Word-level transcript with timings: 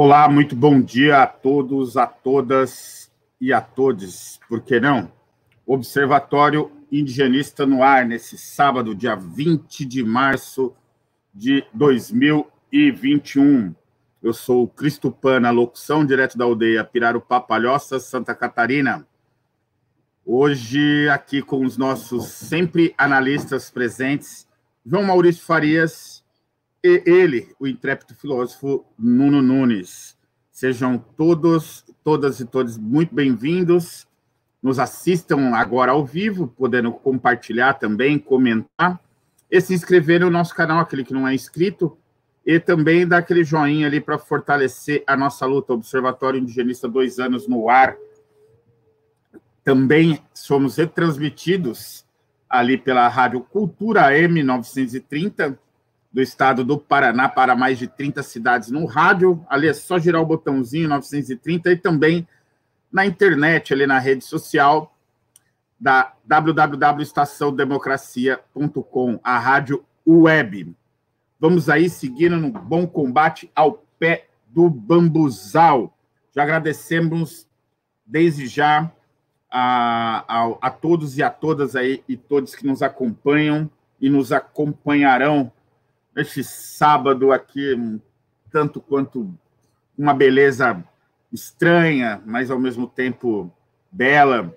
Olá, 0.00 0.28
muito 0.28 0.54
bom 0.54 0.80
dia 0.80 1.24
a 1.24 1.26
todos, 1.26 1.96
a 1.96 2.06
todas 2.06 3.10
e 3.40 3.52
a 3.52 3.60
todos, 3.60 4.38
por 4.48 4.60
que 4.60 4.78
não? 4.78 5.10
Observatório 5.66 6.70
Indigenista 6.92 7.66
no 7.66 7.82
ar, 7.82 8.06
nesse 8.06 8.38
sábado, 8.38 8.94
dia 8.94 9.16
20 9.16 9.84
de 9.84 10.04
março 10.04 10.72
de 11.34 11.64
2021. 11.74 13.74
Eu 14.22 14.32
sou 14.32 14.62
o 14.62 14.68
Cristo 14.68 15.10
Pana, 15.10 15.50
locução 15.50 16.06
direto 16.06 16.38
da 16.38 16.44
aldeia 16.44 16.84
Piraru 16.84 17.20
Palhoça, 17.20 17.98
Santa 17.98 18.36
Catarina. 18.36 19.04
Hoje, 20.24 21.08
aqui 21.08 21.42
com 21.42 21.64
os 21.64 21.76
nossos 21.76 22.28
sempre 22.28 22.94
analistas 22.96 23.68
presentes, 23.68 24.46
João 24.86 25.02
Maurício 25.02 25.44
Farias, 25.44 26.17
ele, 26.82 27.54
o 27.58 27.66
intrépido 27.66 28.14
filósofo 28.14 28.84
Nuno 28.98 29.42
Nunes. 29.42 30.16
Sejam 30.50 30.98
todos, 30.98 31.84
todas 32.02 32.40
e 32.40 32.44
todos 32.44 32.76
muito 32.76 33.14
bem-vindos. 33.14 34.06
Nos 34.62 34.78
assistam 34.78 35.54
agora 35.54 35.92
ao 35.92 36.04
vivo, 36.04 36.48
podendo 36.48 36.92
compartilhar 36.92 37.74
também, 37.74 38.18
comentar 38.18 39.00
e 39.50 39.60
se 39.60 39.72
inscrever 39.72 40.20
no 40.20 40.30
nosso 40.30 40.54
canal, 40.54 40.80
aquele 40.80 41.04
que 41.04 41.14
não 41.14 41.26
é 41.26 41.34
inscrito, 41.34 41.96
e 42.44 42.58
também 42.58 43.06
dar 43.06 43.18
aquele 43.18 43.44
joinha 43.44 43.86
ali 43.86 44.00
para 44.00 44.18
fortalecer 44.18 45.02
a 45.06 45.16
nossa 45.16 45.46
luta. 45.46 45.72
Observatório 45.72 46.40
Indigenista, 46.40 46.88
dois 46.88 47.18
anos 47.18 47.46
no 47.46 47.68
ar. 47.68 47.96
Também 49.62 50.22
somos 50.32 50.76
retransmitidos 50.76 52.04
ali 52.48 52.78
pela 52.78 53.06
Rádio 53.08 53.40
Cultura 53.40 54.10
M930 54.10 55.58
do 56.18 56.22
estado 56.22 56.64
do 56.64 56.76
Paraná 56.76 57.28
para 57.28 57.54
mais 57.54 57.78
de 57.78 57.86
30 57.86 58.24
cidades 58.24 58.72
no 58.72 58.86
rádio. 58.86 59.46
Ali 59.48 59.68
é 59.68 59.72
só 59.72 60.00
girar 60.00 60.20
o 60.20 60.26
botãozinho 60.26 60.88
930 60.88 61.70
e 61.70 61.76
também 61.76 62.26
na 62.90 63.06
internet, 63.06 63.72
ali 63.72 63.86
na 63.86 64.00
rede 64.00 64.24
social 64.24 64.92
da 65.78 66.12
www.estaçãodemocracia.com, 66.24 69.20
a 69.22 69.38
rádio 69.38 69.84
web. 70.04 70.74
Vamos 71.38 71.68
aí 71.68 71.88
seguindo 71.88 72.36
no 72.36 72.50
bom 72.50 72.84
combate 72.84 73.48
ao 73.54 73.84
pé 73.96 74.26
do 74.48 74.68
bambuzal. 74.68 75.96
Já 76.34 76.42
agradecemos 76.42 77.46
desde 78.04 78.48
já 78.48 78.90
a, 79.48 80.24
a, 80.26 80.48
a 80.62 80.70
todos 80.70 81.16
e 81.16 81.22
a 81.22 81.30
todas 81.30 81.76
aí 81.76 82.02
e 82.08 82.16
todos 82.16 82.56
que 82.56 82.66
nos 82.66 82.82
acompanham 82.82 83.70
e 84.00 84.10
nos 84.10 84.32
acompanharão 84.32 85.52
este 86.20 86.42
sábado 86.42 87.32
aqui, 87.32 88.00
tanto 88.50 88.80
quanto 88.80 89.32
uma 89.96 90.12
beleza 90.12 90.84
estranha, 91.32 92.20
mas 92.26 92.50
ao 92.50 92.58
mesmo 92.58 92.86
tempo 92.86 93.52
bela. 93.90 94.54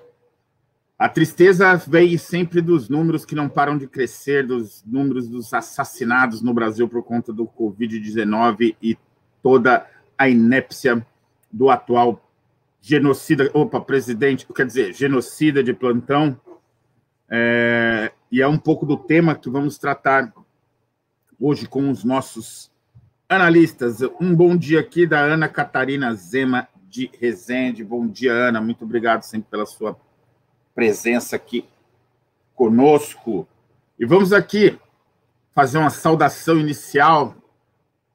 A 0.97 1.09
tristeza 1.09 1.75
vem 1.75 2.17
sempre 2.17 2.61
dos 2.61 2.87
números 2.87 3.25
que 3.25 3.35
não 3.35 3.49
param 3.49 3.77
de 3.77 3.87
crescer, 3.87 4.45
dos 4.45 4.83
números 4.85 5.27
dos 5.27 5.53
assassinados 5.53 6.41
no 6.41 6.53
Brasil 6.53 6.87
por 6.87 7.03
conta 7.03 7.33
do 7.33 7.47
Covid-19 7.47 8.75
e 8.81 8.97
toda 9.41 9.87
a 10.17 10.29
inépcia 10.29 11.05
do 11.51 11.69
atual 11.69 12.23
genocida, 12.79 13.49
opa, 13.53 13.79
presidente, 13.81 14.47
quer 14.53 14.65
dizer, 14.65 14.93
genocida 14.93 15.63
de 15.63 15.73
plantão. 15.73 16.39
É, 17.29 18.11
e 18.31 18.41
é 18.41 18.47
um 18.47 18.57
pouco 18.57 18.85
do 18.85 18.97
tema 18.97 19.35
que 19.35 19.49
vamos 19.49 19.77
tratar 19.77 20.31
hoje 21.41 21.67
com 21.67 21.89
os 21.89 22.03
nossos 22.03 22.69
analistas. 23.27 24.01
Um 24.19 24.35
bom 24.35 24.55
dia 24.55 24.79
aqui 24.79 25.07
da 25.07 25.19
Ana 25.19 25.49
Catarina 25.49 26.13
Zema 26.13 26.67
de 26.87 27.09
Resende. 27.19 27.83
Bom 27.83 28.07
dia, 28.07 28.31
Ana. 28.31 28.61
Muito 28.61 28.85
obrigado 28.85 29.23
sempre 29.23 29.49
pela 29.49 29.65
sua 29.65 29.99
presença 30.75 31.35
aqui 31.35 31.65
conosco. 32.53 33.47
E 33.97 34.05
vamos 34.05 34.31
aqui 34.31 34.77
fazer 35.51 35.79
uma 35.79 35.89
saudação 35.89 36.59
inicial 36.59 37.35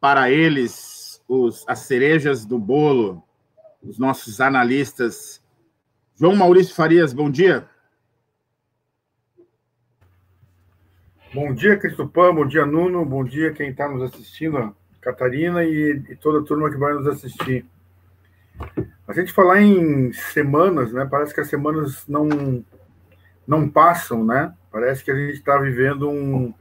para 0.00 0.30
eles, 0.30 1.20
os, 1.26 1.64
as 1.66 1.80
cerejas 1.80 2.44
do 2.44 2.60
bolo, 2.60 3.20
os 3.82 3.98
nossos 3.98 4.40
analistas. 4.40 5.42
João 6.14 6.36
Maurício 6.36 6.76
Farias, 6.76 7.12
bom 7.12 7.28
dia. 7.28 7.68
Bom 11.36 11.52
dia, 11.52 11.76
Cristopã, 11.76 12.34
bom 12.34 12.46
dia, 12.46 12.64
Nuno, 12.64 13.04
bom 13.04 13.22
dia 13.22 13.52
quem 13.52 13.68
está 13.68 13.86
nos 13.86 14.02
assistindo, 14.04 14.74
Catarina 15.02 15.62
e, 15.62 16.02
e, 16.08 16.16
toda 16.16 16.38
a 16.38 16.42
turma 16.42 16.70
que 16.70 16.78
vai 16.78 16.94
nos 16.94 17.06
assistir. 17.06 17.66
A 19.06 19.12
gente 19.12 19.34
falar 19.34 19.60
em 19.60 20.14
semanas, 20.14 20.94
né? 20.94 21.06
Parece 21.10 21.34
que 21.34 21.40
as 21.42 21.48
semanas 21.48 22.08
não, 22.08 22.64
não 23.46 23.68
passam, 23.68 24.24
né? 24.24 24.54
Parece 24.72 25.04
que 25.04 25.10
a 25.10 25.14
gente 25.14 25.34
está 25.34 25.58
vivendo 25.58 26.08
um, 26.08 26.54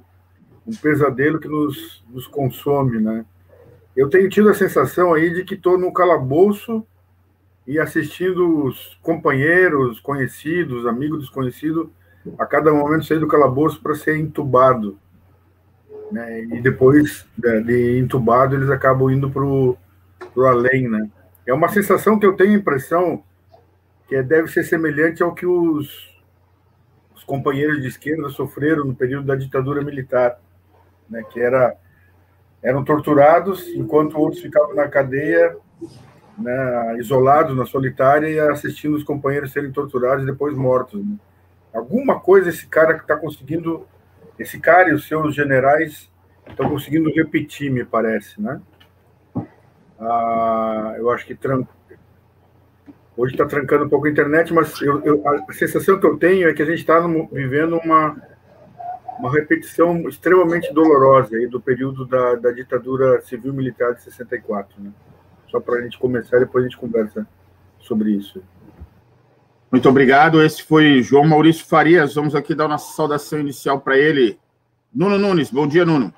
um 0.68 0.76
pesadelo 0.82 1.40
que 1.40 1.48
nos, 1.48 2.04
nos 2.10 2.28
consome, 2.28 3.00
né? 3.00 3.26
Eu 3.96 4.10
tenho 4.10 4.30
tido 4.30 4.50
a 4.50 4.54
sensação 4.54 5.14
aí 5.14 5.34
de 5.34 5.46
que 5.46 5.54
estou 5.54 5.78
no 5.78 5.94
calabouço 5.94 6.86
e 7.66 7.80
assistindo 7.80 8.66
os 8.66 9.00
companheiros, 9.02 10.02
conhecidos, 10.02 10.86
amigos 10.86 11.22
desconhecidos, 11.22 11.88
a 12.38 12.46
cada 12.46 12.74
momento 12.74 13.06
sair 13.06 13.20
do 13.20 13.28
calabouço 13.28 13.82
para 13.82 13.96
ser 13.96 14.18
entubado. 14.18 14.98
Né? 16.12 16.44
E 16.44 16.62
depois 16.62 17.26
de, 17.38 17.62
de 17.62 18.00
entubado, 18.00 18.56
eles 18.56 18.70
acabam 18.70 19.12
indo 19.12 19.30
para 19.30 19.44
o 19.44 19.78
além. 20.38 20.90
Né? 20.90 21.10
É 21.46 21.54
uma 21.54 21.70
sensação 21.70 22.20
que 22.20 22.26
eu 22.26 22.36
tenho 22.36 22.52
a 22.52 22.60
impressão 22.60 23.24
que 24.08 24.22
deve 24.22 24.48
ser 24.50 24.64
semelhante 24.64 25.24
ao 25.24 25.34
que 25.34 25.46
os, 25.46 26.14
os 27.16 27.24
companheiros 27.24 27.82
de 27.82 27.88
esquerda 27.88 28.30
sofreram 28.30 28.86
no 28.86 28.96
período 28.96 29.26
da 29.26 29.36
ditadura 29.36 29.84
militar, 29.84 30.40
né? 31.10 31.24
que 31.32 31.40
era, 31.40 31.76
eram 32.62 32.84
torturados 32.84 33.68
enquanto 33.70 34.18
outros 34.18 34.42
ficavam 34.42 34.76
na 34.76 34.88
cadeia 34.88 35.58
né, 36.38 36.98
isolados 37.00 37.56
na 37.56 37.66
solitária 37.66 38.28
e 38.28 38.40
assistindo 38.40 38.96
os 38.96 39.04
companheiros 39.04 39.52
serem 39.52 39.72
torturados 39.72 40.24
e 40.24 40.28
depois 40.28 40.56
mortos. 40.56 41.04
Né? 41.04 41.16
Alguma 41.76 42.20
coisa 42.20 42.50
esse 42.50 42.66
cara 42.66 42.94
que 42.94 43.02
está 43.02 43.18
conseguindo, 43.18 43.86
esse 44.40 44.58
cara 44.60 44.90
e 44.90 44.94
os 44.94 45.06
seus 45.06 45.36
generais 45.36 46.10
estão 46.48 46.70
conseguindo 46.70 47.14
repetir, 47.14 47.70
me 47.70 47.84
parece, 47.84 48.42
né? 48.42 48.62
Ah, 50.00 50.96
eu 50.98 51.10
acho 51.10 51.26
que 51.26 51.36
tran... 51.36 51.66
hoje 53.18 53.34
está 53.34 53.46
trancando 53.46 53.86
um 53.86 53.90
pouco 53.90 54.08
a 54.08 54.10
internet, 54.10 54.54
mas 54.54 54.82
eu, 54.82 55.02
eu, 55.04 55.24
a 55.28 55.52
sensação 55.52 56.00
que 56.00 56.06
eu 56.06 56.18
tenho 56.18 56.48
é 56.48 56.54
que 56.54 56.62
a 56.62 56.66
gente 56.66 56.80
está 56.80 57.00
vivendo 57.32 57.78
uma, 57.78 58.16
uma 59.20 59.32
repetição 59.32 60.08
extremamente 60.08 60.74
dolorosa 60.74 61.36
aí 61.36 61.46
do 61.46 61.60
período 61.60 62.06
da, 62.06 62.36
da 62.36 62.52
ditadura 62.52 63.22
civil-militar 63.22 63.96
de 63.96 64.04
64, 64.04 64.82
né? 64.82 64.92
Só 65.50 65.60
para 65.60 65.76
a 65.76 65.82
gente 65.82 66.00
começar, 66.00 66.40
depois 66.40 66.64
a 66.64 66.68
gente 66.68 66.80
conversa 66.80 67.28
sobre 67.80 68.12
isso. 68.12 68.42
Muito 69.72 69.90
obrigado. 69.90 70.42
Esse 70.42 70.64
foi 70.64 71.02
João 71.02 71.28
Maurício 71.28 71.66
Farias. 71.66 72.16
Vamos 72.16 72.36
aqui 72.36 72.54
dar 72.54 72.68
nossa 72.68 72.94
saudação 72.94 73.40
inicial 73.40 73.80
para 73.80 73.98
ele. 73.98 74.40
Nuno 74.94 75.18
Nunes, 75.18 75.52
bom 75.52 75.68
dia, 75.68 75.86
Nuno. 75.86 76.14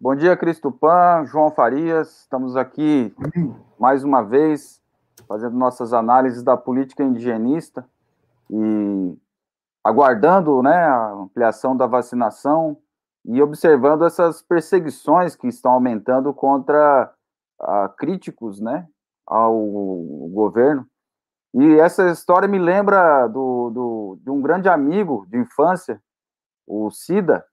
Bom 0.00 0.16
dia, 0.16 0.36
Cristo 0.36 0.72
Pan, 0.72 1.26
João 1.26 1.50
Farias. 1.50 2.20
Estamos 2.20 2.56
aqui 2.56 3.14
mais 3.78 4.02
uma 4.02 4.22
vez 4.22 4.80
fazendo 5.28 5.56
nossas 5.56 5.92
análises 5.92 6.42
da 6.42 6.56
política 6.56 7.04
indigenista 7.04 7.86
e 8.50 9.14
aguardando 9.84 10.62
né, 10.62 10.74
a 10.74 11.10
ampliação 11.12 11.76
da 11.76 11.86
vacinação 11.86 12.76
e 13.24 13.42
observando 13.42 14.04
essas 14.04 14.40
perseguições 14.40 15.36
que 15.36 15.46
estão 15.46 15.72
aumentando 15.72 16.32
contra 16.32 17.12
uh, 17.60 17.88
críticos 17.96 18.60
né, 18.60 18.88
ao 19.26 19.54
governo. 20.32 20.86
E 21.52 21.80
essa 21.80 22.10
história 22.10 22.46
me 22.46 22.58
lembra 22.58 23.26
do, 23.26 23.70
do, 23.70 24.18
de 24.22 24.30
um 24.30 24.40
grande 24.40 24.68
amigo 24.68 25.26
de 25.28 25.36
infância, 25.36 26.00
o 26.66 26.90
Cida, 26.90 27.44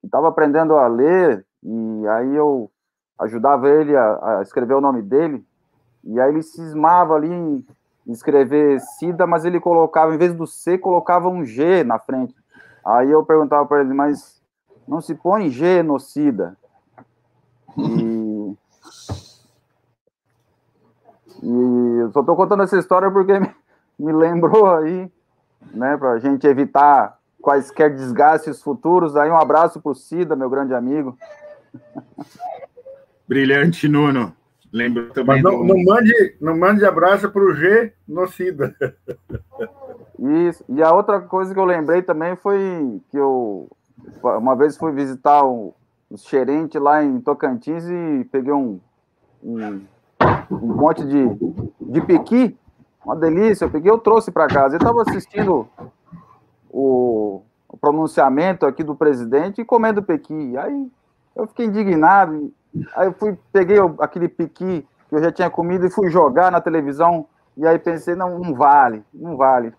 que 0.00 0.06
estava 0.06 0.28
aprendendo 0.28 0.76
a 0.76 0.86
ler, 0.86 1.46
e 1.62 2.06
aí 2.08 2.36
eu 2.36 2.70
ajudava 3.18 3.68
ele 3.68 3.96
a, 3.96 4.38
a, 4.38 4.42
escrever 4.42 4.74
o 4.74 4.80
nome 4.80 5.00
dele, 5.00 5.44
e 6.04 6.20
aí 6.20 6.30
ele 6.30 6.42
cismava 6.42 7.14
ali 7.14 7.32
em 7.32 7.64
escrever 8.06 8.80
Cida, 8.80 9.26
mas 9.26 9.44
ele 9.44 9.58
colocava, 9.58 10.14
em 10.14 10.18
vez 10.18 10.34
do 10.34 10.46
C, 10.46 10.76
colocava 10.76 11.28
um 11.28 11.44
G 11.44 11.82
na 11.82 11.98
frente. 11.98 12.34
Aí 12.84 13.10
eu 13.10 13.24
perguntava 13.24 13.66
para 13.66 13.80
ele, 13.80 13.94
mas 13.94 14.42
não 14.86 15.00
se 15.00 15.14
põe 15.14 15.48
G 15.48 15.82
no 15.82 15.98
Cida? 15.98 16.56
E 17.76 18.19
e 21.42 22.00
eu 22.00 22.10
só 22.12 22.20
estou 22.20 22.36
contando 22.36 22.62
essa 22.62 22.78
história 22.78 23.10
porque 23.10 23.38
me, 23.38 23.50
me 23.98 24.12
lembrou 24.12 24.70
aí, 24.74 25.10
né, 25.72 25.96
para 25.96 26.12
a 26.12 26.18
gente 26.18 26.46
evitar 26.46 27.18
quaisquer 27.40 27.94
desgastes 27.94 28.62
futuros. 28.62 29.16
Aí 29.16 29.30
um 29.30 29.36
abraço 29.36 29.80
para 29.80 29.92
o 29.92 29.94
Cida, 29.94 30.36
meu 30.36 30.50
grande 30.50 30.74
amigo. 30.74 31.16
Brilhante, 33.26 33.88
Nuno. 33.88 34.34
Lembro 34.72 35.10
também. 35.12 35.42
Mas 35.42 35.42
não, 35.42 35.66
do... 35.66 35.74
não, 35.74 35.84
mande, 35.84 36.36
não 36.40 36.56
mande 36.56 36.84
abraço 36.84 37.30
para 37.30 37.42
o 37.42 37.54
G 37.54 37.92
Nocida. 38.06 38.74
Isso. 40.48 40.64
E 40.68 40.82
a 40.82 40.92
outra 40.92 41.20
coisa 41.20 41.52
que 41.52 41.58
eu 41.58 41.64
lembrei 41.64 42.02
também 42.02 42.36
foi 42.36 43.00
que 43.10 43.16
eu 43.16 43.68
uma 44.22 44.54
vez 44.54 44.76
fui 44.76 44.92
visitar 44.92 45.44
o, 45.44 45.74
o 46.10 46.16
xerente 46.16 46.78
lá 46.78 47.02
em 47.02 47.20
Tocantins 47.20 47.84
e 47.84 48.24
peguei 48.30 48.52
um, 48.52 48.80
um, 49.42 49.80
um 50.50 50.74
monte 50.74 51.04
de, 51.04 51.28
de 51.80 52.00
piqui, 52.02 52.56
uma 53.04 53.16
delícia. 53.16 53.64
Eu 53.64 53.70
peguei, 53.70 53.90
eu 53.90 53.98
trouxe 53.98 54.30
para 54.30 54.46
casa. 54.46 54.74
Eu 54.74 54.78
estava 54.78 55.02
assistindo 55.02 55.68
o, 56.70 57.42
o, 57.68 57.76
pronunciamento 57.76 58.66
aqui 58.66 58.82
do 58.82 58.94
presidente 58.94 59.60
e 59.60 59.64
comendo 59.64 60.02
pequi. 60.02 60.56
Aí 60.56 60.90
eu 61.34 61.46
fiquei 61.46 61.66
indignado. 61.66 62.52
Aí 62.94 63.06
eu 63.06 63.12
fui, 63.12 63.36
peguei 63.52 63.78
aquele 63.98 64.28
piqui 64.28 64.86
que 65.08 65.14
eu 65.14 65.22
já 65.22 65.32
tinha 65.32 65.50
comido 65.50 65.86
e 65.86 65.90
fui 65.90 66.10
jogar 66.10 66.50
na 66.52 66.60
televisão. 66.60 67.26
E 67.56 67.66
aí 67.66 67.78
pensei, 67.78 68.14
não, 68.14 68.38
não 68.38 68.54
vale, 68.54 69.02
não 69.12 69.36
vale. 69.36 69.72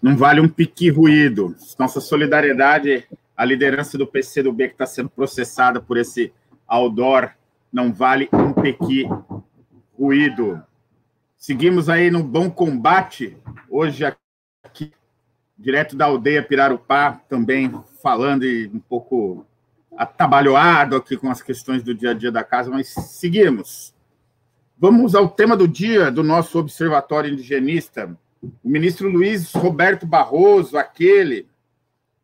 Não 0.00 0.16
vale 0.16 0.40
um 0.40 0.48
piqui 0.48 0.90
ruído. 0.90 1.54
Nossa 1.78 2.00
solidariedade 2.00 3.06
à 3.36 3.44
liderança 3.44 3.98
do 3.98 4.06
PCdoB 4.06 4.68
que 4.68 4.74
está 4.74 4.86
sendo 4.86 5.10
processada 5.10 5.80
por 5.80 5.96
esse 5.96 6.32
outdoor. 6.66 7.30
Não 7.76 7.92
vale 7.92 8.26
um 8.32 8.54
piqui 8.54 9.06
ruído. 9.98 10.62
Seguimos 11.36 11.90
aí 11.90 12.10
no 12.10 12.22
bom 12.22 12.48
combate. 12.50 13.36
Hoje 13.68 14.02
aqui, 14.64 14.94
direto 15.58 15.94
da 15.94 16.06
aldeia 16.06 16.42
Pirarupá, 16.42 17.20
também 17.28 17.70
falando 18.02 18.46
e 18.46 18.66
um 18.68 18.80
pouco 18.80 19.44
atabalhoado 19.94 20.96
aqui 20.96 21.18
com 21.18 21.30
as 21.30 21.42
questões 21.42 21.82
do 21.82 21.94
dia 21.94 22.12
a 22.12 22.14
dia 22.14 22.32
da 22.32 22.42
casa, 22.42 22.70
mas 22.70 22.88
seguimos. 22.88 23.94
Vamos 24.78 25.14
ao 25.14 25.28
tema 25.28 25.54
do 25.54 25.68
dia 25.68 26.10
do 26.10 26.22
nosso 26.22 26.58
Observatório 26.58 27.30
Indigenista. 27.30 28.16
O 28.42 28.70
ministro 28.70 29.06
Luiz 29.06 29.52
Roberto 29.52 30.06
Barroso, 30.06 30.78
aquele 30.78 31.46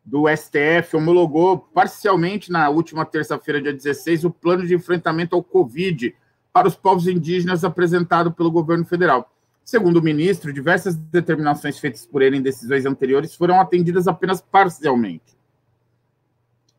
do 0.05 0.25
STF, 0.27 0.95
homologou 0.95 1.57
parcialmente 1.57 2.51
na 2.51 2.69
última 2.69 3.05
terça-feira, 3.05 3.61
dia 3.61 3.73
16, 3.73 4.25
o 4.25 4.31
plano 4.31 4.65
de 4.65 4.75
enfrentamento 4.75 5.35
ao 5.35 5.43
Covid 5.43 6.15
para 6.51 6.67
os 6.67 6.75
povos 6.75 7.07
indígenas 7.07 7.63
apresentado 7.63 8.31
pelo 8.31 8.51
governo 8.51 8.85
federal. 8.85 9.31
Segundo 9.63 9.97
o 9.97 10.03
ministro, 10.03 10.51
diversas 10.51 10.95
determinações 10.95 11.79
feitas 11.79 12.05
por 12.05 12.21
ele 12.21 12.37
em 12.37 12.41
decisões 12.41 12.85
anteriores 12.85 13.33
foram 13.33 13.61
atendidas 13.61 14.07
apenas 14.07 14.41
parcialmente 14.41 15.33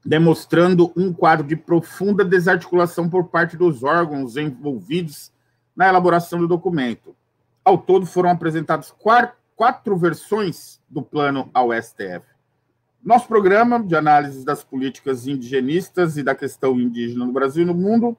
demonstrando 0.05 0.93
um 0.95 1.13
quadro 1.13 1.47
de 1.47 1.57
profunda 1.57 2.25
desarticulação 2.25 3.09
por 3.09 3.25
parte 3.29 3.57
dos 3.57 3.83
órgãos 3.83 4.37
envolvidos 4.37 5.33
na 5.75 5.89
elaboração 5.89 6.39
do 6.39 6.47
documento. 6.47 7.17
Ao 7.65 7.79
todo, 7.79 8.05
foram 8.05 8.29
apresentadas 8.29 8.95
quatro 9.57 9.97
versões 9.97 10.79
do 10.89 11.03
plano 11.03 11.49
ao 11.55 11.73
STF. 11.73 12.34
Nosso 13.05 13.29
programa 13.29 13.83
de 13.83 13.95
análise 13.95 14.43
das 14.47 14.65
políticas 14.65 15.27
indigenistas 15.27 16.17
e 16.17 16.23
da 16.23 16.35
questão 16.35 16.81
indígena 16.81 17.27
no 17.27 17.33
Brasil 17.35 17.63
e 17.63 17.67
no 17.67 17.75
mundo, 17.75 18.17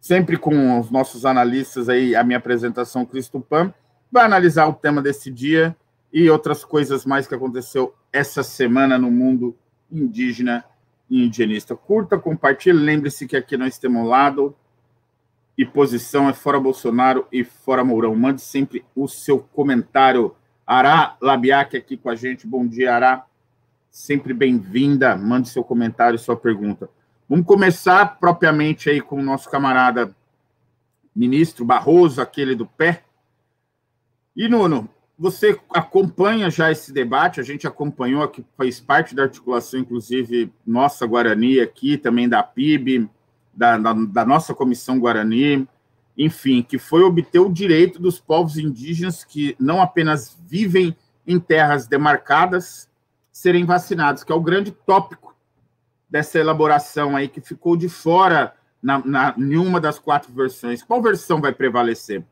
sempre 0.00 0.36
com 0.36 0.78
os 0.78 0.92
nossos 0.92 1.26
analistas 1.26 1.88
aí, 1.88 2.14
a 2.14 2.22
minha 2.22 2.38
apresentação 2.38 3.04
Cristo 3.04 3.40
Pan, 3.40 3.74
vai 4.12 4.24
analisar 4.24 4.68
o 4.68 4.74
tema 4.74 5.02
desse 5.02 5.28
dia 5.28 5.76
e 6.12 6.30
outras 6.30 6.64
coisas 6.64 7.04
mais 7.04 7.26
que 7.26 7.34
aconteceu 7.34 7.92
essa 8.12 8.44
semana 8.44 8.96
no 8.96 9.10
mundo 9.10 9.56
indígena 9.90 10.64
e 11.10 11.24
indigenista. 11.24 11.74
Curta, 11.74 12.16
compartilhe. 12.16 12.78
Lembre-se 12.78 13.26
que 13.26 13.36
aqui 13.36 13.56
nós 13.56 13.76
temos 13.76 14.02
um 14.02 14.06
lado 14.06 14.54
e 15.58 15.66
posição 15.66 16.28
é 16.28 16.32
fora 16.32 16.60
Bolsonaro 16.60 17.26
e 17.32 17.42
fora 17.42 17.82
Mourão. 17.82 18.14
Mande 18.14 18.40
sempre 18.40 18.84
o 18.94 19.08
seu 19.08 19.40
comentário. 19.40 20.36
Ará 20.64 21.16
Labiac 21.20 21.76
aqui 21.76 21.96
com 21.96 22.08
a 22.08 22.14
gente. 22.14 22.46
Bom 22.46 22.64
dia, 22.64 22.94
Ará. 22.94 23.26
Sempre 23.94 24.34
bem-vinda. 24.34 25.16
Mande 25.16 25.48
seu 25.48 25.62
comentário, 25.62 26.18
sua 26.18 26.36
pergunta. 26.36 26.90
Vamos 27.28 27.46
começar 27.46 28.18
propriamente 28.18 28.90
aí 28.90 29.00
com 29.00 29.20
o 29.20 29.22
nosso 29.22 29.48
camarada 29.48 30.12
ministro 31.14 31.64
Barroso, 31.64 32.20
aquele 32.20 32.56
do 32.56 32.66
pé. 32.66 33.04
E, 34.34 34.48
Nuno, 34.48 34.90
você 35.16 35.56
acompanha 35.70 36.50
já 36.50 36.72
esse 36.72 36.92
debate, 36.92 37.38
a 37.38 37.44
gente 37.44 37.68
acompanhou, 37.68 38.26
que 38.26 38.44
faz 38.58 38.80
parte 38.80 39.14
da 39.14 39.22
articulação, 39.22 39.78
inclusive, 39.78 40.52
nossa 40.66 41.06
Guarani 41.06 41.60
aqui, 41.60 41.96
também 41.96 42.28
da 42.28 42.42
PIB, 42.42 43.08
da, 43.54 43.78
da, 43.78 43.92
da, 43.92 44.24
nossa 44.26 44.52
Comissão 44.52 44.98
Guarani, 44.98 45.68
enfim, 46.18 46.64
que 46.64 46.78
foi 46.78 47.04
obter 47.04 47.38
o 47.38 47.48
direito 47.48 48.02
dos 48.02 48.18
povos 48.18 48.58
indígenas 48.58 49.22
que 49.22 49.54
não 49.56 49.80
apenas 49.80 50.36
vivem 50.48 50.96
em 51.24 51.38
terras 51.38 51.86
demarcadas, 51.86 52.92
serem 53.34 53.66
vacinados, 53.66 54.22
que 54.22 54.30
é 54.30 54.34
o 54.34 54.40
grande 54.40 54.70
tópico 54.70 55.34
dessa 56.08 56.38
elaboração 56.38 57.16
aí, 57.16 57.28
que 57.28 57.40
ficou 57.40 57.76
de 57.76 57.88
fora 57.88 58.54
na, 58.80 59.04
na, 59.04 59.34
em 59.36 59.56
uma 59.56 59.80
das 59.80 59.98
quatro 59.98 60.32
versões. 60.32 60.82
Qual 60.82 61.02
versão 61.02 61.40
vai 61.40 61.52
prevalecer? 61.52 62.24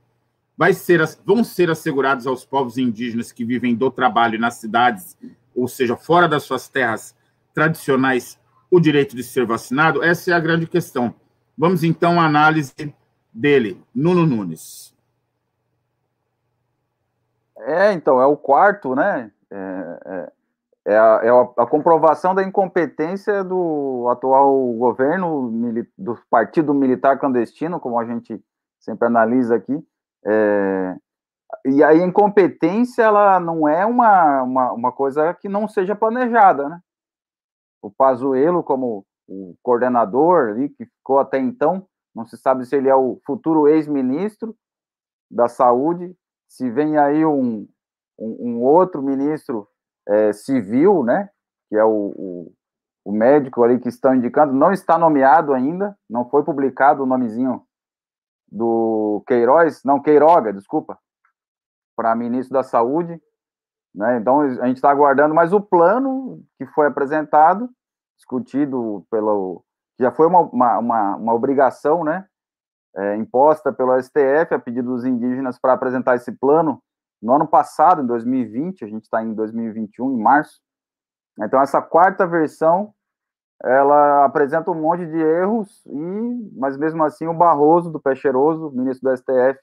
vai 0.56 0.72
ser, 0.72 1.00
vão 1.24 1.42
ser 1.42 1.70
assegurados 1.70 2.26
aos 2.26 2.44
povos 2.44 2.78
indígenas 2.78 3.32
que 3.32 3.44
vivem 3.44 3.74
do 3.74 3.90
trabalho 3.90 4.38
nas 4.38 4.54
cidades, 4.54 5.16
ou 5.54 5.66
seja, 5.66 5.96
fora 5.96 6.28
das 6.28 6.44
suas 6.44 6.68
terras 6.68 7.16
tradicionais, 7.54 8.38
o 8.70 8.80
direito 8.80 9.16
de 9.16 9.22
ser 9.22 9.44
vacinado? 9.44 10.02
Essa 10.02 10.30
é 10.30 10.34
a 10.34 10.40
grande 10.40 10.66
questão. 10.66 11.14
Vamos 11.56 11.82
então 11.84 12.20
à 12.20 12.26
análise 12.26 12.72
dele, 13.32 13.82
Nuno 13.94 14.26
Nunes. 14.26 14.94
É, 17.58 17.92
então, 17.92 18.20
é 18.20 18.26
o 18.26 18.36
quarto, 18.36 18.94
né? 18.94 19.30
É, 19.50 20.00
é, 20.06 20.32
é, 20.86 20.96
a, 20.96 21.20
é 21.22 21.30
a, 21.30 21.66
comprovação 21.66 22.34
da 22.34 22.42
incompetência 22.42 23.44
do 23.44 24.08
atual 24.10 24.72
governo, 24.74 25.50
do 25.96 26.18
Partido 26.28 26.74
Militar 26.74 27.18
Clandestino, 27.18 27.78
como 27.78 27.98
a 27.98 28.04
gente 28.04 28.42
sempre 28.80 29.06
analisa 29.06 29.56
aqui, 29.56 29.80
é, 30.24 30.96
e 31.64 31.84
a 31.84 31.94
incompetência, 31.94 33.02
ela 33.02 33.38
não 33.38 33.68
é 33.68 33.86
uma, 33.86 34.42
uma, 34.42 34.72
uma, 34.72 34.92
coisa 34.92 35.32
que 35.34 35.48
não 35.48 35.68
seja 35.68 35.94
planejada, 35.94 36.68
né? 36.68 36.80
O 37.80 37.90
Pazuello, 37.90 38.62
como 38.62 39.04
o 39.28 39.54
coordenador 39.62 40.50
ali, 40.50 40.68
que 40.68 40.86
ficou 40.86 41.18
até 41.18 41.38
então, 41.38 41.86
não 42.14 42.26
se 42.26 42.36
sabe 42.36 42.64
se 42.64 42.76
ele 42.76 42.88
é 42.88 42.94
o 42.94 43.20
futuro 43.24 43.68
ex-ministro 43.68 44.56
da 45.30 45.48
saúde, 45.48 46.16
se 46.48 46.68
vem 46.70 46.98
aí 46.98 47.24
um, 47.24 47.68
um, 48.18 48.36
um 48.40 48.62
outro 48.62 49.02
ministro 49.02 49.68
é, 50.08 50.32
civil, 50.32 51.04
né? 51.04 51.28
Que 51.68 51.76
é 51.76 51.84
o, 51.84 52.12
o, 52.14 52.52
o 53.04 53.12
médico 53.12 53.62
ali 53.62 53.78
que 53.78 53.88
estão 53.88 54.14
indicando, 54.14 54.52
não 54.52 54.72
está 54.72 54.98
nomeado 54.98 55.52
ainda, 55.52 55.96
não 56.08 56.28
foi 56.28 56.44
publicado 56.44 57.02
o 57.02 57.06
nomezinho 57.06 57.62
do 58.50 59.22
Queiroz, 59.26 59.82
não, 59.84 60.00
Queiroga, 60.00 60.52
desculpa, 60.52 60.98
para 61.96 62.14
ministro 62.14 62.52
da 62.52 62.62
Saúde. 62.62 63.20
Né? 63.94 64.18
Então, 64.18 64.40
a 64.40 64.66
gente 64.66 64.76
está 64.76 64.90
aguardando, 64.90 65.34
mas 65.34 65.52
o 65.52 65.60
plano 65.60 66.42
que 66.58 66.66
foi 66.66 66.86
apresentado, 66.86 67.70
discutido 68.16 69.06
pelo. 69.10 69.64
Já 69.98 70.10
foi 70.10 70.26
uma, 70.26 70.40
uma, 70.40 70.78
uma, 70.78 71.16
uma 71.16 71.34
obrigação, 71.34 72.04
né? 72.04 72.26
É, 72.94 73.16
imposta 73.16 73.72
pelo 73.72 73.98
STF 74.02 74.54
a 74.54 74.58
pedido 74.58 74.90
dos 74.90 75.04
indígenas 75.06 75.58
para 75.58 75.72
apresentar 75.72 76.14
esse 76.14 76.30
plano 76.30 76.82
no 77.22 77.34
ano 77.34 77.46
passado, 77.46 78.02
em 78.02 78.06
2020, 78.06 78.84
a 78.84 78.88
gente 78.88 79.04
está 79.04 79.22
em 79.22 79.32
2021, 79.32 80.12
em 80.12 80.22
março. 80.22 80.60
Então, 81.40 81.60
essa 81.60 81.80
quarta 81.80 82.26
versão 82.26 82.92
ela 83.64 84.24
apresenta 84.24 84.72
um 84.72 84.80
monte 84.80 85.06
de 85.06 85.18
erros, 85.18 85.86
e, 85.86 86.50
mas 86.58 86.76
mesmo 86.76 87.04
assim 87.04 87.28
o 87.28 87.34
Barroso, 87.34 87.90
do 87.90 88.00
Pé 88.00 88.14
Cheiroso, 88.16 88.72
ministro 88.72 89.08
do 89.08 89.16
STF, 89.16 89.58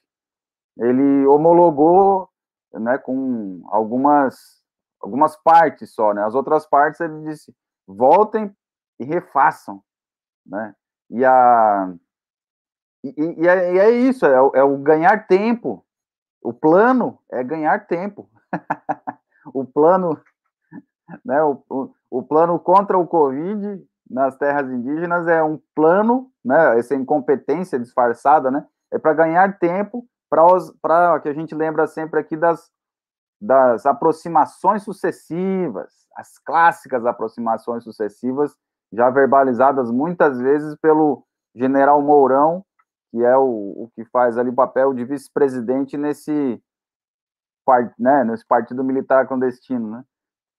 ele 0.78 1.26
homologou 1.26 2.30
né, 2.72 2.96
com 2.96 3.60
algumas, 3.66 4.62
algumas 5.00 5.36
partes 5.36 5.92
só, 5.92 6.14
né? 6.14 6.24
As 6.24 6.34
outras 6.34 6.66
partes 6.66 7.00
ele 7.00 7.20
disse, 7.24 7.54
voltem 7.86 8.50
e 8.98 9.04
refaçam, 9.04 9.82
né? 10.46 10.74
E, 11.10 11.22
a, 11.24 11.92
e, 13.04 13.14
e, 13.42 13.48
é, 13.48 13.74
e 13.74 13.78
é, 13.78 13.90
isso, 13.90 14.24
é, 14.24 14.32
é 14.32 14.62
o 14.62 14.78
ganhar 14.78 15.26
tempo. 15.26 15.84
O 16.42 16.52
plano 16.52 17.18
é 17.30 17.42
ganhar 17.44 17.86
tempo. 17.86 18.28
o 19.54 19.64
plano, 19.64 20.20
né, 21.24 21.42
o, 21.42 21.62
o, 21.68 21.94
o 22.10 22.22
plano 22.22 22.58
contra 22.58 22.98
o 22.98 23.06
Covid 23.06 23.82
nas 24.08 24.36
terras 24.36 24.68
indígenas 24.70 25.28
é 25.28 25.42
um 25.42 25.60
plano, 25.74 26.30
né, 26.44 26.78
essa 26.78 26.94
incompetência 26.94 27.78
disfarçada, 27.78 28.50
né, 28.50 28.66
é 28.92 28.98
para 28.98 29.14
ganhar 29.14 29.58
tempo 29.58 30.04
para 30.28 31.20
que 31.20 31.28
a 31.28 31.32
gente 31.32 31.54
lembra 31.54 31.86
sempre 31.86 32.20
aqui 32.20 32.36
das, 32.36 32.70
das 33.40 33.86
aproximações 33.86 34.82
sucessivas, 34.82 35.92
as 36.16 36.38
clássicas 36.38 37.04
aproximações 37.04 37.84
sucessivas, 37.84 38.54
já 38.92 39.08
verbalizadas 39.10 39.90
muitas 39.90 40.38
vezes 40.40 40.76
pelo 40.80 41.24
general 41.54 42.00
Mourão, 42.02 42.64
que 43.10 43.22
é 43.24 43.36
o, 43.36 43.44
o 43.44 43.90
que 43.94 44.04
faz 44.06 44.38
ali 44.38 44.50
o 44.50 44.54
papel 44.54 44.94
de 44.94 45.04
vice-presidente 45.04 45.96
nesse, 45.96 46.62
né, 47.98 48.24
nesse 48.24 48.46
partido 48.46 48.84
militar 48.84 49.26
clandestino, 49.26 49.90
né? 49.90 50.04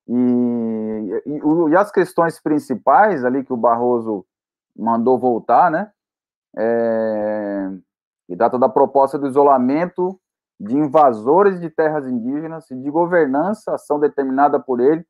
E, 0.08 1.22
e, 1.26 1.72
e, 1.72 1.76
as 1.76 1.92
questões 1.92 2.42
principais 2.42 3.24
ali 3.24 3.46
que 3.46 3.54
o 3.54 3.58
Barroso 3.58 4.26
mandou 4.76 5.18
voltar, 5.18 5.72
né? 5.72 5.92
É, 6.58 7.70
e 8.28 8.36
data 8.36 8.60
da 8.60 8.68
proposta 8.68 9.18
do 9.18 9.28
isolamento 9.28 10.20
de 10.60 10.76
invasores 10.78 11.60
de 11.60 11.70
terras 11.70 12.06
indígenas 12.06 12.70
e 12.70 12.76
de 12.76 12.92
governança, 12.92 13.74
ação 13.74 14.00
determinada 14.00 14.60
por 14.60 14.80
ele, 14.80 15.06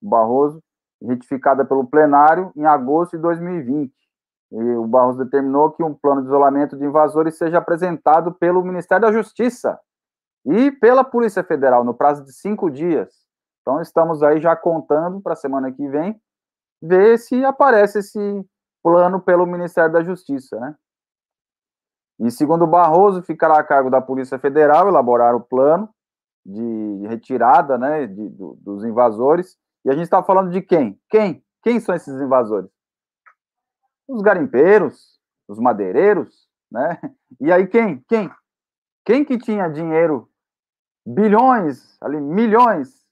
Barroso, 0.00 0.62
retificada 1.02 1.64
pelo 1.64 1.86
plenário 1.86 2.52
em 2.56 2.64
agosto 2.64 3.16
de 3.16 3.22
2020. 3.22 3.92
E 4.50 4.56
o 4.56 4.86
Barroso 4.86 5.24
determinou 5.24 5.70
que 5.70 5.82
um 5.82 5.94
plano 5.94 6.22
de 6.22 6.28
isolamento 6.28 6.76
de 6.76 6.84
invasores 6.84 7.36
seja 7.36 7.58
apresentado 7.58 8.32
pelo 8.32 8.64
Ministério 8.64 9.02
da 9.02 9.12
Justiça 9.12 9.78
e 10.44 10.70
pela 10.70 11.04
Polícia 11.04 11.44
Federal 11.44 11.84
no 11.84 11.92
prazo 11.92 12.24
de 12.24 12.32
cinco 12.32 12.70
dias. 12.70 13.12
Então, 13.60 13.80
estamos 13.82 14.22
aí 14.22 14.40
já 14.40 14.56
contando 14.56 15.20
para 15.20 15.34
a 15.34 15.36
semana 15.36 15.70
que 15.70 15.86
vem 15.88 16.18
ver 16.80 17.18
se 17.18 17.44
aparece 17.44 17.98
esse 17.98 18.46
plano 18.82 19.20
pelo 19.20 19.46
Ministério 19.46 19.92
da 19.92 20.02
Justiça, 20.02 20.58
né? 20.58 20.74
E 22.20 22.30
segundo 22.30 22.66
Barroso, 22.66 23.22
ficará 23.22 23.58
a 23.58 23.64
cargo 23.64 23.90
da 23.90 24.00
Polícia 24.00 24.38
Federal 24.38 24.88
elaborar 24.88 25.36
o 25.36 25.40
plano 25.40 25.88
de 26.44 27.06
retirada, 27.06 27.76
né, 27.78 28.06
de, 28.06 28.28
do, 28.30 28.58
dos 28.60 28.84
invasores. 28.84 29.56
E 29.84 29.90
a 29.90 29.92
gente 29.92 30.04
está 30.04 30.22
falando 30.22 30.50
de 30.50 30.62
quem? 30.62 30.98
Quem? 31.08 31.44
Quem 31.62 31.78
são 31.78 31.94
esses 31.94 32.20
invasores? 32.20 32.70
Os 34.08 34.22
garimpeiros, 34.22 35.20
os 35.46 35.58
madeireiros, 35.58 36.48
né? 36.72 36.98
E 37.40 37.52
aí 37.52 37.66
quem? 37.66 38.00
Quem? 38.08 38.30
Quem 39.04 39.24
que 39.24 39.38
tinha 39.38 39.68
dinheiro, 39.68 40.28
bilhões, 41.06 41.96
ali 42.00 42.20
milhões 42.20 43.06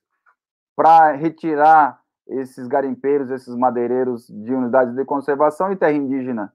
para 0.75 1.11
retirar 1.13 2.01
esses 2.27 2.67
garimpeiros, 2.67 3.31
esses 3.31 3.55
madeireiros 3.55 4.27
de 4.27 4.53
unidades 4.53 4.95
de 4.95 5.05
conservação 5.05 5.71
e 5.71 5.75
terra 5.75 5.93
indígena? 5.93 6.53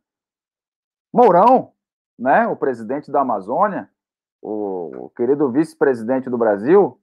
Mourão, 1.13 1.73
né, 2.19 2.47
o 2.47 2.57
presidente 2.57 3.11
da 3.11 3.21
Amazônia, 3.21 3.91
o, 4.41 5.11
querido 5.17 5.51
vice-presidente 5.51 6.31
do 6.31 6.39
Brasil, 6.39 7.01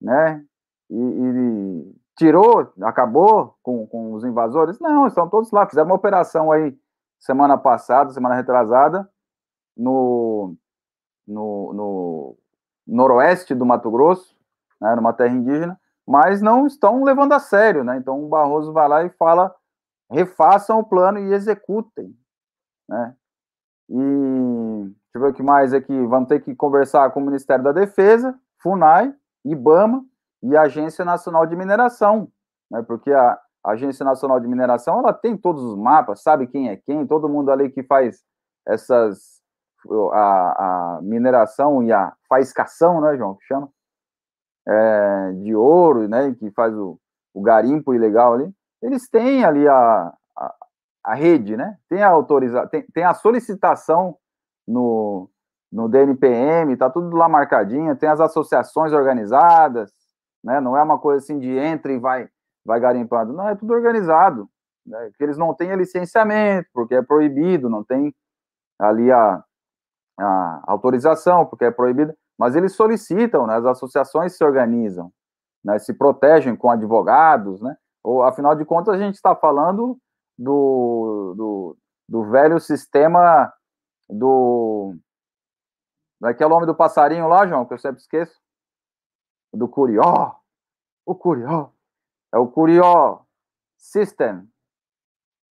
né, 0.00 0.44
e, 0.88 0.96
e, 0.96 1.99
tirou, 2.20 2.70
acabou 2.82 3.56
com, 3.62 3.86
com 3.86 4.12
os 4.12 4.24
invasores? 4.24 4.78
Não, 4.78 5.06
estão 5.06 5.26
todos 5.26 5.50
lá. 5.50 5.66
Fizeram 5.66 5.88
uma 5.88 5.96
operação 5.96 6.52
aí 6.52 6.78
semana 7.18 7.56
passada, 7.56 8.12
semana 8.12 8.34
retrasada, 8.34 9.10
no, 9.74 10.54
no, 11.26 11.72
no 11.72 12.38
noroeste 12.86 13.54
do 13.54 13.64
Mato 13.64 13.90
Grosso, 13.90 14.36
né, 14.78 14.94
numa 14.94 15.14
terra 15.14 15.34
indígena, 15.34 15.80
mas 16.06 16.42
não 16.42 16.66
estão 16.66 17.02
levando 17.04 17.32
a 17.32 17.38
sério, 17.38 17.84
né? 17.84 17.96
Então 17.96 18.22
o 18.22 18.28
Barroso 18.28 18.70
vai 18.70 18.86
lá 18.86 19.02
e 19.02 19.08
fala: 19.10 19.54
refaçam 20.10 20.78
o 20.78 20.84
plano 20.84 21.18
e 21.18 21.32
executem, 21.32 22.14
né? 22.86 23.16
E 23.88 23.94
deixa 23.94 25.14
eu 25.14 25.20
ver 25.22 25.28
o 25.28 25.34
que 25.34 25.42
mais 25.42 25.72
aqui. 25.72 25.98
Vamos 26.06 26.28
ter 26.28 26.40
que 26.40 26.54
conversar 26.54 27.10
com 27.12 27.20
o 27.20 27.24
Ministério 27.24 27.64
da 27.64 27.72
Defesa, 27.72 28.38
FUNAI, 28.58 29.14
IBAMA 29.42 30.04
e 30.42 30.56
a 30.56 30.62
Agência 30.62 31.04
Nacional 31.04 31.46
de 31.46 31.56
Mineração, 31.56 32.28
né? 32.70 32.82
Porque 32.82 33.12
a 33.12 33.38
Agência 33.64 34.04
Nacional 34.04 34.40
de 34.40 34.48
Mineração 34.48 34.98
ela 34.98 35.12
tem 35.12 35.36
todos 35.36 35.62
os 35.62 35.76
mapas, 35.76 36.22
sabe 36.22 36.46
quem 36.46 36.68
é 36.68 36.76
quem, 36.76 37.06
todo 37.06 37.28
mundo 37.28 37.50
ali 37.50 37.70
que 37.70 37.82
faz 37.82 38.22
essas 38.66 39.40
a, 40.12 40.96
a 40.96 41.02
mineração 41.02 41.82
e 41.82 41.92
a 41.92 42.12
faiscação, 42.28 43.00
né, 43.00 43.16
João, 43.16 43.34
que 43.34 43.44
chama? 43.44 43.68
É, 44.68 45.32
de 45.42 45.54
ouro, 45.54 46.06
né, 46.06 46.34
que 46.34 46.50
faz 46.50 46.74
o, 46.74 46.98
o 47.32 47.40
garimpo 47.40 47.94
ilegal 47.94 48.34
ali, 48.34 48.52
eles 48.82 49.08
têm 49.08 49.44
ali 49.44 49.66
a, 49.66 50.12
a, 50.36 50.54
a 51.04 51.14
rede, 51.14 51.56
né, 51.56 51.78
tem 51.88 52.02
a 52.02 52.08
autorização, 52.08 52.68
tem, 52.68 52.84
tem 52.92 53.04
a 53.04 53.14
solicitação 53.14 54.16
no, 54.68 55.30
no 55.72 55.88
DNPM, 55.88 56.76
tá 56.76 56.90
tudo 56.90 57.16
lá 57.16 57.28
marcadinho, 57.28 57.96
tem 57.96 58.08
as 58.08 58.20
associações 58.20 58.92
organizadas, 58.92 59.92
né, 60.42 60.60
não 60.60 60.76
é 60.76 60.82
uma 60.82 60.98
coisa 60.98 61.22
assim 61.22 61.38
de 61.38 61.50
entra 61.50 61.92
e 61.92 61.98
vai, 61.98 62.28
vai 62.64 62.80
garimpando, 62.80 63.32
não, 63.32 63.48
é 63.48 63.54
tudo 63.54 63.72
organizado, 63.72 64.48
né, 64.86 65.10
que 65.16 65.22
eles 65.22 65.36
não 65.36 65.54
têm 65.54 65.74
licenciamento, 65.76 66.68
porque 66.72 66.94
é 66.94 67.02
proibido, 67.02 67.68
não 67.68 67.84
tem 67.84 68.14
ali 68.78 69.12
a, 69.12 69.44
a 70.18 70.62
autorização, 70.66 71.46
porque 71.46 71.66
é 71.66 71.70
proibido, 71.70 72.14
mas 72.38 72.56
eles 72.56 72.74
solicitam, 72.74 73.46
né, 73.46 73.56
as 73.56 73.66
associações 73.66 74.36
se 74.36 74.44
organizam, 74.44 75.12
né, 75.64 75.78
se 75.78 75.92
protegem 75.92 76.56
com 76.56 76.70
advogados, 76.70 77.60
né, 77.60 77.76
ou, 78.02 78.22
afinal 78.22 78.54
de 78.54 78.64
contas, 78.64 78.94
a 78.94 78.98
gente 78.98 79.14
está 79.14 79.34
falando 79.36 79.98
do, 80.38 81.34
do, 81.36 81.76
do, 82.08 82.30
velho 82.30 82.58
sistema 82.58 83.52
do... 84.08 84.96
Daquele 86.18 86.52
homem 86.52 86.66
do 86.66 86.74
passarinho 86.74 87.28
lá, 87.28 87.46
João, 87.46 87.64
que 87.66 87.74
eu 87.74 87.78
sempre 87.78 88.00
esqueço, 88.00 88.34
do 89.52 89.68
Curió, 89.68 90.36
o 91.04 91.14
Curió, 91.14 91.70
é 92.32 92.38
o 92.38 92.46
Curió 92.46 93.20
System, 93.76 94.48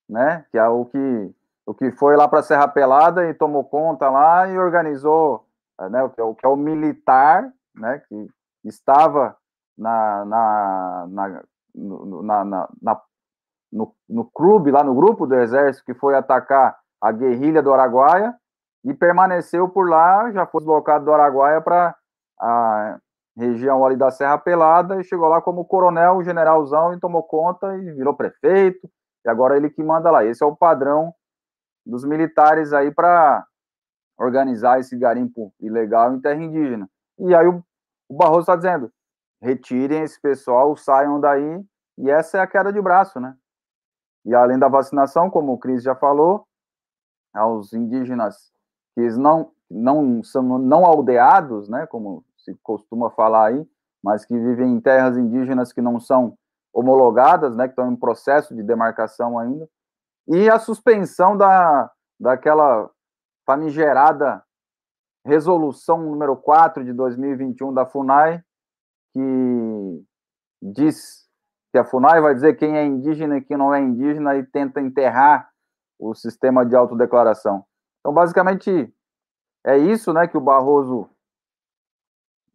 né, 0.08 0.46
que 0.51 0.58
é 0.58 0.68
o 0.68 0.86
que, 0.86 1.36
o 1.65 1.74
que 1.74 1.91
foi 1.91 2.15
lá 2.15 2.27
para 2.27 2.41
Serra 2.41 2.68
Pelada 2.68 3.29
e 3.29 3.34
tomou 3.34 3.63
conta 3.63 4.10
lá 4.10 4.48
e 4.48 4.58
organizou 4.58 5.46
né, 5.89 6.03
o, 6.03 6.10
que 6.10 6.20
é, 6.20 6.24
o 6.24 6.36
que 6.36 6.46
é 6.46 6.50
o 6.50 6.56
militar, 6.56 7.51
né, 7.75 8.00
que 8.08 8.29
estava 8.63 9.38
na, 9.77 10.25
na, 10.25 11.08
na, 11.10 11.44
na, 11.75 12.46
na, 12.46 12.70
na 12.82 13.01
no, 13.72 13.96
no 14.10 14.25
clube, 14.25 14.72
lá 14.72 14.84
no 14.84 14.96
grupo 14.96 15.27
do 15.27 15.36
exército, 15.36 15.86
que 15.86 15.94
foi 15.94 16.15
atacar 16.15 16.77
a 17.00 17.12
guerrilha 17.12 17.62
do 17.62 17.74
Araguaia, 17.74 18.36
e 18.84 18.94
permaneceu 18.94 19.70
por 19.70 19.89
lá, 19.89 20.32
já 20.32 20.46
foi 20.46 20.62
deslocado 20.62 21.06
do 21.06 21.13
Araguaia 21.13 21.62
para 21.62 21.96
região 23.39 23.86
ali 23.86 23.96
da 23.96 24.12
Serra 24.12 24.38
Pelada, 24.38 25.00
e 25.00 25.03
chegou 25.03 25.27
lá 25.27 25.41
como 25.41 25.65
coronel, 25.65 26.22
generalzão, 26.24 26.93
e 26.93 27.00
tomou 27.00 27.24
conta 27.24 27.77
e 27.77 27.93
virou 27.93 28.13
prefeito, 28.13 28.89
e 29.25 29.29
agora 29.29 29.55
ele 29.55 29.69
que 29.69 29.81
manda 29.81 30.12
lá. 30.12 30.25
Esse 30.25 30.43
é 30.43 30.46
o 30.46 30.55
padrão 30.55 31.13
dos 31.86 32.03
militares 32.03 32.74
aí 32.74 32.91
para 32.91 33.46
organizar 34.17 34.79
esse 34.79 34.98
garimpo 34.98 35.53
ilegal 35.60 36.13
em 36.13 36.19
terra 36.19 36.41
indígena. 36.41 36.89
E 37.17 37.34
aí 37.34 37.48
o, 37.48 37.63
o 38.10 38.17
Barroso 38.17 38.41
está 38.41 38.55
dizendo: 38.55 38.91
retirem 39.41 40.03
esse 40.03 40.22
pessoal, 40.22 40.75
saiam 40.75 41.19
daí, 41.19 41.65
e 41.98 42.10
essa 42.10 42.38
é 42.38 42.41
a 42.41 42.48
queda 42.48 42.72
de 42.72 42.81
braço, 42.81 43.19
né? 43.19 43.36
E 44.25 44.36
além 44.36 44.60
da 44.60 44.67
vacinação, 44.67 45.29
como 45.29 45.53
o 45.53 45.58
Cris 45.58 45.81
já 45.81 45.96
falou, 45.96 46.46
aos 47.34 47.74
indígenas 47.74 48.51
que 48.93 49.01
não, 49.17 49.51
não 49.69 50.22
são 50.24 50.43
não 50.60 50.86
aldeados, 50.86 51.69
né, 51.69 51.86
como 51.88 52.25
se 52.43 52.58
costuma 52.63 53.10
falar 53.12 53.48
aí, 53.48 53.67
mas 54.03 54.25
que 54.25 54.38
vivem 54.38 54.74
em 54.74 54.79
terras 54.81 55.17
indígenas 55.17 55.74
que 55.74 55.81
não 55.81 56.00
são 56.00 56.38
homologadas, 56.74 57.55
né, 57.55 57.65
que 57.65 57.72
estão 57.72 57.91
em 57.91 57.96
processo 57.96 58.55
de 58.55 58.63
demarcação 58.63 59.38
ainda, 59.38 59.67
e 60.27 60.50
a 60.50 60.60
suspensão 60.60 61.36
da, 61.36 61.91
daquela 62.19 62.89
famigerada 63.46 64.43
resolução 65.25 66.01
número 66.03 66.36
4 66.38 66.84
de 66.86 66.93
2021 66.93 67.74
da 67.74 67.86
FUNAI, 67.86 68.43
que 69.13 70.03
diz 70.62 71.27
que 71.72 71.77
a 71.77 71.84
FUNAI 71.84 72.22
vai 72.22 72.34
dizer 72.34 72.55
quem 72.55 72.77
é 72.77 72.86
indígena 72.86 73.38
e 73.38 73.41
quem 73.41 73.58
não 73.58 73.74
é 73.74 73.79
indígena 73.79 74.36
e 74.38 74.46
tenta 74.46 74.79
enterrar 74.79 75.50
o 76.00 76.13
sistema 76.13 76.65
de 76.65 76.75
autodeclaração. 76.75 77.65
Então, 78.00 78.13
basicamente, 78.13 78.93
é 79.65 79.77
isso 79.77 80.13
né, 80.13 80.27
que 80.27 80.38
o 80.38 80.41
Barroso 80.41 81.10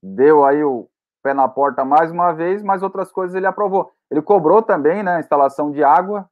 deu 0.04 0.44
aí 0.44 0.62
o 0.62 0.86
pé 1.22 1.32
na 1.32 1.48
porta 1.48 1.84
mais 1.84 2.10
uma 2.10 2.32
vez, 2.32 2.62
mas 2.62 2.82
outras 2.82 3.10
coisas 3.10 3.34
ele 3.34 3.46
aprovou. 3.46 3.90
Ele 4.10 4.20
cobrou 4.20 4.60
também 4.60 5.02
né, 5.02 5.16
a 5.16 5.20
instalação 5.20 5.70
de 5.70 5.82
água 5.82 6.28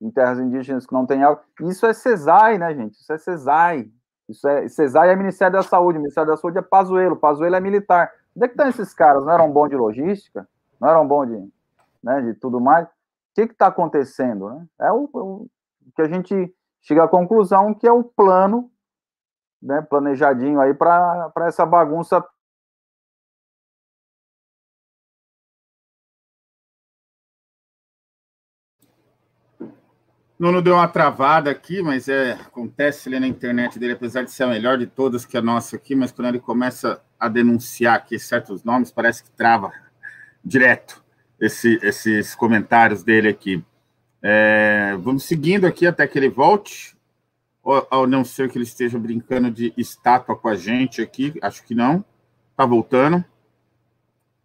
em 0.00 0.10
terras 0.10 0.38
indígenas 0.38 0.86
que 0.86 0.92
não 0.92 1.04
tem 1.04 1.24
água. 1.24 1.42
Isso 1.62 1.84
é 1.86 1.92
CESAI, 1.92 2.58
né, 2.58 2.72
gente? 2.74 2.94
Isso 2.94 3.12
é 3.12 3.18
CESAI. 3.18 3.90
Isso 4.28 4.46
é 4.46 4.68
CESAI 4.68 5.10
é 5.10 5.16
Ministério 5.16 5.54
da 5.54 5.62
Saúde, 5.62 5.98
Ministério 5.98 6.30
da 6.30 6.36
Saúde 6.36 6.58
é 6.58 6.62
Pazuello, 6.62 7.16
Pazuello 7.16 7.56
é 7.56 7.60
militar. 7.60 8.12
Onde 8.36 8.44
é 8.44 8.48
que 8.48 8.54
estão 8.54 8.68
esses 8.68 8.94
caras? 8.94 9.24
Não 9.24 9.32
eram 9.32 9.50
bons 9.50 9.70
de 9.70 9.76
logística? 9.76 10.48
Não 10.80 10.88
eram 10.88 11.06
bons 11.06 11.26
de, 11.26 11.52
né, 12.02 12.22
de 12.22 12.34
tudo 12.34 12.60
mais? 12.60 12.86
O 12.86 12.90
que 13.34 13.42
está 13.42 13.66
acontecendo? 13.66 14.50
Né? 14.50 14.66
É 14.80 14.92
o, 14.92 15.08
o, 15.12 15.46
que 15.94 16.02
a 16.02 16.08
gente 16.08 16.54
chega 16.80 17.04
à 17.04 17.08
conclusão 17.08 17.74
que 17.74 17.86
é 17.86 17.92
o 17.92 18.04
plano 18.04 18.70
né, 19.60 19.82
planejadinho 19.82 20.60
aí 20.60 20.72
para 20.74 21.32
essa 21.40 21.66
bagunça 21.66 22.24
Nuno 30.38 30.60
deu 30.60 30.74
uma 30.74 30.86
travada 30.86 31.50
aqui, 31.50 31.80
mas 31.82 32.08
é, 32.08 32.32
acontece 32.32 33.08
ali 33.08 33.18
na 33.18 33.26
internet 33.26 33.78
dele, 33.78 33.94
apesar 33.94 34.22
de 34.22 34.30
ser 34.30 34.42
a 34.42 34.48
melhor 34.48 34.76
de 34.76 34.86
todas 34.86 35.24
que 35.24 35.36
a 35.36 35.40
nossa 35.40 35.76
aqui, 35.76 35.94
mas 35.94 36.12
quando 36.12 36.28
ele 36.28 36.40
começa 36.40 37.00
a 37.18 37.26
denunciar 37.26 37.96
aqui 37.96 38.18
certos 38.18 38.62
nomes, 38.62 38.90
parece 38.90 39.22
que 39.22 39.30
trava 39.30 39.72
direto 40.44 41.02
esse, 41.40 41.78
esses 41.82 42.34
comentários 42.34 43.02
dele 43.02 43.28
aqui. 43.28 43.64
É, 44.22 44.94
vamos 45.00 45.24
seguindo 45.24 45.66
aqui 45.66 45.86
até 45.86 46.06
que 46.06 46.18
ele 46.18 46.28
volte, 46.28 46.94
ou, 47.62 48.06
não 48.06 48.24
ser 48.24 48.50
que 48.50 48.58
ele 48.58 48.64
esteja 48.64 48.98
brincando 48.98 49.50
de 49.50 49.72
estátua 49.76 50.36
com 50.36 50.48
a 50.48 50.54
gente 50.54 51.00
aqui, 51.00 51.34
acho 51.42 51.64
que 51.64 51.74
não. 51.74 52.04
Tá 52.54 52.64
voltando. 52.64 53.24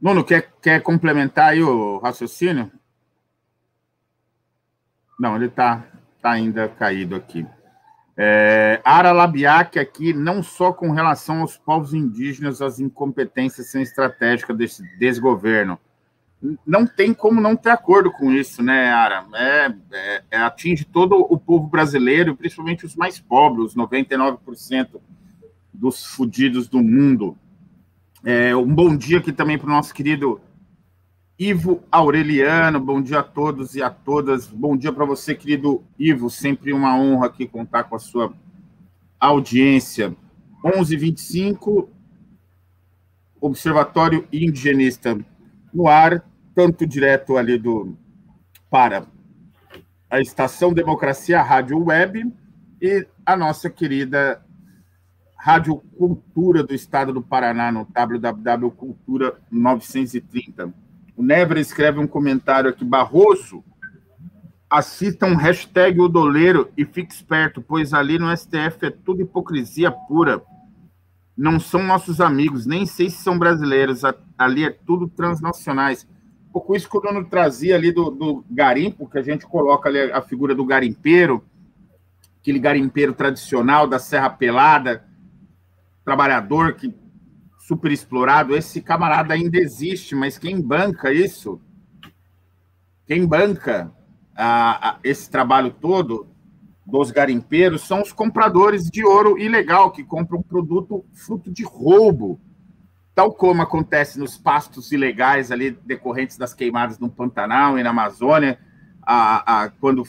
Nuno, 0.02 0.24
quer, 0.24 0.52
quer 0.62 0.82
complementar 0.82 1.50
aí 1.50 1.62
o 1.62 2.00
raciocínio? 2.00 2.72
Não, 5.22 5.36
ele 5.36 5.46
está 5.46 5.86
tá 6.20 6.32
ainda 6.32 6.68
caído 6.68 7.16
aqui. 7.16 7.46
É, 8.18 8.82
Ara 8.84 9.12
Labiac 9.12 9.78
aqui, 9.78 10.14
não 10.14 10.42
só 10.42 10.74
com 10.74 10.90
relação 10.90 11.42
aos 11.42 11.56
povos 11.56 11.94
indígenas, 11.94 12.60
as 12.60 12.80
incompetências 12.80 13.70
são 13.70 13.80
estratégicas 13.80 14.58
desse 14.58 14.82
desgoverno. 14.98 15.80
Não 16.66 16.88
tem 16.88 17.14
como 17.14 17.40
não 17.40 17.56
ter 17.56 17.70
acordo 17.70 18.12
com 18.12 18.32
isso, 18.32 18.64
né, 18.64 18.90
Ara? 18.90 19.28
É, 19.36 19.76
é, 19.92 20.24
é, 20.32 20.38
atinge 20.38 20.86
todo 20.86 21.16
o 21.16 21.38
povo 21.38 21.68
brasileiro, 21.68 22.36
principalmente 22.36 22.84
os 22.84 22.96
mais 22.96 23.20
pobres, 23.20 23.68
os 23.68 23.76
99% 23.76 25.00
dos 25.72 26.04
fudidos 26.04 26.68
do 26.68 26.82
mundo. 26.82 27.38
É, 28.26 28.56
um 28.56 28.74
bom 28.74 28.98
dia 28.98 29.20
aqui 29.20 29.32
também 29.32 29.60
para 29.60 29.68
o 29.68 29.72
nosso 29.72 29.94
querido 29.94 30.42
Ivo 31.44 31.84
Aureliano, 31.92 32.80
bom 32.80 33.02
dia 33.02 33.22
a 33.22 33.24
todos 33.24 33.74
e 33.74 33.82
a 33.82 33.90
todas. 33.90 34.46
Bom 34.46 34.78
dia 34.78 34.94
para 34.94 35.06
você, 35.06 35.34
querido 35.34 35.84
Ivo. 35.98 36.30
Sempre 36.30 36.72
uma 36.72 36.96
honra 36.96 37.26
aqui 37.26 37.48
contar 37.48 37.86
com 37.86 37.96
a 37.96 38.00
sua 38.00 38.32
audiência. 39.20 40.16
11:25 40.64 41.90
Observatório 43.42 44.28
Indigenista 44.32 45.18
no 45.74 45.88
ar, 45.88 46.24
tanto 46.54 46.86
direto 46.86 47.36
ali 47.36 47.58
do 47.58 47.98
para 48.70 49.08
a 50.12 50.22
Estação 50.22 50.72
Democracia 50.72 51.42
Rádio 51.42 51.84
Web 51.86 52.32
e 52.80 53.08
a 53.26 53.36
nossa 53.36 53.68
querida 53.68 54.46
Rádio 55.36 55.78
Cultura 55.98 56.64
do 56.64 56.76
Estado 56.76 57.12
do 57.12 57.24
Paraná 57.24 57.72
no 57.72 57.84
www.cultura 57.84 59.42
930 59.50 60.81
o 61.22 61.24
Never 61.24 61.60
escreve 61.60 62.00
um 62.00 62.08
comentário 62.08 62.72
aqui, 62.72 62.84
Barroso, 62.84 63.64
assista 64.68 65.28
um 65.28 65.36
hashtag 65.36 66.02
o 66.02 66.08
doleiro 66.08 66.72
e 66.76 66.84
fique 66.84 67.14
esperto, 67.14 67.62
pois 67.62 67.94
ali 67.94 68.18
no 68.18 68.36
STF 68.36 68.88
é 68.88 68.90
tudo 68.90 69.22
hipocrisia 69.22 69.92
pura. 69.92 70.42
Não 71.38 71.60
são 71.60 71.84
nossos 71.84 72.20
amigos, 72.20 72.66
nem 72.66 72.88
sei 72.88 73.08
se 73.08 73.18
são 73.18 73.38
brasileiros, 73.38 74.02
ali 74.36 74.66
é 74.66 74.72
tudo 74.72 75.08
transnacionais. 75.08 76.08
Um 76.50 76.54
pouco 76.54 76.76
isso 76.76 76.90
que 76.90 76.98
o 76.98 77.02
dono 77.02 77.24
trazia 77.24 77.76
ali 77.76 77.92
do, 77.92 78.10
do 78.10 78.44
garimpo, 78.50 79.08
que 79.08 79.20
a 79.20 79.24
gente 79.24 79.46
coloca 79.46 79.90
ali 79.90 80.12
a 80.12 80.24
figura 80.24 80.56
do 80.56 80.66
garimpeiro, 80.66 81.46
aquele 82.40 82.58
garimpeiro 82.58 83.14
tradicional 83.14 83.86
da 83.86 84.00
Serra 84.00 84.32
Pelada, 84.32 85.06
trabalhador 86.04 86.74
que 86.74 86.90
super 87.72 87.90
explorado, 87.90 88.54
esse 88.54 88.82
camarada 88.82 89.34
ainda 89.34 89.58
existe, 89.58 90.14
mas 90.14 90.38
quem 90.38 90.60
banca 90.60 91.14
isso, 91.14 91.62
quem 93.08 93.26
banca 93.26 93.90
a, 94.36 94.90
a, 94.90 95.00
esse 95.06 95.32
trabalho 95.32 95.72
todo 95.72 96.28
dos 96.86 97.12
garimpeiros 97.12 97.88
são 97.88 98.02
os 98.02 98.12
compradores 98.12 98.90
de 98.90 99.06
ouro 99.06 99.40
ilegal 99.40 99.90
que 99.90 100.04
compram 100.04 100.42
produto 100.42 101.06
fruto 101.14 101.50
de 101.50 101.64
roubo, 101.64 102.42
tal 103.16 103.32
como 103.34 103.62
acontece 103.62 104.20
nos 104.20 104.38
pastos 104.38 104.92
ilegais 104.92 105.50
ali 105.50 105.72
decorrentes 105.72 106.38
das 106.38 106.54
queimadas 106.54 107.00
no 107.00 107.10
Pantanal 107.10 107.80
e 107.80 107.84
na 107.84 107.92
Amazônia, 107.92 108.60
a, 109.02 109.64
a, 109.64 109.70
quando 109.70 110.04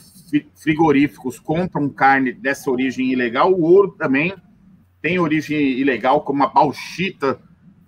frigoríficos 0.53 1.39
compram 1.39 1.87
carne 1.87 2.33
dessa 2.33 2.69
origem 2.69 3.09
ilegal, 3.09 3.53
o 3.53 3.61
ouro 3.61 3.91
também 3.91 4.35
tem 5.01 5.17
origem 5.17 5.79
ilegal, 5.79 6.25
como 6.25 6.43
a 6.43 6.47
bauxita 6.47 7.39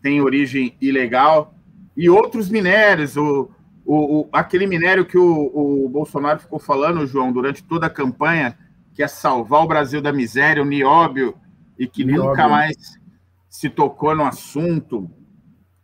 tem 0.06 0.22
origem 0.22 0.78
ilegal, 0.80 1.56
e 1.98 2.12
outros 2.12 2.48
minérios, 2.48 3.18
o, 3.18 3.50
o, 3.84 4.20
o 4.20 4.30
aquele 4.32 4.68
minério 4.68 5.04
que 5.04 5.18
o, 5.18 5.52
o, 5.52 5.90
Bolsonaro 5.90 6.40
ficou 6.40 6.60
falando, 6.60 7.08
João, 7.08 7.34
durante 7.34 7.64
toda 7.64 7.88
a 7.88 7.90
campanha, 7.90 8.56
que 8.94 9.02
é 9.02 9.08
salvar 9.08 9.64
o 9.64 9.68
Brasil 9.68 10.04
da 10.04 10.14
miséria, 10.14 10.62
o 10.62 10.66
nióbio, 10.66 11.34
e 11.80 11.88
que 11.88 12.06
nióbio. 12.06 12.30
nunca 12.30 12.48
mais 12.48 13.00
se 13.50 13.68
tocou 13.68 14.16
no 14.16 14.24
assunto, 14.24 15.10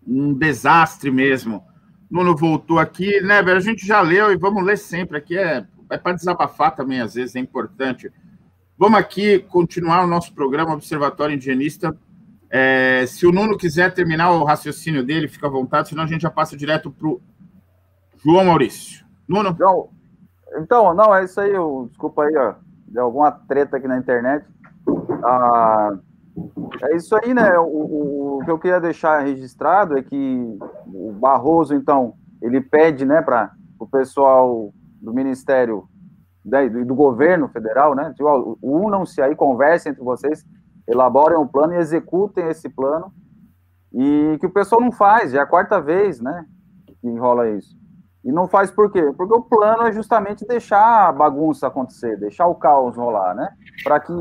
um 0.06 0.36
desastre 0.36 1.10
mesmo. 1.10 1.64
Nuno 2.08 2.36
voltou 2.36 2.78
aqui, 2.78 3.22
né, 3.22 3.42
velho? 3.42 3.58
A 3.58 3.62
gente 3.62 3.88
já 3.88 4.02
leu 4.02 4.32
e 4.32 4.38
vamos 4.38 4.64
ler 4.64 4.78
sempre 4.78 5.18
aqui, 5.18 5.36
é, 5.36 5.66
é 5.90 5.98
para 5.98 6.14
desabafar 6.14 6.76
também, 6.76 7.02
às 7.02 7.16
vezes, 7.16 7.36
é 7.36 7.40
importante. 7.40 8.12
Vamos 8.78 9.00
aqui 9.00 9.40
continuar 9.40 10.04
o 10.04 10.08
nosso 10.08 10.32
programa 10.32 10.76
Observatório 10.76 11.34
Indigenista 11.34 11.98
é, 12.54 13.06
se 13.06 13.26
o 13.26 13.32
Nuno 13.32 13.58
quiser 13.58 13.94
terminar 13.94 14.32
o 14.32 14.44
raciocínio 14.44 15.06
dele, 15.06 15.30
fica 15.30 15.48
à 15.48 15.50
vontade, 15.50 15.88
senão 15.88 16.04
a 16.04 16.08
gente 16.08 16.22
já 16.22 16.30
passa 16.30 16.58
direto 16.58 16.92
para 16.92 17.08
o 17.08 17.22
João 18.18 18.44
Maurício. 18.44 19.06
Nuno? 19.26 19.52
Então, 19.52 19.90
então, 20.58 20.94
não, 20.94 21.16
é 21.16 21.24
isso 21.24 21.40
aí. 21.40 21.54
Eu, 21.54 21.88
desculpa 21.90 22.24
aí, 22.24 22.36
ó. 22.36 22.56
Deu 22.88 23.06
alguma 23.06 23.32
treta 23.32 23.78
aqui 23.78 23.88
na 23.88 23.98
internet. 23.98 24.46
Ah, 25.24 25.98
é 26.84 26.96
isso 26.98 27.16
aí, 27.16 27.34
né? 27.34 27.58
O, 27.58 27.64
o, 27.64 28.38
o, 28.38 28.46
que 28.46 28.52
eu 28.52 28.60
queria 28.60 28.82
deixar 28.82 29.22
registrado 29.22 29.98
é 29.98 30.04
que 30.04 30.58
o 30.88 31.14
Barroso, 31.14 31.74
então, 31.74 32.16
ele 32.42 32.60
pede, 32.60 33.06
né, 33.06 33.22
para 33.22 33.54
o 33.80 33.88
pessoal 33.88 34.74
do 35.02 35.14
Ministério 35.14 35.88
né, 36.44 36.68
do, 36.68 36.84
do 36.84 36.96
governo 36.96 37.48
federal, 37.48 37.96
né? 37.96 38.14
Unam-se 38.62 39.22
aí, 39.22 39.36
conversem 39.38 39.94
entre 39.94 40.04
vocês 40.04 40.46
elaborem 40.91 41.38
um 41.38 41.47
plano 41.47 41.73
e 41.73 41.77
executem 41.77 42.47
esse 42.49 42.69
plano. 42.69 43.12
E 43.93 44.38
que 44.39 44.45
o 44.45 44.54
pessoal 44.54 44.82
não 44.82 44.91
faz, 44.91 45.34
é 45.34 45.39
a 45.39 45.45
quarta 45.45 45.80
vez, 45.80 46.19
né? 46.19 46.45
Que 46.86 47.08
enrola 47.08 47.49
isso. 47.49 47.75
E 48.23 48.32
não 48.32 48.47
faz 48.47 48.69
por 48.69 48.91
quê? 48.91 49.12
Porque 49.17 49.34
o 49.34 49.41
plano 49.41 49.84
é 49.84 49.91
justamente 49.91 50.45
deixar 50.45 51.10
a 51.10 51.12
bagunça 51.12 51.67
acontecer, 51.67 52.17
deixar 52.17 52.47
o 52.47 52.56
caos 52.56 52.95
rolar, 52.95 53.34
né? 53.34 53.49
Para 53.84 53.99
que, 53.99 54.13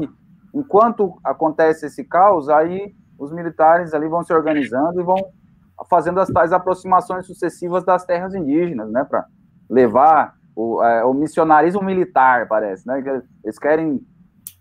enquanto 0.55 1.19
acontece 1.23 1.87
esse 1.87 2.05
caos, 2.05 2.49
aí 2.49 2.95
os 3.19 3.31
militares 3.31 3.93
ali 3.93 4.09
vão 4.09 4.25
se 4.25 4.33
organizando 4.33 5.01
e 5.01 5.05
vão 5.05 5.17
fazendo 5.89 6.21
as 6.21 6.29
tais 6.29 6.53
aproximações 6.53 7.27
sucessivas 7.27 7.85
das 7.85 8.05
terras 8.05 8.35
indígenas, 8.35 8.91
né? 8.91 9.05
Para 9.05 9.27
levar 9.69 10.35
o, 10.57 10.83
é, 10.83 11.05
o 11.05 11.13
missionarismo 11.13 11.83
militar, 11.83 12.49
parece, 12.49 12.87
né? 12.87 13.03
Eles 13.45 13.59
querem 13.59 14.01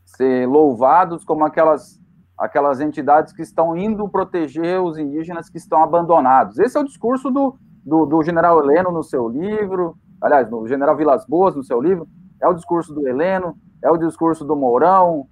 ser 0.05 0.47
louvados 0.47 1.23
como 1.23 1.45
aquelas 1.45 1.98
aquelas 2.39 2.79
entidades 2.79 3.33
que 3.33 3.41
estão 3.41 3.75
indo 3.75 4.07
proteger 4.07 4.81
os 4.81 4.97
indígenas 4.97 5.49
que 5.49 5.57
estão 5.57 5.83
abandonados. 5.83 6.57
Esse 6.57 6.77
é 6.77 6.81
o 6.81 6.85
discurso 6.85 7.29
do, 7.29 7.57
do, 7.85 8.05
do 8.05 8.23
general 8.23 8.59
Heleno 8.59 8.91
no 8.91 9.03
seu 9.03 9.27
livro, 9.27 9.97
aliás, 10.21 10.49
no 10.49 10.67
general 10.67 10.95
Vilas 10.95 11.25
Boas 11.25 11.55
no 11.55 11.63
seu 11.63 11.81
livro, 11.81 12.07
é 12.41 12.47
o 12.47 12.53
discurso 12.53 12.93
do 12.93 13.07
Heleno, 13.07 13.57
é 13.83 13.91
o 13.91 13.97
discurso 13.97 14.45
do 14.45 14.55
Mourão, 14.55 15.27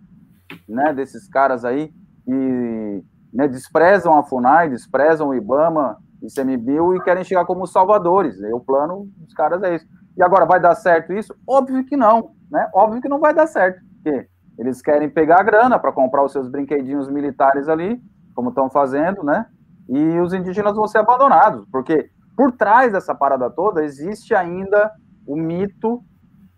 né, 0.68 0.94
desses 0.94 1.28
caras 1.30 1.64
aí 1.64 1.92
que 2.26 3.04
né, 3.34 3.48
desprezam 3.48 4.18
a 4.18 4.24
FUNAI, 4.24 4.70
desprezam 4.70 5.30
o 5.30 5.36
IBAMA, 5.36 5.98
ICMBio 6.22 6.96
e 6.96 7.02
querem 7.02 7.24
chegar 7.24 7.46
como 7.46 7.68
salvadores. 7.68 8.40
E 8.40 8.54
o 8.54 8.60
plano 8.60 9.08
dos 9.18 9.34
caras 9.34 9.62
é 9.64 9.76
isso. 9.76 9.86
E 10.18 10.24
agora, 10.24 10.46
vai 10.46 10.60
dar 10.60 10.76
certo 10.76 11.14
isso? 11.14 11.34
Óbvio 11.48 11.86
que 11.86 11.96
não, 11.96 12.32
né? 12.50 12.68
Óbvio 12.74 13.02
que 13.02 13.08
não 13.08 13.20
vai 13.20 13.34
dar 13.34 13.48
certo. 13.48 13.80
Porque 14.04 14.28
eles 14.58 14.82
querem 14.82 15.10
pegar 15.10 15.40
a 15.40 15.44
grana 15.44 15.78
para 15.78 15.92
comprar 15.92 16.24
os 16.24 16.32
seus 16.32 16.48
brinquedinhos 16.48 17.10
militares 17.10 17.70
ali, 17.70 18.02
como 18.34 18.50
estão 18.50 18.70
fazendo, 18.70 19.24
né? 19.24 19.46
E 19.88 20.20
os 20.20 20.34
indígenas 20.34 20.76
vão 20.76 20.88
ser 20.88 20.98
abandonados, 20.98 21.66
porque 21.72 22.10
por 22.36 22.52
trás 22.52 22.92
dessa 22.92 23.16
parada 23.16 23.50
toda 23.50 23.84
existe 23.84 24.34
ainda 24.36 24.92
o 25.26 25.36
mito, 25.36 26.04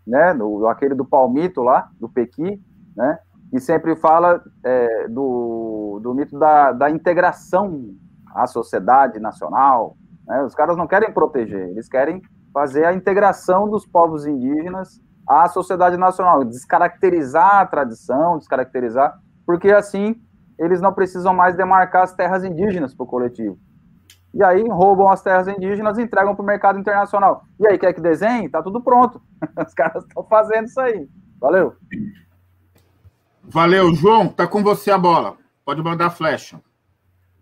né? 0.06 0.34
Aquele 0.68 0.94
do 0.94 1.04
palmito 1.04 1.62
lá, 1.62 1.90
do 2.00 2.08
Pequi, 2.08 2.60
né? 2.96 3.18
Que 3.50 3.60
sempre 3.60 3.94
fala 3.96 4.42
é, 4.64 5.08
do, 5.08 6.00
do 6.02 6.14
mito 6.14 6.38
da, 6.38 6.72
da 6.72 6.90
integração 6.90 7.94
à 8.34 8.46
sociedade 8.46 9.18
nacional. 9.18 9.96
Né? 10.26 10.42
Os 10.44 10.54
caras 10.54 10.76
não 10.76 10.86
querem 10.86 11.12
proteger, 11.12 11.68
eles 11.68 11.88
querem 11.88 12.22
fazer 12.52 12.84
a 12.84 12.94
integração 12.94 13.68
dos 13.68 13.86
povos 13.86 14.26
indígenas 14.26 15.00
à 15.30 15.48
sociedade 15.48 15.96
nacional, 15.96 16.42
descaracterizar 16.42 17.60
a 17.60 17.66
tradição, 17.66 18.36
descaracterizar, 18.36 19.16
porque 19.46 19.70
assim 19.70 20.20
eles 20.58 20.80
não 20.80 20.92
precisam 20.92 21.32
mais 21.32 21.56
demarcar 21.56 22.02
as 22.02 22.12
terras 22.12 22.44
indígenas 22.44 22.92
para 22.92 23.04
o 23.04 23.06
coletivo. 23.06 23.56
E 24.34 24.44
aí 24.44 24.62
roubam 24.68 25.08
as 25.08 25.22
terras 25.22 25.48
indígenas 25.48 25.98
e 25.98 26.02
entregam 26.02 26.34
para 26.34 26.42
o 26.42 26.46
mercado 26.46 26.78
internacional. 26.78 27.44
E 27.58 27.66
aí, 27.66 27.78
quer 27.78 27.92
que 27.92 28.00
desenhe? 28.00 28.48
Tá 28.48 28.62
tudo 28.62 28.80
pronto. 28.80 29.20
Os 29.66 29.74
caras 29.74 30.04
estão 30.04 30.22
fazendo 30.24 30.66
isso 30.66 30.80
aí. 30.80 31.08
Valeu. 31.40 31.74
Valeu, 33.42 33.92
João. 33.94 34.28
Tá 34.28 34.46
com 34.46 34.62
você 34.62 34.90
a 34.90 34.98
bola. 34.98 35.36
Pode 35.64 35.82
mandar 35.82 36.06
a 36.06 36.10
flecha. 36.10 36.60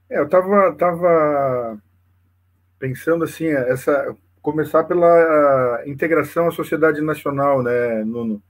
É, 0.09 0.18
eu 0.18 0.24
estava 0.24 0.74
tava 0.77 1.79
pensando 2.79 3.24
assim, 3.24 3.48
essa 3.48 4.16
começar 4.42 4.85
pela 4.85 5.83
integração 5.87 6.48
à 6.48 6.51
sociedade 6.51 7.01
nacional, 7.01 7.62
né, 7.62 8.05
Nuno? 8.05 8.42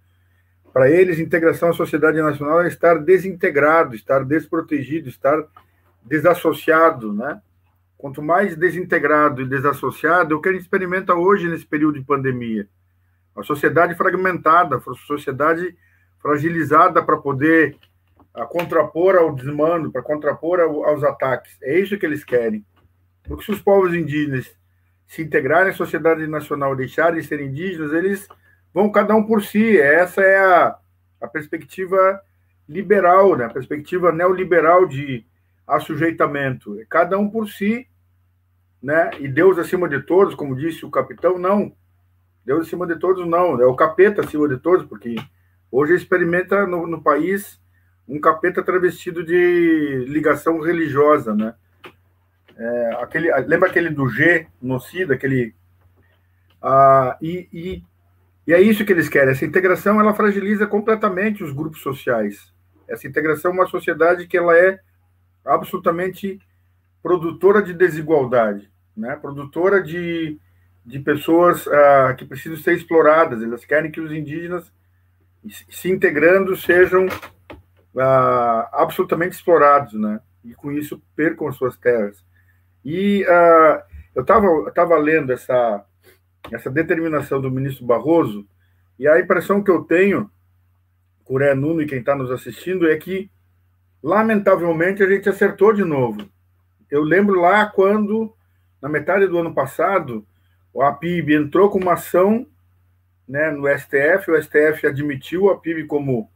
Para 0.73 0.91
eles, 0.91 1.19
integração 1.19 1.71
à 1.71 1.73
sociedade 1.73 2.21
nacional 2.21 2.63
é 2.63 2.69
estar 2.69 2.99
desintegrado, 2.99 3.95
estar 3.95 4.25
desprotegido, 4.25 5.09
estar 5.09 5.43
desassociado, 6.05 7.13
né? 7.13 7.41
Quanto 7.97 8.23
mais 8.23 8.57
desintegrado 8.57 9.43
e 9.43 9.49
desassociado, 9.49 10.35
é 10.35 10.37
o 10.37 10.41
que 10.41 10.49
a 10.49 10.53
gente 10.53 10.63
experimenta 10.63 11.15
hoje 11.15 11.49
nesse 11.49 11.67
período 11.67 11.99
de 11.99 12.05
pandemia. 12.05 12.69
A 13.37 13.43
sociedade 13.43 13.95
fragmentada, 13.95 14.77
a 14.77 14.95
sociedade 15.07 15.77
fragilizada 16.21 17.03
para 17.03 17.17
poder 17.17 17.77
a, 18.35 18.45
contrapor 18.45 19.17
ao 19.17 19.35
desmando, 19.35 19.91
para 19.91 20.03
contrapor 20.03 20.61
ao, 20.61 20.85
aos 20.85 21.03
ataques. 21.03 21.57
É 21.63 21.79
isso 21.79 21.99
que 21.99 22.07
eles 22.07 22.23
querem. 22.23 22.65
Porque 23.25 23.45
se 23.45 23.53
os 23.53 23.61
povos 23.61 23.95
indígenas 23.95 24.58
se 25.09 25.23
integrarem 25.23 25.73
à 25.73 25.75
sociedade 25.75 26.27
nacional, 26.27 26.77
deixarem 26.77 27.21
de 27.21 27.27
ser 27.27 27.41
indígenas, 27.41 27.93
eles 27.95 28.29
vão 28.73 28.93
cada 28.93 29.15
um 29.15 29.25
por 29.25 29.43
si. 29.43 29.81
Essa 29.81 30.21
é 30.21 30.39
a, 30.39 30.79
a 31.23 31.27
perspectiva 31.27 32.21
liberal, 32.69 33.35
né? 33.35 33.47
a 33.47 33.51
perspectiva 33.51 34.13
neoliberal 34.13 34.87
de 34.87 35.25
assujeitamento. 35.67 36.79
É 36.79 36.85
cada 36.85 37.19
um 37.19 37.29
por 37.29 37.49
si, 37.49 37.89
né? 38.83 39.11
e 39.19 39.27
Deus 39.27 39.59
acima 39.59 39.89
de 39.89 40.03
todos, 40.03 40.35
como 40.35 40.55
disse 40.55 40.85
o 40.85 40.91
capitão, 40.91 41.39
não. 41.39 41.73
Deus 42.45 42.67
acima 42.67 42.87
de 42.87 42.99
todos, 42.99 43.27
não. 43.27 43.61
É 43.61 43.67
o 43.67 43.75
capeta 43.75 44.21
acima 44.21 44.47
de 44.47 44.59
todos, 44.59 44.85
porque 44.85 45.17
hoje 45.73 45.95
experimenta 45.95 46.67
no, 46.67 46.87
no 46.87 47.03
país 47.03 47.59
um 48.07 48.21
capeta 48.21 48.63
travestido 48.63 49.25
de 49.25 50.05
ligação 50.07 50.61
religiosa, 50.61 51.35
né? 51.35 51.55
É, 52.59 52.97
aquele, 53.01 53.33
lembra 53.43 53.69
aquele 53.69 53.89
do 53.89 54.09
G 54.09 54.47
no 54.61 54.81
SIDA, 54.81 55.15
aquele. 55.15 55.55
Ah, 56.61 57.17
e, 57.23 57.49
e, 57.53 57.85
e, 58.47 58.53
é 58.53 58.61
isso 58.61 58.85
que 58.85 58.93
eles 58.93 59.09
querem. 59.09 59.31
Essa 59.31 59.45
integração 59.45 60.01
ela 60.01 60.13
fragiliza 60.13 60.67
completamente 60.67 61.45
os 61.45 61.53
grupos 61.53 61.81
sociais. 61.81 62.53
Essa 62.89 63.07
integração 63.07 63.53
é 63.53 63.55
uma 63.55 63.67
sociedade 63.67 64.27
que 64.27 64.37
ela 64.37 64.57
é 64.59 64.81
absolutamente 65.45 66.41
produtora 67.01 67.63
de 67.63 67.73
desigualdade, 67.73 68.69
né? 68.97 69.15
produtora 69.15 69.81
de, 69.81 70.37
de 70.85 70.99
pessoas 70.99 71.67
ah, 71.69 72.15
que 72.19 72.25
precisam 72.25 72.59
ser 72.59 72.75
exploradas. 72.75 73.41
Elas 73.41 73.65
querem 73.65 73.91
que 73.91 74.01
os 74.01 74.11
indígenas, 74.11 74.73
se 75.71 75.89
integrando, 75.89 76.57
sejam 76.57 77.07
uh, 77.07 78.69
absolutamente 78.73 79.37
explorados, 79.37 79.95
né? 79.95 80.21
E 80.45 80.55
com 80.55 80.73
isso 80.73 81.01
percam 81.15 81.53
suas 81.53 81.77
terras. 81.77 82.27
E 82.91 83.23
uh, 83.25 83.83
eu 84.15 84.23
estava 84.23 84.49
tava 84.75 84.97
lendo 84.97 85.31
essa, 85.31 85.85
essa 86.51 86.71
determinação 86.71 87.39
do 87.39 87.51
ministro 87.51 87.85
Barroso, 87.85 88.49
e 88.99 89.07
a 89.07 89.21
impressão 89.21 89.63
que 89.63 89.71
eu 89.71 89.85
tenho, 89.85 90.31
Curé 91.23 91.55
Nuno 91.55 91.83
e 91.83 91.87
quem 91.87 91.99
está 91.99 92.17
nos 92.17 92.31
assistindo, 92.31 92.91
é 92.91 92.97
que, 92.97 93.31
lamentavelmente, 94.03 95.03
a 95.03 95.07
gente 95.07 95.29
acertou 95.29 95.75
de 95.75 95.85
novo. 95.85 96.27
Eu 96.91 97.03
lembro 97.03 97.39
lá 97.39 97.67
quando, 97.67 98.35
na 98.81 98.89
metade 98.89 99.27
do 99.27 99.37
ano 99.37 99.53
passado, 99.53 100.27
o 100.73 100.83
APIB 100.83 101.35
entrou 101.35 101.69
com 101.69 101.79
uma 101.79 101.93
ação 101.93 102.47
né, 103.29 103.51
no 103.51 103.69
STF, 103.69 104.31
o 104.31 104.43
STF 104.43 104.87
admitiu 104.87 105.51
a 105.51 105.59
PIB 105.59 105.85
como 105.85 106.31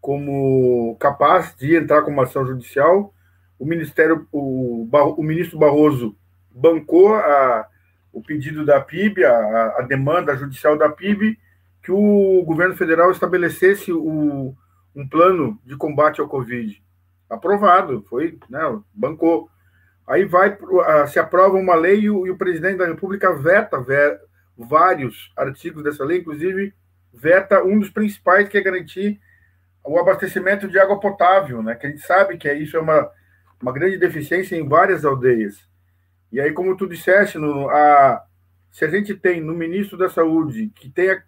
como 0.00 0.96
capaz 0.98 1.54
de 1.54 1.76
entrar 1.76 2.00
com 2.00 2.10
uma 2.10 2.22
ação 2.22 2.46
judicial. 2.46 3.12
O 3.58 3.66
Ministério, 3.66 4.26
o, 4.30 4.88
o 5.16 5.22
ministro 5.22 5.58
Barroso 5.58 6.16
bancou 6.50 7.14
a, 7.14 7.66
o 8.12 8.22
pedido 8.22 8.64
da 8.64 8.80
PIB, 8.80 9.24
a, 9.24 9.76
a, 9.78 9.82
demanda 9.82 10.36
judicial 10.36 10.76
da 10.76 10.88
PIB, 10.88 11.38
que 11.82 11.92
o 11.92 12.42
governo 12.44 12.76
federal 12.76 13.10
estabelecesse 13.10 13.92
o, 13.92 14.54
um 14.94 15.08
plano 15.08 15.58
de 15.64 15.76
combate 15.76 16.20
ao 16.20 16.28
Covid. 16.28 16.82
Aprovado, 17.28 18.04
foi, 18.08 18.38
né, 18.48 18.60
bancou. 18.92 19.48
Aí 20.06 20.24
vai, 20.24 20.56
se 21.08 21.18
aprova 21.18 21.56
uma 21.56 21.74
lei 21.74 22.00
e 22.00 22.10
o, 22.10 22.26
e 22.26 22.30
o 22.30 22.38
presidente 22.38 22.78
da 22.78 22.86
República 22.86 23.34
veta, 23.34 23.84
vários 24.56 25.32
artigos 25.36 25.84
dessa 25.84 26.04
lei, 26.04 26.18
inclusive 26.18 26.74
veta 27.12 27.62
um 27.62 27.78
dos 27.78 27.90
principais, 27.90 28.48
que 28.48 28.56
é 28.56 28.62
garantir 28.62 29.20
o 29.84 29.98
abastecimento 29.98 30.68
de 30.68 30.78
água 30.78 31.00
potável, 31.00 31.62
né? 31.62 31.74
Que 31.74 31.86
a 31.86 31.90
gente 31.90 32.02
sabe 32.02 32.36
que 32.36 32.52
isso 32.52 32.76
é 32.76 32.80
uma, 32.80 33.10
uma 33.60 33.72
grande 33.72 33.98
deficiência 33.98 34.56
em 34.56 34.66
várias 34.66 35.04
aldeias. 35.04 35.66
E 36.30 36.40
aí, 36.40 36.52
como 36.52 36.76
tu 36.76 36.88
disseste, 36.88 37.38
no, 37.38 37.68
a, 37.68 38.22
se 38.70 38.84
a 38.84 38.88
gente 38.88 39.14
tem 39.14 39.40
no 39.40 39.54
ministro 39.54 39.96
da 39.96 40.08
Saúde, 40.08 40.70
que 40.74 40.88
tem 40.90 41.10
a, 41.10 41.22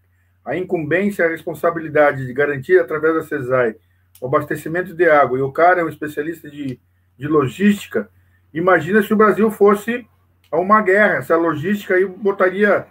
a 0.45 0.57
incumbência, 0.57 1.25
a 1.25 1.29
responsabilidade 1.29 2.27
de 2.27 2.33
garantir, 2.33 2.79
através 2.79 3.15
da 3.15 3.23
CESAI, 3.23 3.77
o 4.21 4.27
abastecimento 4.27 4.95
de 4.95 5.09
água, 5.09 5.39
e 5.39 5.43
o 5.43 5.53
cara 5.53 5.81
é 5.81 5.85
um 5.85 5.89
especialista 5.89 6.51
de, 6.51 6.79
de 7.17 7.29
logística, 7.29 8.09
imagina 8.53 9.03
se 9.03 9.13
o 9.13 9.17
Brasil 9.17 9.51
fosse 9.51 10.07
a 10.51 10.59
uma 10.59 10.83
guerra. 10.83 11.17
Essa 11.17 11.37
logística 11.37 11.95
aí 11.95 12.05
botaria 12.05 12.87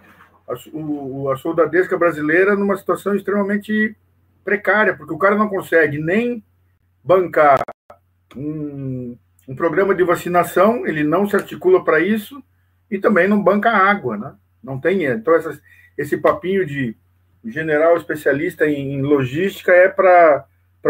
a, 0.48 0.54
o, 0.72 1.30
a 1.30 1.36
soldadesca 1.36 1.96
brasileira 1.96 2.56
numa 2.56 2.76
situação 2.76 3.14
extremamente 3.14 3.96
precária, 4.44 4.96
porque 4.96 5.12
o 5.12 5.18
cara 5.18 5.36
não 5.36 5.48
consegue 5.48 5.98
nem 5.98 6.42
bancar 7.04 7.60
um, 8.36 9.16
um 9.50 9.54
programa 9.56 9.92
de 9.96 10.04
vacinação, 10.04 10.86
ele 10.86 11.02
não 11.02 11.28
se 11.28 11.34
articula 11.34 11.82
para 11.82 11.98
isso 11.98 12.40
e 12.88 13.00
também 13.00 13.26
não 13.26 13.42
banca 13.42 13.68
água, 13.68 14.16
né? 14.16 14.34
Não 14.62 14.78
tem. 14.78 15.02
Então, 15.02 15.34
essas, 15.34 15.60
esse 15.98 16.16
papinho 16.18 16.64
de 16.64 16.96
general 17.44 17.96
especialista 17.96 18.64
em, 18.68 19.02
logística 19.02 19.72
é 19.72 19.88
para 19.88 20.46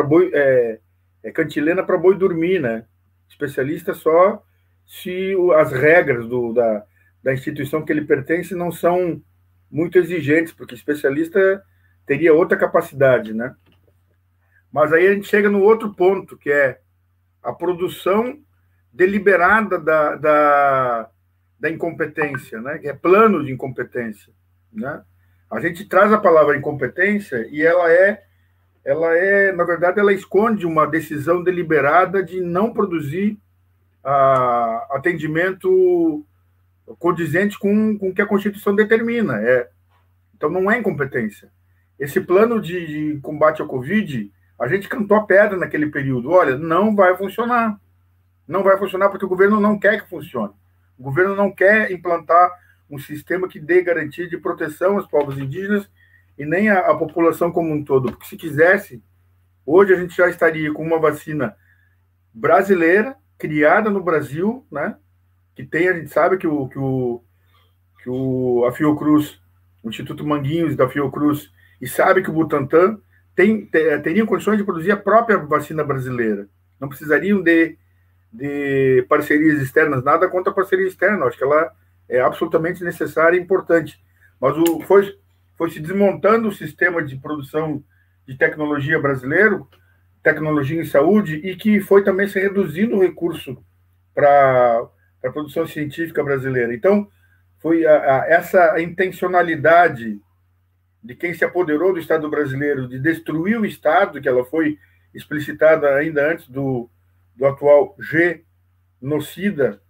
boi. 0.06 0.30
É, 0.34 0.78
é 1.22 1.30
cantilena 1.30 1.82
para 1.82 1.96
boi 1.96 2.18
dormir, 2.18 2.60
né? 2.60 2.84
Especialista 3.30 3.94
só 3.94 4.42
se 4.86 5.34
as 5.56 5.72
regras 5.72 6.28
do, 6.28 6.52
da, 6.52 6.84
da 7.22 7.32
instituição 7.32 7.82
que 7.82 7.90
ele 7.90 8.04
pertence 8.04 8.54
não 8.54 8.70
são 8.70 9.22
muito 9.70 9.96
exigentes, 9.96 10.52
porque 10.52 10.74
especialista 10.74 11.64
teria 12.04 12.34
outra 12.34 12.58
capacidade, 12.58 13.32
né? 13.32 13.54
Mas 14.70 14.92
aí 14.92 15.06
a 15.06 15.14
gente 15.14 15.28
chega 15.28 15.48
no 15.48 15.62
outro 15.62 15.94
ponto, 15.94 16.36
que 16.36 16.52
é 16.52 16.78
a 17.42 17.54
produção 17.54 18.38
deliberada 18.92 19.78
da, 19.78 20.16
da, 20.16 21.10
da 21.58 21.70
incompetência, 21.70 22.60
né? 22.60 22.80
É 22.84 22.92
plano 22.92 23.44
de 23.44 23.52
incompetência, 23.52 24.32
né? 24.72 25.02
A 25.50 25.60
gente 25.60 25.84
traz 25.84 26.12
a 26.12 26.18
palavra 26.18 26.56
incompetência 26.56 27.46
e 27.50 27.62
ela 27.62 27.90
é, 27.90 28.22
ela 28.84 29.16
é, 29.16 29.52
na 29.52 29.64
verdade, 29.64 29.98
ela 29.98 30.12
esconde 30.12 30.64
uma 30.64 30.86
decisão 30.86 31.42
deliberada 31.42 32.22
de 32.22 32.40
não 32.40 32.72
produzir 32.72 33.36
ah, 34.04 34.86
atendimento 34.90 36.24
condizente 36.98 37.58
com, 37.58 37.98
com 37.98 38.10
o 38.10 38.14
que 38.14 38.22
a 38.22 38.26
Constituição 38.26 38.74
determina. 38.74 39.40
É, 39.40 39.68
então, 40.36 40.48
não 40.48 40.70
é 40.70 40.78
incompetência. 40.78 41.50
Esse 41.98 42.20
plano 42.20 42.60
de, 42.60 42.86
de 43.14 43.20
combate 43.20 43.60
ao 43.60 43.68
Covid, 43.68 44.32
a 44.58 44.68
gente 44.68 44.88
cantou 44.88 45.16
a 45.16 45.26
pedra 45.26 45.56
naquele 45.56 45.86
período. 45.86 46.30
Olha, 46.30 46.56
não 46.56 46.94
vai 46.94 47.16
funcionar. 47.16 47.78
Não 48.50 48.64
vai 48.64 48.76
funcionar 48.76 49.08
porque 49.10 49.24
o 49.24 49.28
governo 49.28 49.60
não 49.60 49.78
quer 49.78 50.02
que 50.02 50.08
funcione. 50.08 50.52
O 50.98 51.04
governo 51.04 51.36
não 51.36 51.52
quer 51.52 51.92
implantar 51.92 52.50
um 52.90 52.98
sistema 52.98 53.46
que 53.46 53.60
dê 53.60 53.80
garantia 53.80 54.28
de 54.28 54.36
proteção 54.36 54.96
aos 54.96 55.06
povos 55.06 55.38
indígenas 55.38 55.88
e 56.36 56.44
nem 56.44 56.68
a, 56.68 56.92
população 56.96 57.52
como 57.52 57.72
um 57.72 57.84
todo. 57.84 58.10
Porque 58.10 58.26
se 58.26 58.36
quisesse, 58.36 59.00
hoje 59.64 59.94
a 59.94 59.96
gente 59.96 60.16
já 60.16 60.28
estaria 60.28 60.72
com 60.72 60.82
uma 60.82 60.98
vacina 60.98 61.56
brasileira, 62.34 63.16
criada 63.38 63.88
no 63.88 64.02
Brasil, 64.02 64.66
né? 64.70 64.96
Que 65.54 65.64
tem, 65.64 65.88
a 65.88 65.92
gente 65.92 66.10
sabe 66.10 66.36
que 66.36 66.48
o, 66.48 66.66
que 66.68 66.78
o, 66.78 67.22
que 68.02 68.10
o 68.10 68.64
a 68.66 68.72
Fiocruz, 68.72 69.40
o 69.80 69.90
Instituto 69.90 70.26
Manguinhos 70.26 70.74
da 70.74 70.88
Fiocruz, 70.88 71.52
e 71.80 71.86
sabe 71.86 72.20
que 72.20 72.30
o 72.30 72.34
Butantan 72.34 72.98
tem, 73.36 73.64
teria 73.64 74.26
condições 74.26 74.58
de 74.58 74.64
produzir 74.64 74.90
a 74.90 74.96
própria 74.96 75.38
vacina 75.38 75.84
brasileira. 75.84 76.48
Não 76.80 76.88
precisariam 76.88 77.40
de, 77.40 77.78
de 78.32 79.04
parcerias 79.08 79.60
externas, 79.60 80.04
nada 80.04 80.28
contra 80.28 80.52
a 80.52 80.54
parceria 80.54 80.86
externa, 80.86 81.26
acho 81.26 81.36
que 81.36 81.44
ela 81.44 81.72
é 82.08 82.20
absolutamente 82.20 82.84
necessária 82.84 83.36
e 83.36 83.40
importante. 83.40 84.00
Mas 84.40 84.56
o, 84.56 84.80
foi, 84.80 85.18
foi 85.56 85.70
se 85.70 85.80
desmontando 85.80 86.48
o 86.48 86.52
sistema 86.52 87.02
de 87.02 87.16
produção 87.16 87.82
de 88.26 88.36
tecnologia 88.36 88.98
brasileiro, 89.00 89.68
tecnologia 90.22 90.80
em 90.80 90.84
saúde, 90.84 91.36
e 91.36 91.56
que 91.56 91.80
foi 91.80 92.04
também 92.04 92.28
se 92.28 92.38
reduzindo 92.38 92.96
o 92.96 93.00
recurso 93.00 93.62
para 94.14 94.86
a 95.24 95.30
produção 95.30 95.66
científica 95.66 96.22
brasileira. 96.22 96.74
Então, 96.74 97.08
foi 97.58 97.86
a, 97.86 98.22
a, 98.22 98.26
essa 98.28 98.80
intencionalidade 98.80 100.20
de 101.02 101.14
quem 101.14 101.32
se 101.34 101.44
apoderou 101.44 101.92
do 101.92 101.98
Estado 101.98 102.28
brasileiro, 102.28 102.86
de 102.86 102.98
destruir 102.98 103.58
o 103.58 103.66
Estado, 103.66 104.20
que 104.20 104.28
ela 104.28 104.44
foi 104.44 104.78
explicitada 105.14 105.94
ainda 105.94 106.30
antes 106.30 106.48
do, 106.48 106.88
do 107.40 107.46
atual 107.46 107.96
genocida 109.00 109.80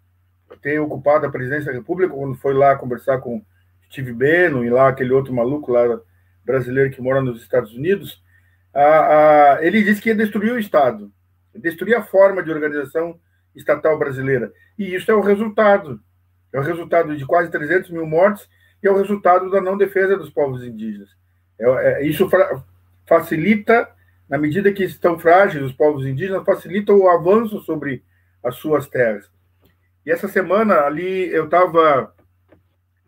ter 0.62 0.78
ocupado 0.78 1.26
a 1.26 1.30
presidência 1.30 1.66
da 1.66 1.78
República, 1.78 2.14
quando 2.14 2.36
foi 2.36 2.54
lá 2.54 2.76
conversar 2.76 3.18
com 3.18 3.44
Steve 3.90 4.12
Bannon 4.12 4.64
e 4.64 4.70
lá 4.70 4.88
aquele 4.88 5.12
outro 5.12 5.34
maluco 5.34 5.72
lá 5.72 6.00
brasileiro 6.44 6.92
que 6.92 7.02
mora 7.02 7.20
nos 7.20 7.42
Estados 7.42 7.74
Unidos, 7.74 8.22
ele 9.60 9.82
disse 9.82 10.00
que 10.00 10.10
ia 10.10 10.14
destruir 10.14 10.52
o 10.52 10.58
Estado, 10.58 11.12
destruir 11.54 11.94
a 11.94 12.02
forma 12.02 12.42
de 12.42 12.52
organização 12.52 13.18
estatal 13.54 13.98
brasileira. 13.98 14.52
E 14.78 14.94
isso 14.94 15.10
é 15.10 15.14
o 15.14 15.20
resultado. 15.20 16.00
É 16.52 16.58
o 16.58 16.62
resultado 16.62 17.16
de 17.16 17.26
quase 17.26 17.50
300 17.50 17.90
mil 17.90 18.06
mortes 18.06 18.48
e 18.82 18.86
é 18.86 18.90
o 18.90 18.96
resultado 18.96 19.50
da 19.50 19.60
não 19.60 19.76
defesa 19.76 20.16
dos 20.16 20.30
povos 20.30 20.64
indígenas. 20.64 21.08
É, 21.58 21.64
é, 21.64 22.06
isso 22.06 22.28
facilita, 23.06 23.88
na 24.31 24.38
medida 24.38 24.73
que 24.73 24.85
estão 24.85 25.19
frágeis 25.19 25.64
os 25.64 25.73
povos 25.73 26.07
indígenas, 26.07 26.45
facilita 26.45 26.93
o 26.93 27.09
avanço 27.11 27.61
sobre 27.62 28.05
as 28.43 28.55
suas 28.55 28.87
terras. 28.87 29.29
E 30.07 30.11
essa 30.11 30.29
semana 30.29 30.83
ali 30.83 31.29
eu 31.35 31.47
estava 31.47 32.14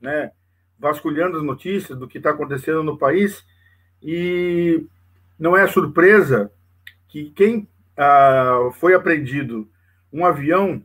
né, 0.00 0.32
vasculhando 0.76 1.36
as 1.38 1.44
notícias 1.44 1.96
do 1.96 2.08
que 2.08 2.18
está 2.18 2.30
acontecendo 2.30 2.82
no 2.82 2.98
país 2.98 3.44
e 4.02 4.84
não 5.38 5.56
é 5.56 5.64
surpresa 5.68 6.50
que 7.06 7.30
quem 7.30 7.68
ah, 7.96 8.70
foi 8.80 8.92
apreendido 8.92 9.70
um 10.12 10.26
avião 10.26 10.82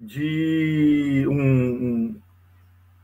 de 0.00 1.26
um, 1.28 1.42
um 1.42 2.20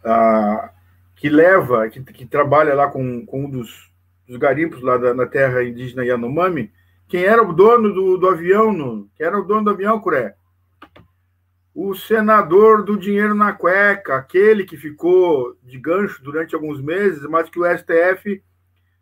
ah, 0.04 0.70
que 1.16 1.28
leva, 1.28 1.88
que, 1.88 2.00
que, 2.04 2.24
trabalha 2.24 2.72
lá 2.74 2.86
com, 2.88 3.26
com 3.26 3.46
um 3.46 3.50
dos, 3.50 3.91
dos 4.26 4.36
garimpos 4.36 4.82
lá 4.82 4.96
da, 4.96 5.14
na 5.14 5.26
terra 5.26 5.64
indígena 5.64 6.04
Yanomami, 6.04 6.72
quem 7.08 7.24
era 7.24 7.42
o 7.42 7.52
dono 7.52 7.92
do, 7.92 8.16
do 8.16 8.28
avião, 8.28 8.72
no, 8.72 9.08
quem 9.16 9.26
era 9.26 9.38
o 9.38 9.44
dono 9.44 9.64
do 9.64 9.70
avião, 9.70 10.00
Curé? 10.00 10.34
o 11.74 11.94
senador 11.94 12.84
do 12.84 12.98
dinheiro 12.98 13.34
na 13.34 13.52
cueca, 13.52 14.16
aquele 14.16 14.64
que 14.64 14.76
ficou 14.76 15.56
de 15.62 15.78
gancho 15.78 16.22
durante 16.22 16.54
alguns 16.54 16.80
meses, 16.82 17.22
mas 17.22 17.48
que 17.48 17.58
o 17.58 17.64
STF 17.64 18.42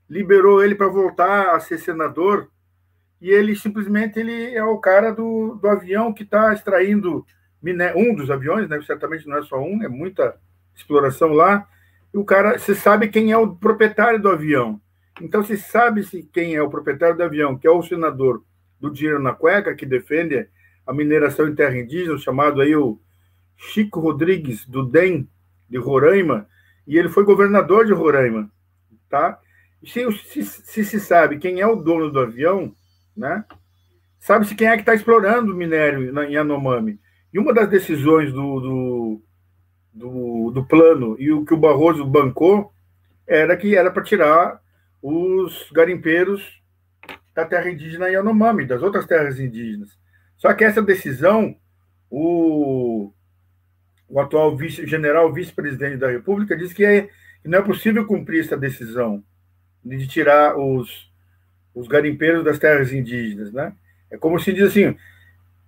liberou 0.08 0.62
ele 0.62 0.74
para 0.74 0.88
voltar 0.88 1.54
a 1.54 1.60
ser 1.60 1.78
senador, 1.78 2.48
e 3.20 3.28
ele 3.28 3.56
simplesmente 3.56 4.18
ele 4.18 4.54
é 4.54 4.64
o 4.64 4.78
cara 4.78 5.12
do, 5.12 5.58
do 5.60 5.68
avião 5.68 6.12
que 6.12 6.22
está 6.22 6.52
extraindo 6.52 7.26
miné 7.62 7.92
um 7.94 8.14
dos 8.14 8.30
aviões, 8.30 8.68
né? 8.68 8.80
certamente 8.82 9.26
não 9.26 9.36
é 9.36 9.42
só 9.42 9.60
um, 9.60 9.82
é 9.82 9.88
muita 9.88 10.36
exploração 10.74 11.32
lá, 11.32 11.66
e 12.14 12.18
o 12.18 12.24
cara, 12.24 12.58
você 12.58 12.74
sabe 12.74 13.08
quem 13.08 13.32
é 13.32 13.36
o 13.36 13.54
proprietário 13.54 14.20
do 14.20 14.30
avião. 14.30 14.80
Então, 15.20 15.42
se 15.42 15.56
sabe 15.56 16.02
-se 16.02 16.22
quem 16.22 16.54
é 16.54 16.62
o 16.62 16.70
proprietário 16.70 17.16
do 17.16 17.22
avião, 17.22 17.56
que 17.56 17.66
é 17.66 17.70
o 17.70 17.82
senador 17.82 18.42
do 18.80 18.90
dinheiro 18.90 19.22
na 19.22 19.32
cueca, 19.32 19.74
que 19.74 19.84
defende 19.84 20.48
a 20.86 20.92
mineração 20.92 21.46
em 21.46 21.54
terra 21.54 21.78
indígena, 21.78 22.18
chamado 22.18 22.60
aí 22.60 22.74
o 22.74 22.98
Chico 23.56 24.00
Rodrigues 24.00 24.66
do 24.66 24.84
DEM 24.84 25.28
de 25.68 25.78
Roraima, 25.78 26.48
e 26.86 26.98
ele 26.98 27.08
foi 27.08 27.24
governador 27.24 27.84
de 27.84 27.92
Roraima, 27.92 28.50
tá? 29.08 29.38
Se, 29.84 30.10
se, 30.12 30.42
se, 30.42 30.84
se 30.84 31.00
sabe 31.00 31.38
quem 31.38 31.60
é 31.60 31.66
o 31.66 31.76
dono 31.76 32.10
do 32.10 32.18
avião, 32.18 32.74
né? 33.16 33.44
Sabe-se 34.18 34.54
quem 34.54 34.68
é 34.68 34.74
que 34.74 34.82
está 34.82 34.94
explorando 34.94 35.52
o 35.52 35.56
minério 35.56 36.12
na, 36.12 36.26
em 36.26 36.36
Anomami. 36.36 36.98
E 37.32 37.38
uma 37.38 37.54
das 37.54 37.68
decisões 37.68 38.32
do, 38.32 38.60
do, 38.60 39.22
do, 39.92 40.50
do 40.50 40.64
plano 40.64 41.16
e 41.18 41.32
o 41.32 41.44
que 41.44 41.54
o 41.54 41.58
Barroso 41.58 42.04
bancou 42.04 42.72
era 43.26 43.56
que 43.56 43.76
era 43.76 43.90
para 43.90 44.02
tirar 44.02 44.60
os 45.02 45.70
garimpeiros 45.72 46.60
da 47.34 47.44
terra 47.44 47.70
indígena 47.70 48.08
Yanomami, 48.08 48.66
das 48.66 48.82
outras 48.82 49.06
terras 49.06 49.38
indígenas. 49.38 49.90
Só 50.36 50.52
que 50.52 50.64
essa 50.64 50.82
decisão, 50.82 51.56
o, 52.10 53.12
o 54.08 54.20
atual 54.20 54.56
vice, 54.56 54.86
general 54.86 55.32
vice-presidente 55.32 55.96
da 55.96 56.10
República 56.10 56.56
disse 56.56 56.74
que, 56.74 56.84
é, 56.84 57.02
que 57.42 57.48
não 57.48 57.58
é 57.58 57.62
possível 57.62 58.06
cumprir 58.06 58.40
essa 58.40 58.56
decisão 58.56 59.22
de 59.84 60.06
tirar 60.06 60.58
os, 60.58 61.10
os 61.74 61.88
garimpeiros 61.88 62.44
das 62.44 62.58
terras 62.58 62.92
indígenas, 62.92 63.52
né? 63.52 63.74
É 64.10 64.18
como 64.18 64.40
se 64.40 64.52
diz 64.52 64.64
assim, 64.64 64.96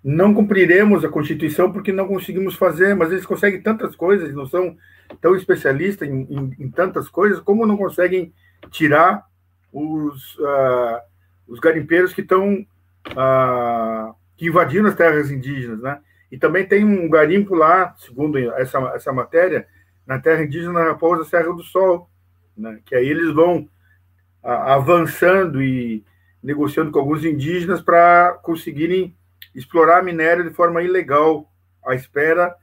não 0.02 0.34
cumpriremos 0.34 1.04
a 1.04 1.08
Constituição 1.08 1.72
porque 1.72 1.92
não 1.92 2.08
conseguimos 2.08 2.56
fazer, 2.56 2.94
mas 2.94 3.12
eles 3.12 3.24
conseguem 3.24 3.62
tantas 3.62 3.94
coisas, 3.94 4.34
não 4.34 4.46
são 4.46 4.76
tão 5.20 5.34
especialistas 5.36 6.08
em, 6.08 6.22
em, 6.22 6.56
em 6.58 6.70
tantas 6.70 7.08
coisas, 7.08 7.40
como 7.40 7.66
não 7.66 7.76
conseguem 7.76 8.32
tirar 8.70 9.26
os, 9.72 10.36
uh, 10.38 11.00
os 11.46 11.58
garimpeiros 11.60 12.12
que 12.12 12.20
estão 12.20 12.66
uh, 13.08 14.14
que 14.36 14.46
invadiram 14.46 14.88
as 14.88 14.94
terras 14.94 15.30
indígenas, 15.30 15.80
né? 15.80 16.00
E 16.30 16.38
também 16.38 16.66
tem 16.66 16.84
um 16.84 17.08
garimpo 17.10 17.54
lá, 17.54 17.94
segundo 17.98 18.38
essa, 18.38 18.78
essa 18.94 19.12
matéria, 19.12 19.66
na 20.06 20.18
terra 20.18 20.42
indígena 20.42 20.82
Raposa 20.82 21.24
Serra 21.24 21.52
do 21.52 21.62
Sol, 21.62 22.08
né? 22.56 22.80
que 22.84 22.94
aí 22.94 23.06
eles 23.06 23.34
vão 23.34 23.68
a, 24.42 24.74
avançando 24.74 25.62
e 25.62 26.04
negociando 26.42 26.90
com 26.90 26.98
alguns 26.98 27.24
indígenas 27.24 27.80
para 27.80 28.32
conseguirem 28.42 29.14
explorar 29.54 30.02
minério 30.02 30.48
de 30.48 30.54
forma 30.54 30.82
ilegal, 30.82 31.46
à 31.84 31.94
espera. 31.94 32.54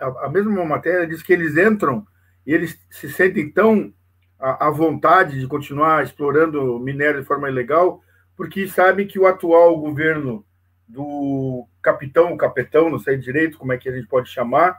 A, 0.00 0.28
mesma 0.28 0.64
matéria 0.64 1.06
diz 1.06 1.22
que 1.22 1.32
eles 1.32 1.56
entram 1.56 2.06
e 2.46 2.52
eles 2.52 2.78
se 2.90 3.10
sentem 3.10 3.50
tão 3.50 3.92
à, 4.38 4.70
vontade 4.70 5.40
de 5.40 5.46
continuar 5.46 6.02
explorando 6.02 6.78
minério 6.78 7.20
de 7.20 7.26
forma 7.26 7.48
ilegal, 7.48 8.02
porque 8.36 8.68
sabem 8.68 9.06
que 9.06 9.18
o 9.18 9.26
atual 9.26 9.78
governo 9.78 10.44
do 10.86 11.66
capitão, 11.82 12.36
capetão, 12.36 12.90
não 12.90 12.98
sei 12.98 13.16
direito 13.16 13.58
como 13.58 13.72
é 13.72 13.78
que 13.78 13.88
a 13.88 13.92
gente 13.92 14.06
pode 14.06 14.28
chamar, 14.28 14.78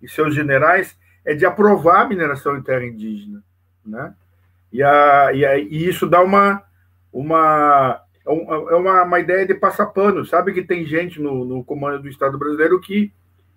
e 0.00 0.08
seus 0.08 0.34
generais, 0.34 0.96
é 1.24 1.34
de 1.34 1.44
aprovar 1.44 2.02
a 2.02 2.08
mineração 2.08 2.56
em 2.56 2.62
terra 2.62 2.84
indígena, 2.84 3.42
né? 3.84 4.14
E, 4.72 4.82
a, 4.82 5.32
e, 5.32 5.44
a, 5.44 5.58
e 5.58 5.88
isso 5.88 6.06
dá 6.06 6.22
uma, 6.22 6.62
uma 7.12 8.00
é, 8.26 8.32
é 8.32 8.76
uma, 8.76 9.02
uma 9.02 9.20
ideia 9.20 9.46
de 9.46 9.54
passar 9.54 9.86
pano. 9.86 10.24
Sabe 10.24 10.52
que 10.52 10.62
tem 10.62 10.84
gente 10.84 11.20
no, 11.20 11.44
no 11.44 11.64
comando 11.64 12.02
do 12.02 12.08
Estado 12.08 12.38
brasileiro 12.38 12.80
que 12.80 13.12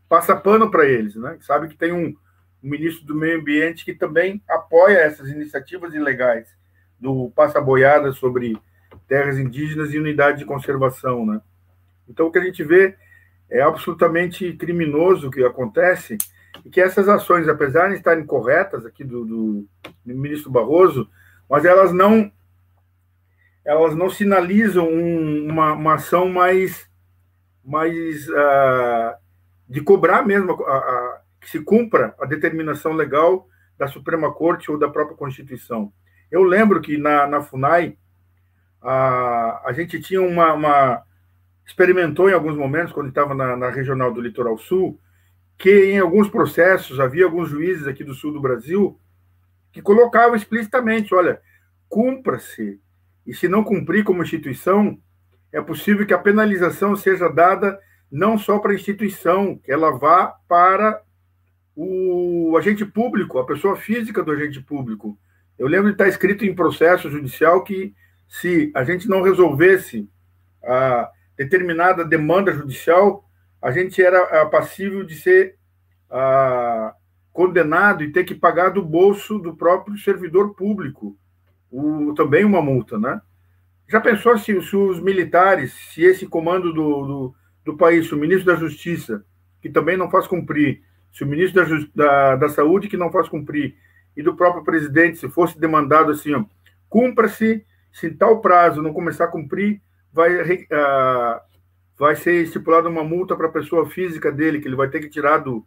passa 0.07 0.35
pano 0.35 0.69
para 0.69 0.85
eles, 0.85 1.15
né? 1.15 1.37
Sabe 1.41 1.67
que 1.67 1.77
tem 1.77 1.91
um, 1.91 2.07
um, 2.07 2.15
ministro 2.61 3.05
do 3.05 3.15
Meio 3.15 3.39
Ambiente 3.39 3.85
que 3.85 3.93
também 3.93 4.41
apoia 4.47 4.99
essas 4.99 5.29
iniciativas 5.29 5.93
ilegais 5.93 6.47
do 6.99 7.31
passa-boiada 7.35 8.11
sobre 8.11 8.57
terras 9.07 9.37
indígenas 9.37 9.93
e 9.93 9.99
unidade 9.99 10.39
de 10.39 10.45
conservação, 10.45 11.25
né? 11.25 11.41
Então, 12.07 12.27
o 12.27 12.31
que 12.31 12.39
a 12.39 12.43
gente 12.43 12.63
vê 12.63 12.95
é 13.49 13.61
absolutamente 13.61 14.53
criminoso 14.53 15.27
o 15.27 15.31
que 15.31 15.43
acontece 15.43 16.17
e 16.65 16.69
que 16.69 16.81
essas 16.81 17.09
ações, 17.09 17.47
apesar 17.47 17.89
de 17.89 17.95
estarem 17.95 18.25
corretas 18.25 18.85
aqui 18.85 19.03
do, 19.03 19.25
do, 19.25 19.67
do 20.05 20.15
ministro 20.15 20.51
Barroso, 20.51 21.09
mas 21.49 21.65
elas 21.65 21.91
não 21.91 22.31
elas 23.65 23.95
não 23.95 24.09
sinalizam 24.09 24.87
um, 24.87 25.47
uma, 25.49 25.73
uma, 25.73 25.93
ação 25.93 26.27
mais, 26.27 26.85
mais 27.63 28.27
uh, 28.27 29.15
de 29.67 29.81
cobrar 29.81 30.25
mesmo 30.25 30.63
a, 30.63 30.77
a, 30.77 31.21
que 31.41 31.49
se 31.49 31.59
cumpra 31.59 32.15
a 32.19 32.25
determinação 32.25 32.93
legal 32.93 33.47
da 33.77 33.87
Suprema 33.87 34.33
Corte 34.33 34.71
ou 34.71 34.77
da 34.77 34.89
própria 34.89 35.17
Constituição. 35.17 35.91
Eu 36.31 36.43
lembro 36.43 36.81
que 36.81 36.97
na, 36.97 37.27
na 37.27 37.41
FUNAI 37.41 37.97
a, 38.81 39.63
a 39.65 39.73
gente 39.73 39.99
tinha 39.99 40.21
uma, 40.21 40.53
uma 40.53 41.03
experimentou 41.65 42.29
em 42.29 42.33
alguns 42.33 42.57
momentos, 42.57 42.93
quando 42.93 43.09
estava 43.09 43.33
na, 43.33 43.55
na 43.55 43.69
regional 43.69 44.13
do 44.13 44.21
Litoral 44.21 44.57
Sul, 44.57 44.99
que 45.57 45.91
em 45.91 45.99
alguns 45.99 46.29
processos 46.29 46.99
havia 46.99 47.25
alguns 47.25 47.49
juízes 47.49 47.87
aqui 47.87 48.03
do 48.03 48.13
sul 48.13 48.33
do 48.33 48.41
Brasil 48.41 48.99
que 49.71 49.81
colocavam 49.81 50.35
explicitamente: 50.35 51.13
olha, 51.13 51.41
cumpra-se, 51.87 52.79
e 53.25 53.33
se 53.33 53.47
não 53.47 53.63
cumprir 53.63 54.03
como 54.03 54.23
instituição, 54.23 54.99
é 55.51 55.61
possível 55.61 56.05
que 56.05 56.13
a 56.13 56.19
penalização 56.19 56.95
seja 56.95 57.29
dada 57.29 57.79
não 58.13 58.37
só 58.37 58.59
para 58.59 58.73
a 58.73 58.75
instituição, 58.75 59.57
que 59.57 59.71
ela 59.71 59.89
vá 59.89 60.27
para 60.47 61.01
o 61.75 62.55
agente 62.55 62.85
público, 62.85 63.39
a 63.39 63.45
pessoa 63.45 63.75
física 63.75 64.21
do 64.21 64.31
agente 64.31 64.61
público. 64.61 65.17
Eu 65.57 65.67
lembro 65.67 65.87
de 65.87 65.93
estar 65.93 66.07
escrito 66.07 66.45
em 66.45 66.53
processo 66.53 67.09
judicial 67.09 67.63
que 67.63 67.95
se 68.29 68.71
a 68.75 68.83
gente 68.83 69.09
não 69.09 69.23
resolvesse 69.23 70.07
a 70.63 71.09
determinada 71.35 72.05
demanda 72.05 72.53
judicial, 72.53 73.27
a 73.59 73.71
gente 73.71 73.99
era 73.99 74.19
ah, 74.41 74.45
passível 74.45 75.03
de 75.03 75.15
ser 75.15 75.55
ah, 76.07 76.93
condenado 77.31 78.03
e 78.03 78.11
ter 78.11 78.25
que 78.25 78.35
pagar 78.35 78.69
do 78.69 78.83
bolso 78.83 79.39
do 79.39 79.55
próprio 79.55 79.97
servidor 79.97 80.53
público 80.53 81.17
o, 81.71 82.13
também 82.13 82.45
uma 82.45 82.61
multa, 82.61 82.99
né? 82.99 83.19
Já 83.89 83.99
pensou 83.99 84.37
se, 84.37 84.61
se 84.61 84.75
os 84.75 84.99
militares, 84.99 85.73
se 85.73 86.03
esse 86.03 86.27
comando 86.27 86.71
do, 86.71 87.05
do, 87.05 87.35
do, 87.63 87.75
país, 87.77 88.07
se 88.07 88.13
o 88.13 88.17
ministro 88.17 88.45
da 88.45 88.59
Justiça, 88.59 89.23
que 89.61 89.69
também 89.69 89.97
não 89.97 90.09
faz 90.09 90.27
cumprir, 90.27 90.83
se 91.11 91.23
o 91.23 91.27
ministro 91.27 91.63
da, 91.63 92.05
da, 92.05 92.35
da 92.35 92.49
Saúde, 92.49 92.87
que 92.87 92.97
não 92.97 93.11
faz 93.11 93.29
cumprir, 93.29 93.75
e 94.15 94.21
do 94.21 94.35
próprio 94.35 94.63
presidente, 94.63 95.17
se 95.17 95.29
fosse 95.29 95.59
demandado 95.59 96.11
assim, 96.11 96.31
cumpra-se, 96.89 97.65
se 97.91 98.07
em 98.07 98.13
tal 98.13 98.41
prazo 98.41 98.81
não 98.81 98.93
começar 98.93 99.25
a 99.25 99.31
cumprir, 99.31 99.81
vai, 100.11 100.35
uh, 100.41 101.39
vai 101.97 102.15
ser 102.15 102.43
estipulada 102.43 102.89
uma 102.89 103.03
multa 103.03 103.35
para 103.35 103.47
a 103.47 103.51
pessoa 103.51 103.89
física 103.89 104.31
dele, 104.31 104.59
que 104.59 104.67
ele 104.67 104.75
vai 104.75 104.89
ter 104.89 104.99
que 104.99 105.09
tirar 105.09 105.39
do, 105.39 105.65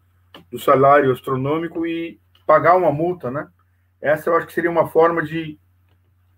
do 0.51 0.59
salário 0.59 1.13
astronômico 1.13 1.87
e 1.87 2.21
pagar 2.47 2.77
uma 2.77 2.93
multa, 2.93 3.31
né? 3.31 3.49
Essa 4.01 4.31
eu 4.31 4.37
acho 4.37 4.47
que 4.47 4.53
seria 4.53 4.71
uma 4.71 4.89
forma 4.89 5.23
de, 5.23 5.59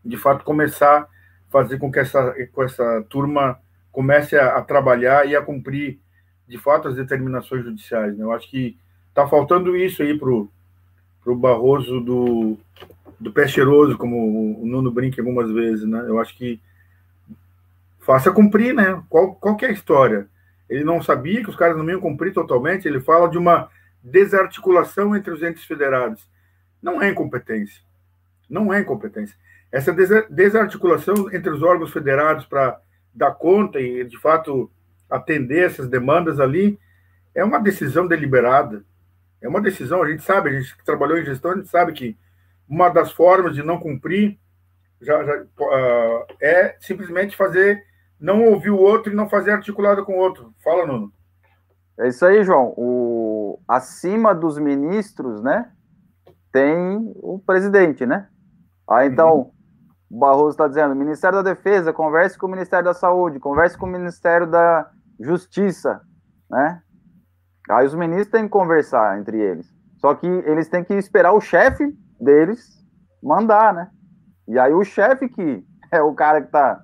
de 0.04 0.16
fato, 0.16 0.44
começar 0.44 1.02
a 1.02 1.08
fazer 1.50 1.78
com 1.78 1.90
que 1.90 1.98
essa, 1.98 2.34
com 2.52 2.62
essa 2.62 3.04
turma 3.08 3.60
comece 3.92 4.36
a, 4.36 4.56
a 4.56 4.62
trabalhar 4.62 5.26
e 5.26 5.34
a 5.34 5.42
cumprir, 5.42 5.98
de 6.46 6.58
fato, 6.58 6.88
as 6.88 6.96
determinações 6.96 7.64
judiciais. 7.64 8.16
Né? 8.16 8.24
Eu 8.24 8.32
acho 8.32 8.48
que 8.48 8.78
está 9.08 9.26
faltando 9.26 9.76
isso 9.76 10.02
aí 10.02 10.16
para 10.16 10.30
o 10.30 11.36
Barroso 11.36 12.00
do, 12.00 12.58
do 13.18 13.32
pé 13.32 13.46
cheiroso, 13.48 13.98
como 13.98 14.60
o 14.62 14.66
Nuno 14.66 14.90
brinca 14.90 15.20
algumas 15.20 15.50
vezes, 15.50 15.84
né? 15.84 16.04
Eu 16.06 16.20
acho 16.20 16.36
que 16.36 16.60
faça 17.98 18.30
cumprir, 18.30 18.72
né? 18.72 19.02
Qual, 19.08 19.34
qual 19.34 19.56
é 19.60 19.66
a 19.66 19.72
história? 19.72 20.28
Ele 20.68 20.84
não 20.84 21.02
sabia 21.02 21.42
que 21.42 21.50
os 21.50 21.56
caras 21.56 21.76
não 21.76 21.88
iam 21.90 22.00
cumprir 22.00 22.32
totalmente, 22.32 22.86
ele 22.86 23.00
fala 23.00 23.28
de 23.28 23.36
uma 23.36 23.68
desarticulação 24.02 25.16
entre 25.16 25.32
os 25.32 25.42
entes 25.42 25.64
federados. 25.64 26.26
Não 26.80 27.02
é 27.02 27.10
incompetência. 27.10 27.82
Não 28.48 28.72
é 28.72 28.80
incompetência. 28.80 29.36
Essa 29.70 29.92
desarticulação 30.30 31.32
entre 31.32 31.50
os 31.50 31.62
órgãos 31.62 31.92
federados 31.92 32.46
para 32.46 32.80
dar 33.18 33.32
conta 33.32 33.80
e, 33.80 34.04
de 34.04 34.18
fato, 34.18 34.70
atender 35.10 35.66
essas 35.66 35.88
demandas 35.88 36.38
ali 36.38 36.78
é 37.34 37.44
uma 37.44 37.58
decisão 37.58 38.06
deliberada. 38.06 38.84
É 39.40 39.48
uma 39.48 39.60
decisão, 39.60 40.02
a 40.02 40.10
gente 40.10 40.22
sabe, 40.22 40.50
a 40.50 40.52
gente 40.60 40.76
que 40.76 40.84
trabalhou 40.84 41.18
em 41.18 41.24
gestão, 41.24 41.52
a 41.52 41.56
gente 41.56 41.68
sabe 41.68 41.92
que 41.92 42.16
uma 42.68 42.88
das 42.88 43.12
formas 43.12 43.54
de 43.54 43.62
não 43.62 43.78
cumprir 43.78 44.38
já, 45.00 45.24
já 45.24 45.42
uh, 45.42 46.26
é 46.40 46.76
simplesmente 46.80 47.36
fazer, 47.36 47.82
não 48.20 48.44
ouvir 48.44 48.70
o 48.70 48.78
outro 48.78 49.12
e 49.12 49.16
não 49.16 49.28
fazer 49.28 49.52
articulado 49.52 50.04
com 50.04 50.14
o 50.14 50.20
outro. 50.20 50.52
Fala, 50.62 50.86
Nuno. 50.86 51.12
É 51.98 52.08
isso 52.08 52.24
aí, 52.24 52.42
João. 52.42 52.74
O, 52.76 53.60
acima 53.66 54.34
dos 54.34 54.58
ministros, 54.58 55.40
né, 55.40 55.70
tem 56.52 57.12
o 57.16 57.38
presidente, 57.38 58.04
né? 58.04 58.28
Aí, 58.88 59.08
então, 59.08 59.36
uhum. 59.36 59.52
O 60.10 60.18
Barroso 60.18 60.50
está 60.50 60.66
dizendo, 60.66 60.94
Ministério 60.94 61.42
da 61.42 61.50
Defesa, 61.54 61.92
converse 61.92 62.38
com 62.38 62.46
o 62.46 62.50
Ministério 62.50 62.84
da 62.84 62.94
Saúde, 62.94 63.38
converse 63.38 63.76
com 63.76 63.86
o 63.86 63.90
Ministério 63.90 64.46
da 64.46 64.90
Justiça, 65.20 66.00
né? 66.50 66.82
Aí 67.70 67.86
os 67.86 67.94
ministros 67.94 68.30
têm 68.30 68.44
que 68.44 68.50
conversar 68.50 69.18
entre 69.18 69.38
eles. 69.38 69.70
Só 69.98 70.14
que 70.14 70.26
eles 70.26 70.68
têm 70.68 70.82
que 70.82 70.94
esperar 70.94 71.32
o 71.32 71.40
chefe 71.40 71.94
deles 72.18 72.78
mandar, 73.22 73.74
né? 73.74 73.90
E 74.46 74.58
aí 74.58 74.72
o 74.72 74.84
chefe 74.84 75.28
que 75.28 75.64
é 75.92 76.00
o 76.00 76.14
cara 76.14 76.40
que 76.40 76.46
está 76.46 76.82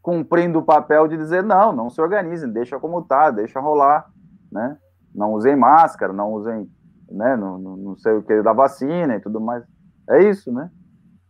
cumprindo 0.00 0.58
o 0.58 0.64
papel 0.64 1.08
de 1.08 1.16
dizer 1.16 1.42
não, 1.42 1.72
não 1.72 1.90
se 1.90 2.00
organizem, 2.00 2.50
deixa 2.50 2.78
como 2.78 3.02
tá, 3.02 3.30
deixa 3.30 3.60
rolar, 3.60 4.06
né? 4.50 4.78
Não 5.14 5.32
usem 5.32 5.56
máscara, 5.56 6.12
não 6.12 6.32
usem, 6.32 6.70
né? 7.10 7.36
Não, 7.36 7.58
não, 7.58 7.76
não 7.76 7.96
sei 7.96 8.14
o 8.14 8.22
que 8.22 8.42
da 8.42 8.52
vacina 8.52 9.16
e 9.16 9.20
tudo 9.20 9.40
mais. 9.40 9.64
É 10.08 10.22
isso, 10.22 10.52
né? 10.52 10.70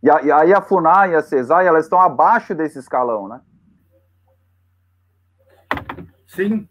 E, 0.03 0.09
aí 0.09 0.53
a 0.53 0.61
FUNAI 0.61 1.11
e 1.11 1.15
a 1.15 1.21
CESAI, 1.21 1.65
elas 1.65 1.85
estão 1.85 1.99
abaixo 1.99 2.53
desse 2.53 2.77
escalão, 2.77 3.27
né? 3.27 3.41
Sim, 6.27 6.67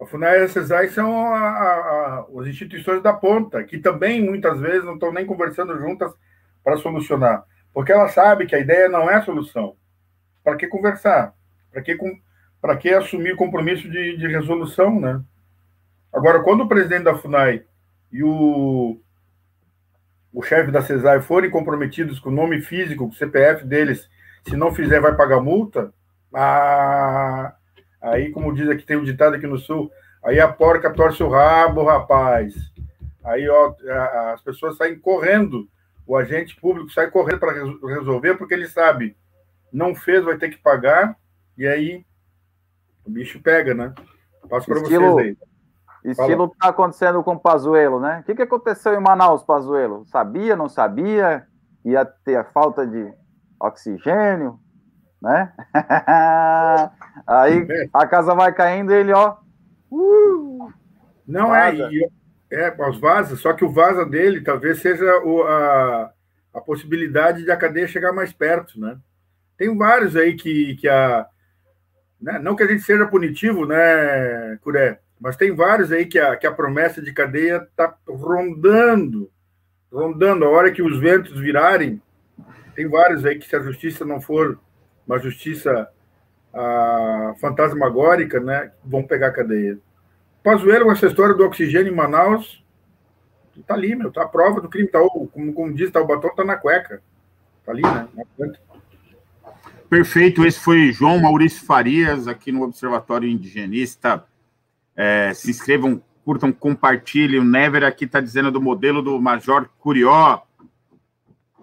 a 0.00 0.06
FUNAI 0.06 0.40
e 0.40 0.44
a 0.44 0.48
CESAI 0.48 0.88
são 0.88 1.32
a, 1.32 1.38
a, 1.38 2.26
as 2.40 2.46
instituições 2.46 3.02
da 3.02 3.12
ponta, 3.12 3.62
que 3.64 3.78
também 3.78 4.22
muitas 4.22 4.58
vezes 4.60 4.84
não 4.84 4.94
estão 4.94 5.12
nem 5.12 5.24
conversando 5.24 5.78
juntas 5.78 6.12
para 6.64 6.76
solucionar, 6.76 7.44
porque 7.72 7.92
ela 7.92 8.08
sabe 8.08 8.46
que 8.46 8.54
a 8.54 8.60
ideia 8.60 8.88
não 8.88 9.08
é 9.08 9.14
a 9.14 9.22
solução. 9.22 9.76
Para 10.42 10.56
que 10.56 10.66
conversar? 10.66 11.34
Para 11.70 11.82
que, 11.82 11.96
que 12.80 12.90
assumir 12.90 13.32
o 13.32 13.36
compromisso 13.36 13.88
de, 13.88 14.16
de 14.16 14.26
resolução, 14.26 15.00
né? 15.00 15.22
Agora, 16.12 16.42
quando 16.42 16.62
o 16.62 16.68
presidente 16.68 17.04
da 17.04 17.16
FUNAI 17.16 17.64
e 18.10 18.22
o, 18.22 19.00
o 20.32 20.42
chefe 20.42 20.70
da 20.70 20.82
CESAI 20.82 21.20
forem 21.20 21.50
comprometidos 21.50 22.18
com 22.18 22.30
o 22.30 22.34
nome 22.34 22.60
físico, 22.60 23.04
com 23.04 23.10
o 23.10 23.14
CPF 23.14 23.64
deles, 23.66 24.08
se 24.46 24.56
não 24.56 24.74
fizer, 24.74 25.00
vai 25.00 25.14
pagar 25.14 25.40
multa, 25.40 25.92
ah, 26.34 27.54
Aí, 28.02 28.30
como 28.32 28.52
diz 28.52 28.68
aqui, 28.68 28.84
tem 28.84 28.96
um 28.96 29.04
ditado 29.04 29.36
aqui 29.36 29.46
no 29.46 29.56
sul, 29.56 29.90
aí 30.24 30.40
a 30.40 30.52
porca 30.52 30.92
torce 30.92 31.22
o 31.22 31.28
rabo, 31.28 31.84
rapaz. 31.84 32.52
Aí, 33.22 33.48
ó, 33.48 33.72
as 34.32 34.42
pessoas 34.42 34.76
saem 34.76 34.98
correndo, 34.98 35.68
o 36.04 36.16
agente 36.16 36.56
público 36.60 36.90
sai 36.90 37.08
correndo 37.12 37.38
para 37.38 37.52
resolver, 37.52 38.34
porque 38.34 38.54
ele 38.54 38.66
sabe, 38.66 39.16
não 39.72 39.94
fez, 39.94 40.24
vai 40.24 40.36
ter 40.36 40.50
que 40.50 40.58
pagar, 40.58 41.16
e 41.56 41.64
aí 41.64 42.04
o 43.06 43.10
bicho 43.10 43.40
pega, 43.40 43.72
né? 43.72 43.94
Passo 44.50 44.66
para 44.66 44.80
vocês 44.80 45.00
aí. 45.00 45.36
Estilo 46.04 46.48
que 46.48 46.54
está 46.54 46.68
acontecendo 46.68 47.22
com 47.22 47.34
o 47.34 47.40
Pazuelo, 47.40 48.00
né? 48.00 48.20
O 48.20 48.24
que, 48.24 48.34
que 48.34 48.42
aconteceu 48.42 48.94
em 48.94 49.00
Manaus, 49.00 49.42
Pazuelo? 49.44 50.04
Sabia, 50.06 50.56
não 50.56 50.68
sabia? 50.68 51.46
Ia 51.84 52.04
ter 52.04 52.44
falta 52.52 52.86
de 52.86 53.12
oxigênio? 53.60 54.58
né? 55.22 55.52
Aí 57.26 57.66
a 57.94 58.06
casa 58.06 58.34
vai 58.34 58.52
caindo 58.52 58.92
e 58.92 58.96
ele, 58.96 59.12
ó. 59.12 59.36
Uh, 59.90 60.72
Não 61.26 61.54
é, 61.54 61.70
vaza. 61.70 61.90
é, 62.50 62.64
é, 62.64 62.88
os 62.88 62.98
vaza, 62.98 63.36
só 63.36 63.52
que 63.52 63.64
o 63.64 63.70
vaza 63.70 64.04
dele 64.04 64.40
talvez 64.40 64.80
seja 64.80 65.18
o, 65.24 65.44
a, 65.44 66.12
a 66.52 66.60
possibilidade 66.60 67.44
de 67.44 67.52
a 67.52 67.56
cadeia 67.56 67.86
chegar 67.86 68.12
mais 68.12 68.32
perto, 68.32 68.80
né? 68.80 68.98
Tem 69.56 69.76
vários 69.76 70.16
aí 70.16 70.34
que, 70.34 70.74
que 70.76 70.88
a. 70.88 71.26
Né? 72.20 72.38
Não 72.40 72.56
que 72.56 72.64
a 72.64 72.66
gente 72.66 72.82
seja 72.82 73.06
punitivo, 73.06 73.64
né, 73.64 74.56
Curé? 74.62 74.98
Mas 75.22 75.36
tem 75.36 75.54
vários 75.54 75.92
aí 75.92 76.04
que 76.04 76.18
a, 76.18 76.36
que 76.36 76.48
a 76.48 76.52
promessa 76.52 77.00
de 77.00 77.12
cadeia 77.12 77.58
está 77.70 77.94
rondando, 78.08 79.30
rondando. 79.90 80.44
A 80.44 80.48
hora 80.48 80.72
que 80.72 80.82
os 80.82 80.98
ventos 80.98 81.38
virarem, 81.38 82.02
tem 82.74 82.88
vários 82.88 83.24
aí 83.24 83.38
que, 83.38 83.46
se 83.46 83.54
a 83.54 83.60
justiça 83.60 84.04
não 84.04 84.20
for 84.20 84.58
uma 85.06 85.20
justiça 85.20 85.88
ah, 86.52 87.34
fantasmagórica, 87.40 88.40
né, 88.40 88.72
vão 88.84 89.04
pegar 89.04 89.28
a 89.28 89.32
cadeia. 89.32 89.78
Pazuello, 90.42 90.90
essa 90.90 91.06
história 91.06 91.36
do 91.36 91.44
oxigênio 91.44 91.92
em 91.92 91.96
Manaus, 91.96 92.64
tá 93.64 93.74
ali, 93.74 93.94
meu, 93.94 94.10
tá 94.10 94.22
a 94.22 94.28
prova 94.28 94.60
do 94.60 94.68
crime, 94.68 94.88
tá, 94.88 94.98
como, 95.32 95.52
como 95.52 95.72
diz, 95.72 95.92
tá, 95.92 96.00
o 96.00 96.06
batom 96.06 96.34
tá 96.34 96.44
na 96.44 96.56
cueca, 96.56 97.00
tá 97.64 97.70
ali, 97.70 97.82
né, 97.82 98.08
Perfeito, 99.88 100.44
esse 100.44 100.58
foi 100.58 100.90
João 100.90 101.20
Maurício 101.20 101.64
Farias, 101.64 102.26
aqui 102.26 102.50
no 102.50 102.62
Observatório 102.62 103.28
Indigenista. 103.28 104.24
É, 104.96 105.32
se 105.34 105.50
inscrevam, 105.50 106.02
curtam, 106.24 106.52
compartilhem. 106.52 107.40
O 107.40 107.44
Never 107.44 107.84
aqui 107.84 108.04
está 108.04 108.20
dizendo 108.20 108.50
do 108.50 108.60
modelo 108.60 109.02
do 109.02 109.20
Major 109.20 109.68
Curió, 109.78 110.42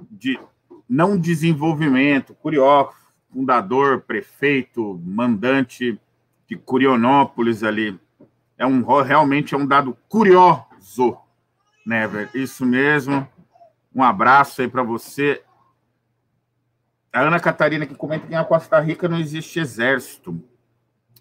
de 0.09 0.39
não 0.87 1.17
desenvolvimento. 1.17 2.33
Curió 2.35 2.89
fundador, 3.31 4.01
prefeito, 4.01 4.99
mandante 5.05 5.99
de 6.47 6.57
Curionópolis 6.57 7.63
ali. 7.63 7.99
É 8.57 8.65
um 8.65 8.83
realmente 9.01 9.53
é 9.53 9.57
um 9.57 9.65
dado 9.65 9.95
curioso, 10.09 11.17
Never. 11.85 12.29
Isso 12.33 12.65
mesmo. 12.65 13.27
Um 13.95 14.03
abraço 14.03 14.61
aí 14.61 14.67
para 14.67 14.83
você. 14.83 15.41
A 17.11 17.21
Ana 17.21 17.39
Catarina 17.39 17.85
que 17.85 17.95
comenta 17.95 18.27
que 18.27 18.33
na 18.33 18.43
Costa 18.43 18.79
Rica 18.79 19.07
não 19.07 19.19
existe 19.19 19.59
exército. 19.59 20.43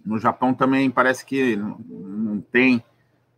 No 0.09 0.19
Japão 0.19 0.55
também 0.55 0.91
parece 0.91 1.25
que 1.25 1.55
não 1.57 2.41
tem. 2.41 2.83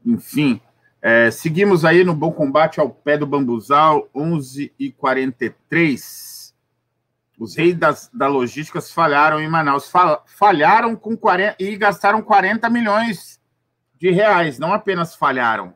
Enfim, 0.07 0.61
é, 1.03 1.31
seguimos 1.31 1.85
aí 1.85 2.05
no 2.05 2.15
Bom 2.15 2.33
Combate 2.33 2.81
ao 2.81 2.91
pé 2.91 3.19
do 3.19 3.27
Bambuzal, 3.27 4.09
11 4.15 4.73
e 4.79 4.93
43 4.93 6.41
os 7.41 7.57
reis 7.57 7.75
das, 7.75 8.11
da 8.13 8.29
logística 8.29 8.83
falharam 8.83 9.41
em 9.41 9.49
Manaus. 9.49 9.91
Falharam 10.27 10.95
com 10.95 11.17
40, 11.17 11.57
e 11.59 11.75
gastaram 11.75 12.21
40 12.21 12.69
milhões 12.69 13.41
de 13.99 14.11
reais. 14.11 14.59
Não 14.59 14.75
apenas 14.75 15.15
falharam, 15.15 15.73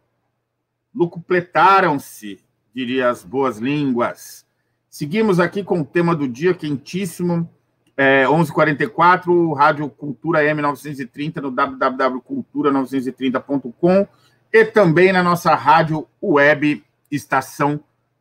lucupletaram-se, 0.95 2.39
diria 2.75 3.09
as 3.09 3.25
boas 3.25 3.57
línguas. 3.57 4.47
Seguimos 4.91 5.41
aqui 5.41 5.65
com 5.65 5.81
o 5.81 5.85
tema 5.87 6.15
do 6.15 6.29
dia 6.29 6.53
quentíssimo. 6.53 7.51
É, 7.97 8.27
11:44 8.27 9.55
Rádio 9.55 9.89
Cultura 9.89 10.43
M930 10.43 11.41
no 11.41 11.51
www.cultura930.com 11.51 14.07
e 14.53 14.65
também 14.65 15.13
na 15.13 15.23
nossa 15.23 15.55
rádio 15.55 16.09
web 16.23 16.85
Estação 17.11 17.81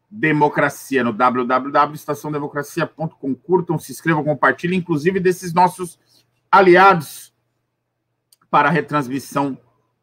Democracia, 0.09 1.03
no 1.03 1.11
www.estaçãodemocracia.com. 1.11 3.35
Curtam, 3.35 3.77
se 3.79 3.91
inscrevam, 3.91 4.23
compartilhem, 4.23 4.77
inclusive 4.77 5.19
desses 5.19 5.53
nossos 5.53 5.99
aliados 6.51 7.33
para 8.51 8.69
a 8.69 8.71
retransmissão 8.71 9.57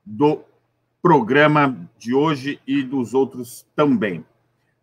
do 0.05 0.43
programa 1.01 1.89
de 1.97 2.13
hoje 2.13 2.61
e 2.67 2.83
dos 2.83 3.15
outros 3.15 3.65
também. 3.77 4.25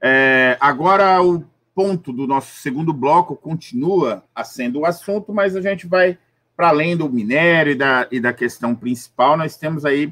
É, 0.02 0.58
agora, 0.62 1.22
o 1.22 1.44
ponto 1.78 2.11
do 2.11 2.25
nosso 2.25 2.55
segundo 2.55 2.91
bloco 2.91 3.36
continua 3.36 4.23
sendo 4.43 4.80
o 4.80 4.86
assunto, 4.88 5.32
mas 5.32 5.55
a 5.55 5.61
gente 5.61 5.86
vai 5.86 6.17
para 6.55 6.69
além 6.69 6.97
do 6.97 7.07
minério 7.07 7.73
e 7.73 7.75
da, 7.75 8.07
e 8.11 8.19
da 8.19 8.34
questão 8.34 8.73
principal, 8.73 9.38
nós 9.38 9.57
temos 9.57 9.86
aí 9.86 10.11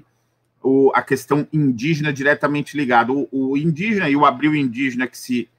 o, 0.62 0.92
a 0.94 1.02
questão 1.02 1.48
indígena 1.52 2.14
diretamente 2.14 2.78
ligada. 2.78 3.12
O, 3.12 3.28
o, 3.32 3.58
indígena 3.58 4.08
e 4.08 4.16
o 4.16 4.28
abril 4.28 4.54
indígena 4.54 5.08
que 5.08 5.18
se 5.18 5.50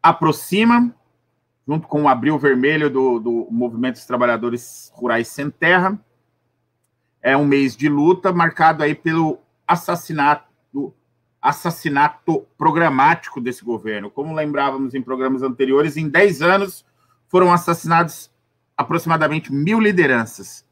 aproxima, 0.00 0.94
junto 1.66 1.88
com 1.88 2.04
o 2.04 2.08
abril 2.08 2.38
vermelho 2.38 2.88
do, 2.88 3.18
do 3.18 3.48
Movimento 3.50 3.94
dos 3.94 4.06
Trabalhadores 4.06 4.92
Rurais 4.94 5.26
Sem 5.26 5.50
Terra. 5.50 5.98
É 7.20 7.36
um 7.36 7.44
mês 7.44 7.76
de 7.76 7.88
luta 7.88 8.32
marcado 8.32 8.84
aí 8.84 8.94
pelo 8.94 9.40
assassinato, 9.66 10.94
assassinato 11.40 12.46
programático 12.56 13.40
desse 13.40 13.64
governo. 13.64 14.10
Como 14.10 14.34
lembrávamos 14.34 14.94
em 14.94 15.02
programas 15.02 15.42
anteriores, 15.42 15.96
em 15.96 16.08
10 16.08 16.42
anos 16.42 16.84
foram 17.28 17.52
assassinados 17.52 18.30
aproximadamente 18.76 19.52
mil 19.52 19.80
lideranças. 19.80 20.64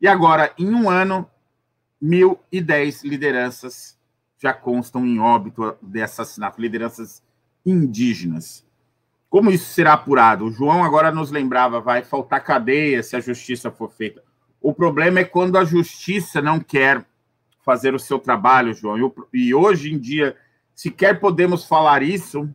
E 0.00 0.08
agora, 0.08 0.52
em 0.58 0.72
um 0.74 0.90
ano, 0.90 1.28
mil 2.00 2.38
e 2.50 2.60
dez 2.60 3.04
lideranças 3.04 3.96
já 4.36 4.52
constam 4.52 5.06
em 5.06 5.20
óbito 5.20 5.76
de 5.80 6.02
assassinato, 6.02 6.60
lideranças 6.60 7.22
indígenas. 7.64 8.66
Como 9.30 9.50
isso 9.50 9.72
será 9.72 9.92
apurado? 9.92 10.46
O 10.46 10.50
João 10.50 10.82
agora 10.82 11.12
nos 11.12 11.30
lembrava, 11.30 11.80
vai 11.80 12.02
faltar 12.02 12.42
cadeia 12.42 13.02
se 13.02 13.14
a 13.14 13.20
justiça 13.20 13.70
for 13.70 13.90
feita. 13.90 14.22
O 14.60 14.74
problema 14.74 15.20
é 15.20 15.24
quando 15.24 15.56
a 15.56 15.64
justiça 15.64 16.42
não 16.42 16.58
quer 16.58 17.04
fazer 17.62 17.94
o 17.94 17.98
seu 17.98 18.18
trabalho, 18.18 18.74
João. 18.74 19.12
E 19.32 19.54
hoje 19.54 19.92
em 19.92 19.98
dia, 19.98 20.36
sequer 20.74 21.20
podemos 21.20 21.64
falar 21.64 22.02
isso 22.02 22.48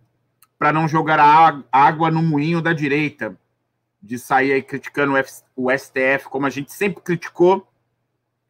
para 0.57 0.73
não 0.73 0.87
jogar 0.87 1.19
a 1.19 1.63
água 1.71 2.11
no 2.11 2.21
moinho 2.21 2.61
da 2.61 2.73
direita 2.73 3.37
de 4.01 4.17
sair 4.17 4.53
aí 4.53 4.61
criticando 4.61 5.13
o 5.55 5.71
STF, 5.71 6.29
como 6.29 6.45
a 6.45 6.49
gente 6.49 6.71
sempre 6.71 7.01
criticou, 7.01 7.67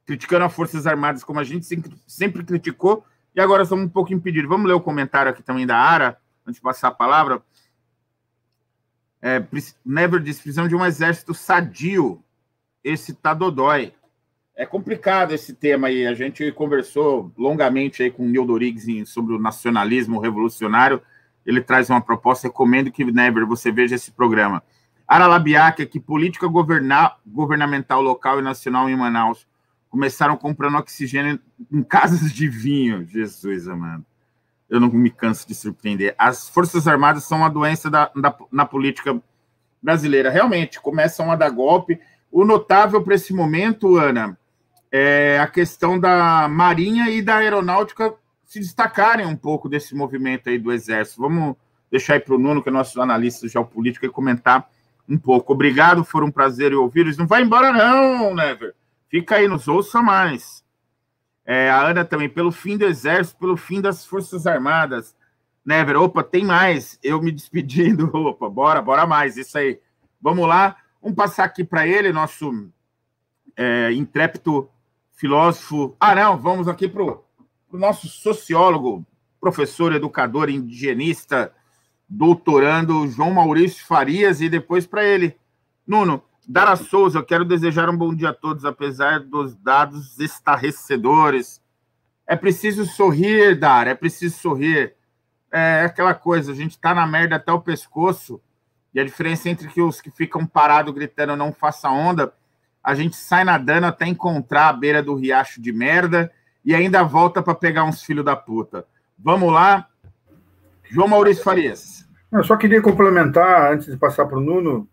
criticando 0.06 0.46
as 0.46 0.54
Forças 0.54 0.86
Armadas, 0.86 1.24
como 1.24 1.40
a 1.40 1.44
gente 1.44 1.66
sempre 2.06 2.44
criticou, 2.44 3.06
e 3.36 3.42
agora 3.42 3.64
estamos 3.64 3.86
um 3.86 3.90
pouco 3.90 4.14
impedidos. 4.14 4.50
Vamos 4.50 4.68
ler 4.68 4.74
o 4.74 4.82
comentário 4.82 5.32
aqui 5.32 5.44
também 5.44 5.66
da 5.66 5.78
Ara, 5.78 6.18
antes 6.46 6.56
de 6.56 6.62
passar 6.62 6.88
a 6.90 6.92
palavra. 6.92 7.42
É, 9.22 9.46
Never 9.86 10.22
diz, 10.22 10.38
precisamos 10.38 10.70
de 10.70 10.76
um 10.76 10.86
exército 10.86 11.34
sadio. 11.34 12.24
Esse 12.84 13.14
tá 13.14 13.34
dodói. 13.34 13.94
É 14.58 14.66
complicado 14.66 15.34
esse 15.34 15.54
tema 15.54 15.88
aí. 15.88 16.08
A 16.08 16.16
gente 16.16 16.52
conversou 16.52 17.32
longamente 17.38 18.02
aí 18.02 18.10
com 18.10 18.24
o 18.24 18.28
Neil 18.28 19.06
sobre 19.06 19.36
o 19.36 19.40
nacionalismo 19.40 20.20
revolucionário. 20.20 21.00
Ele 21.46 21.62
traz 21.62 21.92
uma 21.92 22.02
proposta. 22.02 22.48
Recomendo 22.48 22.92
que, 22.92 23.06
Never, 23.06 23.46
você 23.46 23.72
veja 23.72 23.94
esse 23.94 24.12
programa. 24.12 24.64
Aralabiaca, 25.08 25.86
que 25.86 26.00
política 26.00 26.48
governamental 26.48 28.02
local 28.02 28.40
e 28.40 28.42
nacional 28.42 28.90
em 28.90 28.96
Manaus 28.96 29.48
começaram 29.92 30.36
comprando 30.36 30.78
oxigênio 30.80 31.40
em 31.72 31.84
casas 31.84 32.34
de 32.34 32.50
vinho. 32.50 33.06
Jesus 33.08 33.68
amado. 33.68 34.04
Eu 34.68 34.80
não 34.80 34.90
me 34.90 35.12
canso 35.12 35.48
de 35.48 35.54
surpreender. 35.54 36.16
As 36.18 36.50
Forças 36.50 36.88
Armadas 36.88 37.26
são 37.26 37.38
uma 37.38 37.50
doença 37.50 37.92
da, 37.92 38.12
da, 38.16 38.36
na 38.52 38.66
política 38.66 39.22
brasileira. 39.82 40.32
Realmente, 40.32 40.82
começam 40.82 41.32
a 41.32 41.36
dar 41.36 41.52
golpe. 41.52 42.00
O 42.32 42.44
notável 42.44 43.04
para 43.04 43.14
esse 43.14 43.34
momento, 43.34 43.98
Ana, 43.98 44.36
é 44.92 45.40
a 45.40 45.48
questão 45.48 46.00
da 46.00 46.48
Marinha 46.48 47.10
e 47.10 47.22
da 47.22 47.38
Aeronáutica 47.38 48.14
se 48.46 48.60
destacarem 48.60 49.26
um 49.26 49.36
pouco 49.36 49.68
desse 49.68 49.94
movimento 49.94 50.50
aí 50.50 50.58
do 50.58 50.72
Exército. 50.72 51.22
Vamos 51.22 51.56
deixar 51.92 52.14
aí 52.14 52.20
para 52.20 52.36
o 52.36 52.40
Nuno, 52.40 52.64
que 52.64 52.70
é 52.70 52.72
nosso 52.72 53.02
analista 53.02 53.48
geopolítico, 53.48 54.06
e 54.06 54.10
comentar 54.10 54.70
um 55.08 55.18
pouco. 55.18 55.54
Obrigado, 55.54 56.04
foi 56.04 56.24
um 56.24 56.32
prazer 56.32 56.74
ouvi-los. 56.74 57.18
Não 57.18 57.28
vai 57.28 57.44
embora, 57.44 57.72
não, 57.72 58.34
Never. 58.34 58.74
Fica 59.10 59.36
aí, 59.36 59.48
nos 59.48 59.68
ouça 59.68 60.02
mais. 60.02 60.64
É, 61.46 61.70
a 61.70 61.82
Ana 61.82 62.04
também, 62.04 62.28
pelo 62.28 62.52
fim 62.52 62.78
do 62.78 62.86
Exército, 62.86 63.40
pelo 63.40 63.56
fim 63.56 63.80
das 63.82 64.06
Forças 64.06 64.46
Armadas. 64.46 65.16
Never, 65.66 65.98
opa, 65.98 66.24
tem 66.24 66.46
mais. 66.46 66.98
Eu 67.04 67.22
me 67.22 67.32
despedindo. 67.32 68.10
Opa, 68.16 68.50
bora, 68.50 68.82
bora 68.82 69.06
mais. 69.06 69.36
Isso 69.36 69.58
aí. 69.58 69.80
Vamos 70.22 70.48
lá. 70.48 70.78
Vamos 71.02 71.18
passar 71.18 71.44
aqui 71.44 71.64
para 71.64 71.86
ele, 71.86 72.14
nosso 72.14 72.70
é, 73.56 73.92
intrépido 73.92 74.70
filósofo. 75.18 75.98
Ah, 76.00 76.16
não, 76.16 76.38
vamos 76.38 76.68
aqui 76.68 76.88
para 76.88 77.04
o 77.04 77.24
nosso 77.74 78.08
sociólogo, 78.08 79.06
professor, 79.42 79.94
educador, 79.94 80.50
indigenista, 80.50 81.52
doutorando 82.08 83.08
João 83.08 83.34
Maurício 83.34 83.86
Farias 83.86 84.40
e 84.40 84.48
depois 84.48 84.86
para 84.86 85.04
ele. 85.04 85.36
Nuno, 85.86 86.24
Dara 86.48 86.76
Souza, 86.76 87.20
eu 87.20 87.26
quero 87.26 87.44
desejar 87.44 87.90
um 87.90 87.98
bom 87.98 88.14
dia 88.14 88.30
a 88.30 88.34
todos, 88.34 88.64
apesar 88.64 89.20
dos 89.20 89.56
dados 89.56 90.20
estarrecedores. 90.20 91.62
É 92.26 92.36
preciso 92.36 92.86
sorrir, 92.86 93.60
Dara, 93.60 93.90
é 93.90 93.96
preciso 93.96 94.38
sorrir. 94.38 94.96
É 95.52 95.82
aquela 95.86 96.14
coisa, 96.14 96.52
a 96.52 96.56
gente 96.56 96.72
está 96.72 96.94
na 96.94 97.08
merda 97.08 97.38
até 97.38 97.52
o 97.52 97.62
pescoço, 97.62 98.40
e 98.94 99.00
a 99.00 99.04
diferença 99.04 99.50
entre 99.50 99.68
que 99.68 99.82
os 99.82 100.00
que 100.00 100.12
ficam 100.12 100.46
parados 100.46 100.94
gritando 100.94 101.36
não 101.36 101.52
faça 101.52 101.90
onda, 101.90 102.34
a 102.88 102.96
gente 102.96 103.18
sai 103.18 103.44
nadando 103.44 103.86
até 103.86 104.08
encontrar 104.08 104.70
a 104.70 104.74
beira 104.74 105.04
do 105.04 105.14
riacho 105.14 105.62
de 105.62 105.74
merda 105.74 106.32
e 106.64 106.74
ainda 106.74 107.04
volta 107.04 107.44
para 107.44 107.54
pegar 107.54 107.84
uns 107.84 108.02
filhos 108.02 108.24
da 108.24 108.34
puta. 108.34 108.86
Vamos 109.20 109.52
lá, 109.52 109.90
João 110.90 111.10
Maurício 111.10 111.44
Farias. 111.44 112.08
Eu 112.32 112.46
só 112.46 112.56
queria 112.56 112.82
complementar, 112.82 113.74
antes 113.74 113.88
de 113.88 113.98
passar 113.98 114.26
para 114.26 114.38
o 114.38 114.42
Nuno, 114.42 114.88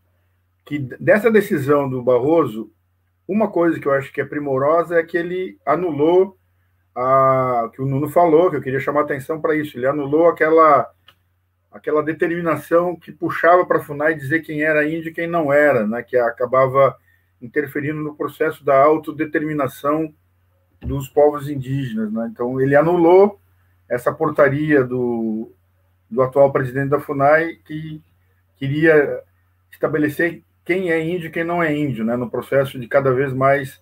que 0.65 0.81
dessa 0.99 1.31
decisão 1.31 1.89
do 1.89 2.03
Barroso, 2.03 2.69
uma 3.29 3.47
coisa 3.47 3.79
que 3.79 3.87
eu 3.87 3.93
acho 3.93 4.13
que 4.13 4.21
é 4.21 4.25
primorosa 4.25 4.99
é 4.99 5.05
que 5.05 5.17
ele 5.17 5.57
anulou 5.65 6.37
a 6.97 7.71
que 7.73 7.81
o 7.81 7.87
Nuno 7.87 8.09
falou, 8.09 8.51
que 8.51 8.57
eu 8.57 8.63
queria 8.63 8.81
chamar 8.81 9.03
atenção 9.03 9.41
para 9.41 9.55
isso. 9.55 9.79
Ele 9.79 9.87
anulou 9.87 10.27
aquela 10.27 10.91
aquela 11.71 12.03
determinação 12.03 12.97
que 12.97 13.13
puxava 13.13 13.65
para 13.65 13.79
a 13.79 13.83
FUNAI 13.83 14.17
dizer 14.17 14.41
quem 14.41 14.63
era 14.63 14.85
índio 14.85 15.11
e 15.11 15.15
quem 15.15 15.29
não 15.29 15.53
era, 15.53 15.87
né, 15.87 16.03
que 16.03 16.17
acabava 16.17 16.97
interferindo 17.41 18.01
no 18.01 18.15
processo 18.15 18.65
da 18.65 18.83
autodeterminação 18.83 20.13
dos 20.81 21.09
povos 21.09 21.49
indígenas. 21.49 22.13
Né? 22.13 22.29
Então, 22.33 22.61
ele 22.61 22.77
anulou 22.77 23.41
essa 23.89 24.13
portaria 24.13 24.83
do, 24.83 25.53
do 26.11 26.23
atual 26.23 26.53
presidente 26.53 26.91
da 26.91 27.01
FUNAI, 27.01 27.57
que 27.65 28.03
queria 28.57 29.23
estabelecer 29.71 30.43
quem 30.65 30.91
é 30.91 31.05
índio 31.05 31.29
e 31.29 31.31
quem 31.31 31.45
não 31.45 31.63
é 31.63 31.77
índio, 31.77 32.05
né, 32.05 32.17
no 32.17 32.31
processo 32.31 32.79
de 32.79 32.89
cada 32.89 33.13
vez 33.13 33.33
mais 33.33 33.77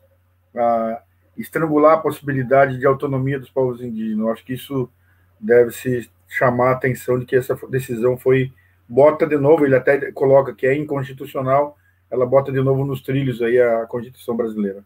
uh, 0.55 0.99
estrangular 1.37 1.95
a 1.95 2.01
possibilidade 2.01 2.79
de 2.79 2.87
autonomia 2.87 3.39
dos 3.39 3.51
povos 3.51 3.81
indígenas. 3.81 4.19
Eu 4.19 4.33
acho 4.33 4.45
que 4.45 4.55
isso 4.55 4.91
deve 5.39 5.71
se 5.71 6.11
chamar 6.29 6.71
a 6.71 6.73
atenção 6.73 7.19
de 7.19 7.27
que 7.27 7.37
essa 7.37 7.57
decisão 7.69 8.17
foi 8.17 8.53
bota 8.89 9.27
de 9.27 9.37
novo, 9.37 9.65
ele 9.65 9.77
até 9.77 10.11
coloca 10.13 10.55
que 10.55 10.67
é 10.67 10.75
inconstitucional, 10.75 11.77
ela 12.13 12.27
bota 12.27 12.53
de 12.53 12.61
novo 12.61 12.85
nos 12.85 13.01
trilhos 13.01 13.41
aí 13.41 13.59
a 13.59 13.87
Constituição 13.87 14.37
brasileira. 14.37 14.85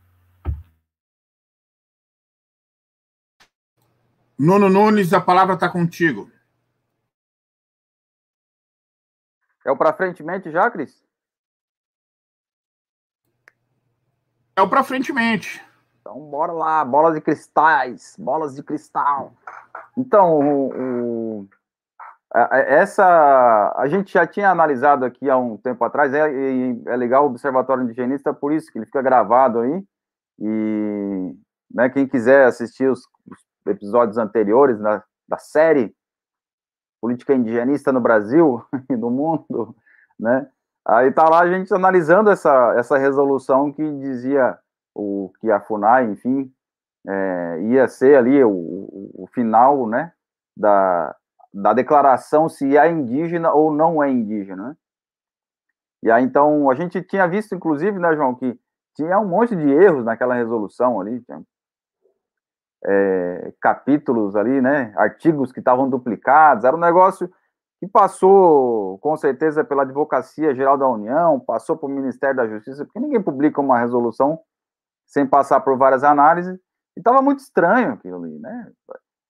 Nuno 4.38 4.68
Nunes, 4.68 5.12
a 5.12 5.20
palavra 5.20 5.54
está 5.54 5.68
contigo. 5.68 6.30
É 9.64 9.72
o 9.72 9.76
para 9.76 9.92
frente 9.92 10.22
mente 10.22 10.52
já, 10.52 10.70
Cris? 10.70 11.02
É 14.54 14.62
o 14.62 14.68
para 14.68 14.84
frente 14.84 15.12
mente. 15.12 15.60
Então, 16.00 16.20
bora 16.30 16.52
lá, 16.52 16.84
bolas 16.84 17.16
de 17.16 17.20
cristais, 17.20 18.14
bolas 18.16 18.54
de 18.54 18.62
cristal. 18.62 19.34
Então, 19.96 20.38
o, 20.38 20.68
o, 20.68 21.15
essa 22.34 23.72
a 23.76 23.86
gente 23.88 24.12
já 24.12 24.26
tinha 24.26 24.50
analisado 24.50 25.04
aqui 25.04 25.30
há 25.30 25.36
um 25.36 25.56
tempo 25.56 25.84
atrás, 25.84 26.12
é, 26.12 26.20
é 26.86 26.96
legal 26.96 27.24
o 27.24 27.28
Observatório 27.28 27.84
Indigenista, 27.84 28.34
por 28.34 28.52
isso 28.52 28.70
que 28.70 28.78
ele 28.78 28.86
fica 28.86 29.02
gravado 29.02 29.60
aí. 29.60 29.84
E 30.38 31.34
né, 31.72 31.88
quem 31.88 32.06
quiser 32.06 32.46
assistir 32.46 32.88
os, 32.88 33.00
os 33.30 33.38
episódios 33.72 34.18
anteriores 34.18 34.78
da, 34.78 35.02
da 35.28 35.38
série 35.38 35.94
política 37.00 37.34
indigenista 37.34 37.92
no 37.92 38.00
Brasil 38.00 38.62
e 38.90 38.96
no 38.96 39.10
mundo, 39.10 39.74
né? 40.18 40.48
Aí 40.86 41.10
tá 41.10 41.28
lá 41.28 41.40
a 41.40 41.50
gente 41.50 41.72
analisando 41.74 42.30
essa, 42.30 42.74
essa 42.76 42.96
resolução 42.96 43.72
que 43.72 43.82
dizia 43.98 44.56
o 44.94 45.32
que 45.40 45.50
a 45.50 45.60
FUNAI, 45.60 46.10
enfim, 46.10 46.52
é, 47.06 47.60
ia 47.62 47.88
ser 47.88 48.16
ali 48.16 48.42
o, 48.42 48.50
o, 48.50 49.24
o, 49.24 49.26
final, 49.28 49.88
né, 49.88 50.12
da, 50.56 51.14
da 51.56 51.72
declaração 51.72 52.48
se 52.48 52.76
é 52.76 52.90
indígena 52.90 53.52
ou 53.52 53.72
não 53.72 54.02
é 54.02 54.10
indígena, 54.10 54.68
né? 54.68 54.76
E 56.02 56.10
aí, 56.10 56.22
então, 56.22 56.70
a 56.70 56.74
gente 56.74 57.02
tinha 57.02 57.26
visto, 57.26 57.54
inclusive, 57.54 57.98
né, 57.98 58.14
João, 58.14 58.34
que 58.34 58.58
tinha 58.94 59.18
um 59.18 59.26
monte 59.26 59.56
de 59.56 59.68
erros 59.68 60.04
naquela 60.04 60.34
resolução 60.34 61.00
ali, 61.00 61.20
tinha 61.22 61.42
é, 62.84 63.52
capítulos 63.60 64.36
ali, 64.36 64.60
né, 64.60 64.92
artigos 64.96 65.50
que 65.50 65.58
estavam 65.58 65.88
duplicados, 65.88 66.64
era 66.64 66.76
um 66.76 66.80
negócio 66.80 67.28
que 67.80 67.88
passou, 67.88 68.98
com 68.98 69.16
certeza, 69.16 69.64
pela 69.64 69.82
Advocacia 69.82 70.54
Geral 70.54 70.76
da 70.76 70.86
União, 70.86 71.40
passou 71.40 71.76
pelo 71.76 71.92
Ministério 71.92 72.36
da 72.36 72.46
Justiça, 72.46 72.84
porque 72.84 73.00
ninguém 73.00 73.22
publica 73.22 73.60
uma 73.60 73.78
resolução 73.78 74.38
sem 75.06 75.26
passar 75.26 75.60
por 75.60 75.76
várias 75.78 76.04
análises, 76.04 76.54
e 76.96 77.00
estava 77.00 77.22
muito 77.22 77.40
estranho 77.40 77.94
aquilo 77.94 78.22
ali, 78.22 78.38
né? 78.38 78.72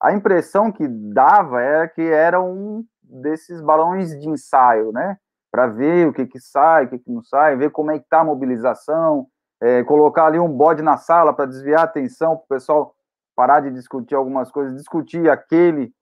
A 0.01 0.13
impressão 0.13 0.71
que 0.71 0.87
dava 0.87 1.63
era 1.63 1.89
que 1.89 2.03
era 2.03 2.41
um 2.41 2.85
desses 3.03 3.61
balões 3.61 4.11
de 4.19 4.29
ensaio, 4.29 4.93
né? 4.93 5.17
Para 5.51 5.67
ver 5.67 6.09
o 6.09 6.13
que 6.13 6.27
que 6.27 6.39
sai, 6.39 6.85
o 6.85 6.89
que 6.89 6.99
que 6.99 7.11
não 7.11 7.23
sai, 7.23 7.57
ver 7.57 7.71
como 7.71 7.91
é 7.91 7.99
que 7.99 8.05
está 8.05 8.21
a 8.21 8.25
mobilização, 8.25 9.27
é, 9.61 9.83
colocar 9.85 10.27
ali 10.27 10.39
um 10.39 10.53
bode 10.53 10.83
na 10.83 10.97
sala 10.97 11.33
para 11.33 11.47
desviar 11.47 11.81
a 11.81 11.85
atenção 11.85 12.37
para 12.37 12.45
o 12.45 12.49
pessoal 12.49 12.95
parar 13.35 13.61
de 13.61 13.71
discutir 13.71 14.15
algumas 14.15 14.51
coisas, 14.51 14.77
discutir 14.77 15.31
aquele 15.31 15.93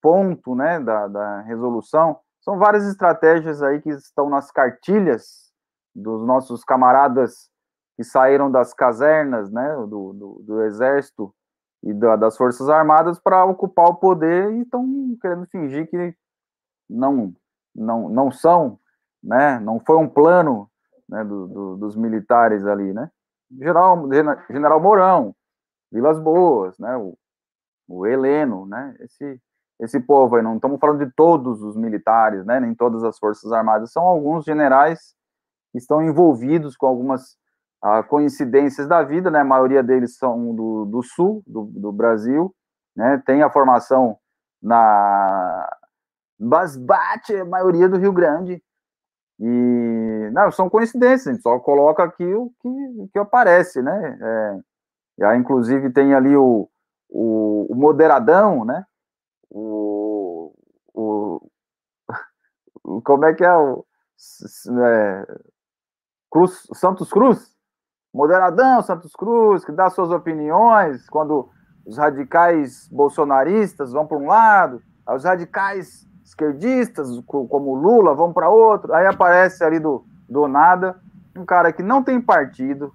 ponto, 0.00 0.54
né, 0.54 0.78
da, 0.80 1.06
da 1.08 1.40
resolução. 1.42 2.18
São 2.40 2.58
várias 2.58 2.86
estratégias 2.86 3.62
aí 3.62 3.80
que 3.80 3.90
estão 3.90 4.30
nas 4.30 4.50
cartilhas 4.50 5.52
dos 5.94 6.24
nossos 6.24 6.62
camaradas 6.64 7.50
que 7.96 8.04
saíram 8.04 8.50
das 8.50 8.72
casernas, 8.72 9.50
né, 9.50 9.74
do, 9.74 10.12
do, 10.12 10.42
do 10.44 10.62
exército 10.62 11.34
e 11.82 11.92
da, 11.92 12.16
das 12.16 12.36
forças 12.36 12.68
armadas 12.68 13.18
para 13.18 13.44
ocupar 13.44 13.86
o 13.86 13.96
poder 13.96 14.52
e 14.52 14.62
estão 14.62 14.86
querendo 15.20 15.46
fingir 15.46 15.88
que 15.88 16.14
não, 16.88 17.32
não, 17.74 18.08
não 18.08 18.30
são, 18.30 18.78
né, 19.22 19.58
não 19.60 19.80
foi 19.80 19.96
um 19.96 20.08
plano 20.08 20.70
né, 21.08 21.24
do, 21.24 21.46
do, 21.46 21.76
dos 21.76 21.96
militares 21.96 22.66
ali, 22.66 22.92
né, 22.92 23.10
General, 23.50 24.08
General 24.50 24.80
Mourão, 24.80 25.34
Vilas 25.90 26.18
Boas, 26.18 26.78
né, 26.78 26.96
o, 26.96 27.16
o 27.88 28.06
Heleno, 28.06 28.66
né, 28.66 28.96
esse, 29.00 29.40
esse 29.80 30.00
povo 30.00 30.36
aí, 30.36 30.42
não 30.42 30.56
estamos 30.56 30.80
falando 30.80 31.04
de 31.04 31.12
todos 31.14 31.62
os 31.62 31.76
militares, 31.76 32.44
né, 32.44 32.58
nem 32.58 32.74
todas 32.74 33.04
as 33.04 33.18
forças 33.18 33.52
armadas, 33.52 33.92
são 33.92 34.02
alguns 34.02 34.44
generais 34.44 35.14
que 35.72 35.78
estão 35.78 36.02
envolvidos 36.02 36.76
com 36.76 36.86
algumas 36.86 37.36
uh, 37.84 38.02
coincidências 38.08 38.86
da 38.88 39.02
vida, 39.02 39.30
né, 39.30 39.40
a 39.40 39.44
maioria 39.44 39.82
deles 39.82 40.16
são 40.16 40.54
do, 40.54 40.84
do 40.84 41.02
sul 41.02 41.42
do, 41.46 41.64
do 41.64 41.92
Brasil, 41.92 42.54
né, 42.96 43.22
tem 43.26 43.42
a 43.42 43.50
formação 43.50 44.18
na 44.62 45.68
Basbate, 46.38 47.36
a 47.36 47.44
maioria 47.44 47.88
do 47.88 47.98
Rio 47.98 48.12
Grande, 48.12 48.62
e 49.40 50.30
não, 50.32 50.50
são 50.50 50.68
coincidências, 50.68 51.28
a 51.28 51.32
gente 51.32 51.42
só 51.42 51.58
coloca 51.60 52.02
aqui 52.02 52.24
o 52.34 52.52
que, 52.60 53.08
que 53.12 53.18
aparece, 53.18 53.80
né? 53.80 54.18
É, 55.20 55.24
aí, 55.26 55.38
inclusive, 55.38 55.92
tem 55.92 56.12
ali 56.12 56.36
o, 56.36 56.68
o, 57.08 57.72
o 57.72 57.74
moderadão, 57.76 58.64
né? 58.64 58.84
O, 59.48 60.52
o, 60.92 61.40
o, 62.08 63.00
como 63.04 63.24
é 63.26 63.34
que 63.34 63.44
é 63.44 63.56
o 63.56 63.84
é, 64.84 65.26
Cruz, 66.30 66.66
Santos 66.74 67.10
Cruz? 67.10 67.56
Moderadão 68.12 68.82
Santos 68.82 69.12
Cruz, 69.12 69.64
que 69.64 69.72
dá 69.72 69.90
suas 69.90 70.10
opiniões 70.10 71.08
quando 71.08 71.48
os 71.86 71.96
radicais 71.96 72.88
bolsonaristas 72.90 73.92
vão 73.92 74.06
para 74.06 74.18
um 74.18 74.26
lado, 74.26 74.82
os 75.08 75.24
radicais 75.24 76.06
esquerdistas, 76.24 77.08
como 77.26 77.74
Lula, 77.74 78.14
vão 78.14 78.32
para 78.32 78.50
outro, 78.50 78.92
aí 78.94 79.06
aparece 79.06 79.64
ali 79.64 79.78
do, 79.78 80.04
do 80.28 80.46
nada 80.46 80.96
um 81.38 81.44
cara 81.44 81.72
que 81.72 81.82
não 81.82 82.02
tem 82.02 82.20
partido, 82.20 82.92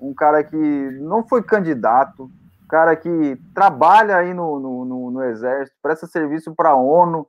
um 0.00 0.12
cara 0.12 0.42
que 0.42 0.56
não 1.00 1.26
foi 1.26 1.42
candidato, 1.42 2.24
um 2.24 2.68
cara 2.68 2.94
que 2.96 3.40
trabalha 3.54 4.16
aí 4.16 4.34
no, 4.34 4.58
no, 4.58 4.84
no, 4.84 5.10
no 5.10 5.24
exército, 5.24 5.76
presta 5.80 6.06
serviço 6.06 6.54
para 6.54 6.70
a 6.70 6.76
ONU, 6.76 7.26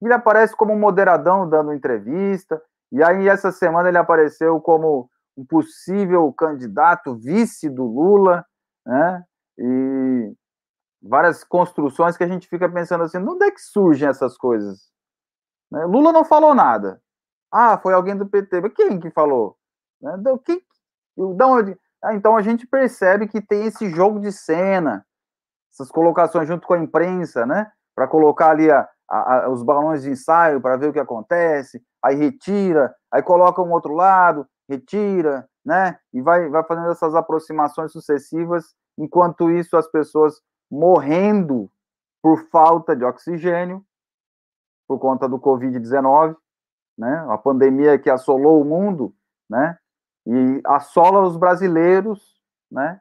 ele 0.00 0.12
aparece 0.12 0.56
como 0.56 0.76
moderadão 0.76 1.48
dando 1.48 1.72
entrevista, 1.72 2.60
e 2.92 3.02
aí 3.02 3.28
essa 3.28 3.50
semana 3.50 3.88
ele 3.88 3.98
apareceu 3.98 4.60
como 4.60 5.10
um 5.38 5.46
possível 5.46 6.32
candidato 6.32 7.14
vice 7.14 7.70
do 7.70 7.84
Lula, 7.84 8.44
né? 8.84 9.24
E 9.56 10.34
várias 11.00 11.44
construções 11.44 12.16
que 12.16 12.24
a 12.24 12.28
gente 12.28 12.48
fica 12.48 12.68
pensando 12.68 13.04
assim, 13.04 13.18
onde 13.18 13.44
é 13.44 13.50
que 13.52 13.60
surgem 13.60 14.08
essas 14.08 14.36
coisas? 14.36 14.90
Né? 15.70 15.84
Lula 15.84 16.12
não 16.12 16.24
falou 16.24 16.54
nada. 16.54 17.00
Ah, 17.52 17.78
foi 17.78 17.94
alguém 17.94 18.16
do 18.16 18.28
PT. 18.28 18.60
Mas 18.60 18.72
quem 18.72 18.98
que 18.98 19.10
falou? 19.10 19.56
Né? 20.02 20.12
Quem, 20.44 20.60
da 21.36 21.46
onde? 21.46 21.78
Ah, 22.02 22.14
então 22.14 22.36
a 22.36 22.42
gente 22.42 22.66
percebe 22.66 23.28
que 23.28 23.40
tem 23.40 23.66
esse 23.66 23.88
jogo 23.90 24.18
de 24.18 24.32
cena, 24.32 25.06
essas 25.72 25.88
colocações 25.90 26.48
junto 26.48 26.66
com 26.66 26.74
a 26.74 26.78
imprensa, 26.78 27.46
né? 27.46 27.70
Para 27.94 28.08
colocar 28.08 28.50
ali 28.50 28.70
a, 28.70 28.88
a, 29.08 29.48
os 29.50 29.62
balões 29.62 30.02
de 30.02 30.10
ensaio 30.10 30.60
para 30.60 30.76
ver 30.76 30.88
o 30.88 30.92
que 30.92 31.00
acontece, 31.00 31.80
aí 32.02 32.16
retira, 32.16 32.92
aí 33.12 33.22
coloca 33.22 33.62
um 33.62 33.72
outro 33.72 33.94
lado, 33.94 34.46
retira, 34.68 35.48
né? 35.64 35.98
E 36.12 36.20
vai, 36.20 36.48
vai 36.48 36.62
fazendo 36.64 36.90
essas 36.90 37.14
aproximações 37.14 37.92
sucessivas, 37.92 38.74
enquanto 38.96 39.50
isso 39.50 39.76
as 39.76 39.88
pessoas 39.88 40.40
morrendo 40.70 41.70
por 42.22 42.48
falta 42.50 42.94
de 42.94 43.04
oxigênio, 43.04 43.84
por 44.86 44.98
conta 44.98 45.28
do 45.28 45.38
Covid-19, 45.38 46.36
né? 46.96 47.26
A 47.28 47.38
pandemia 47.38 47.98
que 47.98 48.10
assolou 48.10 48.60
o 48.60 48.64
mundo, 48.64 49.14
né? 49.48 49.78
E 50.26 50.60
assola 50.66 51.22
os 51.22 51.36
brasileiros, 51.36 52.38
né? 52.70 53.00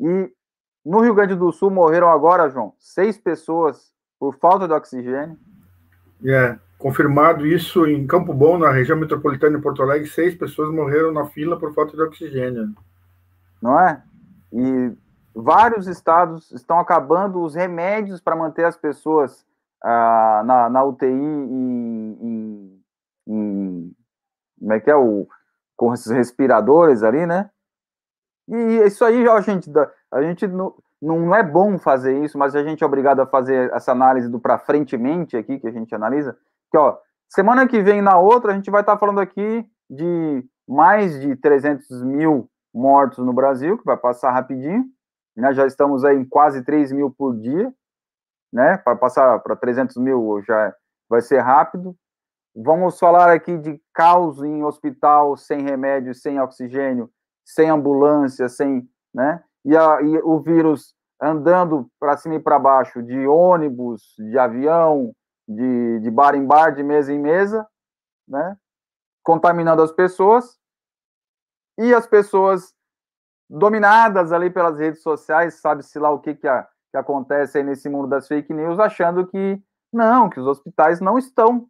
E 0.00 0.32
no 0.84 1.00
Rio 1.00 1.14
Grande 1.14 1.34
do 1.34 1.52
Sul 1.52 1.70
morreram 1.70 2.08
agora, 2.08 2.48
João, 2.48 2.74
seis 2.78 3.18
pessoas 3.18 3.92
por 4.18 4.36
falta 4.36 4.66
de 4.66 4.72
oxigênio. 4.72 5.38
É, 6.24 6.58
confirmado 6.78 7.46
isso 7.46 7.86
em 7.86 8.06
Campo 8.06 8.32
Bom, 8.34 8.58
na 8.58 8.70
região 8.70 8.98
metropolitana 8.98 9.56
de 9.56 9.62
Porto 9.62 9.82
Alegre, 9.82 10.08
seis 10.08 10.34
pessoas 10.34 10.70
morreram 10.70 11.12
na 11.12 11.26
fila 11.26 11.58
por 11.58 11.72
falta 11.74 11.96
de 11.96 12.02
oxigênio. 12.02 12.74
Não 13.60 13.78
é? 13.80 14.02
E 14.52 14.92
vários 15.34 15.86
estados 15.86 16.50
estão 16.52 16.78
acabando 16.78 17.42
os 17.42 17.54
remédios 17.54 18.20
para 18.20 18.36
manter 18.36 18.64
as 18.64 18.76
pessoas 18.76 19.44
ah, 19.82 20.42
na, 20.44 20.70
na 20.70 20.84
UTI 20.84 21.06
em, 21.06 22.82
como 24.58 24.72
é 24.72 24.80
que 24.80 24.90
é 24.90 24.96
o 24.96 25.28
com 25.76 25.92
esses 25.92 26.10
respiradores 26.10 27.02
ali, 27.02 27.26
né? 27.26 27.50
E 28.48 28.56
isso 28.86 29.04
aí, 29.04 29.26
ó, 29.28 29.40
gente, 29.40 29.70
a 30.10 30.22
gente 30.22 30.46
não, 30.46 30.74
não 31.02 31.34
é 31.34 31.42
bom 31.42 31.78
fazer 31.78 32.24
isso, 32.24 32.38
mas 32.38 32.56
a 32.56 32.62
gente 32.62 32.82
é 32.82 32.86
obrigado 32.86 33.20
a 33.20 33.26
fazer 33.26 33.70
essa 33.72 33.92
análise 33.92 34.28
do 34.28 34.40
para 34.40 34.58
frentemente 34.58 35.36
aqui 35.36 35.58
que 35.58 35.66
a 35.66 35.70
gente 35.70 35.94
analisa. 35.94 36.36
Que 36.70 36.78
ó, 36.78 36.98
semana 37.28 37.66
que 37.66 37.82
vem 37.82 38.02
na 38.02 38.18
outra 38.18 38.52
a 38.52 38.54
gente 38.54 38.70
vai 38.70 38.82
estar 38.82 38.94
tá 38.94 38.98
falando 38.98 39.20
aqui 39.20 39.64
de 39.88 40.44
mais 40.68 41.20
de 41.20 41.36
300 41.36 42.02
mil 42.02 42.50
mortos 42.74 43.24
no 43.24 43.32
Brasil, 43.32 43.78
que 43.78 43.84
vai 43.84 43.96
passar 43.96 44.32
rapidinho. 44.32 44.84
Né? 45.36 45.52
Já 45.52 45.66
estamos 45.66 46.04
aí 46.04 46.16
em 46.16 46.24
quase 46.24 46.62
3 46.62 46.92
mil 46.92 47.10
por 47.10 47.36
dia 47.36 47.72
né? 48.52 48.78
Para 48.78 48.96
passar 48.96 49.38
para 49.40 49.56
300 49.56 49.96
mil 49.96 50.42
já 50.42 50.74
vai 51.08 51.20
ser 51.20 51.40
rápido. 51.40 51.94
Vamos 52.54 52.98
falar 52.98 53.30
aqui 53.30 53.58
de 53.58 53.78
caos 53.92 54.42
em 54.42 54.64
hospital 54.64 55.36
sem 55.36 55.62
remédio, 55.62 56.14
sem 56.14 56.40
oxigênio, 56.40 57.10
sem 57.44 57.68
ambulância, 57.68 58.48
sem, 58.48 58.88
né? 59.14 59.42
E, 59.62 59.76
a, 59.76 60.00
e 60.00 60.18
o 60.22 60.40
vírus 60.40 60.94
andando 61.20 61.86
para 62.00 62.16
cima 62.16 62.36
e 62.36 62.40
para 62.40 62.58
baixo 62.58 63.02
de 63.02 63.26
ônibus, 63.26 64.14
de 64.18 64.38
avião, 64.38 65.12
de, 65.48 66.00
de 66.00 66.10
bar 66.10 66.34
em 66.34 66.44
bar, 66.44 66.70
de 66.70 66.82
mesa 66.82 67.12
em 67.12 67.18
mesa, 67.18 67.66
né? 68.26 68.56
Contaminando 69.22 69.82
as 69.82 69.92
pessoas 69.92 70.58
e 71.78 71.94
as 71.94 72.06
pessoas 72.06 72.74
dominadas 73.48 74.32
ali 74.32 74.50
pelas 74.50 74.78
redes 74.78 75.02
sociais, 75.02 75.60
sabe-se 75.60 75.98
lá 75.98 76.10
o 76.10 76.20
que, 76.20 76.34
que 76.34 76.48
a 76.48 76.68
que 76.90 76.96
acontece 76.96 77.58
aí 77.58 77.64
nesse 77.64 77.88
mundo 77.88 78.08
das 78.08 78.26
fake 78.26 78.52
news, 78.52 78.78
achando 78.78 79.26
que 79.26 79.60
não, 79.92 80.30
que 80.30 80.40
os 80.40 80.46
hospitais 80.46 81.00
não 81.00 81.18
estão 81.18 81.66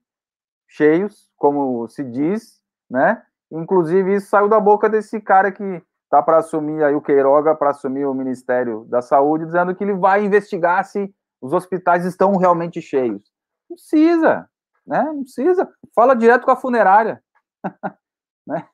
cheios, 0.69 1.31
como 1.37 1.87
se 1.89 2.05
diz, 2.05 2.61
né? 2.89 3.23
Inclusive, 3.51 4.17
isso 4.17 4.29
saiu 4.29 4.49
da 4.49 4.59
boca 4.61 4.89
desse 4.89 5.21
cara 5.21 5.53
que 5.53 5.83
tá 6.09 6.23
para 6.23 6.39
assumir 6.39 6.83
aí 6.83 6.95
o 6.95 7.01
Queiroga, 7.01 7.55
para 7.55 7.71
assumir 7.71 8.05
o 8.07 8.15
Ministério 8.15 8.85
da 8.89 9.03
Saúde, 9.03 9.47
dizendo 9.47 9.75
que 9.75 9.83
ele 9.83 9.95
vai 9.95 10.25
investigar 10.25 10.85
se 10.85 11.13
os 11.41 11.53
hospitais 11.53 12.05
estão 12.05 12.37
realmente 12.37 12.81
cheios. 12.81 13.23
Não 13.69 13.77
precisa, 13.77 14.49
né? 14.87 15.03
Não 15.03 15.23
precisa. 15.23 15.69
Fala 15.95 16.15
direto 16.15 16.45
com 16.45 16.51
a 16.51 16.57
funerária. 16.57 17.23
né? 18.47 18.69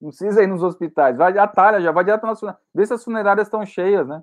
Não 0.00 0.10
precisa 0.10 0.42
ir 0.42 0.46
nos 0.46 0.62
hospitais. 0.62 1.16
Vai 1.16 1.36
atalha, 1.38 1.80
já 1.80 1.90
vai 1.90 2.04
direto 2.04 2.26
nas 2.26 2.38
funerárias. 2.38 2.66
Vê 2.74 2.86
se 2.86 2.94
as 2.94 3.04
funerárias 3.04 3.46
estão 3.46 3.64
cheias, 3.64 4.06
né? 4.06 4.22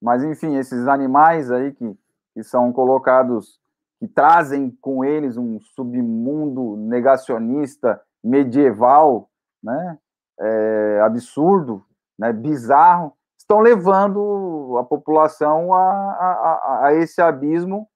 Mas, 0.00 0.24
enfim, 0.24 0.56
esses 0.56 0.88
animais 0.88 1.50
aí 1.50 1.72
que, 1.72 1.98
que 2.34 2.42
são 2.42 2.72
colocados, 2.72 3.60
que 3.98 4.08
trazem 4.08 4.70
com 4.80 5.04
eles 5.04 5.36
um 5.36 5.60
submundo 5.60 6.76
negacionista 6.76 8.00
medieval, 8.22 9.30
né? 9.62 9.98
É, 10.38 11.00
absurdo, 11.02 11.84
né? 12.18 12.32
bizarro, 12.32 13.14
estão 13.36 13.60
levando 13.60 14.76
a 14.78 14.84
população 14.84 15.74
a, 15.74 15.82
a, 15.82 16.86
a, 16.86 16.94
esse 16.94 17.20
abismo 17.20 17.86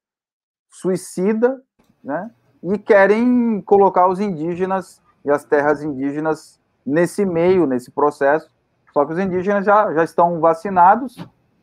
suicida 0.80 1.62
né? 2.04 2.30
E 2.62 2.78
querem 2.78 3.60
colocar 3.62 4.06
os 4.08 4.20
indígenas 4.20 5.02
e 5.24 5.30
as 5.30 5.44
terras 5.44 5.82
indígenas 5.82 6.60
nesse 6.84 7.24
meio, 7.24 7.66
nesse 7.66 7.90
processo. 7.90 8.50
Só 8.92 9.04
que 9.04 9.12
os 9.14 9.18
indígenas 9.18 9.64
já, 9.64 9.92
já 9.94 10.04
estão 10.04 10.38
vacinados, 10.38 11.16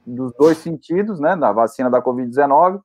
dos 0.05 0.33
dois 0.33 0.57
sentidos, 0.57 1.19
né? 1.19 1.35
Na 1.35 1.51
vacina 1.51 1.89
da 1.89 2.01
Covid-19, 2.01 2.81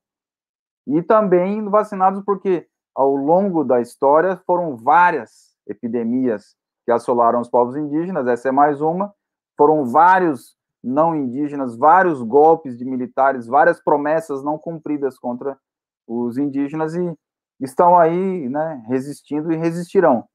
e 0.87 1.03
também 1.03 1.67
vacinados 1.69 2.23
porque, 2.25 2.69
ao 2.95 3.17
longo 3.17 3.65
da 3.65 3.81
história, 3.81 4.37
foram 4.47 4.77
várias 4.77 5.57
epidemias 5.67 6.55
que 6.85 6.93
assolaram 6.93 7.41
os 7.41 7.49
povos 7.49 7.75
indígenas, 7.75 8.29
essa 8.29 8.51
é 8.51 8.53
mais 8.53 8.81
uma. 8.81 9.13
Foram 9.57 9.87
vários 9.87 10.55
não 10.85 11.17
indígenas, 11.17 11.77
vários 11.77 12.23
golpes 12.23 12.79
de 12.79 12.85
militares, 12.85 13.47
várias 13.47 13.83
promessas 13.83 14.45
não 14.45 14.57
cumpridas 14.57 15.19
contra 15.19 15.59
os 16.07 16.39
indígenas 16.39 16.95
e 16.95 17.19
estão 17.61 17.99
aí, 17.99 18.49
né, 18.49 18.85
resistindo 18.87 19.53
e 19.53 19.57
resistirão. 19.57 20.29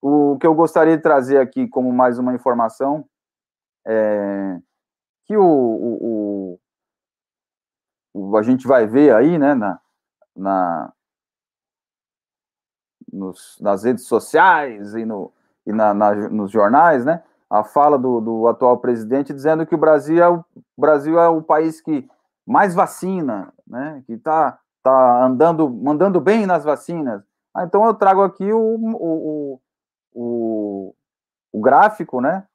O 0.00 0.38
que 0.38 0.46
eu 0.46 0.54
gostaria 0.54 0.96
de 0.96 1.02
trazer 1.02 1.38
aqui 1.38 1.66
como 1.66 1.92
mais 1.92 2.18
uma 2.18 2.34
informação 2.34 3.04
é 3.86 4.58
que 5.26 5.36
o, 5.36 5.42
o, 5.44 6.60
o 8.14 8.36
a 8.36 8.42
gente 8.42 8.66
vai 8.66 8.86
ver 8.86 9.14
aí, 9.14 9.38
né, 9.38 9.54
na, 9.54 9.80
na 10.34 10.92
nos, 13.12 13.58
nas 13.60 13.84
redes 13.84 14.06
sociais 14.06 14.94
e, 14.94 15.04
no, 15.04 15.32
e 15.66 15.72
na, 15.72 15.92
na, 15.94 16.14
nos 16.14 16.50
jornais, 16.50 17.04
né, 17.04 17.22
a 17.50 17.64
fala 17.64 17.98
do, 17.98 18.20
do 18.20 18.46
atual 18.46 18.78
presidente 18.78 19.32
dizendo 19.32 19.66
que 19.66 19.74
o 19.74 19.78
Brasil 19.78 20.22
é 20.22 20.28
o, 20.28 20.44
Brasil 20.76 21.18
é 21.18 21.28
o 21.28 21.42
país 21.42 21.80
que 21.80 22.08
mais 22.46 22.74
vacina, 22.74 23.52
né, 23.66 24.02
que 24.06 24.14
está 24.14 24.58
tá 24.88 25.24
andando, 25.24 25.68
mandando 25.68 26.20
bem 26.20 26.46
nas 26.46 26.64
vacinas. 26.64 27.22
Ah, 27.54 27.64
então 27.64 27.84
eu 27.84 27.94
trago 27.94 28.22
aqui 28.22 28.50
o, 28.52 28.58
o, 28.58 29.60
o, 30.14 30.94
o, 31.52 31.60
gráfico, 31.60 32.20
né, 32.20 32.46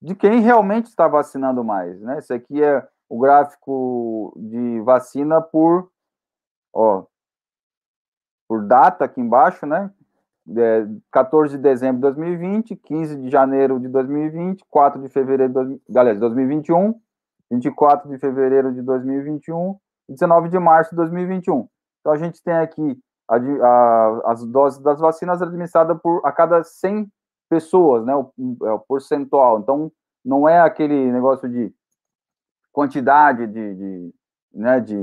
de 0.00 0.14
quem 0.14 0.40
realmente 0.40 0.86
está 0.86 1.06
vacinando 1.06 1.62
mais, 1.62 2.00
né? 2.00 2.18
Esse 2.18 2.32
aqui 2.32 2.62
é 2.62 2.86
o 3.08 3.18
gráfico 3.18 4.34
de 4.36 4.80
vacina 4.80 5.40
por, 5.40 5.90
ó, 6.72 7.04
por 8.48 8.64
data 8.64 9.04
aqui 9.04 9.20
embaixo, 9.20 9.66
né? 9.66 9.90
É, 10.56 10.86
14 11.12 11.56
de 11.56 11.62
dezembro 11.62 11.96
de 11.96 12.02
2020, 12.02 12.74
15 12.74 13.16
de 13.16 13.28
janeiro 13.28 13.78
de 13.78 13.86
2020, 13.88 14.64
4 14.70 15.02
de 15.02 15.08
fevereiro 15.08 15.78
de, 15.86 15.98
aliás, 15.98 16.18
2021, 16.18 16.98
24 17.50 18.08
de 18.08 18.18
fevereiro 18.18 18.72
de 18.72 18.80
2021 18.80 19.78
e 20.08 20.12
19 20.12 20.48
de 20.48 20.58
março 20.58 20.90
de 20.90 20.96
2021. 20.96 21.68
Então, 22.00 22.12
a 22.12 22.16
gente 22.16 22.42
tem 22.42 22.54
aqui 22.54 22.98
a, 23.28 23.36
a, 23.36 24.32
as 24.32 24.44
doses 24.44 24.80
das 24.80 25.00
vacinas 25.00 25.42
administradas 25.42 25.98
por, 26.02 26.20
a 26.24 26.32
cada 26.32 26.62
100 26.62 27.10
pessoas, 27.48 28.04
né, 28.04 28.14
o, 28.14 28.32
é 28.64 28.72
o 28.72 28.78
percentual. 28.80 29.58
Então, 29.58 29.92
não 30.24 30.48
é 30.48 30.60
aquele 30.60 31.10
negócio 31.10 31.48
de 31.48 31.72
quantidade 32.72 33.46
de, 33.46 33.74
de 33.74 34.14
né, 34.52 34.80
de 34.80 34.96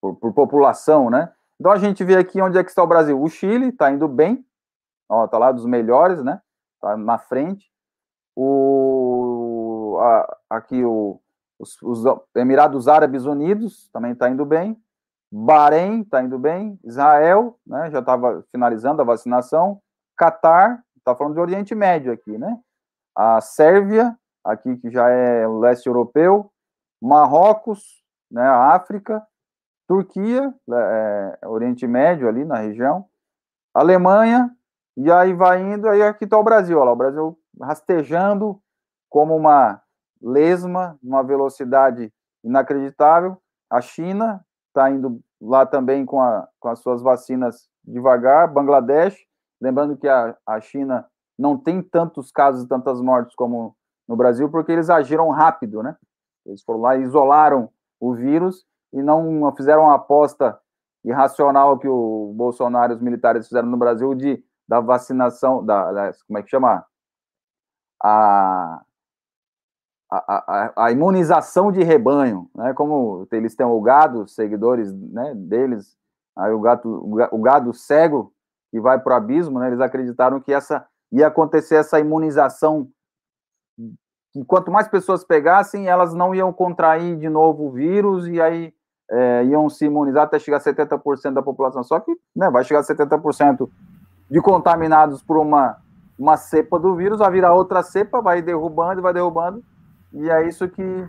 por, 0.00 0.16
por, 0.16 0.32
população, 0.32 1.08
né? 1.08 1.32
Então 1.58 1.72
a 1.72 1.78
gente 1.78 2.04
vê 2.04 2.16
aqui 2.16 2.42
onde 2.42 2.58
é 2.58 2.64
que 2.64 2.70
está 2.70 2.82
o 2.82 2.86
Brasil. 2.86 3.20
O 3.20 3.28
Chile 3.28 3.68
está 3.68 3.90
indo 3.90 4.08
bem, 4.08 4.44
ó, 5.08 5.26
tá 5.26 5.38
lá 5.38 5.52
dos 5.52 5.64
melhores, 5.64 6.22
né? 6.22 6.42
Tá 6.80 6.96
na 6.96 7.18
frente. 7.18 7.70
O 8.36 9.96
a, 10.00 10.38
aqui 10.50 10.84
o, 10.84 11.20
os, 11.58 11.80
os, 11.82 12.04
Emirados 12.34 12.88
Árabes 12.88 13.24
Unidos 13.24 13.88
também 13.92 14.12
está 14.12 14.28
indo 14.28 14.44
bem. 14.44 14.80
Bahrein 15.32 16.02
está 16.02 16.22
indo 16.22 16.38
bem. 16.38 16.78
Israel, 16.84 17.58
né? 17.66 17.90
Já 17.90 18.00
estava 18.00 18.44
finalizando 18.50 19.02
a 19.02 19.04
vacinação. 19.04 19.80
Catar, 20.16 20.82
está 20.96 21.14
falando 21.14 21.34
de 21.34 21.40
Oriente 21.40 21.74
Médio 21.74 22.12
aqui, 22.12 22.36
né? 22.38 22.58
A 23.16 23.40
Sérvia, 23.40 24.16
aqui 24.44 24.76
que 24.76 24.90
já 24.90 25.08
é 25.08 25.46
leste 25.46 25.86
europeu. 25.86 26.50
Marrocos, 27.02 28.04
né? 28.30 28.42
A 28.42 28.74
África 28.74 29.26
Turquia, 29.86 30.54
né, 30.66 31.38
é, 31.42 31.48
Oriente 31.48 31.86
Médio 31.86 32.28
ali 32.28 32.44
na 32.44 32.58
região, 32.58 33.06
Alemanha, 33.74 34.50
e 34.96 35.10
aí 35.10 35.34
vai 35.34 35.60
indo, 35.60 35.88
aí 35.88 36.02
aqui 36.02 36.24
está 36.24 36.38
o 36.38 36.44
Brasil, 36.44 36.78
olha 36.78 36.86
lá, 36.86 36.92
o 36.92 36.96
Brasil 36.96 37.38
rastejando 37.60 38.60
como 39.10 39.36
uma 39.36 39.82
lesma, 40.24 40.98
numa 41.02 41.22
velocidade 41.22 42.10
inacreditável, 42.42 43.36
a 43.70 43.80
China 43.80 44.44
está 44.68 44.90
indo 44.90 45.20
lá 45.40 45.66
também 45.66 46.06
com, 46.06 46.20
a, 46.20 46.48
com 46.58 46.68
as 46.68 46.78
suas 46.78 47.02
vacinas 47.02 47.68
devagar, 47.84 48.50
Bangladesh, 48.50 49.16
lembrando 49.60 49.96
que 49.96 50.08
a, 50.08 50.34
a 50.46 50.60
China 50.60 51.06
não 51.38 51.58
tem 51.58 51.82
tantos 51.82 52.32
casos 52.32 52.64
e 52.64 52.68
tantas 52.68 53.00
mortes 53.00 53.34
como 53.34 53.76
no 54.08 54.16
Brasil, 54.16 54.48
porque 54.50 54.72
eles 54.72 54.88
agiram 54.88 55.30
rápido, 55.30 55.82
né? 55.82 55.96
Eles 56.46 56.62
foram 56.62 56.80
lá 56.80 56.96
e 56.96 57.02
isolaram 57.02 57.70
o 58.00 58.14
vírus 58.14 58.64
e 58.92 59.02
não 59.02 59.54
fizeram 59.54 59.84
uma 59.84 59.94
aposta 59.94 60.58
irracional 61.04 61.78
que 61.78 61.88
o 61.88 62.32
Bolsonaro 62.34 62.92
e 62.92 62.96
os 62.96 63.02
militares 63.02 63.46
fizeram 63.46 63.68
no 63.68 63.76
Brasil 63.76 64.14
de 64.14 64.42
da 64.66 64.80
vacinação, 64.80 65.64
da, 65.64 65.92
da 65.92 66.12
como 66.26 66.38
é 66.38 66.42
que 66.42 66.48
chama? 66.48 66.84
A, 68.02 68.82
a, 70.16 70.72
a, 70.86 70.92
imunização 70.92 71.72
de 71.72 71.82
rebanho, 71.82 72.48
né? 72.54 72.72
Como 72.74 73.26
eles 73.32 73.54
têm 73.54 73.66
o 73.66 73.80
gado, 73.80 74.28
seguidores 74.28 74.92
né, 74.92 75.34
deles, 75.34 75.96
aí 76.36 76.52
o, 76.52 76.60
gato, 76.60 76.88
o 77.32 77.42
gado 77.42 77.72
cego 77.72 78.32
que 78.70 78.80
vai 78.80 78.98
para 78.98 79.14
o 79.14 79.16
abismo, 79.16 79.58
né? 79.58 79.68
Eles 79.68 79.80
acreditaram 79.80 80.40
que 80.40 80.52
essa 80.52 80.86
ia 81.12 81.28
acontecer 81.28 81.76
essa 81.76 82.00
imunização 82.00 82.88
que 84.32 84.44
quanto 84.44 84.70
mais 84.70 84.88
pessoas 84.88 85.24
pegassem, 85.24 85.86
elas 85.86 86.12
não 86.12 86.34
iam 86.34 86.52
contrair 86.52 87.16
de 87.16 87.28
novo 87.28 87.66
o 87.66 87.70
vírus 87.70 88.26
e 88.26 88.40
aí 88.40 88.74
é, 89.08 89.44
iam 89.44 89.68
se 89.68 89.84
imunizar 89.84 90.24
até 90.24 90.40
chegar 90.40 90.56
a 90.56 90.60
70% 90.60 91.32
da 91.32 91.42
população. 91.42 91.84
Só 91.84 92.00
que 92.00 92.12
né, 92.34 92.50
vai 92.50 92.64
chegar 92.64 92.80
a 92.80 92.82
70% 92.82 93.68
de 94.28 94.40
contaminados 94.40 95.22
por 95.22 95.38
uma, 95.38 95.76
uma 96.18 96.36
cepa 96.36 96.80
do 96.80 96.96
vírus, 96.96 97.20
vai 97.20 97.30
virar 97.30 97.54
outra 97.54 97.82
cepa, 97.84 98.20
vai 98.20 98.42
derrubando, 98.42 99.00
vai 99.00 99.12
derrubando, 99.12 99.62
e 100.14 100.30
é 100.30 100.46
isso 100.46 100.68
que, 100.68 101.08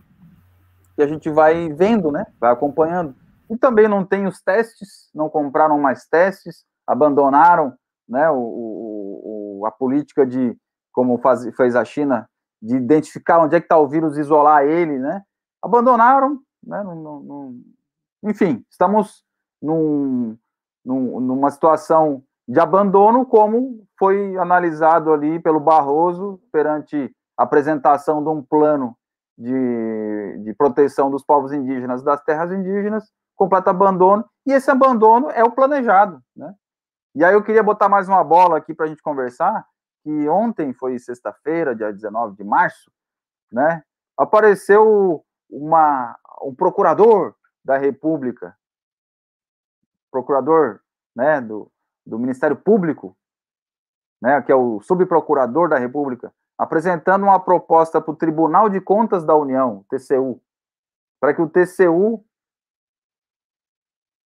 que 0.95 1.01
a 1.01 1.07
gente 1.07 1.29
vai 1.29 1.71
vendo, 1.71 2.11
né? 2.11 2.25
Vai 2.39 2.51
acompanhando. 2.51 3.15
E 3.49 3.55
também 3.55 3.87
não 3.87 4.03
tem 4.03 4.25
os 4.25 4.41
testes, 4.41 5.09
não 5.13 5.29
compraram 5.29 5.79
mais 5.79 6.07
testes, 6.07 6.65
abandonaram 6.87 7.73
né, 8.07 8.29
o, 8.29 9.59
o, 9.59 9.65
a 9.65 9.71
política 9.71 10.25
de, 10.25 10.57
como 10.91 11.17
faz, 11.19 11.45
fez 11.55 11.75
a 11.75 11.85
China, 11.85 12.27
de 12.61 12.75
identificar 12.75 13.39
onde 13.39 13.55
é 13.55 13.59
que 13.59 13.65
está 13.65 13.77
o 13.77 13.87
vírus, 13.87 14.17
isolar 14.17 14.63
ele, 14.63 14.97
né? 14.97 15.21
Abandonaram, 15.61 16.39
né? 16.63 16.83
Não, 16.83 16.95
não, 16.95 17.19
não, 17.19 17.55
enfim, 18.23 18.65
estamos 18.69 19.23
num, 19.61 20.35
num, 20.83 21.19
numa 21.19 21.51
situação 21.51 22.23
de 22.47 22.59
abandono, 22.59 23.25
como 23.25 23.85
foi 23.97 24.37
analisado 24.37 25.11
ali 25.11 25.39
pelo 25.39 25.59
Barroso 25.59 26.39
perante 26.51 27.13
apresentação 27.37 28.23
de 28.23 28.29
um 28.29 28.41
plano 28.41 28.97
de, 29.37 30.39
de 30.43 30.53
proteção 30.53 31.11
dos 31.11 31.23
povos 31.23 31.51
indígenas, 31.51 32.01
das 32.03 32.23
terras 32.23 32.51
indígenas, 32.51 33.11
completo 33.35 33.69
abandono, 33.69 34.25
e 34.45 34.53
esse 34.53 34.71
abandono 34.71 35.29
é 35.31 35.43
o 35.43 35.51
planejado, 35.51 36.21
né? 36.35 36.53
E 37.13 37.23
aí 37.23 37.33
eu 37.33 37.43
queria 37.43 37.63
botar 37.63 37.87
mais 37.87 38.09
uma 38.09 38.23
bola 38.23 38.57
aqui 38.57 38.73
para 38.73 38.85
a 38.85 38.89
gente 38.89 39.01
conversar, 39.01 39.65
que 40.03 40.29
ontem 40.29 40.73
foi 40.73 40.99
sexta-feira, 40.99 41.75
dia 41.75 41.91
19 41.91 42.35
de 42.35 42.43
março, 42.43 42.91
né? 43.51 43.83
Apareceu 44.17 45.23
uma, 45.49 46.17
um 46.41 46.53
procurador 46.53 47.35
da 47.63 47.77
República, 47.77 48.55
procurador 50.11 50.79
né, 51.15 51.41
do, 51.41 51.71
do 52.05 52.19
Ministério 52.19 52.55
Público, 52.55 53.17
né, 54.21 54.41
que 54.41 54.51
é 54.51 54.55
o 54.55 54.79
subprocurador 54.81 55.67
da 55.67 55.77
República, 55.77 56.33
apresentando 56.57 57.23
uma 57.23 57.39
proposta 57.39 57.99
para 58.01 58.11
o 58.11 58.15
Tribunal 58.15 58.69
de 58.69 58.79
Contas 58.79 59.23
da 59.25 59.35
União, 59.35 59.85
TCU, 59.89 60.41
para 61.19 61.33
que 61.33 61.41
o 61.41 61.49
TCU 61.49 62.23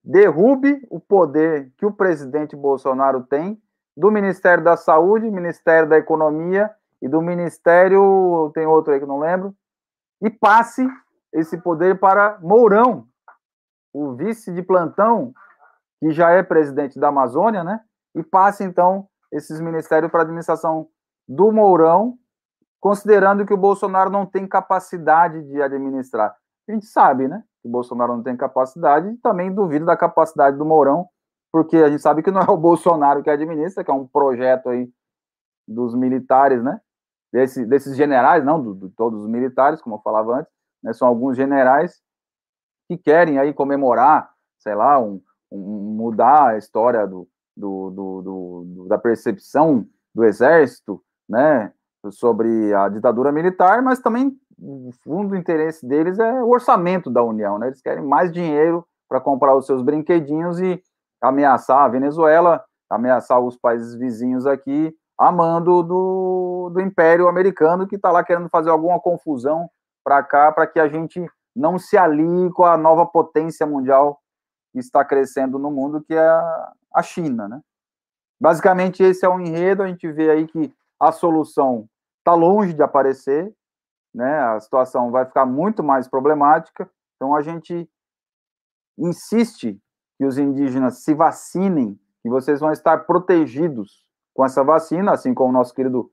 derrube 0.03 0.86
o 0.89 0.99
poder 0.99 1.71
que 1.77 1.86
o 1.86 1.91
presidente 1.91 2.55
Bolsonaro 2.55 3.23
tem 3.23 3.61
do 3.95 4.11
Ministério 4.11 4.63
da 4.63 4.77
Saúde, 4.77 5.30
Ministério 5.30 5.89
da 5.89 5.97
Economia 5.97 6.71
e 7.01 7.07
do 7.07 7.21
Ministério, 7.21 8.51
tem 8.53 8.65
outro 8.65 8.93
aí 8.93 8.99
que 8.99 9.05
não 9.05 9.19
lembro, 9.19 9.55
e 10.21 10.30
passe 10.30 10.88
esse 11.34 11.57
poder 11.57 11.99
para 11.99 12.39
Mourão, 12.41 13.07
o 13.93 14.13
vice 14.13 14.51
de 14.53 14.61
plantão, 14.61 15.34
que 15.99 16.11
já 16.11 16.32
é 16.32 16.41
presidente 16.41 16.99
da 16.99 17.09
Amazônia, 17.09 17.63
né? 17.63 17.82
E 18.15 18.23
passe, 18.23 18.63
então, 18.63 19.07
esses 19.32 19.59
ministérios 19.59 20.11
para 20.11 20.21
a 20.21 20.23
administração 20.23 20.88
do 21.30 21.51
Mourão, 21.51 22.17
considerando 22.82 23.45
que 23.45 23.53
o 23.53 23.57
Bolsonaro 23.57 24.09
não 24.09 24.25
tem 24.25 24.47
capacidade 24.47 25.43
de 25.43 25.61
administrar. 25.61 26.36
A 26.67 26.71
gente 26.71 26.88
sabe, 26.88 27.27
né? 27.27 27.43
Que 27.61 27.67
o 27.67 27.71
Bolsonaro 27.71 28.15
não 28.15 28.23
tem 28.23 28.36
capacidade 28.36 29.07
e 29.07 29.17
também 29.17 29.53
duvido 29.53 29.86
da 29.86 29.95
capacidade 29.95 30.57
do 30.57 30.65
Mourão 30.65 31.07
porque 31.51 31.77
a 31.77 31.89
gente 31.89 32.01
sabe 32.01 32.21
que 32.21 32.32
não 32.32 32.41
é 32.41 32.49
o 32.49 32.57
Bolsonaro 32.57 33.23
que 33.23 33.30
administra, 33.30 33.84
que 33.84 33.91
é 33.91 33.93
um 33.93 34.07
projeto 34.07 34.69
aí 34.69 34.89
dos 35.67 35.95
militares, 35.95 36.63
né? 36.63 36.80
Desse, 37.32 37.65
desses 37.65 37.95
generais, 37.95 38.43
não 38.43 38.61
de 38.61 38.80
do, 38.80 38.89
todos 38.89 39.21
os 39.21 39.27
militares, 39.27 39.82
como 39.82 39.95
eu 39.95 40.01
falava 40.01 40.39
antes, 40.39 40.51
né? 40.84 40.93
São 40.93 41.07
alguns 41.07 41.36
generais 41.36 42.01
que 42.88 42.97
querem 42.97 43.38
aí 43.38 43.53
comemorar, 43.53 44.32
sei 44.57 44.73
lá, 44.73 44.99
um, 44.99 45.21
um 45.51 45.95
mudar 45.95 46.49
a 46.49 46.57
história 46.57 47.05
do, 47.05 47.27
do, 47.55 47.89
do, 47.91 48.21
do, 48.21 48.88
da 48.88 48.97
percepção 48.97 49.88
do 50.13 50.23
exército, 50.23 51.03
né? 51.30 51.71
Sobre 52.11 52.73
a 52.73 52.89
ditadura 52.89 53.32
militar, 53.32 53.82
mas 53.82 53.99
também 53.99 54.36
fundo 55.03 55.30
do 55.30 55.36
interesse 55.36 55.86
deles 55.86 56.19
é 56.19 56.43
o 56.43 56.49
orçamento 56.49 57.09
da 57.09 57.23
União, 57.23 57.57
né? 57.57 57.67
Eles 57.67 57.82
querem 57.82 58.03
mais 58.03 58.32
dinheiro 58.32 58.86
para 59.07 59.21
comprar 59.21 59.55
os 59.55 59.65
seus 59.65 59.82
brinquedinhos 59.82 60.59
e 60.59 60.82
ameaçar 61.21 61.84
a 61.84 61.88
Venezuela, 61.88 62.63
ameaçar 62.89 63.39
os 63.39 63.57
países 63.57 63.95
vizinhos 63.95 64.45
aqui, 64.45 64.93
amando 65.17 65.84
do, 65.84 66.69
do 66.73 66.82
Império 66.82 67.27
Americano, 67.27 67.88
que 67.88 67.95
está 67.95 68.11
lá 68.11 68.23
querendo 68.23 68.49
fazer 68.49 68.69
alguma 68.69 68.99
confusão 68.99 69.69
para 70.03 70.23
cá, 70.23 70.51
para 70.51 70.65
que 70.65 70.80
a 70.80 70.88
gente 70.88 71.25
não 71.55 71.77
se 71.77 71.97
alie 71.97 72.49
com 72.51 72.63
a 72.63 72.77
nova 72.77 73.05
potência 73.05 73.65
mundial 73.65 74.19
que 74.71 74.80
está 74.80 75.03
crescendo 75.03 75.59
no 75.59 75.71
mundo, 75.71 76.01
que 76.01 76.13
é 76.13 76.30
a 76.93 77.01
China, 77.01 77.47
né? 77.47 77.59
Basicamente, 78.39 79.03
esse 79.03 79.25
é 79.25 79.30
o 79.30 79.39
enredo, 79.39 79.84
a 79.84 79.88
gente 79.88 80.09
vê 80.11 80.30
aí 80.30 80.47
que 80.47 80.73
a 81.00 81.12
solução 81.12 81.88
está 82.20 82.34
longe 82.34 82.74
de 82.74 82.84
aparecer, 82.84 83.54
né? 84.14 84.39
A 84.39 84.60
situação 84.60 85.12
vai 85.12 85.26
ficar 85.26 85.45
muito 85.45 85.84
mais 85.84 86.08
problemática, 86.08 86.89
então 87.16 87.36
a 87.36 87.41
gente 87.41 87.89
insiste 88.97 89.80
que 90.18 90.26
os 90.26 90.38
indígenas 90.38 91.04
se 91.04 91.14
vacinem, 91.14 91.97
que 92.22 92.30
vocês 92.30 92.60
vão 92.60 92.72
estar 92.72 93.06
protegidos 93.06 94.06
com 94.34 94.43
essa 94.43 94.64
vacina, 94.64 95.14
assim 95.14 95.34
como 95.34 95.50
o 95.50 95.54
nosso 95.54 95.74
querido 95.74 96.12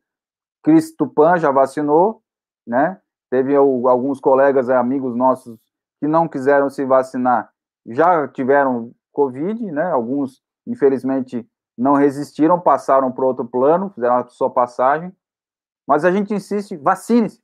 Cristo 0.62 1.08
Pan 1.08 1.38
já 1.38 1.50
vacinou, 1.50 2.22
né? 2.66 3.00
Teve 3.30 3.56
alguns 3.56 4.20
colegas, 4.20 4.70
amigos 4.70 5.16
nossos 5.16 5.60
que 6.00 6.06
não 6.06 6.28
quiseram 6.28 6.70
se 6.70 6.84
vacinar, 6.84 7.50
já 7.86 8.28
tiveram 8.28 8.92
Covid, 9.12 9.60
né? 9.72 9.90
Alguns, 9.90 10.42
infelizmente, 10.66 11.48
não 11.76 11.94
resistiram, 11.94 12.60
passaram 12.60 13.12
para 13.12 13.24
outro 13.24 13.44
plano, 13.44 13.90
fizeram 13.90 14.16
a 14.16 14.28
sua 14.28 14.50
passagem. 14.50 15.12
Mas 15.86 16.04
a 16.04 16.10
gente 16.10 16.34
insiste, 16.34 16.76
vacine-se. 16.76 17.40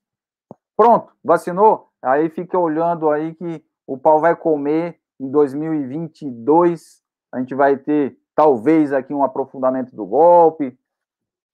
Pronto, 0.76 1.12
vacinou? 1.22 1.90
Aí 2.02 2.28
fica 2.28 2.58
olhando 2.58 3.10
aí 3.10 3.34
que 3.34 3.64
o 3.86 3.96
pau 3.96 4.20
vai 4.20 4.34
comer 4.34 4.98
em 5.20 5.30
2022 5.30 7.02
a 7.32 7.38
gente 7.38 7.54
vai 7.54 7.78
ter 7.78 8.18
talvez 8.34 8.92
aqui 8.92 9.14
um 9.14 9.24
aprofundamento 9.24 9.96
do 9.96 10.04
golpe, 10.04 10.78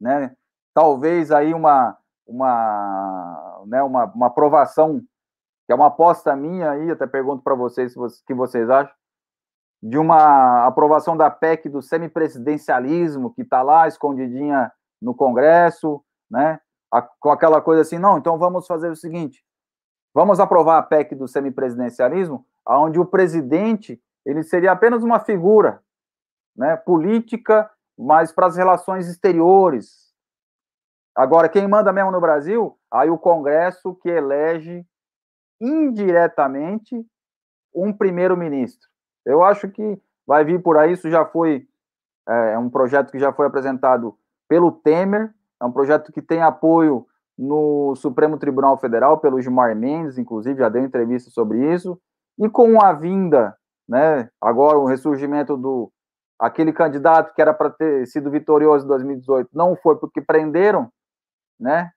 né? 0.01 0.35
Talvez 0.75 1.31
aí 1.31 1.55
uma 1.55 1.97
uma, 2.27 3.63
né, 3.67 3.83
uma, 3.83 4.05
uma 4.05 4.27
aprovação, 4.27 5.01
que 5.67 5.73
é 5.73 5.75
uma 5.75 5.87
aposta 5.87 6.37
minha 6.37 6.73
aí, 6.73 6.91
até 6.91 7.07
pergunto 7.07 7.43
para 7.43 7.55
vocês 7.55 7.97
o 7.97 8.07
que 8.27 8.35
vocês 8.35 8.69
acham, 8.69 8.93
de 9.83 9.97
uma 9.99 10.67
aprovação 10.67 11.17
da 11.17 11.31
PEC 11.31 11.69
do 11.69 11.81
semipresidencialismo, 11.81 13.33
que 13.33 13.43
está 13.43 13.63
lá 13.63 13.87
escondidinha 13.87 14.73
no 15.01 15.15
Congresso, 15.15 16.03
né? 16.31 16.61
A, 16.93 17.03
com 17.03 17.31
aquela 17.31 17.61
coisa 17.61 17.83
assim, 17.83 17.99
não, 17.99 18.19
então 18.19 18.39
vamos 18.39 18.67
fazer 18.67 18.91
o 18.91 18.97
seguinte, 18.97 19.45
vamos 20.15 20.41
aprovar 20.41 20.79
a 20.79 20.83
PEC 20.83 21.15
do 21.15 21.29
semipresidencialismo, 21.29 22.47
onde 22.67 22.99
o 22.99 23.05
presidente 23.05 24.01
ele 24.25 24.43
seria 24.43 24.73
apenas 24.73 25.03
uma 25.03 25.21
figura 25.21 25.83
né, 26.57 26.77
política, 26.77 27.71
mas 27.97 28.33
para 28.33 28.47
as 28.47 28.57
relações 28.57 29.07
exteriores. 29.07 30.13
Agora, 31.15 31.49
quem 31.49 31.67
manda 31.67 31.93
mesmo 31.93 32.11
no 32.11 32.21
Brasil? 32.21 32.79
Aí 32.91 33.11
o 33.11 33.19
Congresso 33.19 33.95
que 33.97 34.09
elege 34.09 34.87
indiretamente 35.61 37.05
um 37.75 37.93
primeiro-ministro. 37.93 38.89
Eu 39.29 39.45
acho 39.45 39.69
que 39.69 40.01
vai 40.27 40.43
vir 40.43 40.63
por 40.63 40.79
aí, 40.79 40.93
isso 40.93 41.11
já 41.11 41.23
foi 41.23 41.69
é, 42.27 42.53
é 42.55 42.59
um 42.59 42.71
projeto 42.71 43.13
que 43.13 43.19
já 43.19 43.31
foi 43.31 43.47
apresentado 43.47 44.17
pelo 44.49 44.73
Temer, 44.73 45.35
é 45.61 45.65
um 45.67 45.71
projeto 45.71 46.11
que 46.11 46.23
tem 46.23 46.43
apoio 46.43 47.07
no 47.37 47.95
Supremo 47.95 48.39
Tribunal 48.39 48.79
Federal, 48.79 49.19
pelo 49.19 49.41
Gilmar 49.41 49.77
Mendes, 49.77 50.17
inclusive, 50.17 50.59
já 50.59 50.71
deu 50.71 50.83
entrevista 50.83 51.31
sobre 51.31 51.75
isso, 51.75 52.01
e 52.39 52.49
com 52.49 52.83
a 52.83 52.95
vinda, 52.95 53.55
né, 53.87 54.31
agora 54.41 54.79
o 54.79 54.87
ressurgimento 54.87 55.57
do 55.57 55.93
aquele 56.41 56.73
candidato 56.73 57.35
que 57.35 57.43
era 57.43 57.53
para 57.53 57.69
ter 57.69 58.07
sido 58.07 58.31
vitorioso 58.31 58.87
em 58.87 58.89
2018, 58.89 59.51
não 59.53 59.77
foi 59.77 59.97
porque 59.97 60.23
prenderam, 60.23 60.91
né? 61.61 61.91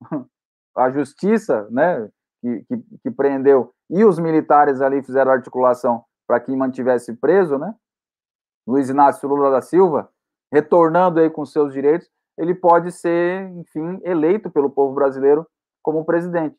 A 0.76 0.88
justiça, 0.90 1.66
né, 1.70 2.08
que, 2.40 2.64
que, 2.68 2.84
que 3.02 3.10
prendeu. 3.10 3.72
E 3.90 4.04
os 4.04 4.20
militares 4.20 4.80
ali 4.80 5.02
fizeram 5.02 5.32
articulação 5.32 6.04
para 6.30 6.38
que 6.38 6.54
mantivesse 6.54 7.12
preso, 7.16 7.58
né? 7.58 7.74
Luiz 8.64 8.88
Inácio 8.88 9.28
Lula 9.28 9.50
da 9.50 9.60
Silva, 9.60 10.08
retornando 10.52 11.18
aí 11.18 11.28
com 11.28 11.44
seus 11.44 11.72
direitos, 11.72 12.08
ele 12.38 12.54
pode 12.54 12.92
ser, 12.92 13.50
enfim, 13.50 14.00
eleito 14.04 14.48
pelo 14.48 14.70
povo 14.70 14.94
brasileiro 14.94 15.44
como 15.82 16.04
presidente. 16.04 16.56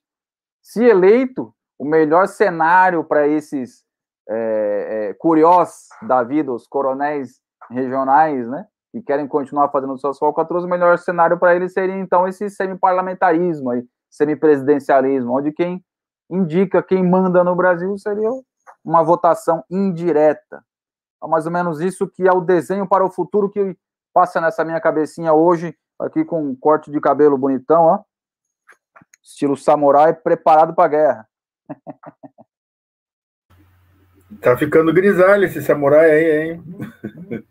Se 0.61 0.83
eleito, 0.83 1.55
o 1.79 1.85
melhor 1.85 2.27
cenário 2.27 3.01
para 3.01 3.29
esses 3.29 3.85
é, 4.29 4.87
é, 5.09 5.13
curiosos 5.13 5.87
da 6.05 6.21
vida, 6.21 6.51
os 6.51 6.67
coronéis 6.67 7.39
regionais, 7.69 8.49
né, 8.49 8.67
que 8.91 9.01
querem 9.01 9.25
continuar 9.25 9.69
fazendo 9.69 9.97
suas 9.97 10.17
falcatruas, 10.17 10.65
o 10.65 10.67
melhor 10.67 10.97
cenário 10.97 11.39
para 11.39 11.55
eles 11.55 11.71
seria, 11.71 11.95
então, 11.95 12.27
esse 12.27 12.49
semiparlamentarismo, 12.49 13.69
aí, 13.69 13.85
semipresidencialismo, 14.09 15.31
onde 15.31 15.53
quem 15.53 15.81
indica 16.29 16.83
quem 16.83 17.09
manda 17.09 17.41
no 17.41 17.55
Brasil 17.55 17.97
seria 17.97 18.29
uma 18.83 19.03
votação 19.03 19.63
indireta. 19.69 20.63
É 21.23 21.27
mais 21.27 21.45
ou 21.45 21.51
menos 21.51 21.79
isso 21.79 22.07
que 22.07 22.27
é 22.27 22.31
o 22.31 22.41
desenho 22.41 22.87
para 22.87 23.05
o 23.05 23.11
futuro 23.11 23.49
que 23.49 23.77
passa 24.13 24.41
nessa 24.41 24.63
minha 24.65 24.81
cabecinha 24.81 25.33
hoje, 25.33 25.75
aqui 25.99 26.25
com 26.25 26.43
um 26.43 26.55
corte 26.55 26.91
de 26.91 26.99
cabelo 26.99 27.37
bonitão, 27.37 27.83
ó, 27.83 27.99
estilo 29.21 29.55
samurai, 29.55 30.13
preparado 30.13 30.73
para 30.73 30.85
a 30.85 30.87
guerra. 30.87 31.27
Tá 34.39 34.55
ficando 34.55 34.93
grisalho 34.93 35.43
esse 35.43 35.61
samurai 35.61 36.09
aí, 36.09 36.51
hein? 36.51 36.63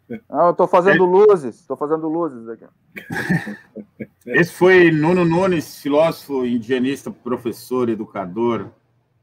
Não, 0.30 0.46
eu 0.46 0.54
tô 0.54 0.66
fazendo 0.66 1.04
luzes, 1.04 1.66
tô 1.66 1.76
fazendo 1.76 2.08
luzes 2.08 2.48
aqui. 2.48 2.64
Esse 4.24 4.52
foi 4.52 4.90
Nuno 4.90 5.24
Nunes, 5.24 5.78
filósofo, 5.80 6.46
indigenista, 6.46 7.10
professor, 7.10 7.90
educador, 7.90 8.70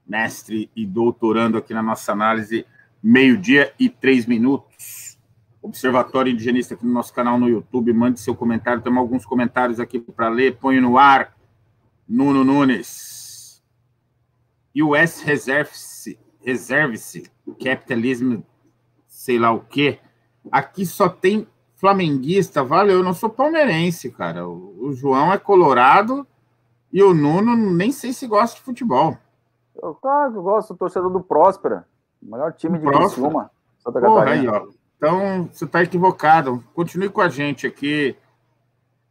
mestre 0.08 0.70
e 0.76 0.86
doutorando 0.86 1.58
aqui 1.58 1.74
na 1.74 1.84
nossa 1.84 2.12
análise, 2.12 2.66
meio-dia 3.02 3.74
e 3.80 3.90
três 3.90 4.26
minutos. 4.26 5.18
Observatório 5.62 6.32
Indigenista 6.32 6.74
aqui 6.74 6.86
no 6.86 6.94
nosso 6.94 7.14
canal 7.14 7.38
no 7.38 7.50
YouTube, 7.50 7.92
mande 7.92 8.20
seu 8.20 8.36
comentário, 8.36 8.82
temos 8.82 9.00
alguns 9.00 9.26
comentários 9.26 9.80
aqui 9.80 10.00
para 10.00 10.30
ler, 10.30 10.58
põe 10.58 10.80
no 10.80 10.98
ar, 10.98 11.36
Nuno 12.08 12.44
Nunes. 12.44 13.62
US 14.76 15.22
Reserve-se, 15.22 16.18
reserve-se, 16.40 17.30
capitalismo, 17.62 18.46
sei 19.08 19.38
lá 19.38 19.52
o 19.52 19.60
quê. 19.60 20.00
Aqui 20.52 20.86
só 20.86 21.10
tem 21.10 21.48
flamenguista, 21.76 22.64
valeu, 22.64 22.98
eu 22.98 23.04
não 23.04 23.14
sou 23.14 23.30
palmeirense, 23.30 24.12
cara. 24.12 24.48
O 24.48 24.94
João 24.94 25.34
é 25.34 25.38
colorado 25.38 26.26
e 26.94 27.04
o 27.04 27.14
Nuno 27.14 27.56
nem 27.74 27.92
sei 27.92 28.14
se 28.14 28.26
gosta 28.28 28.58
de 28.58 28.64
futebol. 28.64 29.18
Eu, 29.82 29.96
claro 29.96 30.36
eu 30.36 30.44
gosto, 30.44 30.76
torcedor 30.76 31.10
do 31.12 31.22
Próspera, 31.22 31.88
o 32.22 32.30
maior 32.30 32.54
time 32.54 32.80
de 32.80 32.86
Criciúma, 32.86 33.52
Santa 33.80 34.00
Porra, 34.00 34.32
Aí, 34.32 34.48
ó. 34.48 34.68
Então, 34.98 35.48
você 35.52 35.66
está 35.66 35.84
equivocado. 35.84 36.64
Continue 36.74 37.10
com 37.10 37.22
a 37.22 37.30
gente 37.30 37.68
aqui. 37.68 38.16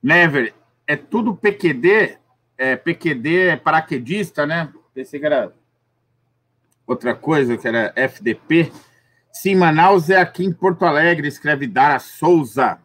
Never, 0.03 0.53
é 0.87 0.97
tudo 0.97 1.37
PQD? 1.37 2.19
É, 2.59 2.75
PQD 2.75 3.49
é 3.49 3.57
paraquedista, 3.57 4.45
né? 4.45 4.73
Pensei 4.93 5.21
que 5.21 5.27
era 5.27 5.53
outra 6.87 7.15
coisa, 7.15 7.57
que 7.57 7.69
era 7.69 7.93
FDP. 7.95 8.73
Sim, 9.33 9.57
Manaus 9.57 10.11
é 10.11 10.21
aqui 10.21 10.45
em 10.45 10.53
Porto 10.53 10.85
Alegre, 10.85 11.29
escreve 11.29 11.67
Dara 11.67 11.99
Souza. 11.99 12.79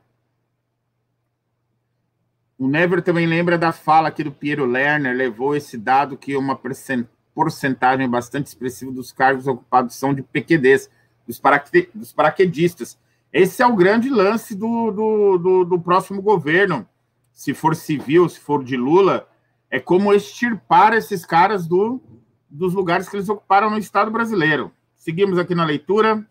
O 2.58 2.68
Never 2.68 3.02
também 3.02 3.26
lembra 3.26 3.58
da 3.58 3.72
fala 3.72 4.10
aqui 4.10 4.24
do 4.24 4.32
Piero 4.32 4.66
Lerner, 4.66 5.16
levou 5.16 5.56
esse 5.56 5.78
dado 5.78 6.18
que 6.18 6.36
uma 6.36 6.56
porcentagem 7.34 8.10
bastante 8.10 8.48
expressiva 8.48 8.92
dos 8.92 9.12
cargos 9.12 9.48
ocupados 9.48 9.96
são 9.96 10.14
de 10.14 10.22
PQDs, 10.22 10.90
dos, 11.26 11.40
paraque, 11.40 11.90
dos 11.94 12.12
paraquedistas. 12.12 12.98
Esse 13.32 13.62
é 13.62 13.66
o 13.66 13.76
grande 13.76 14.10
lance 14.10 14.56
do, 14.56 14.92
do, 14.92 15.38
do, 15.38 15.66
do 15.66 15.80
próximo 15.80 16.22
governo. 16.22 16.86
Se 17.32 17.54
for 17.54 17.76
civil, 17.76 18.28
se 18.28 18.40
for 18.40 18.64
de 18.64 18.76
Lula, 18.76 19.28
é 19.70 19.80
como 19.80 20.14
extirpar 20.14 20.94
esses 20.94 21.26
caras 21.26 21.66
do, 21.66 22.02
dos 22.50 22.74
lugares 22.74 23.08
que 23.08 23.16
eles 23.16 23.30
ocuparam 23.30 23.70
no 23.70 23.78
Estado 23.78 24.12
brasileiro. 24.12 24.72
Seguimos 24.98 25.40
aqui 25.40 25.56
na 25.56 25.64
leitura. 25.64 26.26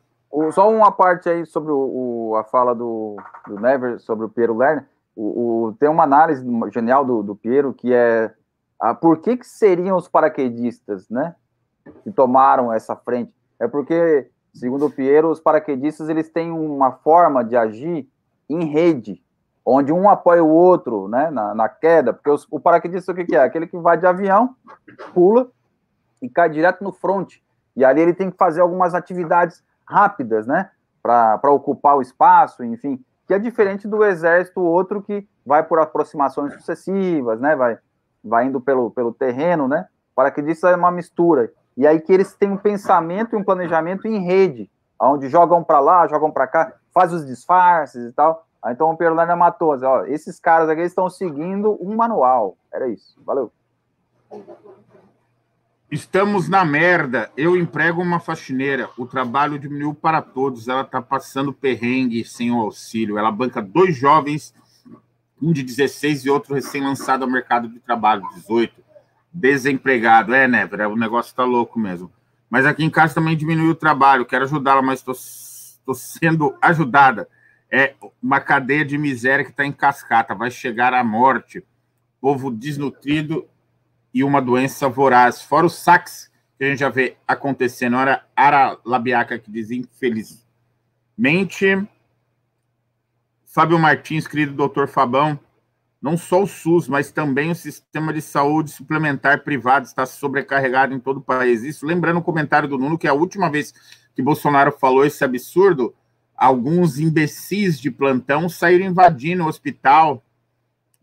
Só 0.52 0.70
uma 0.70 0.92
parte 0.92 1.28
aí 1.28 1.44
sobre 1.46 1.72
o, 1.72 2.36
a 2.36 2.44
fala 2.44 2.74
do, 2.74 3.16
do 3.48 3.58
Never, 3.58 3.98
sobre 3.98 4.26
o 4.26 4.28
Piero 4.28 4.56
Lerner. 4.56 4.86
O, 5.16 5.74
tem 5.78 5.88
uma 5.88 6.04
análise 6.04 6.44
genial 6.72 7.04
do, 7.04 7.22
do 7.22 7.34
Piero 7.34 7.74
que 7.74 7.92
é 7.92 8.32
a, 8.80 8.94
por 8.94 9.18
que, 9.18 9.36
que 9.36 9.46
seriam 9.46 9.96
os 9.96 10.08
paraquedistas, 10.08 11.08
né? 11.08 11.34
Que 12.02 12.10
tomaram 12.10 12.72
essa 12.72 12.96
frente. 12.96 13.34
É 13.58 13.68
porque, 13.68 14.30
segundo 14.54 14.86
o 14.86 14.90
Piero, 14.90 15.30
os 15.30 15.40
paraquedistas 15.40 16.08
eles 16.08 16.30
têm 16.30 16.50
uma 16.50 16.92
forma 16.92 17.44
de 17.44 17.56
agir 17.56 18.08
em 18.48 18.64
rede, 18.64 19.22
onde 19.64 19.92
um 19.92 20.08
apoia 20.08 20.42
o 20.42 20.48
outro 20.48 21.06
né, 21.08 21.30
na, 21.30 21.54
na 21.54 21.68
queda, 21.68 22.12
porque 22.12 22.30
os, 22.30 22.46
o 22.50 22.58
paraquedista 22.58 23.12
o 23.12 23.14
que, 23.14 23.24
que 23.24 23.36
é? 23.36 23.42
Aquele 23.42 23.66
que 23.66 23.76
vai 23.76 23.96
de 23.96 24.06
avião, 24.06 24.56
pula 25.12 25.48
e 26.20 26.28
cai 26.28 26.48
direto 26.48 26.82
no 26.82 26.92
fronte. 26.92 27.42
E 27.76 27.84
ali 27.84 28.00
ele 28.00 28.14
tem 28.14 28.30
que 28.30 28.36
fazer 28.36 28.60
algumas 28.60 28.94
atividades 28.94 29.62
rápidas, 29.86 30.46
né? 30.46 30.70
Para 31.02 31.50
ocupar 31.50 31.96
o 31.96 32.02
espaço, 32.02 32.64
enfim, 32.64 33.02
que 33.26 33.34
é 33.34 33.38
diferente 33.38 33.86
do 33.86 34.04
exército 34.04 34.60
outro 34.60 35.00
que 35.00 35.26
vai 35.46 35.62
por 35.62 35.78
aproximações 35.78 36.52
sucessivas, 36.54 37.40
né? 37.40 37.54
Vai, 37.54 37.78
vai 38.22 38.46
indo 38.46 38.60
pelo, 38.60 38.90
pelo 38.90 39.12
terreno, 39.12 39.66
né? 39.68 39.86
Para 40.14 40.30
que 40.30 40.40
isso 40.42 40.66
é 40.66 40.74
uma 40.74 40.90
mistura. 40.90 41.52
E 41.76 41.86
aí 41.86 42.00
que 42.00 42.12
eles 42.12 42.34
têm 42.34 42.50
um 42.50 42.56
pensamento 42.56 43.34
e 43.34 43.38
um 43.38 43.44
planejamento 43.44 44.06
em 44.06 44.24
rede, 44.24 44.70
onde 45.00 45.28
jogam 45.28 45.62
para 45.64 45.80
lá, 45.80 46.06
jogam 46.06 46.30
para 46.30 46.46
cá, 46.46 46.72
faz 46.92 47.12
os 47.12 47.26
disfarces 47.26 48.10
e 48.10 48.12
tal. 48.12 48.46
Então 48.68 48.90
o 48.90 48.96
Perlana 48.96 49.34
matou, 49.34 49.78
ó, 49.82 50.04
esses 50.04 50.38
caras 50.38 50.68
aqui 50.68 50.82
estão 50.82 51.08
seguindo 51.08 51.78
um 51.80 51.96
manual. 51.96 52.56
Era 52.72 52.88
isso. 52.88 53.18
Valeu. 53.24 53.50
Estamos 55.90 56.48
na 56.48 56.64
merda. 56.64 57.30
Eu 57.36 57.56
emprego 57.56 58.00
uma 58.00 58.20
faxineira. 58.20 58.88
O 58.96 59.06
trabalho 59.06 59.58
diminuiu 59.58 59.92
para 59.92 60.22
todos. 60.22 60.68
Ela 60.68 60.82
está 60.82 61.02
passando 61.02 61.52
perrengue 61.52 62.24
sem 62.24 62.52
o 62.52 62.60
auxílio. 62.60 63.18
Ela 63.18 63.32
banca 63.32 63.60
dois 63.60 63.96
jovens, 63.96 64.54
um 65.40 65.52
de 65.52 65.62
16 65.62 66.24
e 66.24 66.30
outro 66.30 66.54
recém-lançado 66.54 67.24
ao 67.24 67.30
mercado 67.30 67.68
de 67.68 67.78
trabalho, 67.80 68.28
18. 68.34 68.82
Desempregado. 69.32 70.34
É, 70.34 70.46
Never, 70.46 70.88
o 70.88 70.96
negócio 70.96 71.30
está 71.30 71.44
louco 71.44 71.78
mesmo. 71.78 72.10
Mas 72.48 72.66
aqui 72.66 72.84
em 72.84 72.90
casa 72.90 73.14
também 73.14 73.36
diminuiu 73.36 73.70
o 73.70 73.74
trabalho. 73.76 74.26
Quero 74.26 74.44
ajudá-la, 74.44 74.82
mas 74.82 74.98
estou 74.98 75.94
sendo 75.94 76.56
ajudada. 76.60 77.28
É 77.70 77.94
uma 78.20 78.40
cadeia 78.40 78.84
de 78.84 78.98
miséria 78.98 79.44
que 79.44 79.52
está 79.52 79.64
em 79.64 79.72
cascata. 79.72 80.34
Vai 80.34 80.50
chegar 80.50 80.92
à 80.92 81.04
morte. 81.04 81.64
Povo 82.20 82.50
desnutrido 82.50 83.46
e 84.12 84.24
uma 84.24 84.42
doença 84.42 84.88
voraz, 84.88 85.40
fora 85.40 85.66
o 85.66 85.70
sax 85.70 86.30
que 86.58 86.64
a 86.64 86.68
gente 86.68 86.80
já 86.80 86.90
vê 86.90 87.16
acontecendo. 87.26 87.96
Era 87.96 88.24
Ara 88.36 88.76
Labiaca 88.84 89.38
que 89.38 89.50
diz, 89.50 89.70
infelizmente. 89.70 90.44
Fábio 93.52 93.78
Martins, 93.78 94.26
querido 94.26 94.52
doutor 94.52 94.88
Fabão, 94.88 95.38
não 96.00 96.16
só 96.16 96.42
o 96.42 96.46
SUS, 96.46 96.88
mas 96.88 97.12
também 97.12 97.50
o 97.50 97.54
sistema 97.54 98.12
de 98.12 98.22
saúde 98.22 98.70
suplementar 98.70 99.44
privado 99.44 99.86
está 99.86 100.06
sobrecarregado 100.06 100.94
em 100.94 101.00
todo 101.00 101.18
o 101.18 101.22
país. 101.22 101.62
Isso, 101.62 101.84
lembrando 101.84 102.18
o 102.18 102.22
comentário 102.22 102.68
do 102.68 102.78
Nuno, 102.78 102.98
que 102.98 103.08
a 103.08 103.12
última 103.12 103.50
vez 103.50 103.74
que 104.14 104.22
Bolsonaro 104.22 104.72
falou 104.72 105.04
esse 105.04 105.22
absurdo, 105.24 105.94
alguns 106.34 106.98
imbecis 106.98 107.78
de 107.78 107.90
plantão 107.90 108.48
saíram 108.48 108.86
invadindo 108.86 109.44
o 109.44 109.48
hospital, 109.48 110.24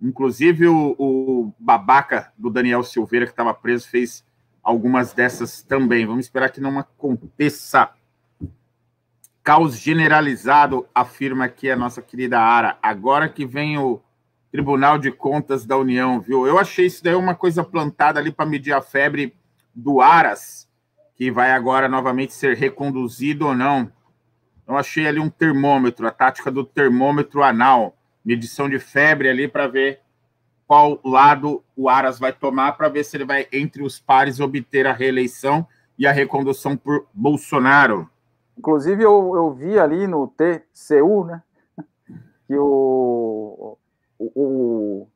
Inclusive, 0.02 0.68
o, 0.68 0.96
o 0.98 1.54
babaca 1.58 2.32
do 2.38 2.50
Daniel 2.50 2.84
Silveira, 2.84 3.26
que 3.26 3.32
estava 3.32 3.54
preso, 3.54 3.88
fez 3.88 4.24
algumas 4.62 5.12
dessas 5.14 5.64
também. 5.64 6.06
Vamos 6.06 6.26
esperar 6.26 6.50
que 6.50 6.62
não 6.62 6.78
aconteça. 6.78 7.90
Caos 9.48 9.80
generalizado, 9.80 10.86
afirma 10.94 11.46
aqui 11.46 11.72
a 11.72 11.76
nossa 11.78 12.02
querida 12.02 12.38
Ara. 12.38 12.78
Agora 12.84 13.30
que 13.30 13.46
vem 13.46 13.78
o 13.78 14.02
Tribunal 14.52 14.98
de 14.98 15.10
Contas 15.10 15.66
da 15.66 15.78
União, 15.78 16.20
viu? 16.20 16.46
Eu 16.46 16.60
achei 16.60 16.86
isso 16.86 17.02
daí 17.02 17.16
uma 17.16 17.34
coisa 17.34 17.64
plantada 17.64 18.20
ali 18.20 18.30
para 18.30 18.46
medir 18.46 18.74
a 18.74 18.82
febre 18.82 19.34
do 19.74 20.02
Aras, 20.02 20.68
que 21.16 21.32
vai 21.32 21.54
agora 21.54 21.88
novamente 21.88 22.34
ser 22.34 22.58
reconduzido 22.58 23.48
ou 23.48 23.56
não. 23.56 23.90
Eu 24.68 24.76
achei 24.76 25.08
ali 25.08 25.22
um 25.22 25.30
termômetro, 25.30 26.06
a 26.06 26.12
tática 26.12 26.52
do 26.52 26.66
termômetro 26.66 27.42
anal 27.42 27.96
medição 28.26 28.70
de 28.70 28.80
febre 28.80 29.30
ali 29.30 29.48
para 29.48 29.66
ver 29.66 30.02
qual 30.68 31.00
lado 31.06 31.64
o 31.74 31.88
Aras 31.88 32.20
vai 32.20 32.34
tomar, 32.34 32.74
para 32.74 32.90
ver 32.90 33.06
se 33.06 33.16
ele 33.16 33.24
vai, 33.24 33.48
entre 33.54 33.82
os 33.82 33.98
pares, 33.98 34.42
obter 34.42 34.86
a 34.86 34.92
reeleição 34.92 35.66
e 35.98 36.06
a 36.06 36.12
recondução 36.12 36.76
por 36.76 37.08
Bolsonaro. 37.14 38.10
Inclusive, 38.58 39.04
eu, 39.04 39.36
eu 39.36 39.54
vi 39.54 39.78
ali 39.80 40.08
no 40.08 40.28
TCU, 40.28 41.26
né, 41.26 41.44
que 42.48 42.58
o, 42.58 43.78
o, 44.18 44.32
o 44.36 45.08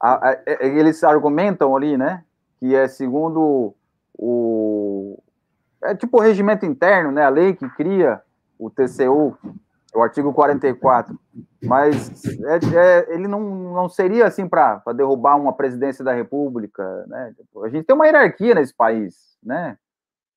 a, 0.00 0.30
a, 0.30 0.38
eles 0.60 1.02
argumentam 1.04 1.76
ali, 1.76 1.96
né, 1.96 2.24
que 2.58 2.74
é 2.74 2.88
segundo 2.88 3.74
o 4.18 5.18
é 5.82 5.94
tipo 5.94 6.16
o 6.16 6.20
regimento 6.20 6.64
interno, 6.64 7.12
né, 7.12 7.24
a 7.24 7.28
lei 7.28 7.54
que 7.54 7.68
cria 7.68 8.20
o 8.58 8.70
TCU 8.70 9.36
o 9.96 10.02
artigo 10.02 10.32
44. 10.32 11.18
Mas 11.64 12.24
é, 12.44 12.76
é, 12.76 13.14
ele 13.14 13.26
não, 13.26 13.40
não 13.40 13.88
seria 13.88 14.26
assim 14.26 14.48
para 14.48 14.82
derrubar 14.94 15.36
uma 15.36 15.52
presidência 15.52 16.04
da 16.04 16.12
República. 16.12 17.06
Né? 17.06 17.34
A 17.64 17.68
gente 17.68 17.84
tem 17.84 17.96
uma 17.96 18.06
hierarquia 18.06 18.54
nesse 18.54 18.74
país. 18.74 19.36
Né? 19.42 19.76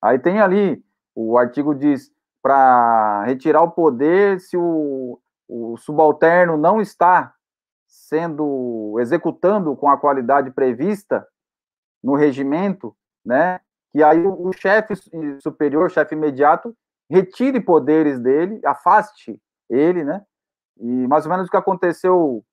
Aí 0.01 0.17
tem 0.17 0.39
ali, 0.39 0.83
o 1.13 1.37
artigo 1.37 1.75
diz, 1.75 2.11
para 2.41 3.23
retirar 3.25 3.61
o 3.61 3.71
poder 3.71 4.39
se 4.39 4.57
o, 4.57 5.19
o 5.47 5.77
subalterno 5.77 6.57
não 6.57 6.79
está 6.79 7.33
sendo 7.87 8.95
executando 8.99 9.75
com 9.75 9.89
a 9.89 9.97
qualidade 9.97 10.51
prevista 10.51 11.27
no 12.03 12.15
regimento, 12.15 12.95
né? 13.25 13.59
Que 13.91 14.03
aí 14.03 14.25
o, 14.25 14.47
o 14.47 14.53
chefe 14.53 14.93
superior, 15.41 15.89
chefe 15.89 16.15
imediato, 16.15 16.75
retire 17.09 17.59
poderes 17.59 18.19
dele, 18.19 18.61
afaste 18.63 19.41
ele, 19.69 20.03
né? 20.03 20.23
E 20.79 21.07
mais 21.07 21.25
ou 21.25 21.31
menos 21.31 21.47
o 21.47 21.51
que 21.51 21.57
aconteceu, 21.57 22.43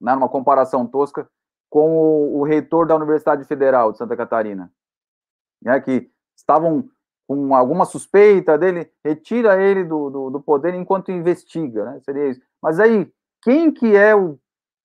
né, 0.00 0.14
numa 0.14 0.28
comparação 0.28 0.86
tosca, 0.86 1.28
com 1.70 1.96
o, 1.96 2.40
o 2.40 2.42
reitor 2.42 2.86
da 2.86 2.96
Universidade 2.96 3.44
Federal 3.44 3.92
de 3.92 3.98
Santa 3.98 4.16
Catarina, 4.16 4.70
né, 5.62 5.80
que 5.80 6.10
estavam 6.36 6.88
com 7.30 7.54
alguma 7.54 7.84
suspeita 7.84 8.58
dele, 8.58 8.90
retira 9.04 9.62
ele 9.62 9.84
do, 9.84 10.10
do, 10.10 10.30
do, 10.30 10.40
poder 10.40 10.74
enquanto 10.74 11.12
investiga, 11.12 11.84
né? 11.84 12.00
Seria 12.00 12.26
isso. 12.26 12.40
Mas 12.60 12.80
aí, 12.80 13.08
quem 13.40 13.70
que 13.70 13.94
é 13.94 14.16
o, 14.16 14.36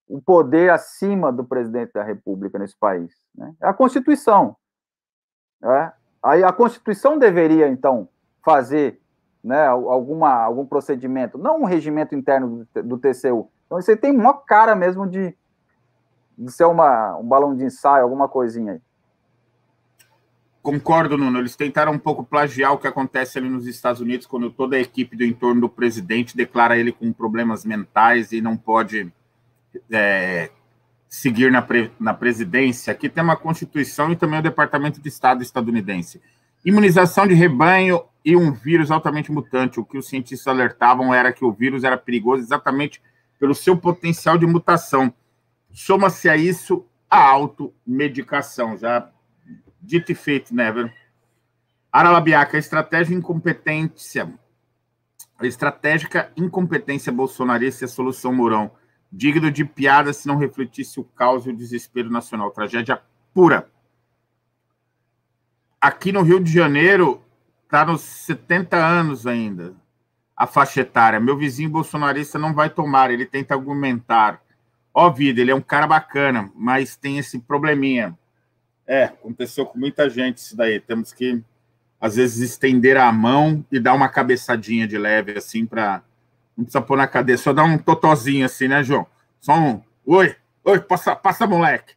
o 0.08 0.22
poder 0.22 0.70
acima 0.70 1.32
do 1.32 1.44
presidente 1.44 1.94
da 1.94 2.04
República 2.04 2.60
nesse 2.60 2.78
país? 2.78 3.12
Né? 3.34 3.52
É 3.60 3.68
a 3.68 3.74
Constituição. 3.74 4.56
Né? 5.60 5.92
Aí 6.22 6.44
a 6.44 6.54
Constituição 6.54 7.18
deveria, 7.18 7.68
então, 7.68 8.08
fazer 8.44 9.02
né, 9.44 9.66
alguma, 9.66 10.32
algum 10.44 10.68
procedimento, 10.68 11.40
não 11.40 11.62
um 11.62 11.66
regimento 11.66 12.14
interno 12.14 12.68
do, 12.76 12.84
do 12.84 12.98
TCU. 13.00 13.50
Então, 13.66 13.82
você 13.82 13.98
tem 13.98 14.16
uma 14.16 14.38
cara 14.38 14.76
mesmo 14.76 15.08
de, 15.08 15.36
de 16.38 16.52
ser 16.52 16.66
uma, 16.66 17.18
um 17.18 17.28
balão 17.28 17.56
de 17.56 17.66
ensaio, 17.66 18.04
alguma 18.04 18.30
coisinha 18.30 18.74
aí. 18.74 18.82
Concordo, 20.66 21.16
Nuno. 21.16 21.38
Eles 21.38 21.56
tentaram 21.56 21.92
um 21.92 22.00
pouco 22.00 22.24
plagiar 22.24 22.74
o 22.74 22.80
que 22.80 22.88
acontece 22.88 23.38
ali 23.38 23.48
nos 23.48 23.68
Estados 23.68 24.02
Unidos, 24.02 24.26
quando 24.26 24.50
toda 24.50 24.76
a 24.76 24.80
equipe 24.80 25.16
do 25.16 25.24
entorno 25.24 25.62
do 25.62 25.70
presidente 25.70 26.36
declara 26.36 26.76
ele 26.76 26.92
com 26.92 27.14
problemas 27.14 27.64
mentais 27.64 28.32
e 28.32 28.42
não 28.42 28.58
pode 28.58 29.14
é, 29.92 30.50
seguir 31.08 31.52
na, 31.52 31.62
pre, 31.62 31.92
na 32.00 32.16
presidência. 32.16 32.92
Aqui 32.92 33.08
tem 33.08 33.24
uma 33.24 33.36
Constituição 33.36 34.12
e 34.12 34.16
também 34.16 34.40
o 34.40 34.42
Departamento 34.42 35.00
de 35.00 35.08
Estado 35.08 35.44
estadunidense. 35.44 36.20
Imunização 36.66 37.28
de 37.28 37.36
rebanho 37.36 38.02
e 38.26 38.36
um 38.36 38.52
vírus 38.52 38.90
altamente 38.90 39.32
mutante. 39.32 39.80
O 39.80 39.86
que 39.86 40.00
os 40.00 40.08
cientistas 40.08 40.48
alertavam 40.48 41.14
era 41.14 41.32
que 41.32 41.46
o 41.46 41.52
vírus 41.52 41.84
era 41.84 41.96
perigoso 41.96 42.42
exatamente 42.42 43.04
pelo 43.40 43.54
seu 43.54 43.78
potencial 43.78 44.36
de 44.36 44.48
mutação. 44.48 45.14
Soma-se 45.72 46.28
a 46.28 46.36
isso 46.36 46.84
a 47.08 47.22
automedicação. 47.22 48.76
Já 48.76 49.12
dito 49.86 50.12
e 50.12 50.16
feito, 50.16 50.54
Never. 50.54 50.94
Aralabiaca, 51.92 52.58
estratégia 52.58 53.16
incompetência. 53.16 54.34
Estratégica 55.42 56.32
incompetência 56.36 57.12
bolsonarista 57.12 57.84
e 57.84 57.86
a 57.86 57.90
solução 57.90 58.34
Mourão. 58.34 58.72
Digno 59.12 59.52
de 59.52 59.64
piada 59.64 60.12
se 60.12 60.28
não 60.28 60.38
refletisse 60.38 61.00
o 61.00 61.04
caos 61.04 61.46
e 61.46 61.50
o 61.50 61.56
desespero 61.56 62.10
nacional. 62.10 62.52
Tragédia 62.52 63.02
pura 63.34 63.70
aqui 65.86 66.12
no 66.12 66.24
Rio 66.24 66.40
de 66.40 66.52
Janeiro 66.52 67.22
está 67.64 67.86
nos 67.86 68.02
70 68.02 68.76
anos 68.76 69.28
ainda 69.28 69.76
a 70.36 70.48
faixa 70.48 70.82
etária. 70.82 71.20
Meu 71.20 71.38
vizinho 71.38 71.70
bolsonarista 71.70 72.40
não 72.40 72.56
vai 72.56 72.72
tomar, 72.72 73.12
ele 73.12 73.26
tenta 73.26 73.54
argumentar. 73.54 74.42
Ó, 74.92 75.12
vida, 75.12 75.42
ele 75.42 75.52
é 75.52 75.56
um 75.56 75.62
cara 75.62 75.86
bacana, 75.86 76.52
mas 76.56 76.96
tem 76.96 77.20
esse 77.20 77.40
probleminha. 77.40 78.18
É, 78.88 79.06
aconteceu 79.06 79.66
com 79.66 79.80
muita 79.80 80.10
gente 80.10 80.38
isso 80.38 80.56
daí. 80.56 80.80
Temos 80.80 81.12
que 81.12 81.44
às 82.00 82.16
vezes 82.16 82.52
estender 82.52 82.98
a 82.98 83.12
mão 83.12 83.66
e 83.72 83.80
dar 83.80 83.94
uma 83.94 84.10
cabeçadinha 84.10 84.88
de 84.88 84.98
leve, 84.98 85.38
assim, 85.38 85.66
para. 85.66 86.04
Não 86.56 86.64
precisa 86.64 86.82
pôr 86.82 86.98
na 86.98 87.08
cadeia, 87.08 87.38
só 87.38 87.52
dar 87.52 87.66
um 87.66 87.78
totozinho 87.78 88.46
assim, 88.46 88.68
né, 88.68 88.82
João? 88.84 89.06
Só 89.42 89.54
um. 89.54 89.82
Oi, 90.06 90.36
oi, 90.64 90.80
passa, 90.80 91.16
passa 91.16 91.48
moleque. 91.48 91.96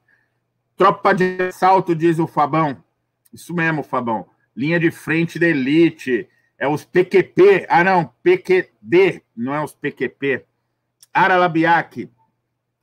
Tropa 0.77 1.13
de 1.13 1.53
salto, 1.53 1.95
diz 1.95 2.19
o 2.19 2.27
Fabão. 2.27 2.83
Isso 3.33 3.55
mesmo, 3.55 3.83
Fabão. 3.83 4.27
Linha 4.57 4.81
de 4.81 4.91
frente 4.91 5.39
da 5.39 5.47
elite. 5.47 6.29
É 6.59 6.67
os 6.67 6.85
PQP. 6.85 7.67
Ah, 7.69 7.85
não, 7.85 8.13
PQD, 8.23 9.23
não 9.37 9.55
é 9.55 9.63
os 9.63 9.75
PQP. 9.75 10.45
Ara 11.13 11.37
Labiak. 11.37 12.11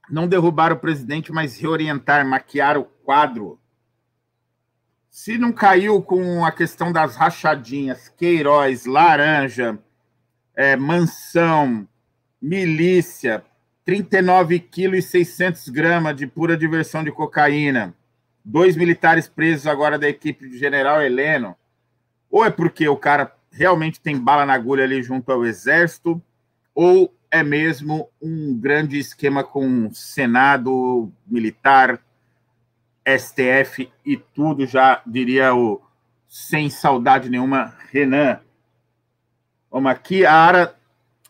Não 0.10 0.28
derrubar 0.28 0.72
o 0.72 0.80
presidente, 0.80 1.32
mas 1.32 1.60
reorientar, 1.60 2.26
maquiar 2.26 2.78
o 2.78 2.86
quadro. 2.86 3.60
Se 5.16 5.38
não 5.38 5.53
caiu 5.53 6.01
com 6.01 6.43
a 6.43 6.51
questão 6.51 6.91
das 6.91 7.16
rachadinhas, 7.16 8.09
Queiroz, 8.09 8.86
Laranja, 8.86 9.80
é, 10.53 10.76
Mansão, 10.76 11.88
Milícia, 12.41 13.41
39 13.86 14.59
quilos 14.59 14.99
e 14.99 15.01
600 15.01 15.70
gramas 15.70 16.18
de 16.18 16.28
pura 16.28 16.57
diversão 16.57 17.01
de 17.01 17.13
cocaína, 17.13 17.95
dois 18.43 18.76
militares 18.76 19.26
presos 19.26 19.68
agora 19.68 19.97
da 19.97 20.09
equipe 20.09 20.49
do 20.49 20.57
general 20.57 21.01
Heleno, 21.01 21.55
ou 22.30 22.43
é 22.43 22.49
porque 22.49 22.86
o 22.86 22.97
cara 22.97 23.34
realmente 23.49 24.01
tem 24.01 24.20
bala 24.20 24.45
na 24.45 24.53
agulha 24.53 24.84
ali 24.84 25.01
junto 25.01 25.32
ao 25.32 25.45
exército, 25.45 26.22
ou 26.76 27.16
é 27.32 27.41
mesmo 27.41 28.09
um 28.22 28.53
grande 28.59 28.99
esquema 28.99 29.45
com 29.45 29.89
Senado 29.93 31.09
militar, 31.26 32.01
STF 33.06 33.91
e 34.06 34.18
tudo, 34.18 34.66
já 34.66 35.01
diria 35.06 35.53
o 35.53 35.82
sem 36.28 36.70
saudade 36.70 37.30
nenhuma, 37.30 37.76
Renan. 37.91 38.39
Vamos 39.72 39.91
aqui, 39.91 40.26
a 40.26 40.34
Ara. 40.34 40.76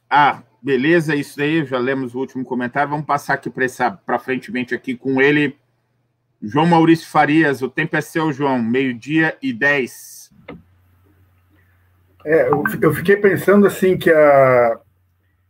Ah, 0.10 0.42
beleza, 0.62 1.16
isso 1.16 1.42
aí, 1.42 1.66
já 1.66 1.78
lemos 1.78 2.16
o 2.16 2.20
último 2.20 2.44
comentário. 2.46 2.90
Vamos 2.90 3.06
passar 3.06 3.36
aqui 3.36 3.50
para 3.50 4.20
frente 4.20 4.52
aqui 4.74 4.96
com 4.96 5.22
ele. 5.22 5.58
João 6.42 6.66
Maurício 6.66 7.08
Farias, 7.08 7.62
o 7.62 7.70
tempo 7.70 7.96
é 7.96 8.02
seu, 8.02 8.32
João, 8.32 8.62
meio-dia 8.62 9.38
e 9.42 9.52
dez. 9.52 10.32
É, 12.26 12.50
eu 12.82 12.94
fiquei 12.94 13.18
pensando 13.18 13.68
assim 13.68 13.98
que 13.98 14.12
a, 14.12 14.80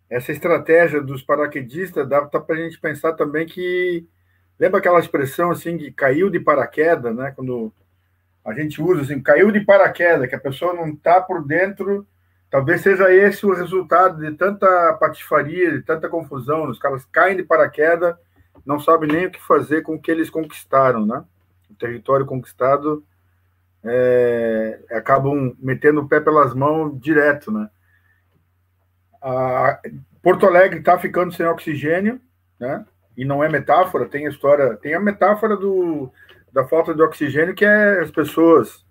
essa 0.09 0.31
estratégia 0.31 1.01
dos 1.01 1.23
paraquedistas 1.23 2.07
dá 2.07 2.21
para 2.21 2.43
a 2.49 2.55
gente 2.57 2.79
pensar 2.79 3.13
também 3.13 3.45
que 3.45 4.05
Lembra 4.59 4.79
aquela 4.79 4.99
expressão 4.99 5.51
assim 5.51 5.77
que 5.77 5.91
caiu 5.91 6.29
de 6.29 6.39
paraquedas, 6.39 7.15
né? 7.15 7.31
Quando 7.35 7.73
a 8.43 8.53
gente 8.53 8.81
usa 8.81 9.01
assim, 9.01 9.21
caiu 9.21 9.51
de 9.51 9.59
paraquedas, 9.59 10.29
que 10.29 10.35
a 10.35 10.39
pessoa 10.39 10.73
não 10.73 10.89
está 10.89 11.19
por 11.19 11.45
dentro. 11.45 12.07
Talvez 12.49 12.81
seja 12.81 13.13
esse 13.13 13.45
o 13.45 13.53
resultado 13.53 14.19
de 14.19 14.31
tanta 14.37 14.93
patifaria, 14.93 15.71
de 15.71 15.81
tanta 15.81 16.07
confusão. 16.07 16.69
Os 16.69 16.79
caras 16.79 17.03
caem 17.05 17.35
de 17.35 17.43
paraquedas, 17.43 18.15
não 18.65 18.79
sabem 18.79 19.09
nem 19.09 19.25
o 19.25 19.31
que 19.31 19.41
fazer 19.41 19.81
com 19.81 19.95
o 19.95 20.01
que 20.01 20.11
eles 20.11 20.29
conquistaram, 20.29 21.05
né? 21.05 21.23
O 21.69 21.73
território 21.73 22.25
conquistado 22.25 23.03
é, 23.83 24.79
acabam 24.91 25.55
metendo 25.59 26.01
o 26.01 26.07
pé 26.07 26.19
pelas 26.19 26.53
mãos 26.53 26.97
direto, 26.99 27.51
né? 27.51 27.69
A 29.21 29.79
Porto 30.21 30.45
Alegre 30.45 30.79
está 30.79 30.97
ficando 30.97 31.33
sem 31.33 31.45
oxigênio, 31.45 32.21
né? 32.59 32.85
E 33.17 33.23
não 33.23 33.43
é 33.43 33.49
metáfora, 33.49 34.07
tem 34.07 34.27
a 34.27 34.29
história, 34.29 34.75
tem 34.77 34.93
a 34.93 34.99
metáfora 34.99 35.55
do, 35.55 36.11
da 36.51 36.65
falta 36.65 36.93
de 36.93 37.01
oxigênio, 37.01 37.55
que 37.55 37.65
é 37.65 37.99
as 38.01 38.11
pessoas 38.11 38.85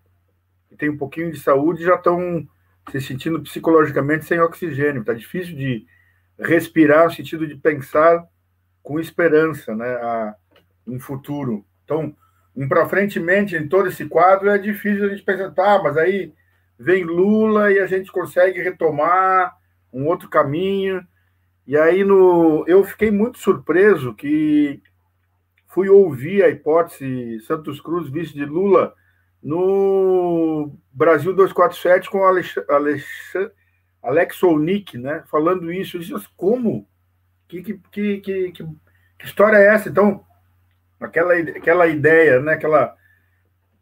que 0.69 0.77
têm 0.77 0.91
um 0.91 0.99
pouquinho 0.99 1.31
de 1.31 1.39
saúde 1.39 1.85
já 1.85 1.95
estão 1.95 2.47
se 2.91 3.01
sentindo 3.01 3.43
psicologicamente 3.43 4.25
sem 4.25 4.41
oxigênio. 4.41 5.01
Está 5.01 5.15
difícil 5.15 5.57
de 5.57 5.87
respirar 6.39 7.05
no 7.05 7.13
sentido 7.13 7.47
de 7.47 7.55
pensar 7.57 8.27
com 8.83 9.01
esperança, 9.01 9.75
né, 9.75 9.95
a, 9.95 10.35
um 10.87 10.99
futuro. 10.99 11.65
Então, 11.85 12.15
um 12.55 12.69
para 12.69 12.89
frente 12.89 13.19
mente 13.19 13.57
em 13.57 13.69
todo 13.69 13.89
esse 13.89 14.07
quadro 14.07 14.49
é 14.49 14.59
difícil 14.59 15.07
a 15.07 15.09
gente 15.09 15.23
pensar, 15.23 15.51
tá, 15.51 15.81
mas 15.83 15.97
aí 15.97 16.33
vem 16.79 17.05
Lula 17.05 17.73
e 17.73 17.79
a 17.79 17.87
gente 17.87 18.13
consegue 18.13 18.61
retomar 18.61 19.57
um 19.93 20.07
outro 20.07 20.29
caminho. 20.29 21.05
E 21.67 21.77
aí 21.77 22.05
no, 22.05 22.65
eu 22.67 22.85
fiquei 22.85 23.11
muito 23.11 23.39
surpreso 23.39 24.15
que 24.15 24.83
fui 25.69 25.89
ouvir 25.89 26.45
a 26.45 26.49
hipótese 26.49 27.41
Santos 27.41 27.81
Cruz, 27.81 28.09
vice 28.09 28.35
de 28.35 28.45
Lula, 28.45 28.95
no 29.43 30.73
Brasil 30.93 31.35
247 31.35 32.09
com 32.09 32.25
Alex, 32.25 32.55
Alex, 32.69 33.05
Alex 34.03 34.43
Olnick, 34.43 34.97
né? 34.97 35.23
Falando 35.31 35.73
isso. 35.73 35.97
Eu 35.97 36.01
disse, 36.01 36.29
como? 36.37 36.89
Que, 37.49 37.63
que, 37.63 37.81
que, 37.91 38.21
que, 38.21 38.53
que 38.53 39.27
história 39.27 39.57
é 39.57 39.67
essa? 39.67 39.89
Então, 39.89 40.25
aquela, 40.99 41.35
aquela 41.35 41.87
ideia, 41.87 42.41
né? 42.41 42.55
aquela, 42.55 42.95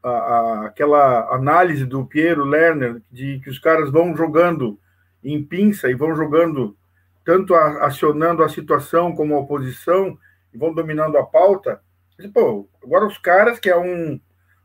a, 0.03 0.11
a, 0.11 0.67
aquela 0.67 1.35
análise 1.35 1.85
do 1.85 2.05
Piero 2.07 2.45
Lerner 2.45 3.01
de 3.11 3.39
que 3.41 3.51
os 3.51 3.59
caras 3.59 3.91
vão 3.91 4.17
jogando 4.17 4.81
em 5.23 5.43
pinça 5.45 5.89
e 5.89 5.95
vão 5.95 6.17
jogando 6.17 6.77
tanto 7.25 7.55
acionando 7.55 8.43
a 8.43 8.49
situação 8.49 9.15
como 9.15 9.35
a 9.35 9.41
oposição, 9.41 10.19
e 10.53 10.59
vão 10.59 10.75
dominando 10.75 11.17
a 11.17 11.25
pauta. 11.25 11.81
Pô, 12.33 12.69
agora 12.83 13.07
os 13.07 13.19
caras, 13.19 13.59
que 13.59 13.71
é 13.71 13.77
um, 13.77 14.21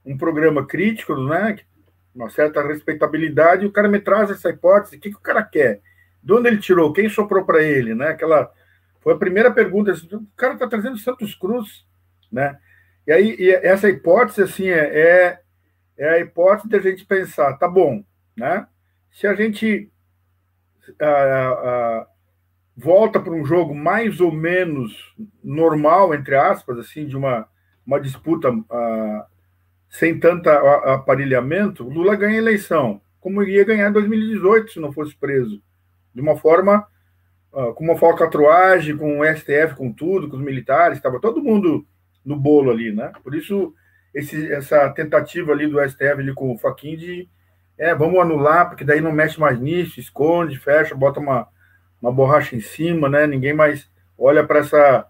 um 0.06 0.18
programa 0.18 0.66
crítico, 0.66 1.16
né? 1.16 1.58
Uma 2.14 2.30
certa 2.30 2.66
respeitabilidade, 2.66 3.66
o 3.66 3.72
cara 3.72 3.88
me 3.88 4.00
traz 4.00 4.30
essa 4.30 4.50
hipótese, 4.50 4.98
o 4.98 5.00
que, 5.00 5.12
que 5.12 5.18
o 5.18 5.22
cara 5.22 5.44
quer? 5.44 5.82
De 6.22 6.34
onde 6.34 6.48
ele 6.48 6.58
tirou? 6.58 6.92
Quem 6.92 7.08
soprou 7.10 7.46
para 7.46 7.62
ele? 7.62 7.94
Né? 7.94 8.10
Aquela, 8.10 8.52
foi 9.02 9.14
a 9.14 9.18
primeira 9.18 9.52
pergunta. 9.52 9.94
O 9.94 10.26
cara 10.36 10.54
está 10.54 10.68
trazendo 10.68 10.98
Santos 10.98 11.36
Cruz, 11.36 11.86
né? 12.32 12.58
E 13.06 13.12
aí, 13.12 13.36
e 13.40 13.52
essa 13.52 13.88
hipótese, 13.88 14.42
assim, 14.42 14.68
é, 14.68 15.00
é, 15.00 15.40
é 15.98 16.10
a 16.10 16.20
hipótese 16.20 16.68
de 16.68 16.76
a 16.76 16.82
gente 16.82 17.06
pensar, 17.06 17.54
tá 17.58 17.68
bom, 17.68 18.04
né? 18.36 18.68
Se 19.12 19.26
a 19.26 19.34
gente 19.34 19.90
volta 22.78 23.20
para 23.20 23.34
um 23.34 23.44
jogo 23.44 23.74
mais 23.74 24.22
ou 24.22 24.32
menos 24.32 25.16
normal, 25.44 26.14
entre 26.14 26.36
aspas, 26.36 26.78
assim, 26.78 27.08
de 27.08 27.18
uma, 27.18 27.48
uma 27.84 28.00
disputa 28.00 28.52
uh, 28.52 29.24
sem 29.90 30.20
tanto 30.20 30.48
aparelhamento, 30.48 31.84
Lula 31.84 32.16
ganha 32.16 32.36
a 32.36 32.38
eleição, 32.38 33.02
como 33.20 33.42
iria 33.42 33.66
ganhar 33.66 33.90
em 33.90 33.94
2018 33.94 34.74
se 34.74 34.80
não 34.80 34.94
fosse 34.94 35.16
preso. 35.16 35.60
De 36.14 36.22
uma 36.22 36.38
forma, 36.38 36.86
uh, 37.52 37.74
com 37.74 37.84
uma 37.84 37.98
falcatruagem, 37.98 38.96
com 38.96 39.20
o 39.20 39.26
STF, 39.26 39.76
com 39.76 39.92
tudo, 39.92 40.30
com 40.30 40.38
os 40.38 40.44
militares, 40.44 41.00
estava 41.00 41.20
todo 41.20 41.44
mundo 41.44 41.84
no 42.24 42.36
bolo 42.36 42.70
ali, 42.70 42.94
né? 42.94 43.12
Por 43.24 43.34
isso, 43.34 43.74
esse, 44.14 44.54
essa 44.54 44.88
tentativa 44.92 45.52
ali 45.52 45.66
do 45.68 45.82
STF 45.82 46.20
ali 46.20 46.34
com 46.34 46.54
o 46.54 46.58
Faquin 46.60 46.96
de 46.96 47.28
é, 47.76 47.94
vamos 47.96 48.20
anular, 48.20 48.70
porque 48.70 48.84
daí 48.84 49.02
não 49.02 49.12
mexe 49.12 49.40
mais 49.40 49.60
nisso, 49.60 50.00
esconde, 50.00 50.58
fecha, 50.58 50.96
bota 50.96 51.20
uma 51.20 51.48
uma 52.02 52.12
borracha 52.12 52.56
em 52.56 52.62
cima, 52.62 53.10
né? 53.10 53.26
Ninguém 53.28 53.54
mais 53.54 53.90
olha 54.18 54.46
para 54.46 54.60
essa 54.60 55.06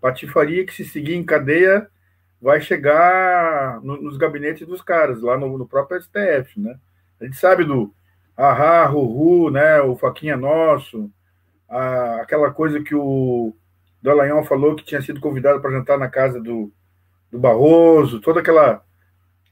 patifaria 0.00 0.64
que 0.64 0.72
se 0.72 0.84
seguir 0.84 1.14
em 1.14 1.24
cadeia 1.24 1.88
vai 2.40 2.60
chegar 2.60 3.80
no, 3.82 4.00
nos 4.00 4.16
gabinetes 4.16 4.66
dos 4.66 4.82
caras, 4.82 5.22
lá 5.22 5.38
no, 5.38 5.56
no, 5.56 5.66
próprio 5.66 6.00
STF, 6.00 6.60
né? 6.60 6.76
A 7.20 7.24
gente 7.24 7.36
sabe 7.36 7.64
do 7.64 7.94
ahá, 8.36 8.84
ruhu, 8.86 9.50
né? 9.50 9.80
O 9.80 9.96
Faquinha 9.96 10.36
Nosso, 10.36 11.10
a, 11.68 12.16
aquela 12.22 12.50
coisa 12.50 12.82
que 12.82 12.94
o 12.94 13.54
Dallagnol 14.02 14.44
falou 14.44 14.74
que 14.74 14.84
tinha 14.84 15.00
sido 15.00 15.20
convidado 15.20 15.60
para 15.60 15.70
jantar 15.70 15.98
na 15.98 16.08
casa 16.08 16.40
do, 16.40 16.72
do 17.30 17.38
Barroso, 17.38 18.20
toda 18.20 18.40
aquela 18.40 18.82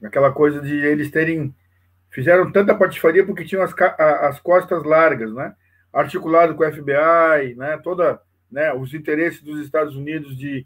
aquela 0.03 0.31
coisa 0.31 0.59
de 0.59 0.73
eles 0.73 1.11
terem 1.11 1.55
fizeram 2.09 2.51
tanta 2.51 2.75
patifaria 2.75 3.25
porque 3.25 3.45
tinham 3.45 3.63
as, 3.63 3.73
as 3.99 4.39
costas 4.39 4.83
largas, 4.83 5.33
né? 5.33 5.55
Articulado 5.93 6.55
com 6.55 6.63
o 6.63 6.71
FBI, 6.71 7.55
né, 7.55 7.77
toda, 7.83 8.21
né, 8.51 8.73
os 8.73 8.93
interesses 8.93 9.41
dos 9.41 9.59
Estados 9.59 9.95
Unidos 9.95 10.37
de, 10.37 10.65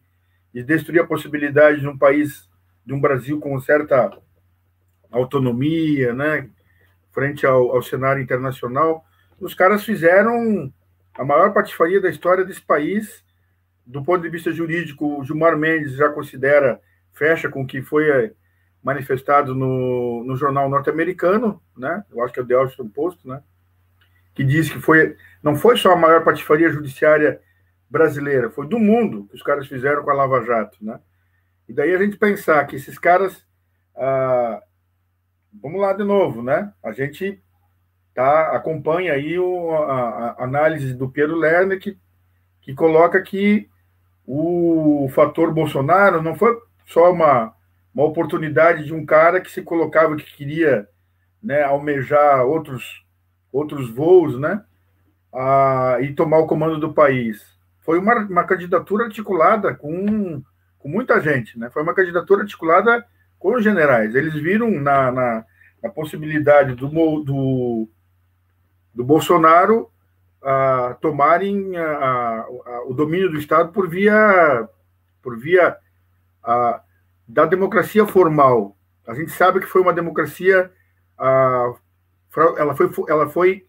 de 0.53 0.63
destruir 0.63 1.01
a 1.01 1.07
possibilidade 1.07 1.82
de 1.82 1.88
um 1.88 1.97
país, 1.97 2.49
de 2.86 2.93
um 2.93 3.01
Brasil 3.01 3.39
com 3.39 3.59
certa 3.59 4.11
autonomia, 5.11 6.13
né, 6.13 6.49
frente 7.11 7.45
ao, 7.45 7.76
ao 7.76 7.82
cenário 7.82 8.21
internacional, 8.21 9.03
os 9.39 9.53
caras 9.53 9.84
fizeram 9.84 10.71
a 11.13 11.23
maior 11.23 11.53
patifaria 11.53 12.01
da 12.01 12.09
história 12.09 12.43
desse 12.43 12.61
país, 12.61 13.23
do 13.86 14.03
ponto 14.03 14.21
de 14.21 14.30
vista 14.30 14.51
jurídico, 14.51 15.19
o 15.19 15.23
Gilmar 15.23 15.57
Mendes 15.57 15.93
já 15.93 16.09
considera, 16.09 16.82
fecha 17.13 17.49
com 17.49 17.61
o 17.61 17.67
que 17.67 17.82
foi 17.82 18.09
eh, 18.09 18.32
manifestado 18.84 19.55
no, 19.55 20.23
no 20.26 20.36
jornal 20.36 20.69
norte-americano, 20.69 21.61
né? 21.78 22.03
Eu 22.11 22.23
acho 22.23 22.34
que 22.34 22.39
é 22.39 22.43
o 22.43 22.47
The 22.47 22.55
Washington 22.55 22.89
Post, 22.89 23.28
né? 23.28 23.41
Que 24.36 24.43
diz 24.43 24.69
que 24.69 24.79
foi 24.79 25.15
não 25.41 25.55
foi 25.55 25.77
só 25.77 25.93
a 25.93 25.97
maior 25.97 26.23
patifaria 26.23 26.69
judiciária 26.69 27.41
brasileira, 27.89 28.51
foi 28.51 28.67
do 28.67 28.77
mundo 28.77 29.27
que 29.27 29.36
os 29.36 29.41
caras 29.41 29.67
fizeram 29.67 30.03
com 30.03 30.11
a 30.11 30.13
Lava 30.13 30.43
Jato, 30.45 30.77
né? 30.81 30.99
E 31.67 31.73
daí 31.73 31.95
a 31.95 31.97
gente 31.97 32.17
pensar 32.17 32.65
que 32.67 32.75
esses 32.75 32.99
caras 32.99 33.43
ah, 33.95 34.61
vamos 35.61 35.79
lá 35.79 35.93
de 35.93 36.03
novo, 36.03 36.41
né? 36.41 36.73
A 36.83 36.91
gente 36.91 37.41
tá, 38.13 38.55
acompanha 38.55 39.13
aí 39.13 39.38
o, 39.39 39.71
a, 39.71 40.31
a 40.31 40.43
análise 40.43 40.93
do 40.93 41.09
Pedro 41.09 41.36
Lerner, 41.36 41.79
que, 41.79 41.97
que 42.61 42.73
coloca 42.73 43.21
que 43.21 43.69
o 44.25 45.07
fator 45.13 45.53
Bolsonaro 45.53 46.21
não 46.21 46.36
foi 46.36 46.57
só 46.86 47.11
uma, 47.11 47.53
uma 47.93 48.05
oportunidade 48.05 48.86
de 48.86 48.93
um 48.93 49.05
cara 49.05 49.39
que 49.39 49.51
se 49.51 49.61
colocava 49.61 50.15
que 50.15 50.36
queria 50.36 50.88
né, 51.41 51.61
almejar 51.61 52.45
outros, 52.45 53.04
outros 53.55 53.89
voos, 53.89 54.37
né? 54.37 54.61
A, 55.33 55.97
e 56.01 56.13
tomar 56.13 56.39
o 56.39 56.47
comando 56.47 56.79
do 56.79 56.93
país. 56.93 57.41
Foi 57.79 57.97
uma, 57.97 58.15
uma 58.25 58.43
candidatura 58.43 59.05
articulada 59.05 59.73
com, 59.73 60.43
com 60.77 60.89
muita 60.89 61.21
gente, 61.21 61.57
né? 61.57 61.69
Foi 61.69 61.81
uma 61.81 61.93
candidatura 61.93 62.41
articulada 62.41 63.05
com 63.39 63.55
os 63.55 63.63
generais. 63.63 64.13
Eles 64.13 64.33
viram 64.33 64.69
na, 64.71 65.11
na, 65.11 65.45
na 65.81 65.89
possibilidade 65.89 66.75
do, 66.75 66.87
do, 67.23 67.87
do 68.93 69.03
Bolsonaro 69.03 69.89
a 70.43 70.97
tomarem 71.01 71.75
a, 71.77 72.45
o 72.87 72.93
domínio 72.93 73.31
do 73.31 73.37
Estado 73.37 73.71
por 73.71 73.87
via, 73.89 74.67
por 75.21 75.37
via 75.37 75.77
da 77.27 77.45
democracia 77.45 78.05
formal. 78.05 78.75
A 79.07 79.13
gente 79.13 79.31
sabe 79.31 79.59
que 79.59 79.65
foi 79.65 79.81
uma 79.81 79.93
democracia, 79.93 80.71
ela 82.57 82.75
foi, 82.75 82.89
ela 83.09 83.29
foi 83.29 83.65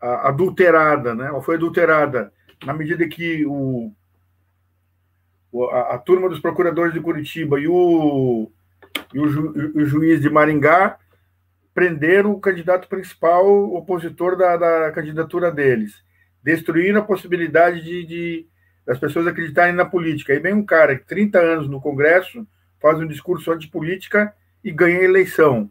adulterada, 0.00 1.14
né? 1.14 1.26
Ela 1.26 1.42
foi 1.42 1.56
adulterada 1.56 2.32
na 2.64 2.72
medida 2.72 3.06
que 3.08 3.44
o, 3.46 3.92
a, 5.70 5.94
a 5.94 5.98
turma 5.98 6.28
dos 6.28 6.40
procuradores 6.40 6.92
de 6.92 7.00
Curitiba 7.00 7.60
e 7.60 7.66
o, 7.66 8.50
e 9.12 9.18
o, 9.18 9.28
ju, 9.28 9.72
o 9.74 9.84
juiz 9.86 10.20
de 10.20 10.30
Maringá 10.30 10.98
prenderam 11.74 12.32
o 12.32 12.40
candidato 12.40 12.88
principal 12.88 13.46
opositor 13.74 14.36
da, 14.36 14.56
da 14.56 14.92
candidatura 14.92 15.50
deles, 15.50 16.02
destruíram 16.42 17.00
a 17.00 17.04
possibilidade 17.04 17.82
de, 17.82 18.04
de, 18.04 18.46
das 18.84 18.98
pessoas 18.98 19.26
acreditarem 19.26 19.74
na 19.74 19.84
política. 19.84 20.32
Aí 20.32 20.38
vem 20.38 20.54
um 20.54 20.64
cara 20.64 20.96
que 20.96 21.06
30 21.06 21.38
anos 21.38 21.68
no 21.68 21.80
Congresso 21.80 22.46
faz 22.80 22.98
um 22.98 23.06
discurso 23.06 23.52
antipolítica 23.52 24.34
e 24.64 24.70
ganha 24.70 24.98
a 24.98 25.04
eleição, 25.04 25.70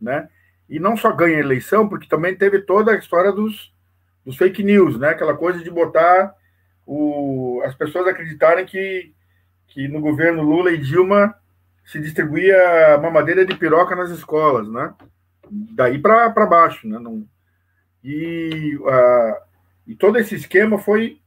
né? 0.00 0.28
E 0.68 0.78
não 0.78 0.96
só 0.96 1.12
ganha 1.12 1.36
a 1.36 1.40
eleição, 1.40 1.88
porque 1.88 2.08
também 2.08 2.34
teve 2.34 2.60
toda 2.60 2.92
a 2.92 2.96
história 2.96 3.32
dos, 3.32 3.72
dos 4.24 4.36
fake 4.36 4.62
news, 4.62 4.98
né? 4.98 5.10
Aquela 5.10 5.36
coisa 5.36 5.62
de 5.62 5.70
botar 5.70 6.34
o, 6.84 7.62
as 7.64 7.74
pessoas 7.74 8.06
acreditarem 8.08 8.66
que, 8.66 9.12
que 9.68 9.88
no 9.88 10.00
governo 10.00 10.42
Lula 10.42 10.72
e 10.72 10.78
Dilma 10.78 11.34
se 11.84 12.00
distribuía 12.00 12.98
mamadeira 13.00 13.46
de 13.46 13.54
piroca 13.54 13.94
nas 13.94 14.10
escolas, 14.10 14.68
né? 14.68 14.92
daí 15.50 15.98
para 15.98 16.46
baixo, 16.46 16.88
né? 16.88 16.98
Não, 16.98 17.26
e, 18.02 18.76
uh, 18.76 19.36
e 19.86 19.94
todo 19.94 20.18
esse 20.18 20.34
esquema 20.34 20.78
foi. 20.78 21.20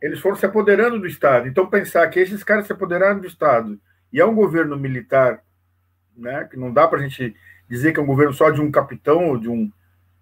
Eles 0.00 0.18
foram 0.18 0.36
se 0.36 0.44
apoderando 0.44 0.98
do 0.98 1.06
Estado. 1.06 1.46
Então, 1.46 1.68
pensar 1.68 2.08
que 2.08 2.18
esses 2.18 2.42
caras 2.42 2.66
se 2.66 2.72
apoderaram 2.72 3.20
do 3.20 3.26
Estado 3.26 3.80
e 4.12 4.20
é 4.20 4.26
um 4.26 4.34
governo 4.34 4.76
militar, 4.76 5.44
né? 6.16 6.44
Que 6.44 6.56
não 6.56 6.72
dá 6.72 6.88
para 6.88 6.98
a 6.98 7.02
gente 7.02 7.36
dizer 7.72 7.94
que 7.94 7.98
é 7.98 8.02
um 8.02 8.06
governo 8.06 8.34
só 8.34 8.50
de 8.50 8.60
um 8.60 8.70
capitão 8.70 9.30
ou 9.30 9.38
de 9.38 9.48
um 9.48 9.72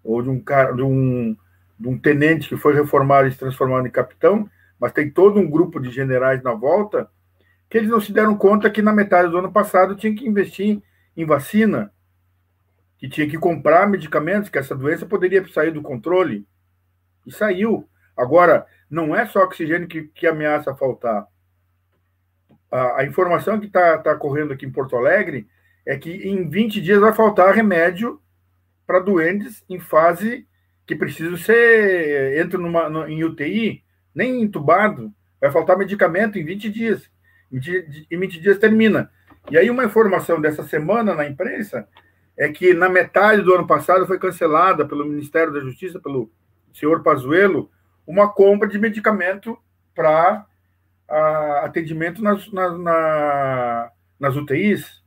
ou 0.01 0.21
de 0.21 0.29
um 0.29 0.39
cara 0.39 0.71
de 0.73 0.81
um, 0.81 1.35
de 1.77 1.87
um 1.89 1.99
tenente 1.99 2.47
que 2.47 2.55
foi 2.55 2.73
reformado 2.73 3.27
e 3.27 3.31
se 3.31 3.37
transformado 3.37 3.85
em 3.85 3.91
capitão, 3.91 4.49
mas 4.79 4.93
tem 4.93 5.11
todo 5.11 5.37
um 5.37 5.49
grupo 5.49 5.77
de 5.77 5.91
generais 5.91 6.41
na 6.41 6.53
volta 6.53 7.09
que 7.69 7.77
eles 7.77 7.89
não 7.89 7.99
se 7.99 8.13
deram 8.13 8.37
conta 8.37 8.69
que 8.69 8.81
na 8.81 8.93
metade 8.93 9.29
do 9.29 9.37
ano 9.37 9.51
passado 9.51 9.97
tinha 9.97 10.15
que 10.15 10.25
investir 10.25 10.81
em 11.15 11.25
vacina, 11.25 11.91
que 12.97 13.09
tinha 13.09 13.29
que 13.29 13.37
comprar 13.37 13.87
medicamentos, 13.87 14.49
que 14.49 14.57
essa 14.57 14.73
doença 14.73 15.05
poderia 15.05 15.45
sair 15.49 15.71
do 15.71 15.81
controle. 15.81 16.47
E 17.25 17.31
saiu. 17.31 17.87
Agora, 18.15 18.65
não 18.89 19.15
é 19.15 19.25
só 19.25 19.43
oxigênio 19.43 19.87
que, 19.87 20.03
que 20.03 20.25
ameaça 20.25 20.73
faltar. 20.73 21.27
A, 22.71 23.01
a 23.01 23.05
informação 23.05 23.59
que 23.59 23.67
está 23.67 23.97
tá 23.97 24.15
correndo 24.15 24.53
aqui 24.53 24.65
em 24.65 24.71
Porto 24.71 24.95
Alegre 24.95 25.47
é 25.85 25.97
que 25.97 26.11
em 26.11 26.49
20 26.49 26.81
dias 26.81 26.99
vai 26.99 27.13
faltar 27.13 27.53
remédio 27.53 28.21
para 28.85 28.99
doentes 28.99 29.63
em 29.69 29.79
fase 29.79 30.47
que 30.85 30.95
precisam 30.95 31.37
ser. 31.37 32.43
entram 32.43 32.61
numa, 32.61 33.09
em 33.09 33.23
UTI, 33.23 33.83
nem 34.13 34.41
entubado. 34.41 35.13
Vai 35.39 35.51
faltar 35.51 35.77
medicamento 35.77 36.37
em 36.37 36.45
20 36.45 36.69
dias. 36.69 37.09
Em 37.51 38.19
20 38.19 38.39
dias 38.39 38.57
termina. 38.57 39.09
E 39.49 39.57
aí, 39.57 39.69
uma 39.69 39.85
informação 39.85 40.39
dessa 40.39 40.63
semana 40.63 41.15
na 41.15 41.27
imprensa 41.27 41.87
é 42.37 42.49
que 42.49 42.73
na 42.73 42.89
metade 42.89 43.41
do 43.41 43.53
ano 43.53 43.65
passado 43.65 44.05
foi 44.05 44.19
cancelada 44.19 44.85
pelo 44.85 45.05
Ministério 45.05 45.51
da 45.51 45.59
Justiça, 45.59 45.99
pelo 45.99 46.31
senhor 46.73 47.03
Pazuello, 47.03 47.69
uma 48.05 48.31
compra 48.31 48.67
de 48.67 48.77
medicamento 48.79 49.57
para 49.95 50.45
uh, 51.09 51.65
atendimento 51.65 52.23
nas, 52.23 52.51
na, 52.51 52.77
na, 52.77 53.91
nas 54.19 54.35
UTIs. 54.35 55.00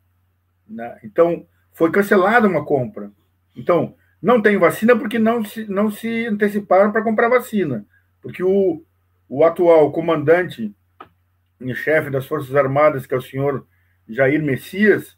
Né? 0.68 0.98
Então, 1.04 1.46
foi 1.72 1.90
cancelada 1.90 2.48
uma 2.48 2.64
compra. 2.64 3.10
Então, 3.56 3.94
não 4.20 4.40
tem 4.40 4.56
vacina 4.56 4.96
porque 4.96 5.18
não 5.18 5.44
se, 5.44 5.66
não 5.66 5.90
se 5.90 6.26
anteciparam 6.26 6.90
para 6.90 7.02
comprar 7.02 7.28
vacina. 7.28 7.84
Porque 8.22 8.42
o, 8.42 8.82
o 9.28 9.44
atual 9.44 9.92
comandante 9.92 10.74
em 11.60 11.74
chefe 11.74 12.10
das 12.10 12.26
Forças 12.26 12.54
Armadas, 12.54 13.06
que 13.06 13.14
é 13.14 13.16
o 13.16 13.22
senhor 13.22 13.66
Jair 14.08 14.42
Messias, 14.42 15.16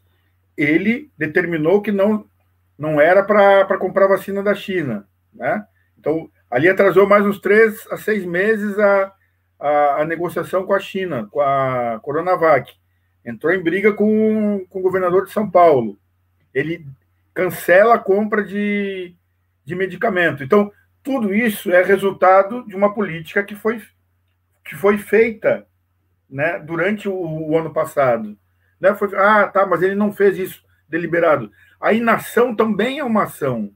ele 0.55 1.11
determinou 1.17 1.81
que 1.81 1.91
não, 1.91 2.25
não 2.77 2.99
era 2.99 3.23
para 3.23 3.77
comprar 3.77 4.07
vacina 4.07 4.41
da 4.41 4.55
China. 4.55 5.07
Né? 5.33 5.65
Então, 5.97 6.29
ali 6.49 6.67
atrasou 6.67 7.07
mais 7.07 7.25
uns 7.25 7.39
três 7.39 7.87
a 7.91 7.97
seis 7.97 8.25
meses 8.25 8.77
a, 8.79 9.13
a, 9.59 10.01
a 10.01 10.05
negociação 10.05 10.65
com 10.65 10.73
a 10.73 10.79
China, 10.79 11.27
com 11.31 11.39
a 11.39 11.99
Coronavac. 12.01 12.73
Entrou 13.27 13.53
em 13.53 13.61
briga 13.61 13.91
com, 13.91 14.65
com 14.69 14.79
o 14.79 14.81
governador 14.81 15.25
de 15.25 15.33
São 15.33 15.51
Paulo. 15.51 15.99
Ele 16.53 16.87
cancela 17.33 17.95
a 17.95 17.99
compra 17.99 18.41
de, 18.41 19.13
de 19.65 19.75
medicamento. 19.75 20.41
Então, 20.41 20.71
tudo 21.03 21.33
isso 21.33 21.69
é 21.69 21.83
resultado 21.83 22.65
de 22.65 22.73
uma 22.73 22.93
política 22.93 23.43
que 23.43 23.53
foi, 23.53 23.81
que 24.63 24.75
foi 24.75 24.97
feita 24.97 25.67
né, 26.29 26.57
durante 26.57 27.09
o, 27.09 27.13
o 27.13 27.57
ano 27.57 27.73
passado. 27.73 28.37
Né? 28.79 28.95
Foi, 28.95 29.13
ah, 29.15 29.45
tá, 29.47 29.65
mas 29.65 29.81
ele 29.81 29.95
não 29.95 30.13
fez 30.13 30.37
isso 30.37 30.63
deliberado. 30.87 31.51
A 31.81 31.91
inação 31.91 32.55
também 32.55 32.99
é 32.99 33.03
uma 33.03 33.23
ação. 33.23 33.71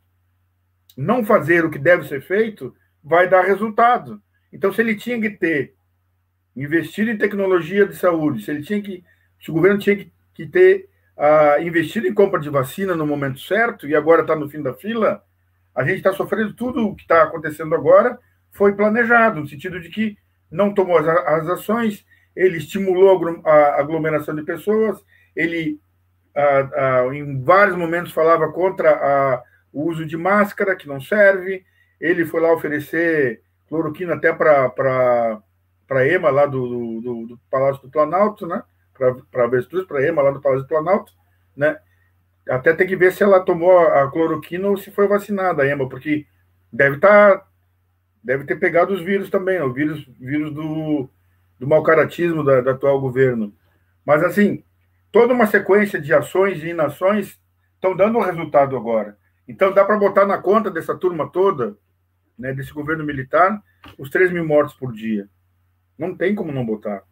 Não 0.96 1.26
fazer 1.26 1.66
o 1.66 1.70
que 1.70 1.78
deve 1.78 2.08
ser 2.08 2.22
feito 2.22 2.74
vai 3.04 3.28
dar 3.28 3.44
resultado. 3.44 4.22
Então, 4.52 4.72
se 4.72 4.82
ele 4.82 4.96
tinha 4.96 5.20
que 5.20 5.30
ter 5.30 5.74
investido 6.56 7.12
em 7.12 7.18
tecnologia 7.18 7.86
de 7.86 7.96
saúde, 7.96 8.44
se 8.44 8.52
ele 8.52 8.64
tinha 8.64 8.82
que, 8.82 9.04
se 9.42 9.52
o 9.52 9.54
governo 9.54 9.80
tinha 9.80 9.96
que, 9.96 10.12
que 10.34 10.46
ter 10.46 10.90
uh, 11.18 11.62
investido 11.62 12.08
em 12.08 12.14
compra 12.14 12.40
de 12.40 12.50
vacina 12.50 12.96
no 12.96 13.06
momento 13.06 13.40
certo 13.40 13.88
e 13.88 13.96
agora 13.96 14.22
está 14.22 14.36
no 14.36 14.50
fim 14.50 14.62
da 14.62 14.74
fila, 14.74 15.24
a 15.76 15.84
gente 15.84 15.98
está 15.98 16.14
sofrendo 16.14 16.54
tudo 16.54 16.88
o 16.88 16.96
que 16.96 17.04
está 17.04 17.24
acontecendo 17.24 17.74
agora 17.74 18.20
foi 18.52 18.74
planejado, 18.74 19.40
no 19.40 19.48
sentido 19.48 19.80
de 19.80 19.90
que 19.90 20.18
não 20.50 20.74
tomou 20.74 20.98
as, 20.98 21.08
as 21.08 21.48
ações, 21.48 22.06
ele 22.36 22.58
estimulou 22.58 23.42
a 23.46 23.80
aglomeração 23.80 24.36
de 24.36 24.44
pessoas, 24.44 24.98
ele 25.36 25.80
em 27.14 27.42
vários 27.42 27.76
momentos 27.76 28.14
falava 28.14 28.52
contra 28.52 29.44
o 29.72 29.90
uso 29.90 30.06
de 30.06 30.16
máscara, 30.18 30.76
que 30.76 30.88
não 30.88 31.00
serve, 31.00 31.64
ele 32.00 32.26
foi 32.26 32.42
lá 32.42 32.54
oferecer 32.54 33.42
cloroquina 33.68 34.16
até 34.16 34.34
para 34.34 35.42
a 35.90 36.08
EMA 36.08 36.30
lá 36.30 36.46
do, 36.46 37.02
do, 37.02 37.28
do, 37.28 37.40
Palácio 37.50 37.82
do 37.82 37.90
Planalto, 37.90 38.46
né? 38.46 38.64
Para 39.32 39.46
avestruz, 39.46 39.86
para 39.86 40.06
EMA 40.08 40.22
lá 40.22 40.32
do 40.32 40.42
Palácio 40.42 40.64
do 40.64 40.70
Planalto, 40.70 41.12
né? 41.56 41.80
Até 42.48 42.74
tem 42.74 42.88
que 42.88 42.96
ver 42.96 43.12
se 43.12 43.24
ela 43.24 43.40
tomou 43.40 43.80
a 43.80 44.10
cloroquina 44.12 44.68
ou 44.68 44.78
se 44.78 44.92
foi 44.92 45.08
vacinada 45.08 45.64
a 45.64 45.68
EMA, 45.68 45.88
porque 45.88 46.26
deve 46.72 46.96
estar 46.96 47.38
tá, 47.38 47.48
deve 48.24 48.46
ter 48.46 48.58
pegado 48.58 48.94
os 48.94 49.02
vírus 49.02 49.30
também, 49.30 49.60
o 49.62 49.74
vírus, 49.74 50.08
vírus 50.20 50.54
do, 50.54 51.10
do 51.60 51.68
mau 51.68 51.84
caratismo 51.84 52.44
da, 52.44 52.62
do 52.62 52.70
atual 52.70 53.00
governo. 53.00 53.54
Mas, 54.06 54.24
assim, 54.24 54.64
toda 55.12 55.34
uma 55.34 55.48
sequência 55.48 56.00
de 56.00 56.14
ações 56.14 56.64
e 56.64 56.70
inações 56.70 57.40
estão 57.76 57.96
dando 57.96 58.18
um 58.18 58.22
resultado 58.22 58.76
agora. 58.76 59.18
Então, 59.48 59.74
dá 59.74 59.84
para 59.84 59.98
botar 59.98 60.26
na 60.26 60.38
conta 60.38 60.70
dessa 60.72 60.96
turma 60.96 61.30
toda, 61.30 61.76
né, 62.38 62.54
desse 62.54 62.74
governo 62.74 63.04
militar, 63.04 63.62
os 63.98 64.10
3 64.10 64.32
mil 64.32 64.46
mortos 64.46 64.76
por 64.76 64.92
dia. 64.92 65.28
Não 65.98 66.16
tem 66.16 66.34
como 66.34 66.52
não 66.52 66.66
botar. 66.66 67.04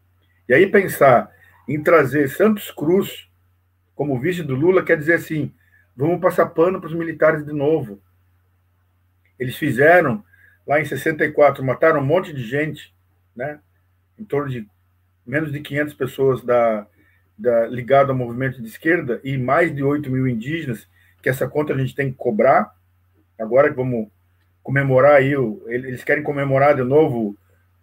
E 0.48 0.54
aí, 0.54 0.66
pensar 0.66 1.30
em 1.70 1.80
trazer 1.80 2.28
Santos 2.28 2.68
Cruz 2.72 3.30
como 3.94 4.18
vice 4.18 4.42
do 4.42 4.56
Lula 4.56 4.82
quer 4.82 4.98
dizer 4.98 5.14
assim: 5.14 5.54
vamos 5.96 6.20
passar 6.20 6.46
pano 6.46 6.80
para 6.80 6.88
os 6.88 6.94
militares 6.94 7.46
de 7.46 7.52
novo. 7.52 8.02
Eles 9.38 9.56
fizeram, 9.56 10.24
lá 10.66 10.80
em 10.80 10.84
64, 10.84 11.64
mataram 11.64 12.00
um 12.00 12.04
monte 12.04 12.34
de 12.34 12.42
gente, 12.42 12.92
né? 13.36 13.60
em 14.18 14.24
torno 14.24 14.50
de 14.50 14.68
menos 15.24 15.52
de 15.52 15.60
500 15.60 15.94
pessoas 15.94 16.42
da, 16.42 16.86
da, 17.38 17.68
ao 18.00 18.14
movimento 18.14 18.60
de 18.60 18.68
esquerda 18.68 19.20
e 19.22 19.38
mais 19.38 19.74
de 19.74 19.82
8 19.82 20.10
mil 20.10 20.26
indígenas 20.26 20.88
que 21.22 21.28
essa 21.28 21.46
conta 21.48 21.72
a 21.72 21.78
gente 21.78 21.94
tem 21.94 22.10
que 22.10 22.18
cobrar. 22.18 22.74
Agora 23.38 23.70
que 23.70 23.76
vamos 23.76 24.08
comemorar 24.62 25.12
aí, 25.12 25.34
eles 25.68 26.02
querem 26.02 26.24
comemorar 26.24 26.74
de 26.74 26.82
novo 26.82 27.36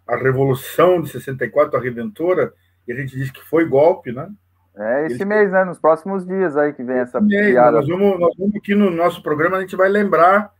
a 0.06 0.14
Revolução 0.14 1.00
de 1.00 1.08
64, 1.08 1.76
a 1.76 1.82
Redentora, 1.82 2.52
e 2.88 2.92
a 2.92 2.96
gente 2.96 3.14
diz 3.16 3.30
que 3.30 3.44
foi 3.44 3.66
golpe, 3.66 4.10
né? 4.10 4.30
É 4.74 5.04
esse 5.04 5.16
eles... 5.16 5.26
mês, 5.26 5.52
né? 5.52 5.64
Nos 5.64 5.78
próximos 5.78 6.26
dias 6.26 6.56
aí 6.56 6.72
que 6.72 6.82
vem 6.82 6.96
essa 6.96 7.20
mês, 7.20 7.50
piada. 7.50 7.72
Nós 7.72 7.86
vamos, 7.86 8.18
nós 8.18 8.34
vamos 8.36 8.56
aqui 8.56 8.74
no 8.74 8.90
nosso 8.90 9.22
programa, 9.22 9.58
a 9.58 9.60
gente 9.60 9.76
vai 9.76 9.88
lembrar 9.88 10.52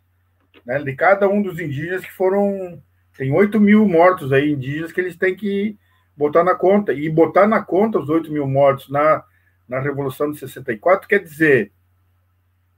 né, 0.66 0.78
de 0.80 0.94
cada 0.94 1.26
um 1.26 1.40
dos 1.40 1.58
indígenas 1.58 2.04
que 2.04 2.12
foram. 2.12 2.82
Tem 3.16 3.32
8 3.32 3.58
mil 3.58 3.88
mortos 3.88 4.32
aí, 4.32 4.52
indígenas, 4.52 4.92
que 4.92 5.00
eles 5.00 5.16
têm 5.16 5.34
que 5.34 5.76
botar 6.16 6.44
na 6.44 6.54
conta. 6.54 6.92
E 6.92 7.08
botar 7.08 7.46
na 7.46 7.62
conta 7.62 7.98
os 7.98 8.08
8 8.08 8.30
mil 8.30 8.46
mortos 8.46 8.90
na, 8.90 9.24
na 9.66 9.80
Revolução 9.80 10.30
de 10.30 10.38
64 10.38 11.08
quer 11.08 11.20
dizer. 11.20 11.72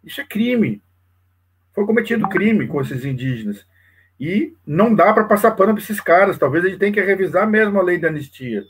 Isso 0.05 0.20
é 0.20 0.24
crime. 0.24 0.81
Foi 1.74 1.85
cometido 1.85 2.28
crime 2.28 2.66
com 2.68 2.81
esses 2.81 3.05
indígenas. 3.05 3.66
E 4.18 4.55
não 4.66 4.94
dá 4.94 5.12
para 5.12 5.24
passar 5.24 5.51
pano 5.52 5.74
para 5.74 5.82
esses 5.82 6.01
caras. 6.01 6.39
Talvez 6.39 6.64
a 6.64 6.68
gente 6.68 6.78
tenha 6.78 6.93
que 6.93 7.01
revisar 7.01 7.48
mesmo 7.48 7.78
a 7.78 7.82
lei 7.82 7.98
da 7.98 8.09
anistia. 8.09 8.64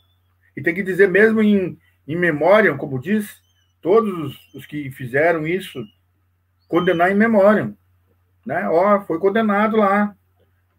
E 0.56 0.62
tem 0.62 0.74
que 0.74 0.82
dizer 0.82 1.08
mesmo 1.08 1.42
em, 1.42 1.78
em 2.06 2.16
memória, 2.16 2.74
como 2.74 3.00
diz, 3.00 3.40
todos 3.80 4.36
os 4.54 4.66
que 4.66 4.90
fizeram 4.90 5.46
isso, 5.46 5.82
condenar 6.68 7.10
em 7.10 7.14
memória. 7.14 7.72
Né? 8.44 8.68
Ó, 8.68 9.00
foi 9.02 9.18
condenado 9.18 9.76
lá. 9.76 10.14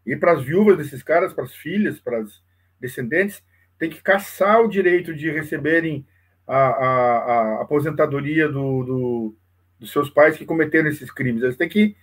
E 0.06 0.16
para 0.16 0.34
as 0.34 0.44
viúvas 0.44 0.78
desses 0.78 1.04
caras, 1.04 1.34
para 1.34 1.44
as 1.44 1.54
filhas, 1.54 2.00
para 2.00 2.20
as 2.20 2.42
descendentes, 2.80 3.44
tem 3.78 3.90
que 3.90 4.02
caçar 4.02 4.62
o 4.62 4.68
direito 4.68 5.14
de 5.14 5.30
receberem 5.30 6.06
a, 6.48 6.58
a, 6.58 7.18
a 7.58 7.62
aposentadoria 7.62 8.48
do, 8.48 8.84
do, 8.84 9.36
dos 9.80 9.92
seus 9.92 10.10
pais 10.10 10.38
que 10.38 10.46
cometeram 10.46 10.90
esses 10.90 11.10
crimes. 11.12 11.44
Eles 11.44 11.58
têm 11.58 11.70
que, 11.70 11.96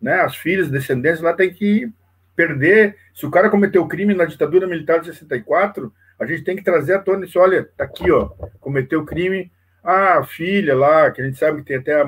né, 0.00 0.20
as 0.20 0.36
filhas, 0.36 0.70
descendentes 0.70 1.20
lá 1.20 1.32
têm 1.32 1.52
que 1.52 1.90
perder. 2.34 2.96
Se 3.14 3.26
o 3.26 3.30
cara 3.30 3.50
cometeu 3.50 3.86
crime 3.86 4.14
na 4.14 4.26
ditadura 4.26 4.66
militar 4.66 5.00
de 5.00 5.06
64, 5.06 5.92
a 6.18 6.26
gente 6.26 6.44
tem 6.44 6.56
que 6.56 6.64
trazer 6.64 6.94
à 6.94 6.98
tona 6.98 7.24
isso. 7.24 7.38
Olha, 7.38 7.68
tá 7.76 7.84
aqui, 7.84 8.10
ó, 8.10 8.28
cometeu 8.60 9.04
crime. 9.04 9.50
Ah, 9.82 10.18
a 10.18 10.24
filha 10.24 10.74
lá, 10.74 11.10
que 11.10 11.20
a 11.20 11.24
gente 11.24 11.38
sabe 11.38 11.58
que 11.58 11.68
tem 11.68 11.76
até 11.76 12.00
a 12.00 12.06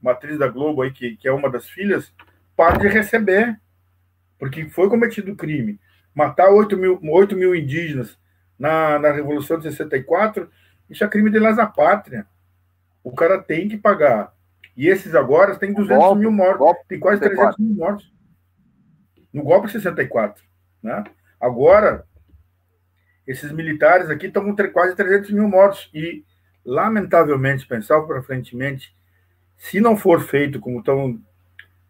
matriz 0.00 0.38
da 0.38 0.48
Globo 0.48 0.82
aí, 0.82 0.90
que, 0.90 1.16
que 1.16 1.28
é 1.28 1.32
uma 1.32 1.48
das 1.48 1.68
filhas, 1.68 2.12
para 2.56 2.78
de 2.78 2.88
receber, 2.88 3.58
porque 4.38 4.68
foi 4.68 4.88
cometido 4.88 5.36
crime. 5.36 5.78
Matar 6.14 6.50
8 6.50 6.76
mil, 6.76 6.98
8 7.02 7.36
mil 7.36 7.54
indígenas 7.54 8.18
na, 8.58 8.98
na 8.98 9.12
Revolução 9.12 9.58
de 9.58 9.70
64, 9.70 10.50
isso 10.90 11.04
é 11.04 11.08
crime 11.08 11.30
de 11.30 11.38
lesa 11.38 11.66
pátria. 11.66 12.26
O 13.04 13.12
cara 13.12 13.40
tem 13.40 13.68
que 13.68 13.76
pagar. 13.76 14.34
E 14.76 14.88
esses 14.88 15.14
agora 15.14 15.56
têm 15.56 15.72
200 15.72 15.96
golpe, 15.96 16.20
mil 16.20 16.32
mortos, 16.32 16.58
golpe, 16.58 16.80
tem 16.88 16.98
quase 16.98 17.20
300 17.20 17.58
mil 17.58 17.74
mortos. 17.74 18.12
No 19.32 19.42
golpe 19.42 19.66
de 19.66 19.74
64. 19.74 20.42
Né? 20.82 21.04
Agora, 21.40 22.04
esses 23.26 23.52
militares 23.52 24.10
aqui 24.10 24.26
estão 24.26 24.44
com 24.44 24.56
quase 24.72 24.96
300 24.96 25.30
mil 25.30 25.48
mortos. 25.48 25.88
E, 25.94 26.24
lamentavelmente, 26.64 27.66
pensar 27.66 28.00
para 28.02 28.22
frente, 28.22 28.56
se 29.56 29.80
não 29.80 29.96
for 29.96 30.20
feito 30.20 30.60
como 30.60 30.80
estão 30.80 31.20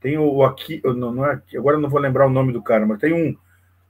tem 0.01 0.19
o 0.19 0.43
aqui, 0.43 0.83
não, 0.85 1.13
não 1.13 1.25
é, 1.25 1.41
agora 1.57 1.77
eu 1.77 1.81
não 1.81 1.89
vou 1.89 2.01
lembrar 2.01 2.27
o 2.27 2.31
nome 2.31 2.53
do 2.53 2.61
cara, 2.61 2.85
mas 2.85 2.99
tem 2.99 3.13
um, 3.13 3.37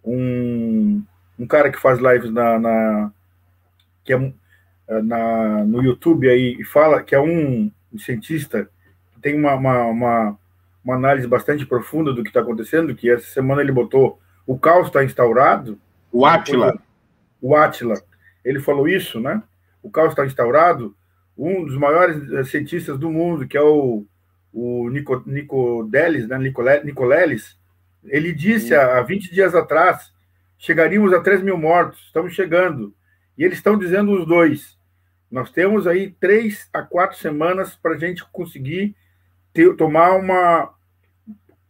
um, 0.05 1.03
um 1.39 1.47
cara 1.47 1.73
que 1.73 1.81
faz 1.81 1.99
lives 1.99 2.31
na, 2.31 2.59
na 2.59 3.13
que 4.05 4.13
é 4.13 4.33
na, 5.03 5.65
no 5.65 5.83
YouTube 5.83 6.29
aí 6.29 6.57
e 6.61 6.65
fala 6.65 7.03
que 7.03 7.15
é 7.15 7.21
um, 7.21 7.71
cientista 7.99 8.69
tem 9.23 9.35
uma, 9.35 9.55
uma, 9.55 9.85
uma, 9.87 10.39
uma, 10.85 10.95
análise 10.97 11.27
bastante 11.27 11.65
profunda 11.65 12.13
do 12.13 12.23
que 12.23 12.29
está 12.29 12.41
acontecendo, 12.41 12.95
que 12.95 13.09
essa 13.09 13.27
semana 13.27 13.63
ele 13.63 13.73
botou 13.73 14.21
o 14.47 14.59
caos 14.59 14.89
está 14.89 15.05
instaurado. 15.05 15.79
O 16.11 16.27
Atila. 16.27 16.77
O 17.43 17.55
Atila. 17.55 18.01
Ele 18.43 18.61
falou 18.61 18.89
isso, 18.89 19.21
né? 19.21 19.43
O 19.83 19.91
caos 19.91 20.11
está 20.11 20.25
instaurado. 20.25 20.97
Um 21.37 21.65
dos 21.65 21.77
maiores 21.77 22.33
eh, 22.33 22.45
cientistas 22.45 22.99
do 22.99 23.11
mundo, 23.11 23.47
que 23.47 23.57
é 23.57 23.63
o 23.63 24.07
o 24.53 24.91
Nico, 24.91 25.23
Nico 25.27 25.89
Delis, 25.91 26.29
né, 26.29 26.39
Nicoleles, 26.39 27.59
ele 28.05 28.33
disse 28.33 28.75
há 28.75 29.01
20 29.01 29.33
dias 29.33 29.55
atrás, 29.55 30.13
chegaríamos 30.59 31.13
a 31.13 31.21
3 31.21 31.43
mil 31.43 31.57
mortos, 31.57 32.01
estamos 32.07 32.35
chegando. 32.35 32.95
E 33.39 33.45
eles 33.45 33.59
estão 33.59 33.79
dizendo 33.79 34.13
os 34.13 34.27
dois, 34.27 34.77
nós 35.31 35.51
temos 35.51 35.87
aí 35.87 36.15
três 36.21 36.69
a 36.73 36.83
quatro 36.83 37.17
semanas 37.17 37.75
para 37.75 37.95
a 37.95 37.99
gente 37.99 38.23
conseguir 38.31 38.95
ter, 39.53 39.75
tomar 39.77 40.13
uma 40.17 40.75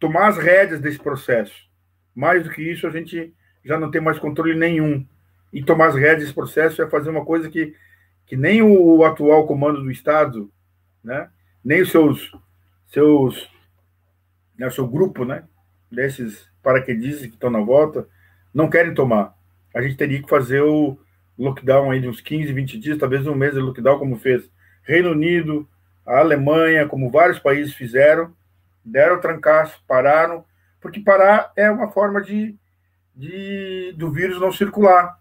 tomar 0.01 0.27
as 0.27 0.37
rédeas 0.37 0.81
desse 0.81 0.99
processo. 0.99 1.71
Mais 2.13 2.43
do 2.43 2.51
que 2.51 2.61
isso, 2.61 2.89
a 2.89 2.91
gente 2.91 3.33
já 3.65 3.79
não 3.79 3.89
tem 3.89 4.01
mais 4.01 4.19
controle 4.19 4.57
nenhum. 4.57 5.07
E 5.53 5.63
tomar 5.63 5.89
as 5.89 5.95
rédeas 5.95 6.21
desse 6.21 6.35
processo 6.35 6.83
é 6.83 6.89
fazer 6.89 7.11
uma 7.11 7.25
coisa 7.25 7.51
que, 7.51 7.75
que 8.27 8.37
nem 8.37 8.63
o 8.63 9.05
atual 9.05 9.47
comando 9.47 9.83
do 9.83 9.91
Estado, 9.91 10.51
né, 11.03 11.29
nem 11.65 11.83
os 11.83 11.91
seus 11.91 12.33
seus, 12.89 13.51
né, 14.59 14.69
seu 14.71 14.87
grupo, 14.87 15.25
né, 15.25 15.45
desses 15.91 16.47
paraquedistas 16.63 17.27
que 17.27 17.35
estão 17.35 17.51
na 17.51 17.61
volta, 17.61 18.07
não 18.53 18.69
querem 18.69 18.95
tomar. 18.95 19.35
A 19.75 19.81
gente 19.81 19.97
teria 19.97 20.23
que 20.23 20.29
fazer 20.29 20.63
o 20.63 20.99
lockdown 21.39 21.91
aí 21.91 22.01
de 22.01 22.09
uns 22.09 22.21
15, 22.21 22.53
20 22.53 22.79
dias, 22.79 22.99
talvez 22.99 23.27
um 23.27 23.35
mês 23.35 23.55
de 23.55 23.61
lockdown, 23.61 23.99
como 23.99 24.19
fez 24.19 24.51
Reino 24.83 25.11
Unido, 25.11 25.67
a 26.05 26.19
Alemanha, 26.19 26.87
como 26.87 27.11
vários 27.11 27.39
países 27.39 27.73
fizeram, 27.75 28.35
deram 28.85 29.21
trancaço, 29.21 29.83
pararam, 29.87 30.45
porque 30.81 31.01
parar 31.01 31.53
é 31.57 31.71
uma 31.71 31.91
forma 31.91 32.21
de, 32.21 32.57
de 33.15 33.95
do 33.97 34.11
vírus 34.11 34.41
não 34.41 34.53
circular. 34.53 35.19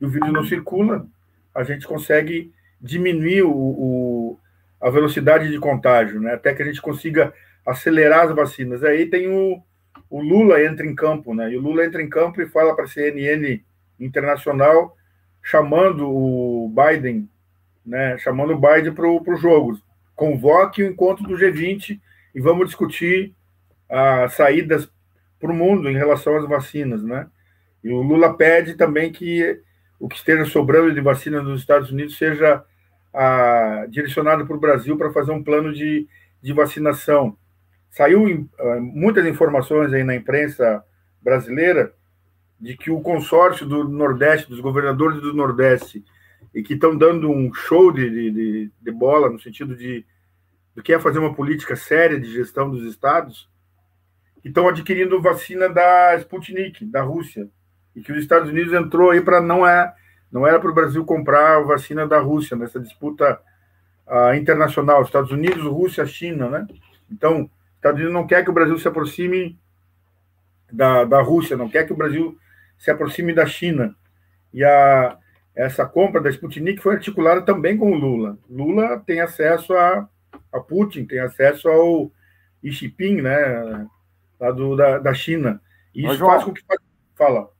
E 0.00 0.06
o 0.06 0.08
vírus 0.08 0.32
não 0.32 0.44
circula, 0.44 1.06
a 1.54 1.62
gente 1.62 1.86
consegue 1.86 2.52
diminuir 2.80 3.42
o, 3.42 3.52
o 3.52 4.38
a 4.80 4.88
velocidade 4.88 5.50
de 5.50 5.58
contágio, 5.58 6.20
né? 6.20 6.32
até 6.32 6.54
que 6.54 6.62
a 6.62 6.64
gente 6.64 6.80
consiga 6.80 7.34
acelerar 7.66 8.26
as 8.26 8.34
vacinas. 8.34 8.82
Aí 8.82 9.06
tem 9.06 9.28
o, 9.28 9.62
o 10.08 10.20
Lula 10.20 10.62
entra 10.62 10.86
em 10.86 10.94
campo, 10.94 11.34
né? 11.34 11.52
E 11.52 11.56
o 11.56 11.60
Lula 11.60 11.84
entra 11.84 12.02
em 12.02 12.08
campo 12.08 12.40
e 12.40 12.48
fala 12.48 12.74
para 12.74 12.84
a 12.84 12.88
CNN 12.88 13.60
internacional, 13.98 14.96
chamando 15.42 16.08
o 16.08 16.72
Biden, 16.74 17.28
né? 17.84 18.16
Chamando 18.18 18.54
o 18.54 18.58
Biden 18.58 18.92
para 18.92 19.06
o 19.06 19.36
jogo. 19.36 19.78
Convoque 20.16 20.82
o 20.82 20.86
encontro 20.86 21.24
do 21.24 21.36
G20 21.36 22.00
e 22.34 22.40
vamos 22.40 22.66
discutir 22.66 23.34
as 23.88 24.34
saídas 24.34 24.90
para 25.38 25.50
o 25.50 25.54
mundo 25.54 25.90
em 25.90 25.96
relação 25.96 26.36
às 26.36 26.48
vacinas, 26.48 27.02
né? 27.02 27.26
E 27.84 27.90
o 27.90 28.02
Lula 28.02 28.34
pede 28.34 28.74
também 28.74 29.12
que 29.12 29.60
o 30.00 30.08
que 30.08 30.16
esteja 30.16 30.46
sobrando 30.46 30.92
de 30.92 31.00
vacina 31.00 31.42
nos 31.42 31.60
Estados 31.60 31.92
Unidos 31.92 32.16
seja 32.16 32.64
a, 33.12 33.86
direcionado 33.88 34.46
para 34.46 34.56
o 34.56 34.60
Brasil 34.60 34.96
para 34.96 35.12
fazer 35.12 35.30
um 35.30 35.44
plano 35.44 35.72
de, 35.72 36.08
de 36.42 36.52
vacinação. 36.54 37.36
Saiu 37.90 38.24
uh, 38.24 38.80
muitas 38.80 39.26
informações 39.26 39.92
aí 39.92 40.02
na 40.02 40.16
imprensa 40.16 40.82
brasileira 41.20 41.92
de 42.58 42.76
que 42.76 42.90
o 42.90 43.00
consórcio 43.00 43.66
do 43.66 43.84
Nordeste, 43.84 44.48
dos 44.48 44.60
governadores 44.60 45.20
do 45.20 45.34
Nordeste, 45.34 46.02
e 46.54 46.62
que 46.62 46.74
estão 46.74 46.96
dando 46.96 47.30
um 47.30 47.52
show 47.52 47.92
de, 47.92 48.10
de, 48.10 48.70
de, 48.80 48.90
bola 48.90 49.30
no 49.30 49.38
sentido 49.38 49.76
de 49.76 50.04
do 50.74 50.82
que 50.82 50.92
é 50.92 50.98
fazer 50.98 51.18
uma 51.18 51.34
política 51.34 51.76
séria 51.76 52.18
de 52.18 52.32
gestão 52.32 52.70
dos 52.70 52.84
estados, 52.84 53.48
estão 54.44 54.68
adquirindo 54.68 55.20
vacina 55.20 55.68
da 55.68 56.16
Sputnik, 56.16 56.84
da 56.86 57.02
Rússia, 57.02 57.48
e 57.94 58.00
que 58.00 58.12
os 58.12 58.18
Estados 58.18 58.48
Unidos 58.50 58.72
entrou 58.72 59.10
aí 59.10 59.20
para 59.20 59.40
não 59.40 59.66
é 59.66 59.92
não 60.30 60.46
era 60.46 60.60
para 60.60 60.70
o 60.70 60.74
Brasil 60.74 61.04
comprar 61.04 61.56
a 61.56 61.60
vacina 61.60 62.06
da 62.06 62.20
Rússia 62.20 62.56
nessa 62.56 62.78
disputa 62.78 63.40
uh, 64.06 64.34
internacional, 64.34 65.02
Estados 65.02 65.32
Unidos, 65.32 65.64
Rússia, 65.64 66.06
China, 66.06 66.48
né? 66.48 66.66
Então, 67.10 67.50
Estados 67.74 67.98
Unidos 67.98 68.14
não 68.14 68.26
quer 68.26 68.44
que 68.44 68.50
o 68.50 68.52
Brasil 68.52 68.78
se 68.78 68.86
aproxime 68.86 69.58
da, 70.70 71.04
da 71.04 71.20
Rússia, 71.20 71.56
não 71.56 71.68
quer 71.68 71.84
que 71.84 71.92
o 71.92 71.96
Brasil 71.96 72.38
se 72.78 72.90
aproxime 72.90 73.34
da 73.34 73.44
China. 73.44 73.94
E 74.54 74.64
a, 74.64 75.18
essa 75.54 75.84
compra 75.84 76.20
da 76.20 76.30
Sputnik 76.30 76.80
foi 76.80 76.94
articulada 76.94 77.42
também 77.42 77.76
com 77.76 77.90
o 77.90 77.96
Lula. 77.96 78.38
Lula 78.48 79.02
tem 79.04 79.20
acesso 79.20 79.74
a, 79.74 80.08
a 80.52 80.60
Putin, 80.60 81.04
tem 81.04 81.18
acesso 81.18 81.68
ao 81.68 82.10
Xi 82.62 82.70
Jinping, 82.70 83.20
né, 83.22 83.86
lá 84.38 84.50
do, 84.52 84.76
da, 84.76 84.98
da 84.98 85.12
China. 85.14 85.60
E 85.94 86.04
isso 86.04 86.14
João, 86.14 86.30
faz 86.30 86.44
com 86.44 86.52
que... 86.52 86.62
Fala. 87.16 87.50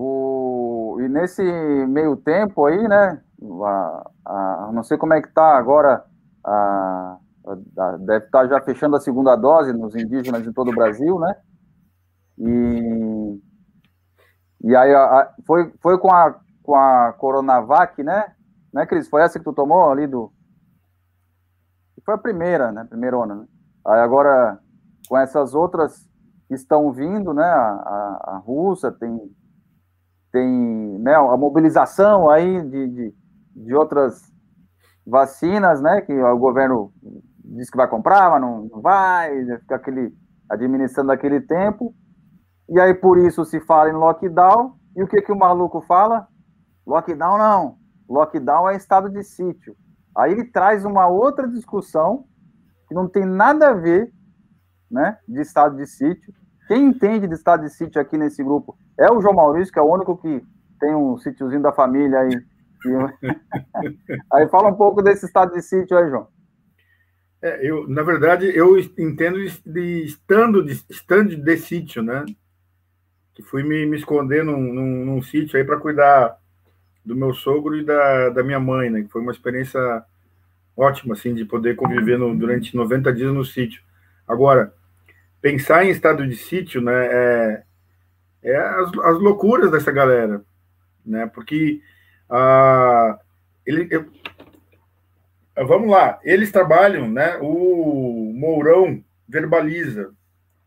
O 0.00 0.98
e 1.00 1.08
nesse 1.08 1.42
meio 1.42 2.16
tempo 2.16 2.66
aí, 2.66 2.86
né? 2.86 3.20
A, 3.64 4.10
a, 4.24 4.70
não 4.72 4.82
sei 4.82 4.96
como 4.96 5.14
é 5.14 5.20
que 5.20 5.28
está 5.28 5.56
agora, 5.56 6.04
a, 6.44 7.18
a, 7.46 7.96
deve 7.98 8.26
estar 8.26 8.42
tá 8.42 8.46
já 8.46 8.60
fechando 8.60 8.96
a 8.96 9.00
segunda 9.00 9.34
dose 9.34 9.72
nos 9.72 9.96
indígenas 9.96 10.46
em 10.46 10.52
todo 10.52 10.70
o 10.70 10.74
Brasil, 10.74 11.18
né? 11.18 11.36
E, 12.38 13.40
e 14.64 14.76
aí 14.76 14.90
foi, 15.44 15.72
foi 15.80 15.98
com 15.98 16.12
a, 16.12 16.38
com 16.62 16.74
a 16.76 17.12
Coronavac, 17.14 18.00
né? 18.02 18.34
Né, 18.72 18.86
Cris? 18.86 19.08
Foi 19.08 19.22
essa 19.22 19.38
que 19.38 19.44
tu 19.44 19.52
tomou 19.52 19.90
ali 19.90 20.06
do. 20.06 20.32
Foi 22.04 22.14
a 22.14 22.18
primeira, 22.18 22.70
né? 22.70 22.84
Primeira 22.84 23.18
onda, 23.18 23.34
né? 23.34 23.46
Aí 23.86 24.00
agora, 24.00 24.58
com 25.08 25.16
essas 25.16 25.54
outras 25.54 26.08
que 26.46 26.54
estão 26.54 26.92
vindo, 26.92 27.34
né? 27.34 27.44
A, 27.44 27.70
a, 27.70 28.34
a 28.34 28.38
Rússia 28.38 28.92
tem, 28.92 29.18
tem 30.32 30.98
né, 30.98 31.14
a 31.14 31.36
mobilização 31.36 32.28
aí 32.28 32.62
de, 32.62 32.86
de, 32.88 33.14
de, 33.56 33.74
outras 33.74 34.22
vacinas, 35.06 35.80
né? 35.80 36.00
Que 36.00 36.12
o 36.12 36.38
governo 36.38 36.92
diz 37.44 37.70
que 37.70 37.76
vai 37.76 37.88
comprar, 37.88 38.30
mas 38.30 38.40
não, 38.40 38.68
não 38.70 38.80
vai, 38.80 39.44
fica 39.60 39.76
aquele 39.76 40.12
administrando 40.48 41.12
aquele 41.12 41.40
tempo. 41.40 41.94
E 42.68 42.78
aí 42.78 42.94
por 42.94 43.18
isso 43.18 43.44
se 43.44 43.60
fala 43.60 43.88
em 43.88 43.94
lockdown. 43.94 44.76
E 44.96 45.02
o 45.02 45.08
que 45.08 45.22
que 45.22 45.32
o 45.32 45.38
maluco 45.38 45.80
fala? 45.82 46.26
Lockdown 46.86 47.38
não. 47.38 47.76
Lockdown 48.08 48.70
é 48.70 48.76
estado 48.76 49.08
de 49.08 49.22
sítio. 49.22 49.76
Aí 50.16 50.32
ele 50.32 50.44
traz 50.44 50.84
uma 50.84 51.06
outra 51.06 51.46
discussão 51.46 52.24
que 52.88 52.94
não 52.94 53.08
tem 53.08 53.24
nada 53.24 53.68
a 53.68 53.74
ver, 53.74 54.12
né, 54.90 55.18
de 55.28 55.40
estado 55.40 55.76
de 55.76 55.86
sítio. 55.86 56.32
Quem 56.66 56.86
entende 56.86 57.28
de 57.28 57.34
estado 57.34 57.62
de 57.62 57.70
sítio 57.70 58.00
aqui 58.00 58.16
nesse 58.18 58.42
grupo 58.42 58.76
é 58.98 59.10
o 59.10 59.20
João 59.20 59.34
Maurício, 59.34 59.72
que 59.72 59.78
é 59.78 59.82
o 59.82 59.92
único 59.92 60.16
que 60.16 60.42
tem 60.80 60.94
um 60.94 61.16
sítiozinho 61.18 61.62
da 61.62 61.72
família 61.72 62.20
aí. 62.20 62.42
aí 64.32 64.48
fala 64.48 64.68
um 64.68 64.74
pouco 64.74 65.02
desse 65.02 65.26
estado 65.26 65.52
de 65.52 65.62
sítio 65.62 65.96
aí, 65.96 66.10
João. 66.10 66.26
É, 67.40 67.64
eu, 67.64 67.88
na 67.88 68.02
verdade, 68.02 68.46
eu 68.46 68.78
entendo 68.98 69.38
de 69.64 70.04
estando 70.04 70.64
de, 70.64 70.72
estando 70.90 71.36
de 71.36 71.56
sítio, 71.56 72.02
né? 72.02 72.24
Que 73.34 73.42
fui 73.42 73.62
me, 73.62 73.86
me 73.86 73.96
esconder 73.96 74.44
num, 74.44 74.60
num, 74.60 75.04
num 75.04 75.22
sítio 75.22 75.56
aí 75.56 75.64
para 75.64 75.78
cuidar 75.78 76.36
do 77.04 77.14
meu 77.14 77.32
sogro 77.32 77.76
e 77.76 77.84
da, 77.84 78.30
da 78.30 78.42
minha 78.42 78.58
mãe, 78.58 78.90
né? 78.90 79.02
Que 79.02 79.08
foi 79.08 79.22
uma 79.22 79.30
experiência 79.30 79.80
ótima, 80.76 81.14
assim, 81.14 81.32
de 81.32 81.44
poder 81.44 81.76
conviver 81.76 82.18
no, 82.18 82.36
durante 82.36 82.76
90 82.76 83.12
dias 83.12 83.32
no 83.32 83.44
sítio. 83.44 83.82
Agora, 84.26 84.74
pensar 85.40 85.84
em 85.84 85.90
estado 85.90 86.26
de 86.26 86.36
sítio, 86.36 86.80
né? 86.80 87.06
É, 87.06 87.62
é 88.42 88.56
as, 88.56 88.90
as 89.04 89.18
loucuras 89.18 89.70
dessa 89.70 89.90
galera, 89.90 90.42
né? 91.04 91.26
Porque 91.26 91.80
ah, 92.30 93.18
ele, 93.66 93.88
eu, 93.90 94.06
vamos 95.66 95.90
lá, 95.90 96.18
eles 96.22 96.52
trabalham, 96.52 97.08
né? 97.08 97.38
O 97.40 98.32
Mourão 98.34 99.02
verbaliza, 99.28 100.12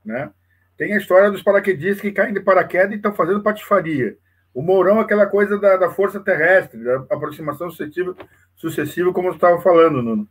né? 0.04 0.32
Tem 0.78 0.94
a 0.94 0.98
história 0.98 1.30
dos 1.30 1.44
paraquedistas 1.44 2.02
que 2.02 2.12
caem 2.12 2.34
de 2.34 2.40
paraquedas 2.40 2.92
e 2.92 2.96
estão 2.96 3.14
fazendo 3.14 3.44
patifaria. 3.44 4.18
O 4.54 4.62
Mourão 4.62 4.98
é 4.98 5.02
aquela 5.02 5.28
coisa 5.28 5.58
da, 5.60 5.78
da 5.78 5.90
força 5.90 6.20
terrestre, 6.20 6.84
da 6.84 6.96
aproximação 7.10 7.70
sucessiva, 7.70 8.16
sucessiva 8.56 9.14
como 9.14 9.30
eu 9.30 9.34
estava 9.34 9.62
falando, 9.62 10.02
Nuno. 10.02 10.28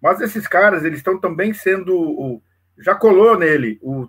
Mas 0.00 0.20
esses 0.20 0.46
caras, 0.46 0.84
eles 0.84 0.98
estão 0.98 1.18
também 1.18 1.52
sendo. 1.52 1.96
O, 1.96 2.42
já 2.78 2.94
colou 2.94 3.38
nele, 3.38 3.78
o, 3.82 4.08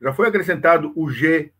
já 0.00 0.12
foi 0.12 0.28
acrescentado 0.28 0.92
o 0.96 1.08
G 1.08 1.52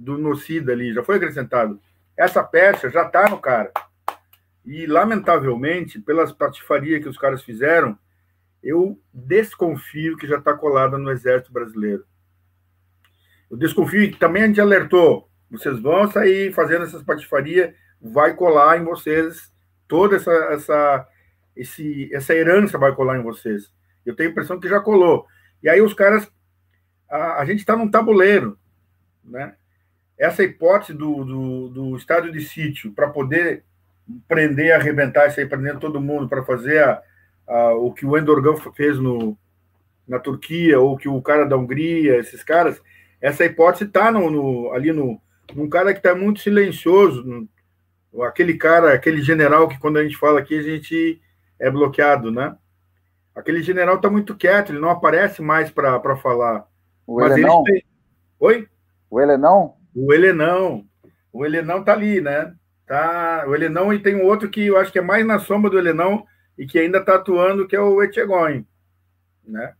do 0.00 0.18
Nocida 0.18 0.72
ali, 0.72 0.92
já 0.92 1.02
foi 1.02 1.16
acrescentado. 1.16 1.80
Essa 2.16 2.42
peça 2.42 2.90
já 2.90 3.06
está 3.06 3.28
no 3.28 3.38
cara. 3.38 3.70
E, 4.64 4.86
lamentavelmente, 4.86 6.00
pelas 6.00 6.32
patifarias 6.32 7.02
que 7.02 7.08
os 7.08 7.18
caras 7.18 7.42
fizeram, 7.42 7.98
eu 8.62 9.00
desconfio 9.12 10.16
que 10.16 10.26
já 10.26 10.38
está 10.38 10.54
colada 10.54 10.98
no 10.98 11.10
Exército 11.10 11.52
Brasileiro. 11.52 12.04
Eu 13.50 13.56
desconfio 13.56 14.10
que 14.10 14.18
também 14.18 14.42
a 14.42 14.46
gente 14.46 14.60
alertou 14.60 15.30
vocês 15.50 15.80
vão 15.80 16.08
sair 16.10 16.52
fazendo 16.52 16.84
essas 16.84 17.02
patifarias, 17.02 17.74
vai 18.00 18.34
colar 18.34 18.78
em 18.78 18.84
vocês 18.84 19.52
toda 19.88 20.16
essa, 20.16 20.30
essa, 20.30 21.08
esse, 21.56 22.08
essa 22.14 22.32
herança 22.32 22.78
vai 22.78 22.94
colar 22.94 23.18
em 23.18 23.22
vocês. 23.22 23.72
Eu 24.06 24.14
tenho 24.14 24.28
a 24.28 24.32
impressão 24.32 24.60
que 24.60 24.68
já 24.68 24.80
colou. 24.80 25.26
E 25.62 25.68
aí 25.68 25.82
os 25.82 25.92
caras, 25.92 26.30
a, 27.10 27.40
a 27.40 27.44
gente 27.44 27.58
está 27.58 27.76
num 27.76 27.90
tabuleiro, 27.90 28.56
né? 29.24 29.56
Essa 30.20 30.42
hipótese 30.42 30.92
do, 30.92 31.24
do, 31.24 31.68
do 31.70 31.96
estado 31.96 32.30
de 32.30 32.42
sítio 32.42 32.92
para 32.92 33.08
poder 33.08 33.64
prender, 34.28 34.74
arrebentar 34.74 35.26
isso 35.26 35.40
aí, 35.40 35.46
prendendo 35.46 35.80
todo 35.80 35.98
mundo 35.98 36.28
para 36.28 36.44
fazer 36.44 36.84
a, 36.84 37.02
a, 37.48 37.74
o 37.74 37.90
que 37.90 38.04
o 38.04 38.18
Endorgan 38.18 38.54
fez 38.74 38.98
no, 38.98 39.34
na 40.06 40.18
Turquia, 40.18 40.78
ou 40.78 40.94
que 40.98 41.08
o 41.08 41.22
cara 41.22 41.46
da 41.46 41.56
Hungria, 41.56 42.18
esses 42.18 42.44
caras, 42.44 42.82
essa 43.18 43.46
hipótese 43.46 43.84
está 43.84 44.12
no, 44.12 44.30
no, 44.30 44.70
ali 44.74 44.92
no, 44.92 45.18
um 45.56 45.70
cara 45.70 45.94
que 45.94 46.00
está 46.00 46.14
muito 46.14 46.40
silencioso, 46.40 47.48
aquele 48.22 48.58
cara, 48.58 48.92
aquele 48.92 49.22
general 49.22 49.68
que 49.68 49.78
quando 49.78 49.98
a 49.98 50.02
gente 50.02 50.18
fala 50.18 50.40
aqui 50.40 50.58
a 50.58 50.62
gente 50.62 51.18
é 51.58 51.70
bloqueado, 51.70 52.30
né? 52.30 52.54
Aquele 53.34 53.62
general 53.62 53.96
está 53.96 54.10
muito 54.10 54.36
quieto, 54.36 54.70
ele 54.70 54.80
não 54.80 54.90
aparece 54.90 55.40
mais 55.40 55.70
para 55.70 56.16
falar. 56.16 56.66
O 57.06 57.20
Mas 57.20 57.32
Helenão? 57.32 57.62
Tem... 57.62 57.82
Oi? 58.38 58.68
O 59.08 59.18
Helenão? 59.18 59.79
O 59.94 60.12
Helenão. 60.12 60.86
O 61.32 61.44
Helenão 61.44 61.82
tá 61.82 61.92
ali, 61.92 62.20
né? 62.20 62.54
Tá... 62.86 63.44
O 63.46 63.54
Helenão 63.54 63.92
e 63.92 63.98
tem 63.98 64.16
um 64.16 64.24
outro 64.24 64.50
que 64.50 64.66
eu 64.66 64.76
acho 64.76 64.92
que 64.92 64.98
é 64.98 65.02
mais 65.02 65.26
na 65.26 65.38
sombra 65.38 65.70
do 65.70 65.78
Helenão 65.78 66.24
e 66.58 66.66
que 66.66 66.78
ainda 66.78 66.98
está 66.98 67.14
atuando, 67.14 67.66
que 67.66 67.74
é 67.74 67.80
o 67.80 68.02
Etchegoin, 68.02 68.66
né? 69.44 69.74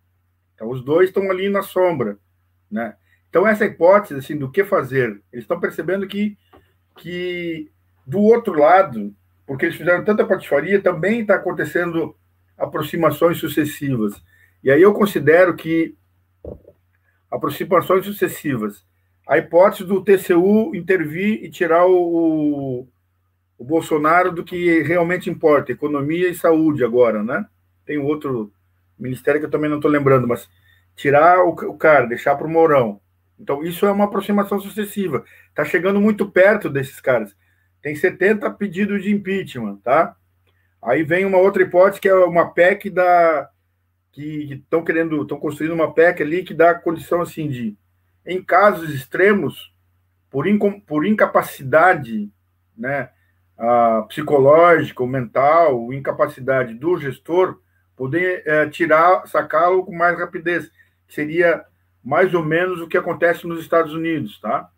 Então 0.55 0.71
os 0.71 0.83
dois 0.85 1.09
estão 1.09 1.31
ali 1.31 1.49
na 1.49 1.63
sombra, 1.63 2.19
né? 2.71 2.95
Então, 3.31 3.47
essa 3.47 3.65
hipótese 3.65 4.19
assim, 4.19 4.37
do 4.37 4.51
que 4.51 4.65
fazer, 4.65 5.23
eles 5.33 5.45
estão 5.45 5.61
percebendo 5.61 6.07
que, 6.07 6.37
que 6.97 7.71
do 8.05 8.19
outro 8.19 8.59
lado, 8.59 9.15
porque 9.47 9.67
eles 9.67 9.77
fizeram 9.77 10.05
tanta 10.05 10.27
patifaria, 10.27 10.83
também 10.83 11.21
está 11.21 11.37
acontecendo 11.37 12.17
aproximações 12.59 13.39
sucessivas. 13.39 14.21
E 14.65 14.71
aí 14.71 14.83
eu 14.83 14.93
considero 14.93 15.55
que 15.55 15.97
aproximações 17.31 18.05
sucessivas, 18.05 18.85
a 19.31 19.39
hipótese 19.39 19.85
do 19.85 20.03
TCU 20.03 20.75
intervir 20.75 21.45
e 21.45 21.51
tirar 21.51 21.87
o, 21.87 22.89
o 23.57 23.65
Bolsonaro 23.65 24.33
do 24.33 24.43
que 24.43 24.83
realmente 24.83 25.31
importa, 25.31 25.71
economia 25.71 26.29
e 26.29 26.35
saúde 26.35 26.85
agora, 26.85 27.23
né? 27.23 27.47
Tem 27.87 27.99
outro 27.99 28.53
ministério 28.99 29.41
que 29.41 29.47
eu 29.47 29.51
também 29.51 29.71
não 29.71 29.79
estou 29.79 29.91
lembrando, 29.91 30.27
mas 30.27 30.49
tirar 30.97 31.45
o, 31.45 31.51
o 31.51 31.79
cara, 31.79 32.07
deixar 32.07 32.35
para 32.35 32.47
o 32.47 32.51
Mourão, 32.51 33.01
então, 33.41 33.65
isso 33.65 33.87
é 33.87 33.91
uma 33.91 34.05
aproximação 34.05 34.61
sucessiva. 34.61 35.25
Está 35.49 35.65
chegando 35.65 35.99
muito 35.99 36.31
perto 36.31 36.69
desses 36.69 37.01
caras. 37.01 37.35
Tem 37.81 37.97
70 37.97 38.51
pedidos 38.51 39.03
de 39.03 39.11
impeachment, 39.11 39.79
tá? 39.79 40.15
Aí 40.83 41.03
vem 41.03 41.25
uma 41.25 41.39
outra 41.39 41.63
hipótese 41.63 42.01
que 42.01 42.09
é 42.09 42.15
uma 42.15 42.51
PEC 42.53 42.91
da 42.91 43.49
que 44.13 44.55
estão 44.55 44.85
querendo, 44.85 45.23
estão 45.23 45.39
construindo 45.39 45.73
uma 45.73 45.95
PEC 45.95 46.23
ali 46.23 46.43
que 46.43 46.53
dá 46.53 46.75
condição 46.75 47.23
assim 47.23 47.49
de, 47.49 47.77
em 48.31 48.41
casos 48.41 48.95
extremos, 48.95 49.75
por, 50.31 50.47
por 50.87 51.05
incapacidade, 51.05 52.31
né, 52.79 53.11
a, 53.59 54.03
psicológica 54.09 55.05
mental, 55.05 55.93
incapacidade 55.93 56.75
do 56.75 56.97
gestor, 56.97 57.61
poder 57.97 58.45
é, 58.47 58.69
tirar, 58.69 59.27
sacá-lo 59.27 59.85
com 59.85 59.93
mais 59.93 60.17
rapidez. 60.17 60.71
Seria 61.09 61.65
mais 62.05 62.33
ou 62.33 62.45
menos 62.45 62.81
o 62.81 62.87
que 62.87 62.97
acontece 62.97 63.49
nos 63.49 63.61
Estados 63.61 63.93
Unidos, 63.93 64.41
tá? 64.41 64.71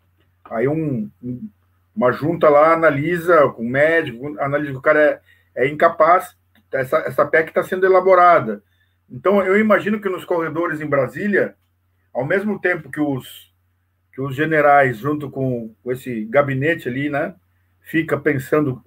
Aí 0.51 0.67
um, 0.67 1.11
um, 1.23 1.49
uma 1.95 2.11
junta 2.11 2.49
lá 2.49 2.73
analisa 2.73 3.49
com 3.51 3.63
o 3.63 3.69
médico, 3.69 4.35
analisa 4.41 4.73
que 4.73 4.79
o 4.79 4.83
cara 4.83 5.21
é, 5.55 5.67
é 5.67 5.69
incapaz, 5.69 6.35
essa, 6.73 6.97
essa 7.01 7.27
PEC 7.27 7.49
está 7.49 7.63
sendo 7.63 7.85
elaborada. 7.85 8.63
Então, 9.11 9.43
eu 9.43 9.59
imagino 9.59 10.01
que 10.01 10.09
nos 10.09 10.25
corredores 10.25 10.81
em 10.81 10.87
Brasília, 10.87 11.55
ao 12.13 12.25
mesmo 12.25 12.59
tempo 12.59 12.91
que 12.91 13.01
os, 13.01 13.53
que 14.13 14.21
os 14.21 14.35
generais, 14.35 14.99
junto 14.99 15.31
com, 15.31 15.75
com 15.83 15.93
esse 15.93 16.25
gabinete 16.27 16.89
ali, 16.89 17.09
né, 17.09 17.35
fica 17.81 18.19
pensando 18.19 18.83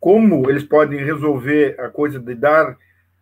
como 0.00 0.48
eles 0.50 0.64
podem 0.64 1.04
resolver 1.04 1.78
a 1.80 1.88
coisa 1.88 2.18
de 2.18 2.34
dar 2.34 2.76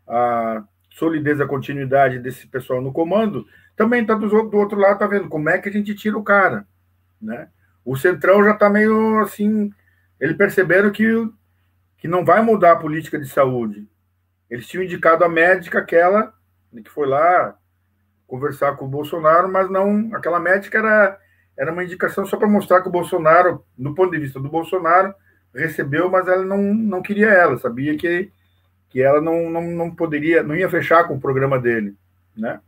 a 0.06 0.64
solidez, 0.90 1.40
a 1.40 1.46
continuidade 1.46 2.18
desse 2.18 2.46
pessoal 2.46 2.80
no 2.80 2.92
comando, 2.92 3.46
também 3.76 4.02
está 4.02 4.14
do, 4.14 4.28
do, 4.28 4.56
outro 4.56 4.78
lado, 4.78 4.98
tá 4.98 5.06
vendo 5.06 5.28
como 5.28 5.48
é 5.50 5.58
que 5.58 5.68
a 5.68 5.72
gente 5.72 5.94
tira 5.94 6.16
o 6.16 6.24
cara, 6.24 6.66
né? 7.20 7.48
O 7.84 7.96
Centrão 7.96 8.42
já 8.42 8.52
está 8.52 8.68
meio 8.68 9.20
assim, 9.20 9.70
eles 10.18 10.36
perceberam 10.36 10.90
que, 10.90 11.04
que 11.98 12.08
não 12.08 12.24
vai 12.24 12.42
mudar 12.42 12.72
a 12.72 12.76
política 12.76 13.18
de 13.18 13.28
saúde. 13.28 13.86
Eles 14.50 14.66
tinham 14.66 14.82
indicado 14.84 15.24
a 15.24 15.28
médica 15.28 15.78
aquela 15.78 16.34
que 16.72 16.90
foi 16.90 17.06
lá 17.06 17.56
conversar 18.26 18.76
com 18.76 18.84
o 18.84 18.88
Bolsonaro, 18.88 19.50
mas 19.50 19.70
não, 19.70 20.10
aquela 20.14 20.40
médica 20.40 20.78
era 20.78 21.18
era 21.56 21.72
uma 21.72 21.82
indicação 21.82 22.26
só 22.26 22.36
para 22.36 22.46
mostrar 22.46 22.82
que 22.82 22.88
o 22.88 22.92
Bolsonaro, 22.92 23.64
do 23.78 23.94
ponto 23.94 24.10
de 24.10 24.18
vista 24.18 24.38
do 24.38 24.48
Bolsonaro, 24.48 25.14
recebeu, 25.54 26.10
mas 26.10 26.28
ela 26.28 26.44
não, 26.44 26.62
não 26.62 27.00
queria 27.00 27.28
ela, 27.28 27.56
sabia 27.58 27.96
que, 27.96 28.30
que 28.90 29.00
ela 29.00 29.22
não, 29.22 29.48
não, 29.48 29.62
não 29.62 29.94
poderia, 29.94 30.42
não 30.42 30.54
ia 30.54 30.68
fechar 30.68 31.04
com 31.04 31.14
o 31.14 31.20
programa 31.20 31.58
dele, 31.58 31.94
né? 32.36 32.60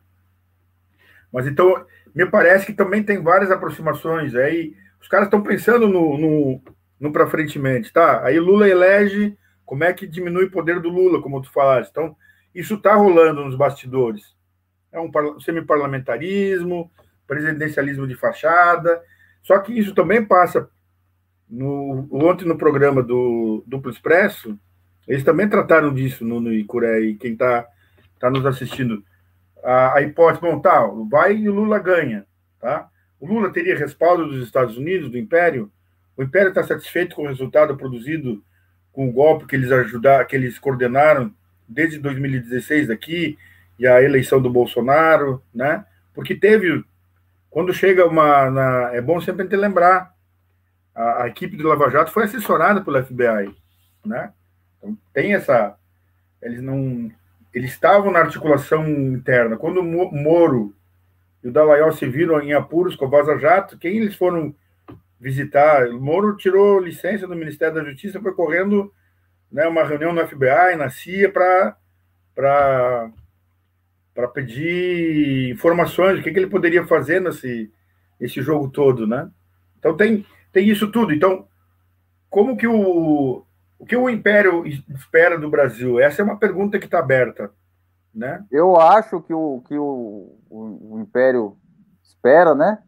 Mas 1.30 1.46
então, 1.46 1.84
me 2.14 2.24
parece 2.24 2.64
que 2.64 2.72
também 2.72 3.02
tem 3.02 3.22
várias 3.22 3.50
aproximações. 3.50 4.34
Aí 4.34 4.74
os 4.98 5.06
caras 5.06 5.26
estão 5.26 5.42
pensando 5.42 5.86
no, 5.86 6.16
no, 6.16 6.62
no 6.98 7.12
para 7.12 7.26
frentemente, 7.26 7.92
tá? 7.92 8.24
Aí 8.24 8.40
Lula 8.40 8.66
elege, 8.66 9.36
como 9.66 9.84
é 9.84 9.92
que 9.92 10.06
diminui 10.06 10.46
o 10.46 10.50
poder 10.50 10.80
do 10.80 10.88
Lula, 10.88 11.20
como 11.20 11.42
tu 11.42 11.52
falaste. 11.52 11.90
Então, 11.90 12.16
isso 12.54 12.76
está 12.76 12.94
rolando 12.94 13.44
nos 13.44 13.54
bastidores. 13.54 14.34
É 14.92 15.00
um 15.00 15.10
semi-parlamentarismo, 15.40 16.90
presidencialismo 17.26 18.06
de 18.06 18.14
fachada. 18.14 19.02
Só 19.42 19.58
que 19.58 19.78
isso 19.78 19.94
também 19.94 20.24
passa. 20.24 20.68
No, 21.48 22.08
ontem, 22.10 22.46
no 22.46 22.58
programa 22.58 23.02
do 23.02 23.62
Duplo 23.66 23.90
Expresso, 23.90 24.58
eles 25.06 25.24
também 25.24 25.48
trataram 25.48 25.92
disso 25.92 26.24
no, 26.24 26.40
no 26.40 26.52
Icuré, 26.52 27.00
e 27.00 27.14
quem 27.14 27.32
está 27.32 27.66
tá 28.18 28.30
nos 28.30 28.44
assistindo. 28.44 29.02
A, 29.64 29.94
a 29.96 30.02
hipótese, 30.02 30.40
bom, 30.40 30.60
tá, 30.60 30.86
vai 31.10 31.36
e 31.36 31.48
o 31.48 31.54
Lula 31.54 31.78
ganha, 31.78 32.26
tá? 32.60 32.88
O 33.18 33.26
Lula 33.26 33.50
teria 33.50 33.76
respaldo 33.76 34.26
dos 34.26 34.44
Estados 34.44 34.76
Unidos, 34.76 35.10
do 35.10 35.18
Império? 35.18 35.72
O 36.16 36.22
Império 36.22 36.50
está 36.50 36.62
satisfeito 36.62 37.16
com 37.16 37.24
o 37.24 37.28
resultado 37.28 37.76
produzido 37.76 38.44
com 38.92 39.08
o 39.08 39.12
golpe 39.12 39.46
que 39.46 39.56
eles 39.56 39.72
ajudaram, 39.72 40.26
que 40.26 40.36
eles 40.36 40.58
coordenaram 40.58 41.32
desde 41.66 41.98
2016 41.98 42.90
aqui 42.90 43.38
e 43.78 43.86
a 43.86 44.02
eleição 44.02 44.40
do 44.40 44.50
Bolsonaro, 44.50 45.42
né? 45.54 45.84
Porque 46.12 46.34
teve 46.34 46.84
quando 47.50 47.72
chega 47.72 48.06
uma. 48.06 48.50
Na, 48.50 48.94
é 48.94 49.00
bom 49.00 49.20
sempre 49.20 49.46
ter 49.46 49.56
lembrar. 49.56 50.14
A, 50.94 51.24
a, 51.24 51.28
equipe 51.28 51.56
do 51.56 51.68
Lava 51.68 51.90
Jato 51.90 52.10
foi 52.10 52.24
assessorada 52.24 52.80
pelo 52.80 53.02
FBI. 53.02 53.54
Né? 54.04 54.32
Então, 54.78 54.98
tem 55.12 55.34
essa. 55.34 55.76
Eles 56.42 56.60
não. 56.60 57.10
Eles 57.52 57.70
estavam 57.70 58.10
na 58.10 58.20
articulação 58.20 58.88
interna. 58.88 59.56
Quando 59.56 59.80
o 59.80 60.12
Moro 60.12 60.74
e 61.42 61.48
o 61.48 61.52
Dallagnol 61.52 61.92
se 61.92 62.06
viram 62.06 62.40
em 62.40 62.52
apuros 62.52 62.94
com 62.94 63.06
o 63.06 63.10
Vaza 63.10 63.38
Jato, 63.38 63.78
quem 63.78 63.96
eles 63.96 64.14
foram 64.14 64.54
visitar? 65.18 65.88
O 65.88 66.00
Moro 66.00 66.36
tirou 66.36 66.78
licença 66.78 67.26
do 67.26 67.34
Ministério 67.34 67.76
da 67.76 67.84
Justiça, 67.84 68.20
foi 68.20 68.34
correndo 68.34 68.92
né, 69.50 69.66
uma 69.66 69.82
reunião 69.82 70.12
no 70.12 70.26
FBI, 70.26 70.76
na 70.76 70.90
CIA, 70.90 71.32
para 71.32 73.10
para 74.18 74.26
pedir 74.26 75.52
informações, 75.52 76.18
o 76.18 76.22
que, 76.24 76.32
que, 76.32 76.38
ele 76.40 76.50
poderia 76.50 76.84
fazer 76.84 77.20
nesse 77.20 77.72
esse 78.18 78.42
jogo 78.42 78.68
todo, 78.68 79.06
né? 79.06 79.30
Então 79.78 79.96
tem, 79.96 80.26
tem 80.52 80.68
isso 80.68 80.90
tudo. 80.90 81.14
Então, 81.14 81.46
como 82.28 82.56
que 82.56 82.66
o, 82.66 83.44
o 83.78 83.86
que 83.86 83.96
o 83.96 84.10
Império 84.10 84.66
espera 84.66 85.38
do 85.38 85.48
Brasil? 85.48 86.00
Essa 86.00 86.20
é 86.20 86.24
uma 86.24 86.36
pergunta 86.36 86.80
que 86.80 86.86
está 86.86 86.98
aberta, 86.98 87.52
né? 88.12 88.44
Eu 88.50 88.76
acho 88.76 89.22
que 89.22 89.32
o 89.32 89.62
que 89.68 89.78
o, 89.78 90.36
o, 90.50 90.94
o 90.96 91.00
Império 91.00 91.56
espera, 92.02 92.56
né? 92.56 92.82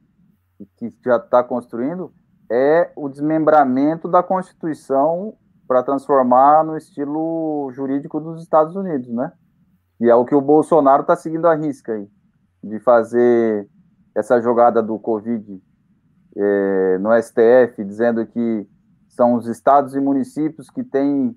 Que 0.79 0.93
já 1.05 1.15
está 1.15 1.45
construindo 1.45 2.13
é 2.51 2.91
o 2.97 3.09
desmembramento 3.09 4.09
da 4.09 4.21
Constituição 4.21 5.37
para 5.69 5.85
transformar 5.85 6.65
no 6.65 6.77
estilo 6.77 7.71
jurídico 7.73 8.19
dos 8.19 8.43
Estados 8.43 8.75
Unidos, 8.75 9.07
né? 9.11 9.31
E 10.01 10.09
é 10.09 10.15
o 10.15 10.25
que 10.25 10.35
o 10.35 10.41
Bolsonaro 10.41 11.03
está 11.03 11.15
seguindo 11.15 11.47
a 11.47 11.55
risca 11.55 11.93
aí, 11.93 12.09
de 12.63 12.79
fazer 12.81 13.69
essa 14.15 14.41
jogada 14.41 14.83
do 14.83 14.99
Covid 14.99 15.63
é, 16.37 16.99
no 16.99 17.11
STF, 17.21 17.85
dizendo 17.85 18.27
que 18.27 18.67
são 19.09 19.35
os 19.35 19.47
estados 19.47 19.95
e 19.95 20.01
municípios 20.01 20.71
que 20.71 20.83
têm 20.83 21.37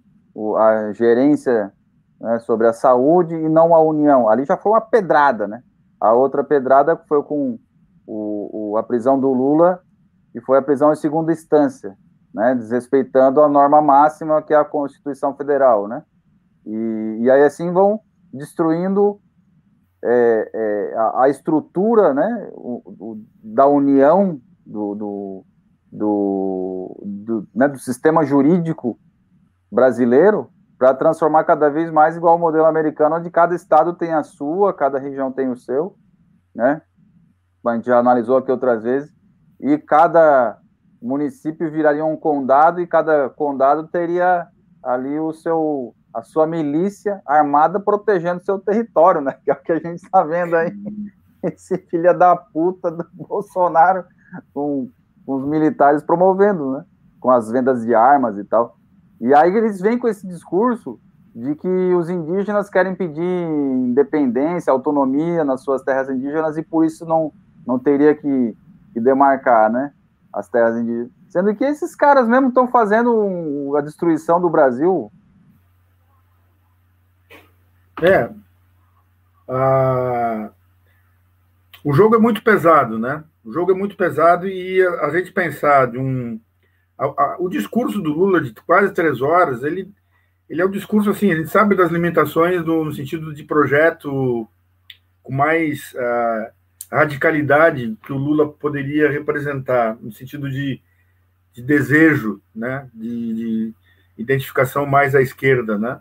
a 0.57 0.91
gerência 0.93 1.73
né, 2.19 2.39
sobre 2.39 2.67
a 2.67 2.73
saúde 2.73 3.35
e 3.35 3.49
não 3.49 3.75
a 3.75 3.81
União. 3.81 4.29
Ali 4.29 4.45
já 4.45 4.57
foi 4.57 4.71
uma 4.71 4.81
pedrada, 4.81 5.47
né? 5.47 5.61
A 5.99 6.13
outra 6.13 6.43
pedrada 6.43 6.95
foi 6.95 7.21
com 7.23 7.59
o, 8.07 8.71
o, 8.71 8.77
a 8.77 8.83
prisão 8.83 9.19
do 9.19 9.31
Lula, 9.31 9.81
e 10.35 10.41
foi 10.41 10.57
a 10.57 10.61
prisão 10.61 10.91
em 10.91 10.95
segunda 10.95 11.31
instância, 11.31 11.95
né, 12.33 12.55
desrespeitando 12.55 13.39
a 13.41 13.47
norma 13.47 13.81
máxima 13.81 14.41
que 14.41 14.53
é 14.53 14.57
a 14.57 14.65
Constituição 14.65 15.35
Federal, 15.35 15.87
né? 15.87 16.03
E, 16.65 17.17
e 17.21 17.31
aí 17.31 17.43
assim 17.43 17.71
vão 17.71 17.99
destruindo 18.33 19.19
é, 20.03 20.51
é, 20.53 20.97
a, 20.97 21.23
a, 21.23 21.29
estrutura 21.29 22.13
né, 22.13 22.49
o, 22.53 22.81
o, 22.85 23.23
da 23.41 23.67
união 23.67 24.41
do, 24.65 24.95
do, 24.95 25.45
do, 25.91 27.03
do, 27.05 27.47
né, 27.55 27.67
do 27.67 27.79
sistema 27.79 28.25
jurídico 28.25 28.99
brasileiro 29.71 30.49
para 30.77 30.93
transformar 30.93 31.45
cada 31.45 31.69
vez 31.69 31.89
mais 31.89 32.17
igual 32.17 32.33
ao 32.33 32.39
modelo 32.39 32.65
americano, 32.65 33.15
onde 33.15 33.29
cada 33.29 33.55
estado 33.55 33.93
tem 33.93 34.11
a 34.11 34.23
sua, 34.23 34.73
cada 34.73 34.99
região 34.99 35.31
tem 35.31 35.49
o 35.49 35.55
seu, 35.55 35.95
né? 36.53 36.81
A 37.65 37.75
gente 37.75 37.85
já 37.85 37.97
analisou 37.97 38.37
aqui 38.37 38.51
outras 38.51 38.83
vezes, 38.83 39.13
e 39.61 39.77
cada 39.77 40.59
município 41.01 41.71
viraria 41.71 42.03
um 42.03 42.17
condado 42.17 42.81
e 42.81 42.87
cada 42.87 43.29
condado 43.29 43.87
teria 43.87 44.47
ali 44.81 45.17
o 45.17 45.31
seu 45.31 45.95
a 46.13 46.21
sua 46.21 46.45
milícia 46.45 47.21
armada 47.25 47.79
protegendo 47.79 48.43
seu 48.43 48.59
território, 48.59 49.19
né? 49.19 49.35
Que 49.43 49.49
é 49.49 49.53
o 49.53 49.61
que 49.61 49.71
a 49.71 49.79
gente 49.79 50.03
está 50.03 50.23
vendo 50.23 50.55
aí. 50.55 50.71
Esse 51.43 51.77
filho 51.77 52.17
da 52.17 52.35
puta 52.35 52.91
do 52.91 53.05
Bolsonaro 53.13 54.05
com, 54.53 54.89
com, 55.25 55.35
os 55.35 55.45
militares 55.45 56.03
promovendo, 56.03 56.73
né? 56.73 56.85
Com 57.19 57.31
as 57.31 57.49
vendas 57.49 57.83
de 57.83 57.95
armas 57.95 58.37
e 58.37 58.43
tal. 58.43 58.77
E 59.19 59.33
aí 59.33 59.55
eles 59.55 59.81
vêm 59.81 59.97
com 59.97 60.07
esse 60.07 60.27
discurso 60.27 60.99
de 61.35 61.55
que 61.55 61.67
os 61.95 62.09
indígenas 62.09 62.69
querem 62.69 62.93
pedir 62.93 63.23
independência, 63.23 64.71
autonomia 64.71 65.43
nas 65.43 65.61
suas 65.61 65.81
terras 65.81 66.09
indígenas 66.09 66.57
e 66.57 66.61
por 66.61 66.85
isso 66.85 67.05
não, 67.05 67.33
não 67.65 67.79
teria 67.79 68.13
que, 68.13 68.55
que 68.93 68.99
demarcar, 68.99 69.71
né? 69.71 69.91
As 70.31 70.47
terras 70.47 70.77
indígenas. 70.77 71.11
Sendo 71.27 71.55
que 71.55 71.63
esses 71.63 71.95
caras 71.95 72.27
mesmo 72.27 72.49
estão 72.49 72.67
fazendo 72.67 73.75
a 73.75 73.81
destruição 73.81 74.39
do 74.39 74.49
Brasil 74.49 75.11
é. 78.01 78.29
Ah, 79.47 80.51
o 81.83 81.93
jogo 81.93 82.15
é 82.15 82.19
muito 82.19 82.41
pesado, 82.43 82.97
né? 82.97 83.23
O 83.43 83.51
jogo 83.51 83.71
é 83.71 83.75
muito 83.75 83.95
pesado 83.95 84.47
e 84.47 84.81
a, 84.81 85.05
a 85.05 85.09
gente 85.11 85.31
pensar 85.31 85.87
de 85.87 85.97
um. 85.97 86.39
A, 86.97 87.05
a, 87.05 87.37
o 87.39 87.49
discurso 87.49 88.01
do 88.01 88.13
Lula 88.13 88.39
de 88.39 88.53
quase 88.53 88.93
três 88.93 89.21
horas, 89.21 89.63
ele, 89.63 89.91
ele 90.49 90.61
é 90.61 90.65
um 90.65 90.71
discurso 90.71 91.09
assim, 91.09 91.31
a 91.31 91.35
gente 91.35 91.49
sabe 91.49 91.75
das 91.75 91.91
limitações 91.91 92.63
do, 92.63 92.85
no 92.85 92.93
sentido 92.93 93.33
de 93.33 93.43
projeto 93.43 94.47
com 95.21 95.33
mais 95.33 95.93
ah, 95.97 96.51
radicalidade 96.91 97.97
que 98.05 98.13
o 98.13 98.17
Lula 98.17 98.47
poderia 98.47 99.09
representar, 99.09 99.97
no 99.99 100.11
sentido 100.11 100.49
de, 100.49 100.81
de 101.53 101.61
desejo, 101.61 102.41
né? 102.55 102.89
De, 102.93 103.33
de 103.33 103.73
identificação 104.17 104.85
mais 104.85 105.15
à 105.15 105.21
esquerda, 105.21 105.77
né? 105.77 105.99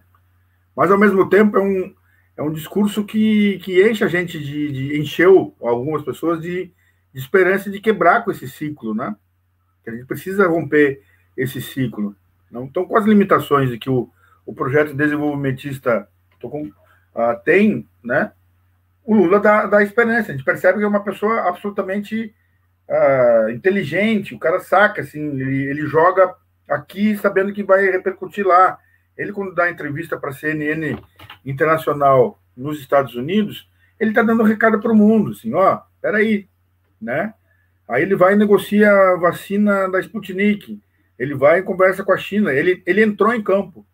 Mas, 0.77 0.91
ao 0.91 0.99
mesmo 0.99 1.29
tempo, 1.29 1.57
é 1.57 1.61
um, 1.61 1.95
é 2.37 2.43
um 2.43 2.53
discurso 2.53 3.05
que, 3.05 3.59
que 3.59 3.87
enche 3.89 4.05
a 4.05 4.09
gente 4.09 4.39
de, 4.39 4.73
de 4.73 5.01
encheu 5.01 5.55
algumas 5.61 6.03
pessoas 6.03 6.41
de, 6.41 6.73
de 7.13 7.21
esperança 7.21 7.71
de 7.71 7.81
quebrar 7.81 8.25
com 8.25 8.31
esse 8.31 8.49
ciclo, 8.49 8.95
né? 8.95 9.15
Que 9.85 9.91
a 9.91 9.93
gente 9.93 10.07
precisa 10.07 10.49
romper 10.49 11.03
esse 11.37 11.61
ciclo. 11.61 12.17
Não? 12.51 12.65
Então, 12.65 12.85
com 12.85 12.97
as 12.97 13.05
limitações 13.05 13.71
de 13.71 13.79
que 13.79 13.91
o, 13.91 14.11
o 14.45 14.55
projeto 14.55 14.95
desenvolvimentista 14.95 16.09
com, 16.41 16.65
uh, 16.65 16.73
tem, 17.45 17.89
né? 18.03 18.33
O 19.05 19.15
Lula 19.15 19.41
dá, 19.41 19.67
dá 19.67 19.83
esperança. 19.83 20.31
A 20.31 20.35
gente 20.35 20.45
percebe 20.45 20.79
que 20.79 20.85
é 20.85 20.89
uma 20.89 21.03
pessoa 21.03 21.49
absolutamente 21.49 22.35
uh, 22.89 23.51
inteligente. 23.51 24.35
O 24.35 24.39
cara 24.39 24.61
saca, 24.61 25.03
assim, 25.03 25.41
ele, 25.41 25.65
ele 25.65 25.87
joga 25.87 26.35
aqui 26.69 27.17
sabendo 27.17 27.53
que 27.53 27.63
vai 27.63 27.91
repercutir 27.91 28.47
lá. 28.47 28.79
Ele, 29.17 29.33
quando 29.33 29.55
dá 29.55 29.71
entrevista 29.71 30.17
para 30.17 30.31
a 30.31 30.35
CNN 30.35 30.97
Internacional 31.45 32.41
nos 32.57 32.81
Estados 32.81 33.15
Unidos, 33.15 33.69
ele 33.99 34.11
está 34.11 34.23
dando 34.23 34.43
um 34.43 34.47
recado 34.47 34.81
para 34.81 34.93
o 34.93 34.97
mundo, 34.97 35.33
assim, 35.33 35.53
ó, 35.55 35.81
peraí, 36.01 36.49
né? 37.01 37.35
Aí 37.89 38.03
ele 38.03 38.17
vai 38.17 38.33
e 38.33 38.37
negocia 38.37 38.91
a 38.91 39.17
vacina 39.17 39.89
da 39.89 40.01
Sputnik, 40.01 40.81
ele 41.19 41.35
vai 41.35 41.59
e 41.59 41.63
conversa 41.63 42.03
com 42.03 42.13
a 42.13 42.17
China, 42.17 42.53
ele, 42.53 42.83
ele 42.87 43.03
entrou 43.03 43.35
em 43.35 43.43
campo, 43.43 43.87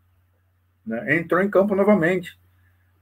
né? 0.86 1.16
entrou 1.16 1.42
em 1.42 1.50
campo 1.50 1.74
novamente, 1.74 2.38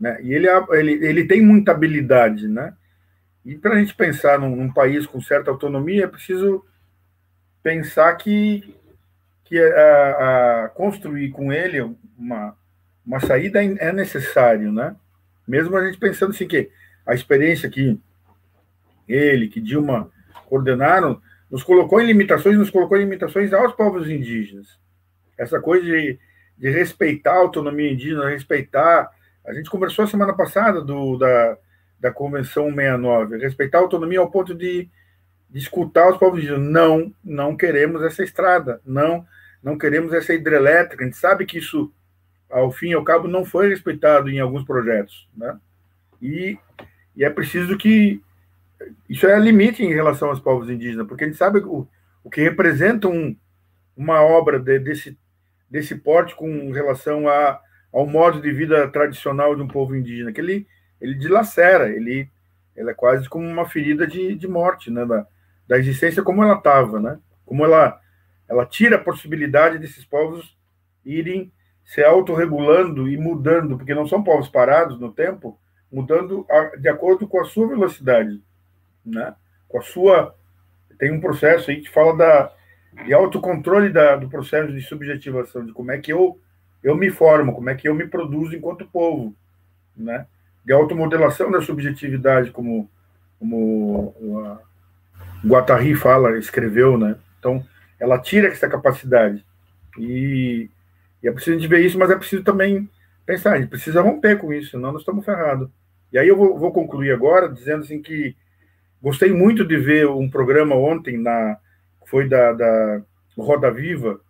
né? 0.00 0.18
E 0.22 0.32
ele, 0.32 0.48
ele, 0.70 0.92
ele 1.06 1.24
tem 1.26 1.40
muita 1.40 1.72
habilidade, 1.72 2.48
né? 2.48 2.74
E 3.44 3.56
para 3.56 3.74
a 3.74 3.78
gente 3.78 3.94
pensar 3.94 4.38
num, 4.38 4.56
num 4.56 4.72
país 4.72 5.06
com 5.06 5.20
certa 5.20 5.50
autonomia, 5.50 6.04
é 6.04 6.08
preciso 6.08 6.64
pensar 7.62 8.12
que 8.16 8.74
que 9.46 9.58
a, 9.58 10.64
a 10.64 10.68
construir 10.70 11.30
com 11.30 11.52
ele 11.52 11.80
uma, 12.18 12.56
uma 13.04 13.20
saída 13.20 13.64
é 13.64 13.92
necessário, 13.92 14.72
né? 14.72 14.94
Mesmo 15.46 15.76
a 15.76 15.86
gente 15.86 15.98
pensando 15.98 16.32
assim 16.32 16.48
que 16.48 16.68
a 17.06 17.14
experiência 17.14 17.70
que 17.70 17.98
ele, 19.08 19.46
que 19.46 19.60
Dilma 19.60 20.10
coordenaram, 20.46 21.22
nos 21.48 21.62
colocou 21.62 22.00
em 22.00 22.06
limitações, 22.06 22.58
nos 22.58 22.70
colocou 22.70 22.96
em 22.96 23.04
limitações 23.04 23.52
aos 23.52 23.72
povos 23.72 24.10
indígenas. 24.10 24.80
Essa 25.38 25.60
coisa 25.60 25.84
de, 25.84 26.18
de 26.58 26.70
respeitar 26.70 27.34
a 27.34 27.38
autonomia 27.38 27.92
indígena, 27.92 28.28
respeitar. 28.28 29.08
A 29.46 29.52
gente 29.52 29.70
conversou 29.70 30.08
semana 30.08 30.34
passada 30.34 30.82
do, 30.82 31.16
da, 31.16 31.56
da 32.00 32.10
Convenção 32.10 32.66
69, 32.70 33.38
respeitar 33.38 33.78
a 33.78 33.82
autonomia 33.82 34.18
ao 34.18 34.30
ponto 34.30 34.52
de, 34.52 34.90
de 35.48 35.58
escutar 35.58 36.10
os 36.10 36.16
povos 36.16 36.40
indígenas. 36.40 36.68
Não, 36.68 37.14
não 37.22 37.56
queremos 37.56 38.02
essa 38.02 38.24
estrada, 38.24 38.80
não 38.84 39.24
não 39.66 39.76
queremos 39.76 40.12
essa 40.12 40.32
hidrelétrica. 40.32 41.02
A 41.02 41.06
gente 41.06 41.16
sabe 41.16 41.44
que 41.44 41.58
isso, 41.58 41.92
ao 42.48 42.70
fim 42.70 42.90
e 42.90 42.94
ao 42.94 43.02
cabo, 43.02 43.26
não 43.26 43.44
foi 43.44 43.68
respeitado 43.68 44.30
em 44.30 44.38
alguns 44.38 44.64
projetos. 44.64 45.28
Né? 45.36 45.58
E, 46.22 46.56
E 47.16 47.24
é 47.24 47.30
preciso 47.30 47.76
que 47.76 48.22
isso 49.08 49.26
é 49.26 49.36
limite 49.40 49.82
em 49.82 49.92
relação 49.92 50.28
aos 50.28 50.38
povos 50.38 50.68
indígenas, 50.68 51.08
porque 51.08 51.24
a 51.24 51.26
gente 51.26 51.38
sabe 51.38 51.58
o, 51.60 51.88
o 52.22 52.30
que 52.30 52.42
representa 52.42 53.08
um, 53.08 53.34
uma 53.96 54.22
obra 54.22 54.60
de, 54.60 54.78
desse, 54.78 55.18
desse 55.68 55.96
porte 55.96 56.36
com 56.36 56.70
relação 56.70 57.26
a, 57.26 57.58
ao 57.92 58.06
modo 58.06 58.40
de 58.40 58.52
vida 58.52 58.86
tradicional 58.88 59.56
de 59.56 59.62
um 59.62 59.68
povo 59.68 59.96
indígena, 59.96 60.32
que 60.32 60.40
ele, 60.40 60.66
ele 61.00 61.14
dilacera, 61.14 61.88
ele, 61.88 62.30
ele 62.76 62.90
é 62.90 62.94
quase 62.94 63.28
como 63.28 63.48
uma 63.48 63.66
ferida 63.66 64.06
de, 64.06 64.34
de 64.34 64.46
morte, 64.46 64.90
né, 64.90 65.06
da, 65.06 65.26
da 65.66 65.78
existência 65.78 66.22
como 66.22 66.44
ela 66.44 66.58
estava, 66.58 67.00
né, 67.00 67.18
como 67.46 67.64
ela, 67.64 67.98
ela 68.48 68.64
tira 68.64 68.96
a 68.96 69.02
possibilidade 69.02 69.78
desses 69.78 70.04
povos 70.04 70.56
irem 71.04 71.52
se 71.84 72.02
autorregulando 72.02 73.08
e 73.08 73.16
mudando, 73.16 73.76
porque 73.76 73.94
não 73.94 74.06
são 74.06 74.22
povos 74.22 74.48
parados 74.48 74.98
no 74.98 75.12
tempo, 75.12 75.58
mudando 75.90 76.46
de 76.80 76.88
acordo 76.88 77.28
com 77.28 77.40
a 77.40 77.44
sua 77.44 77.68
velocidade, 77.68 78.42
né? 79.04 79.34
Com 79.68 79.78
a 79.78 79.82
sua 79.82 80.34
tem 80.98 81.12
um 81.12 81.20
processo 81.20 81.70
aí 81.70 81.80
que 81.80 81.90
fala 81.90 82.16
da 82.16 82.52
de 83.04 83.12
autocontrole 83.12 83.90
da, 83.90 84.16
do 84.16 84.28
processo 84.28 84.72
de 84.72 84.80
subjetivação, 84.80 85.64
de 85.64 85.72
como 85.72 85.92
é 85.92 85.98
que 85.98 86.12
eu 86.12 86.40
eu 86.82 86.96
me 86.96 87.10
formo, 87.10 87.54
como 87.54 87.70
é 87.70 87.74
que 87.74 87.88
eu 87.88 87.94
me 87.94 88.06
produzo 88.06 88.54
enquanto 88.56 88.86
povo, 88.86 89.34
né? 89.96 90.26
De 90.64 90.72
automodelação 90.72 91.50
da 91.50 91.60
subjetividade, 91.60 92.50
como 92.50 92.90
como 93.38 94.14
o 94.20 94.56
Guattari 95.44 95.94
fala, 95.94 96.38
escreveu, 96.38 96.98
né? 96.98 97.16
Então, 97.38 97.64
ela 97.98 98.18
tira 98.18 98.48
essa 98.48 98.68
capacidade. 98.68 99.44
E, 99.98 100.70
e 101.22 101.28
é 101.28 101.32
preciso 101.32 101.56
a 101.56 101.60
gente 101.60 101.68
ver 101.68 101.84
isso, 101.84 101.98
mas 101.98 102.10
é 102.10 102.16
preciso 102.16 102.42
também 102.42 102.88
pensar, 103.24 103.54
a 103.54 103.58
gente 103.58 103.70
precisa 103.70 104.00
romper 104.00 104.38
com 104.38 104.52
isso, 104.52 104.72
senão 104.72 104.92
nós 104.92 105.02
estamos 105.02 105.24
ferrados. 105.24 105.68
E 106.12 106.18
aí 106.18 106.28
eu 106.28 106.36
vou, 106.36 106.58
vou, 106.58 106.72
concluir 106.72 107.12
agora 107.12 107.48
dizendo 107.48 107.82
assim 107.82 108.00
que 108.00 108.36
gostei 109.02 109.32
muito 109.32 109.64
de 109.64 109.76
ver 109.76 110.06
um 110.06 110.30
programa 110.30 110.76
ontem 110.76 111.18
na 111.18 111.58
foi 112.06 112.28
da, 112.28 112.52
da 112.52 113.02
Roda 113.36 113.70
Viva 113.70 114.20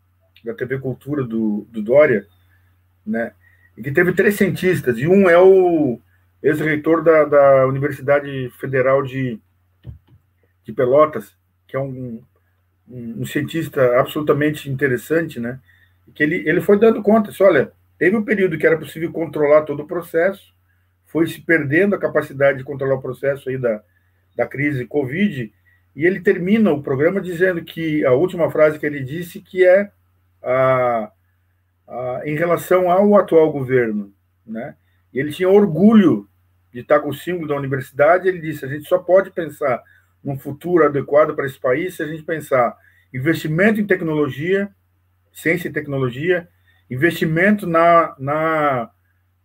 da 0.47 0.55
TV 0.55 0.79
Cultura 0.79 1.25
do, 1.25 1.67
do 1.71 1.83
Dória, 1.83 2.27
né? 3.05 3.33
E 3.77 3.83
que 3.83 3.91
teve 3.91 4.13
três 4.13 4.37
cientistas 4.37 4.97
e 4.97 5.07
um 5.07 5.29
é 5.29 5.39
o 5.39 6.01
ex-reitor 6.43 7.03
da, 7.03 7.25
da 7.25 7.67
Universidade 7.67 8.51
Federal 8.59 9.03
de, 9.03 9.41
de 10.65 10.73
Pelotas, 10.73 11.37
que 11.67 11.77
é 11.77 11.81
um, 11.81 12.23
um, 12.89 13.25
cientista 13.25 13.99
absolutamente 13.99 14.71
interessante, 14.71 15.41
né? 15.41 15.59
Que 16.15 16.23
ele, 16.23 16.49
ele 16.49 16.61
foi 16.61 16.79
dando 16.79 17.03
conta, 17.03 17.31
assim, 17.31 17.43
olha, 17.43 17.73
teve 17.99 18.17
um 18.17 18.25
período 18.25 18.57
que 18.57 18.67
era 18.67 18.79
possível 18.79 19.13
controlar 19.13 19.63
todo 19.63 19.83
o 19.83 19.87
processo, 19.87 20.55
foi 21.07 21.27
se 21.27 21.41
perdendo 21.41 21.95
a 21.95 21.99
capacidade 21.99 22.59
de 22.59 22.65
controlar 22.65 22.95
o 22.95 23.03
processo 23.03 23.49
aí 23.49 23.59
da, 23.59 23.83
da 24.37 24.47
crise 24.47 24.87
Covid, 24.87 25.53
e 25.95 26.05
ele 26.05 26.21
termina 26.21 26.71
o 26.73 26.83
programa 26.83 27.21
dizendo 27.21 27.65
que 27.65 28.05
a 28.05 28.13
última 28.13 28.51
frase 28.51 28.79
que 28.79 28.85
ele 28.85 29.01
disse 29.01 29.41
que 29.41 29.67
é 29.67 29.91
a, 30.43 31.11
a, 31.89 32.21
em 32.25 32.37
relação 32.37 32.91
ao 32.91 33.17
atual 33.17 33.51
governo, 33.51 34.13
né? 34.47 34.77
E 35.13 35.19
ele 35.19 35.33
tinha 35.33 35.49
orgulho 35.49 36.29
de 36.71 36.81
estar 36.81 37.01
com 37.01 37.09
o 37.09 37.15
símbolo 37.15 37.49
da 37.49 37.57
universidade. 37.57 38.29
Ele 38.29 38.39
disse: 38.39 38.67
a 38.67 38.69
gente 38.69 38.87
só 38.87 38.99
pode 38.99 39.31
pensar 39.31 39.83
num 40.23 40.39
futuro 40.39 40.85
adequado 40.85 41.35
para 41.35 41.47
esse 41.47 41.59
país 41.59 41.97
se 41.97 42.03
a 42.03 42.07
gente 42.07 42.23
pensar 42.23 42.77
investimento 43.13 43.81
em 43.81 43.87
tecnologia, 43.87 44.71
ciência 45.33 45.69
e 45.69 45.73
tecnologia, 45.73 46.49
investimento 46.91 47.67
na, 47.67 48.15
na, 48.19 48.91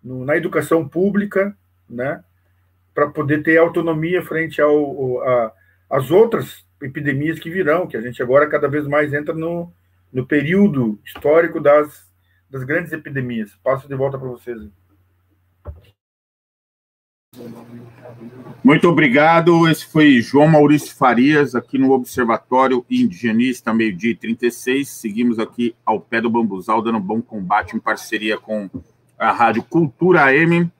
na 0.03 0.37
educação 0.37 0.87
pública, 0.87 1.55
né, 1.89 2.23
para 2.93 3.09
poder 3.09 3.43
ter 3.43 3.57
autonomia 3.57 4.23
frente 4.23 4.61
ao, 4.61 5.21
a, 5.21 5.53
às 5.89 6.11
outras 6.11 6.65
epidemias 6.81 7.39
que 7.39 7.49
virão, 7.49 7.87
que 7.87 7.97
a 7.97 8.01
gente 8.01 8.21
agora 8.21 8.49
cada 8.49 8.67
vez 8.67 8.87
mais 8.87 9.13
entra 9.13 9.33
no, 9.33 9.71
no 10.11 10.25
período 10.25 10.99
histórico 11.05 11.59
das, 11.59 12.11
das 12.49 12.63
grandes 12.63 12.91
epidemias. 12.91 13.55
Passo 13.63 13.87
de 13.87 13.95
volta 13.95 14.17
para 14.17 14.27
vocês. 14.27 14.69
Muito 18.71 18.87
obrigado. 18.87 19.67
Esse 19.67 19.85
foi 19.85 20.21
João 20.21 20.47
Maurício 20.47 20.95
Farias, 20.95 21.55
aqui 21.55 21.77
no 21.77 21.91
Observatório 21.91 22.85
Indigenista, 22.89 23.73
meio-dia 23.73 24.15
36. 24.15 24.87
Seguimos 24.87 25.39
aqui 25.39 25.75
ao 25.85 25.99
pé 25.99 26.21
do 26.21 26.29
bambuzal, 26.29 26.81
dando 26.81 26.97
bom 26.97 27.21
combate 27.21 27.75
em 27.75 27.81
parceria 27.81 28.37
com 28.37 28.69
a 29.19 29.33
Rádio 29.33 29.61
Cultura 29.63 30.23
AM, 30.23 30.71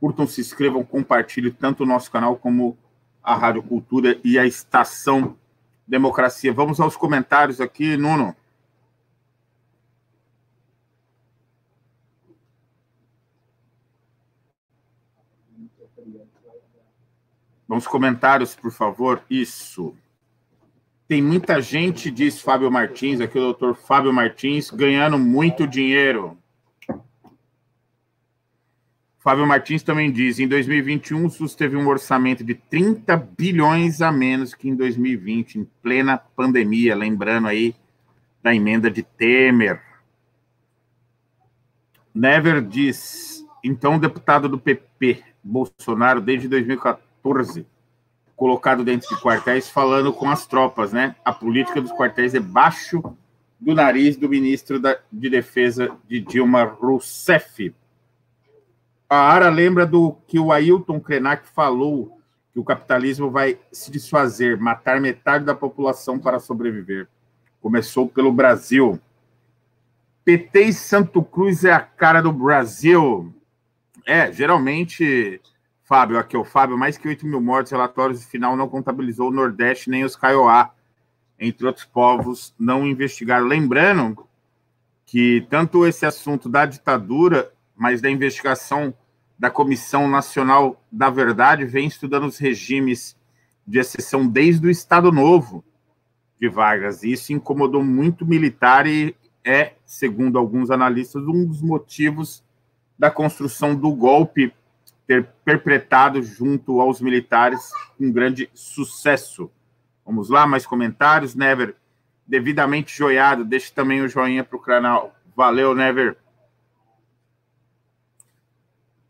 Curtam, 0.01 0.27
se 0.27 0.41
inscrevam, 0.41 0.83
compartilhem 0.83 1.53
tanto 1.53 1.85
o 1.85 1.87
nosso 1.87 2.11
canal 2.11 2.35
como 2.35 2.77
a 3.23 3.37
Rádio 3.37 3.63
Cultura 3.63 4.19
e 4.25 4.37
a 4.37 4.45
Estação 4.45 5.21
Democracia. 5.21 5.48
Vamos 6.53 6.81
aos 6.81 6.97
comentários 6.97 7.61
aqui, 7.61 7.97
Nuno. 7.97 8.37
Vamos 17.67 17.87
comentários, 17.87 18.55
por 18.55 18.73
favor. 18.73 19.23
Isso. 19.29 19.95
Tem 21.07 21.23
muita 21.23 21.61
gente, 21.61 22.11
diz 22.11 22.41
Fábio 22.41 22.71
Martins, 22.71 23.21
aqui 23.21 23.39
o 23.39 23.43
doutor 23.43 23.75
Fábio 23.75 24.13
Martins, 24.13 24.71
ganhando 24.71 25.19
muito 25.19 25.67
dinheiro. 25.67 26.37
Fábio 29.19 29.47
Martins 29.47 29.83
também 29.83 30.11
diz: 30.11 30.39
em 30.39 30.47
2021, 30.47 31.27
o 31.27 31.31
SUS 31.31 31.55
teve 31.55 31.77
um 31.77 31.89
orçamento 31.89 32.45
de 32.45 32.55
30 32.55 33.17
bilhões 33.37 34.01
a 34.01 34.13
menos 34.13 34.55
que 34.55 34.69
em 34.69 34.77
2020, 34.77 35.59
em 35.59 35.65
plena 35.83 36.17
pandemia. 36.17 36.95
Lembrando 36.95 37.49
aí 37.49 37.75
da 38.43 38.55
emenda 38.55 38.91
de 38.91 39.03
Temer. 39.03 39.83
Never 42.15 42.63
diz: 42.63 43.45
então, 43.63 43.99
deputado 43.99 44.49
do 44.49 44.59
PP, 44.59 45.23
Bolsonaro, 45.43 46.21
desde 46.21 46.49
2014, 46.49 47.67
colocado 48.37 48.85
dentro 48.85 49.09
de 49.09 49.21
quartéis, 49.21 49.69
falando 49.69 50.13
com 50.13 50.31
as 50.31 50.47
tropas, 50.47 50.93
né? 50.93 51.17
A 51.25 51.33
política 51.33 51.81
dos 51.81 51.93
quartéis 51.93 52.35
é 52.35 52.41
baixo 52.41 53.03
do 53.59 53.75
nariz 53.75 54.17
do 54.17 54.29
ministro 54.29 54.79
da, 54.79 54.97
de 55.13 55.29
Defesa 55.29 55.91
de 56.09 56.21
Dilma 56.21 56.63
Rousseff. 56.63 57.75
A 59.09 59.17
Ara 59.17 59.49
lembra 59.49 59.87
do 59.87 60.13
que 60.27 60.39
o 60.39 60.53
Ailton 60.53 61.01
Krenak 61.01 61.49
falou, 61.49 62.21
que 62.53 62.61
o 62.61 62.65
capitalismo 62.65 63.31
vai 63.31 63.59
se 63.73 63.91
desfazer, 63.91 64.59
matar 64.59 65.01
metade 65.01 65.47
da 65.47 65.55
população 65.55 66.19
para 66.19 66.39
sobreviver. 66.39 67.09
Começou 67.61 68.07
pelo 68.07 68.31
Brasil. 68.31 69.01
PT 70.25 70.61
e 70.65 70.73
Santo 70.75 71.23
Cruz 71.23 71.65
é 71.65 71.73
a 71.73 71.81
cara 71.81 72.21
do 72.21 72.31
Brasil. 72.31 73.33
É, 74.05 74.31
geralmente, 74.31 75.41
Fábio, 75.85 76.19
aqui 76.19 76.37
é 76.37 76.39
o 76.39 76.45
Fábio, 76.45 76.77
mais 76.77 76.99
que 76.99 77.09
8 77.09 77.27
mil 77.27 77.41
mortes, 77.41 77.73
relatórios 77.73 78.25
final 78.27 78.57
não 78.57 78.69
contabilizou 78.69 79.29
o 79.29 79.35
Nordeste 79.35 79.89
nem 79.89 80.05
os 80.05 80.15
Kaiowá, 80.15 80.71
entre 81.41 81.67
outros 81.67 81.87
povos 81.87 82.55
não 82.59 82.87
investigaram. 82.87 83.47
Lembrando 83.47 84.27
que 85.07 85.47
tanto 85.49 85.87
esse 85.87 86.05
assunto 86.05 86.47
da 86.47 86.67
ditadura 86.67 87.51
mas 87.79 88.03
da 88.03 88.11
investigação 88.11 88.93
da 89.39 89.51
Comissão 89.51 90.09
Nacional 90.09 90.83
da 90.91 91.09
Verdade 91.09 91.65
vem 91.65 91.87
estudando 91.87 92.27
os 92.27 92.39
regimes 92.39 93.17
de 93.65 93.79
exceção 93.79 94.27
desde 94.27 94.67
o 94.67 94.71
Estado 94.71 95.13
Novo 95.13 95.65
de 96.41 96.49
Vargas. 96.49 97.05
Isso 97.05 97.33
incomodou 97.33 97.85
muito 97.85 98.27
militar 98.27 98.87
e 98.87 99.15
é, 99.45 99.75
segundo 99.87 100.39
alguns 100.39 100.71
analistas, 100.71 101.23
um 101.23 101.47
dos 101.47 101.63
motivos 101.63 102.43
da 102.99 103.11
construção 103.11 103.75
do 103.75 103.93
golpe 103.93 104.53
ter 105.07 105.27
perpetrado 105.45 106.23
junto 106.23 106.81
aos 106.81 107.01
militares 107.01 107.71
com 107.97 108.13
grande 108.13 108.51
sucesso. 108.53 109.51
Vamos 110.05 110.29
lá, 110.29 110.47
mais 110.47 110.67
comentários, 110.67 111.35
Never. 111.35 111.77
Devidamente 112.27 112.95
joiado, 112.95 113.45
deixe 113.45 113.73
também 113.73 114.03
o 114.03 114.09
joinha 114.09 114.45
para 114.45 114.57
o 114.57 114.61
canal. 114.61 115.15
Valeu, 115.35 115.75
Never. 115.75 116.17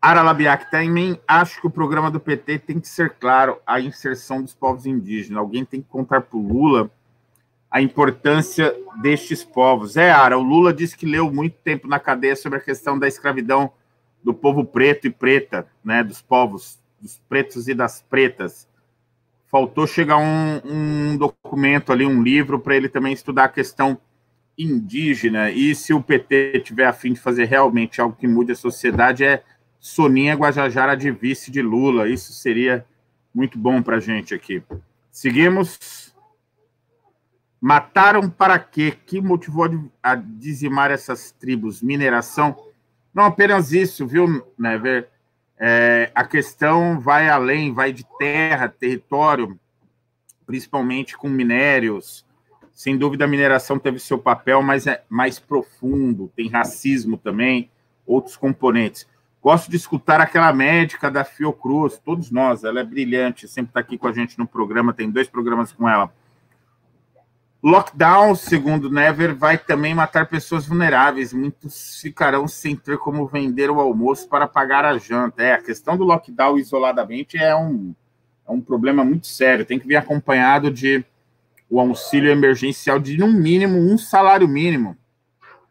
Aralabiac 0.00 0.70
também 0.70 1.20
acho 1.26 1.60
que 1.60 1.66
o 1.66 1.70
programa 1.70 2.10
do 2.10 2.20
PT 2.20 2.60
tem 2.60 2.78
que 2.78 2.88
ser 2.88 3.10
claro 3.10 3.58
a 3.66 3.80
inserção 3.80 4.40
dos 4.40 4.54
povos 4.54 4.86
indígenas. 4.86 5.38
Alguém 5.38 5.64
tem 5.64 5.82
que 5.82 5.88
contar 5.88 6.20
para 6.20 6.38
o 6.38 6.46
Lula 6.46 6.90
a 7.70 7.82
importância 7.82 8.74
destes 9.02 9.44
povos. 9.44 9.96
É, 9.96 10.10
Ara, 10.10 10.38
o 10.38 10.42
Lula 10.42 10.72
disse 10.72 10.96
que 10.96 11.04
leu 11.04 11.32
muito 11.32 11.56
tempo 11.64 11.88
na 11.88 11.98
cadeia 11.98 12.36
sobre 12.36 12.58
a 12.58 12.62
questão 12.62 12.98
da 12.98 13.08
escravidão 13.08 13.72
do 14.22 14.32
povo 14.32 14.64
preto 14.64 15.06
e 15.06 15.10
preta, 15.10 15.66
né, 15.84 16.02
dos 16.02 16.22
povos, 16.22 16.78
dos 17.00 17.20
pretos 17.28 17.68
e 17.68 17.74
das 17.74 18.00
pretas. 18.02 18.68
faltou 19.50 19.86
chegar 19.86 20.18
um, 20.18 20.60
um 20.64 21.16
documento 21.16 21.92
ali, 21.92 22.04
um 22.04 22.22
livro, 22.22 22.60
para 22.60 22.76
ele 22.76 22.88
também 22.88 23.12
estudar 23.12 23.44
a 23.44 23.48
questão 23.48 23.98
indígena. 24.56 25.50
E 25.50 25.74
se 25.74 25.94
o 25.94 26.02
PT 26.02 26.60
tiver 26.60 26.86
a 26.86 26.92
fim 26.92 27.12
de 27.12 27.20
fazer 27.20 27.44
realmente 27.44 28.00
algo 28.00 28.16
que 28.16 28.26
mude 28.26 28.52
a 28.52 28.56
sociedade, 28.56 29.24
é 29.24 29.42
Soninha 29.80 30.34
Guajajara 30.34 30.96
de 30.96 31.10
vice 31.10 31.50
de 31.50 31.62
Lula. 31.62 32.08
Isso 32.08 32.32
seria 32.32 32.84
muito 33.34 33.58
bom 33.58 33.82
para 33.82 33.96
a 33.96 34.00
gente 34.00 34.34
aqui. 34.34 34.62
Seguimos. 35.10 36.14
Mataram 37.60 38.30
para 38.30 38.58
quê? 38.58 38.96
Que 39.04 39.20
motivou 39.20 39.68
a 40.02 40.14
dizimar 40.14 40.90
essas 40.90 41.32
tribos? 41.32 41.82
Mineração? 41.82 42.56
Não 43.12 43.24
apenas 43.24 43.72
isso, 43.72 44.06
viu, 44.06 44.46
Never? 44.56 45.08
É, 45.58 46.12
a 46.14 46.24
questão 46.24 47.00
vai 47.00 47.28
além, 47.28 47.74
vai 47.74 47.92
de 47.92 48.06
terra, 48.16 48.68
território, 48.68 49.58
principalmente 50.46 51.16
com 51.16 51.28
minérios. 51.28 52.24
Sem 52.72 52.96
dúvida, 52.96 53.24
a 53.24 53.28
mineração 53.28 53.76
teve 53.76 53.98
seu 53.98 54.18
papel, 54.20 54.62
mas 54.62 54.86
é 54.86 55.02
mais 55.08 55.40
profundo, 55.40 56.32
tem 56.36 56.48
racismo 56.48 57.16
também, 57.16 57.68
outros 58.06 58.36
componentes. 58.36 59.04
Gosto 59.48 59.70
de 59.70 59.78
escutar 59.78 60.20
aquela 60.20 60.52
médica 60.52 61.10
da 61.10 61.24
Fiocruz, 61.24 61.96
todos 61.96 62.30
nós, 62.30 62.64
ela 62.64 62.80
é 62.80 62.84
brilhante, 62.84 63.48
sempre 63.48 63.70
está 63.70 63.80
aqui 63.80 63.96
com 63.96 64.06
a 64.06 64.12
gente 64.12 64.38
no 64.38 64.46
programa, 64.46 64.92
tem 64.92 65.10
dois 65.10 65.26
programas 65.26 65.72
com 65.72 65.88
ela. 65.88 66.12
Lockdown, 67.62 68.34
segundo 68.34 68.90
Never, 68.90 69.34
vai 69.34 69.56
também 69.56 69.94
matar 69.94 70.28
pessoas 70.28 70.66
vulneráveis. 70.66 71.32
Muitos 71.32 71.98
ficarão 71.98 72.46
sem 72.46 72.76
ter 72.76 72.98
como 72.98 73.26
vender 73.26 73.70
o 73.70 73.80
almoço 73.80 74.28
para 74.28 74.46
pagar 74.46 74.84
a 74.84 74.98
janta. 74.98 75.42
É, 75.42 75.54
a 75.54 75.62
questão 75.62 75.96
do 75.96 76.04
lockdown 76.04 76.58
isoladamente 76.58 77.38
é 77.38 77.56
um, 77.56 77.94
é 78.46 78.52
um 78.52 78.60
problema 78.60 79.02
muito 79.02 79.28
sério. 79.28 79.64
Tem 79.64 79.78
que 79.78 79.88
vir 79.88 79.96
acompanhado 79.96 80.70
de 80.70 81.02
o 81.70 81.80
auxílio 81.80 82.30
emergencial 82.30 82.98
de, 82.98 83.16
no 83.16 83.28
mínimo, 83.28 83.78
um 83.78 83.96
salário 83.96 84.46
mínimo 84.46 84.94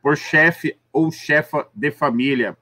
por 0.01 0.17
chefe 0.17 0.75
ou 0.91 1.11
chefa 1.11 1.67
de 1.75 1.91
família. 1.91 2.57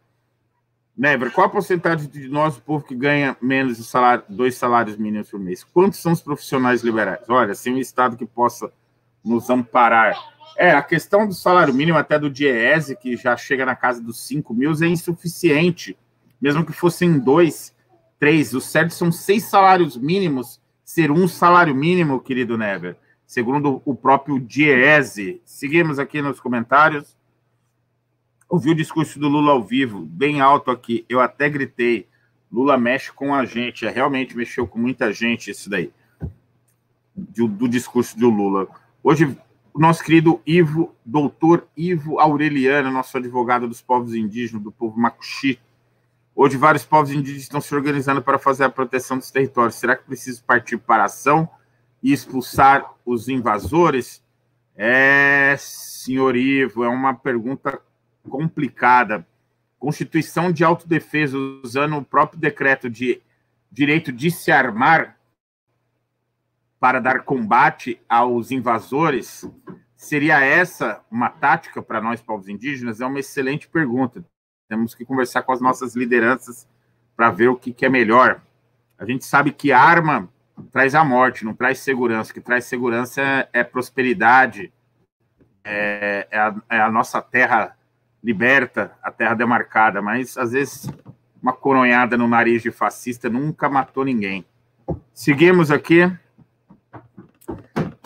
Never, 0.97 1.29
qual 1.31 1.47
a 1.47 1.49
porcentagem 1.49 2.07
de 2.09 2.29
nós, 2.29 2.57
o 2.57 2.61
povo, 2.61 2.85
que 2.85 2.95
ganha 2.95 3.35
menos 3.41 3.77
de 3.77 3.83
salário, 3.83 4.23
dois 4.29 4.55
salários 4.55 4.95
mínimos 4.95 5.29
por 5.29 5.39
mês? 5.39 5.63
Quantos 5.63 5.99
são 5.99 6.13
os 6.13 6.21
profissionais 6.21 6.81
liberais? 6.83 7.19
Olha, 7.27 7.53
sem 7.53 7.73
um 7.73 7.79
Estado 7.79 8.15
que 8.15 8.25
possa 8.25 8.71
nos 9.23 9.49
amparar. 9.49 10.17
É, 10.57 10.71
a 10.71 10.81
questão 10.81 11.27
do 11.27 11.33
salário 11.33 11.73
mínimo, 11.73 11.97
até 11.97 12.17
do 12.17 12.29
DIEESE, 12.29 12.95
que 12.95 13.17
já 13.17 13.35
chega 13.35 13.65
na 13.65 13.75
casa 13.75 14.01
dos 14.01 14.25
5 14.25 14.53
mil, 14.53 14.71
é 14.81 14.87
insuficiente. 14.87 15.97
Mesmo 16.39 16.65
que 16.65 16.71
fossem 16.71 17.19
dois, 17.19 17.75
três. 18.17 18.53
O 18.53 18.61
certo 18.61 18.93
são 18.93 19.11
seis 19.11 19.43
salários 19.43 19.97
mínimos 19.97 20.61
ser 20.83 21.11
um 21.11 21.27
salário 21.27 21.75
mínimo, 21.75 22.21
querido 22.21 22.57
Never, 22.57 22.95
segundo 23.25 23.81
o 23.83 23.95
próprio 23.95 24.39
DIEESE. 24.39 25.41
Seguimos 25.43 25.99
aqui 25.99 26.21
nos 26.21 26.39
comentários. 26.39 27.14
Ouvi 28.47 28.71
o 28.71 28.75
discurso 28.75 29.19
do 29.19 29.27
Lula 29.27 29.51
ao 29.51 29.63
vivo, 29.63 30.01
bem 30.01 30.39
alto 30.39 30.69
aqui. 30.69 31.03
Eu 31.09 31.19
até 31.19 31.49
gritei. 31.49 32.07
Lula 32.51 32.77
mexe 32.77 33.11
com 33.11 33.33
a 33.33 33.43
gente. 33.43 33.85
É, 33.85 33.89
realmente 33.89 34.37
mexeu 34.37 34.67
com 34.67 34.77
muita 34.77 35.11
gente 35.11 35.49
isso 35.49 35.69
daí. 35.69 35.91
Do, 37.15 37.47
do 37.47 37.67
discurso 37.67 38.17
do 38.17 38.29
Lula. 38.29 38.67
Hoje, 39.03 39.35
nosso 39.75 40.03
querido 40.03 40.39
Ivo, 40.45 40.93
doutor 41.03 41.67
Ivo 41.75 42.19
Aureliano, 42.19 42.91
nosso 42.91 43.17
advogado 43.17 43.67
dos 43.67 43.81
povos 43.81 44.13
indígenas, 44.13 44.63
do 44.63 44.71
povo 44.71 44.99
Macuxi. 44.99 45.59
Hoje, 46.35 46.55
vários 46.55 46.85
povos 46.85 47.11
indígenas 47.11 47.43
estão 47.43 47.59
se 47.59 47.73
organizando 47.73 48.21
para 48.21 48.37
fazer 48.37 48.65
a 48.65 48.69
proteção 48.69 49.17
dos 49.17 49.31
territórios. 49.31 49.75
Será 49.75 49.95
que 49.95 50.05
precisa 50.05 50.41
partir 50.45 50.77
para 50.77 51.03
a 51.03 51.05
ação 51.07 51.49
e 52.03 52.13
expulsar 52.13 52.93
os 53.05 53.27
invasores? 53.27 54.23
É, 54.77 55.55
senhor 55.57 56.35
Ivo, 56.35 56.83
é 56.83 56.89
uma 56.89 57.13
pergunta 57.13 57.81
complicada. 58.29 59.25
Constituição 59.79 60.51
de 60.51 60.63
autodefesa, 60.63 61.37
usando 61.63 61.97
o 61.97 62.03
próprio 62.03 62.39
decreto 62.39 62.89
de 62.89 63.21
direito 63.71 64.11
de 64.11 64.31
se 64.31 64.51
armar, 64.51 65.17
para 66.79 66.99
dar 66.99 67.23
combate 67.23 67.99
aos 68.07 68.51
invasores? 68.51 69.49
Seria 69.95 70.39
essa 70.39 71.03
uma 71.09 71.29
tática 71.29 71.81
para 71.81 72.01
nós, 72.01 72.21
povos 72.21 72.47
indígenas? 72.47 73.01
É 73.01 73.05
uma 73.05 73.19
excelente 73.19 73.67
pergunta. 73.67 74.23
Temos 74.67 74.93
que 74.93 75.05
conversar 75.05 75.43
com 75.43 75.51
as 75.51 75.61
nossas 75.61 75.95
lideranças 75.95 76.67
para 77.15 77.31
ver 77.31 77.47
o 77.47 77.55
que, 77.55 77.73
que 77.73 77.85
é 77.85 77.89
melhor. 77.89 78.41
A 78.97 79.05
gente 79.05 79.25
sabe 79.25 79.51
que 79.51 79.71
arma 79.71 80.29
traz 80.71 80.95
a 80.95 81.03
morte, 81.03 81.45
não 81.45 81.53
traz 81.53 81.79
segurança. 81.79 82.31
O 82.31 82.33
que 82.33 82.41
traz 82.41 82.65
segurança 82.65 83.21
é, 83.21 83.49
é 83.53 83.63
prosperidade, 83.63 84.71
é, 85.63 86.27
é, 86.31 86.39
a, 86.39 86.55
é, 86.69 86.79
a, 86.79 86.91
nossa 86.91 87.21
terra 87.21 87.75
liberta, 88.25 88.91
a 89.03 89.11
terra 89.11 89.35
demarcada. 89.35 90.01
Mas, 90.01 90.35
às 90.35 90.51
vezes, 90.51 90.89
uma 91.41 91.53
coronhada 91.53 92.17
no 92.17 92.27
nariz 92.27 92.63
de 92.63 92.71
fascista 92.71 93.29
nunca 93.29 93.69
matou 93.69 94.03
ninguém. 94.03 94.43
Seguimos 95.13 95.69
aqui. 95.69 96.11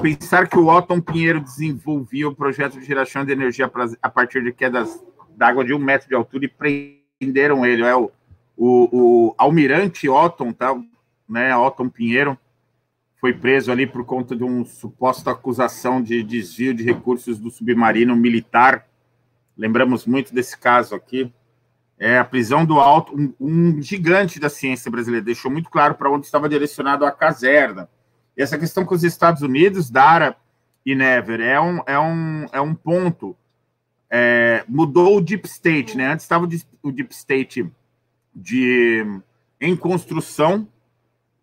Pensar 0.01 0.47
que 0.47 0.57
o 0.57 0.67
Otton 0.67 0.99
Pinheiro 0.99 1.39
desenvolvia 1.39 2.27
o 2.27 2.35
projeto 2.35 2.79
de 2.79 2.85
geração 2.85 3.23
de 3.23 3.31
energia 3.31 3.71
a 4.01 4.09
partir 4.09 4.43
de 4.43 4.51
quedas 4.51 5.01
d'água 5.35 5.63
de 5.63 5.73
um 5.73 5.79
metro 5.79 6.09
de 6.09 6.15
altura 6.15 6.45
e 6.45 6.47
prenderam 7.19 7.65
ele. 7.65 7.83
É 7.83 7.95
o, 7.95 8.11
o, 8.57 8.89
o 8.91 9.35
almirante 9.37 10.09
Otton, 10.09 10.51
tá? 10.51 10.77
né? 11.27 11.55
Otton 11.55 11.89
Pinheiro 11.89 12.37
foi 13.19 13.33
preso 13.33 13.71
ali 13.71 13.85
por 13.85 14.05
conta 14.05 14.35
de 14.35 14.43
uma 14.43 14.65
suposta 14.65 15.31
acusação 15.31 16.01
de 16.01 16.23
desvio 16.23 16.73
de 16.73 16.83
recursos 16.83 17.37
do 17.37 17.49
submarino 17.49 18.15
militar. 18.15 18.88
Lembramos 19.59 20.07
muito 20.07 20.33
desse 20.33 20.57
caso 20.57 20.95
aqui. 20.95 21.31
É 21.99 22.17
a 22.17 22.25
prisão 22.25 22.65
do 22.65 22.79
alto, 22.79 23.13
um, 23.13 23.33
um 23.39 23.81
gigante 23.81 24.39
da 24.39 24.49
ciência 24.49 24.89
brasileira, 24.89 25.23
deixou 25.23 25.51
muito 25.51 25.69
claro 25.69 25.93
para 25.95 26.09
onde 26.09 26.25
estava 26.25 26.49
direcionado 26.49 27.05
a 27.05 27.11
caserna 27.11 27.87
e 28.39 28.41
essa 28.41 28.57
questão 28.57 28.85
com 28.85 28.95
os 28.95 29.03
Estados 29.03 29.41
Unidos, 29.41 29.89
Dara 29.89 30.33
e 30.85 30.95
Never, 30.95 31.41
é 31.41 31.59
um, 31.59 31.81
é 31.85 31.99
um, 31.99 32.45
é 32.53 32.61
um 32.61 32.73
ponto. 32.73 33.35
É, 34.09 34.63
mudou 34.65 35.17
o 35.17 35.21
Deep 35.21 35.45
State, 35.45 35.97
né? 35.97 36.13
Antes 36.13 36.23
estava 36.23 36.47
o 36.81 36.91
Deep 36.91 37.13
State 37.13 37.69
de, 38.33 39.05
em 39.59 39.75
construção 39.75 40.65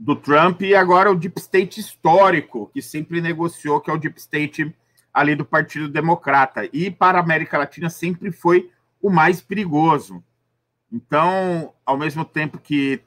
do 0.01 0.16
Trump 0.16 0.62
e 0.62 0.74
agora 0.74 1.12
o 1.12 1.14
Deep 1.14 1.38
State 1.38 1.80
histórico, 1.80 2.70
que 2.72 2.80
sempre 2.80 3.20
negociou, 3.20 3.78
que 3.78 3.90
é 3.90 3.93
o 3.93 3.98
Deep 3.98 4.18
State 4.18 4.74
ali 5.16 5.34
do 5.34 5.47
Partido 5.47 5.88
Democrata. 5.88 6.68
E 6.74 6.90
para 6.90 7.16
a 7.16 7.22
América 7.22 7.56
Latina 7.56 7.88
sempre 7.88 8.30
foi 8.30 8.70
o 9.01 9.09
mais 9.09 9.40
perigoso. 9.40 10.22
Então, 10.93 11.72
ao 11.86 11.97
mesmo 11.97 12.22
tempo 12.22 12.59
que 12.59 13.01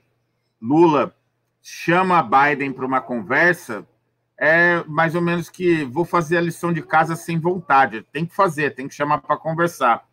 Lula 0.60 1.16
chama 1.62 2.24
Biden 2.24 2.74
para 2.74 2.86
uma 2.86 3.00
conversa, 3.00 3.88
é 4.36 4.84
mais 4.88 5.14
ou 5.14 5.22
menos 5.22 5.50
que 5.52 5.84
vou 5.84 6.04
fazer 6.04 6.38
a 6.38 6.42
lição 6.42 6.74
de 6.74 6.82
casa 6.82 7.16
sem 7.16 7.40
vontade. 7.40 8.02
Tem 8.12 8.26
que 8.26 8.34
fazer, 8.34 8.74
tem 8.74 8.88
que 8.88 8.96
chamar 8.96 9.20
para 9.20 9.38
conversar. 9.38 10.04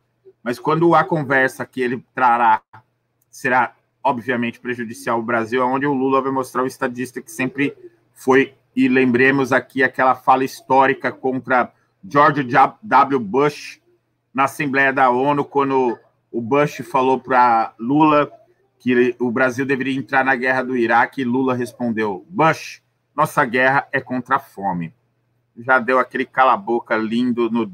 Mas 0.42 0.58
quando 0.58 0.94
a 0.94 1.02
conversa 1.02 1.64
que 1.64 1.80
ele 1.80 2.04
trará 2.14 2.60
será, 3.30 3.74
obviamente, 4.04 4.60
prejudicial 4.60 5.16
ao 5.16 5.22
Brasil, 5.22 5.62
é 5.62 5.64
onde 5.64 5.86
o 5.86 5.94
Lula 5.94 6.20
vai 6.20 6.30
mostrar 6.30 6.62
o 6.62 6.66
estadista 6.66 7.22
que 7.22 7.32
sempre 7.32 7.74
foi. 8.12 8.54
E 8.74 8.86
lembremos 8.86 9.50
aqui 9.50 9.82
aquela 9.82 10.14
fala 10.14 10.44
histórica 10.44 11.10
contra 11.10 11.72
George 12.08 12.46
W. 12.82 13.20
Bush 13.20 13.80
na 14.32 14.44
Assembleia 14.44 14.92
da 14.92 15.10
ONU, 15.10 15.44
quando 15.44 15.98
o 16.30 16.40
Bush 16.40 16.82
falou 16.90 17.18
para 17.18 17.74
Lula 17.78 18.30
que 18.78 19.16
o 19.18 19.30
Brasil 19.30 19.64
deveria 19.64 19.98
entrar 19.98 20.24
na 20.24 20.36
guerra 20.36 20.62
do 20.62 20.76
Iraque 20.76 21.22
e 21.22 21.24
Lula 21.24 21.54
respondeu: 21.54 22.24
Bush, 22.28 22.82
nossa 23.14 23.44
guerra 23.44 23.88
é 23.92 24.00
contra 24.00 24.36
a 24.36 24.40
fome. 24.40 24.94
Já 25.56 25.78
deu 25.78 25.98
aquele 25.98 26.26
cala-boca 26.26 26.96
lindo 26.96 27.50
no, 27.50 27.72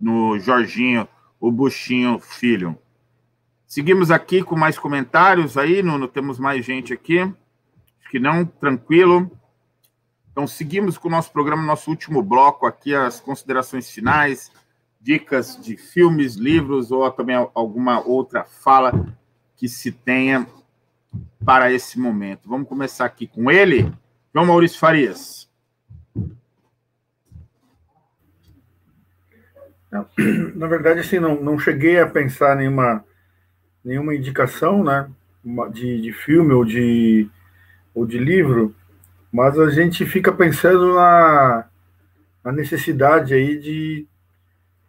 no 0.00 0.38
Jorginho, 0.38 1.08
o 1.40 1.50
Buchinho 1.50 2.18
filho. 2.20 2.78
Seguimos 3.66 4.10
aqui 4.10 4.42
com 4.42 4.56
mais 4.56 4.78
comentários 4.78 5.58
aí, 5.58 5.82
Nuno, 5.82 6.08
temos 6.08 6.38
mais 6.38 6.64
gente 6.64 6.92
aqui. 6.92 7.20
Acho 7.20 8.10
que 8.10 8.18
não, 8.18 8.46
tranquilo. 8.46 9.30
Então, 10.38 10.46
seguimos 10.46 10.96
com 10.96 11.08
o 11.08 11.10
nosso 11.10 11.32
programa, 11.32 11.64
nosso 11.64 11.90
último 11.90 12.22
bloco 12.22 12.64
aqui, 12.64 12.94
as 12.94 13.18
considerações 13.18 13.90
finais, 13.90 14.52
dicas 15.00 15.60
de 15.60 15.76
filmes, 15.76 16.36
livros 16.36 16.92
ou 16.92 17.10
também 17.10 17.34
alguma 17.52 17.98
outra 18.06 18.44
fala 18.44 19.12
que 19.56 19.68
se 19.68 19.90
tenha 19.90 20.46
para 21.44 21.72
esse 21.72 21.98
momento. 21.98 22.48
Vamos 22.48 22.68
começar 22.68 23.04
aqui 23.04 23.26
com 23.26 23.50
ele, 23.50 23.92
João 24.32 24.46
Maurício 24.46 24.78
Farias. 24.78 25.50
Na 30.54 30.68
verdade, 30.68 31.00
assim, 31.00 31.18
não, 31.18 31.34
não 31.42 31.58
cheguei 31.58 31.98
a 31.98 32.06
pensar 32.06 32.54
nenhuma, 32.54 33.04
nenhuma 33.84 34.14
indicação, 34.14 34.84
né, 34.84 35.10
de, 35.72 36.00
de 36.00 36.12
filme 36.12 36.52
ou 36.52 36.64
de, 36.64 37.28
ou 37.92 38.06
de 38.06 38.18
livro, 38.18 38.72
mas 39.32 39.58
a 39.58 39.70
gente 39.70 40.06
fica 40.06 40.32
pensando 40.32 40.94
na, 40.94 41.66
na 42.44 42.52
necessidade 42.52 43.34
aí 43.34 43.58
de, 43.58 44.06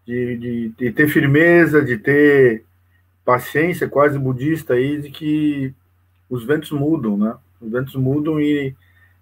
de, 0.05 0.37
de, 0.37 0.69
de, 0.69 0.91
ter 0.91 1.07
firmeza, 1.07 1.81
de 1.81 1.97
ter 1.97 2.63
paciência 3.25 3.87
quase 3.87 4.17
budista 4.17 4.73
aí, 4.73 5.01
de 5.01 5.09
que 5.09 5.73
os 6.29 6.45
ventos 6.45 6.71
mudam, 6.71 7.17
né? 7.17 7.35
Os 7.59 7.71
ventos 7.71 7.95
mudam 7.95 8.39
e, 8.39 8.75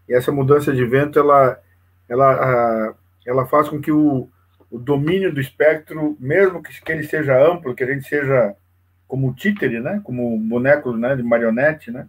e 0.07 0.13
essa 0.13 0.31
mudança 0.31 0.71
de 0.71 0.85
vento, 0.85 1.17
ela, 1.17 1.59
ela, 2.07 2.95
ela 3.25 3.45
faz 3.47 3.69
com 3.69 3.81
que 3.81 3.91
o, 3.91 4.29
o 4.69 4.77
domínio 4.77 5.33
do 5.33 5.41
espectro, 5.41 6.15
mesmo 6.19 6.61
que, 6.61 6.79
que 6.81 6.91
ele 6.91 7.03
seja 7.03 7.43
amplo, 7.43 7.73
que 7.73 7.83
a 7.83 7.87
gente 7.87 8.07
seja 8.07 8.55
como 9.07 9.33
títere, 9.33 9.79
né? 9.79 10.01
Como 10.03 10.37
boneco 10.37 10.95
né? 10.95 11.15
de 11.15 11.23
marionete, 11.23 11.91
né? 11.91 12.07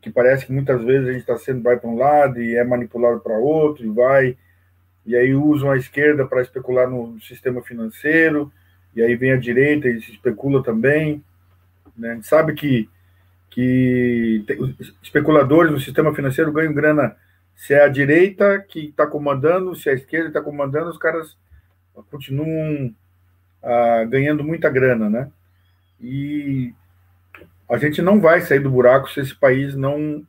Que 0.00 0.10
parece 0.10 0.46
que 0.46 0.52
muitas 0.52 0.82
vezes 0.82 1.08
a 1.08 1.12
gente 1.12 1.20
está 1.20 1.36
sendo 1.38 1.62
vai 1.62 1.76
para 1.78 1.88
um 1.90 1.96
lado 1.96 2.40
e 2.40 2.56
é 2.56 2.64
manipulado 2.64 3.20
para 3.20 3.38
outro 3.38 3.84
e 3.84 3.90
vai. 3.90 4.36
E 5.04 5.16
aí 5.16 5.34
usam 5.34 5.70
a 5.70 5.76
esquerda 5.76 6.26
para 6.26 6.42
especular 6.42 6.88
no 6.88 7.20
sistema 7.20 7.62
financeiro 7.62 8.52
e 8.94 9.02
aí 9.02 9.16
vem 9.16 9.32
a 9.32 9.36
direita 9.36 9.88
e 9.88 10.00
se 10.00 10.12
especula 10.12 10.62
também 10.62 11.22
né? 11.98 12.12
a 12.12 12.14
gente 12.14 12.26
sabe 12.26 12.54
que 12.54 12.88
que 13.50 14.44
especuladores 15.02 15.72
no 15.72 15.80
sistema 15.80 16.14
financeiro 16.14 16.52
ganham 16.52 16.72
grana. 16.72 17.16
Se 17.56 17.74
é 17.74 17.82
a 17.82 17.88
direita 17.88 18.60
que 18.60 18.86
está 18.86 19.06
comandando 19.06 19.74
se 19.74 19.88
é 19.88 19.92
a 19.92 19.94
esquerda 19.96 20.28
está 20.28 20.40
comandando 20.40 20.90
os 20.90 20.98
caras 20.98 21.36
continuam 22.10 22.94
ah, 23.62 24.04
ganhando 24.04 24.44
muita 24.44 24.70
grana 24.70 25.10
né? 25.10 25.30
E 26.00 26.72
a 27.68 27.76
gente 27.76 28.00
não 28.00 28.20
vai 28.20 28.40
sair 28.40 28.60
do 28.60 28.70
buraco 28.70 29.10
se 29.10 29.20
esse 29.20 29.34
país 29.34 29.74
não 29.74 30.26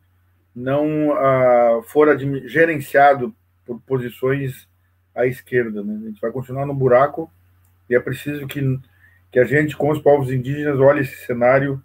não 0.56 1.10
uh, 1.11 1.82
for 1.84 2.07
gerenciado 2.48 3.34
por 3.66 3.80
posições 3.82 4.68
à 5.16 5.26
esquerda. 5.26 5.84
Né? 5.84 5.98
A 6.02 6.07
gente 6.07 6.20
vai 6.20 6.32
continuar 6.32 6.66
no 6.66 6.74
buraco 6.74 7.32
e 7.90 7.95
é 7.95 7.99
preciso 7.99 8.45
que, 8.45 8.61
que 9.32 9.40
a 9.40 9.45
gente, 9.45 9.78
com 9.78 9.90
os 9.90 9.99
povos 9.99 10.32
indígenas, 10.32 10.80
olhe 10.80 11.02
esse 11.02 11.26
cenário 11.26 11.82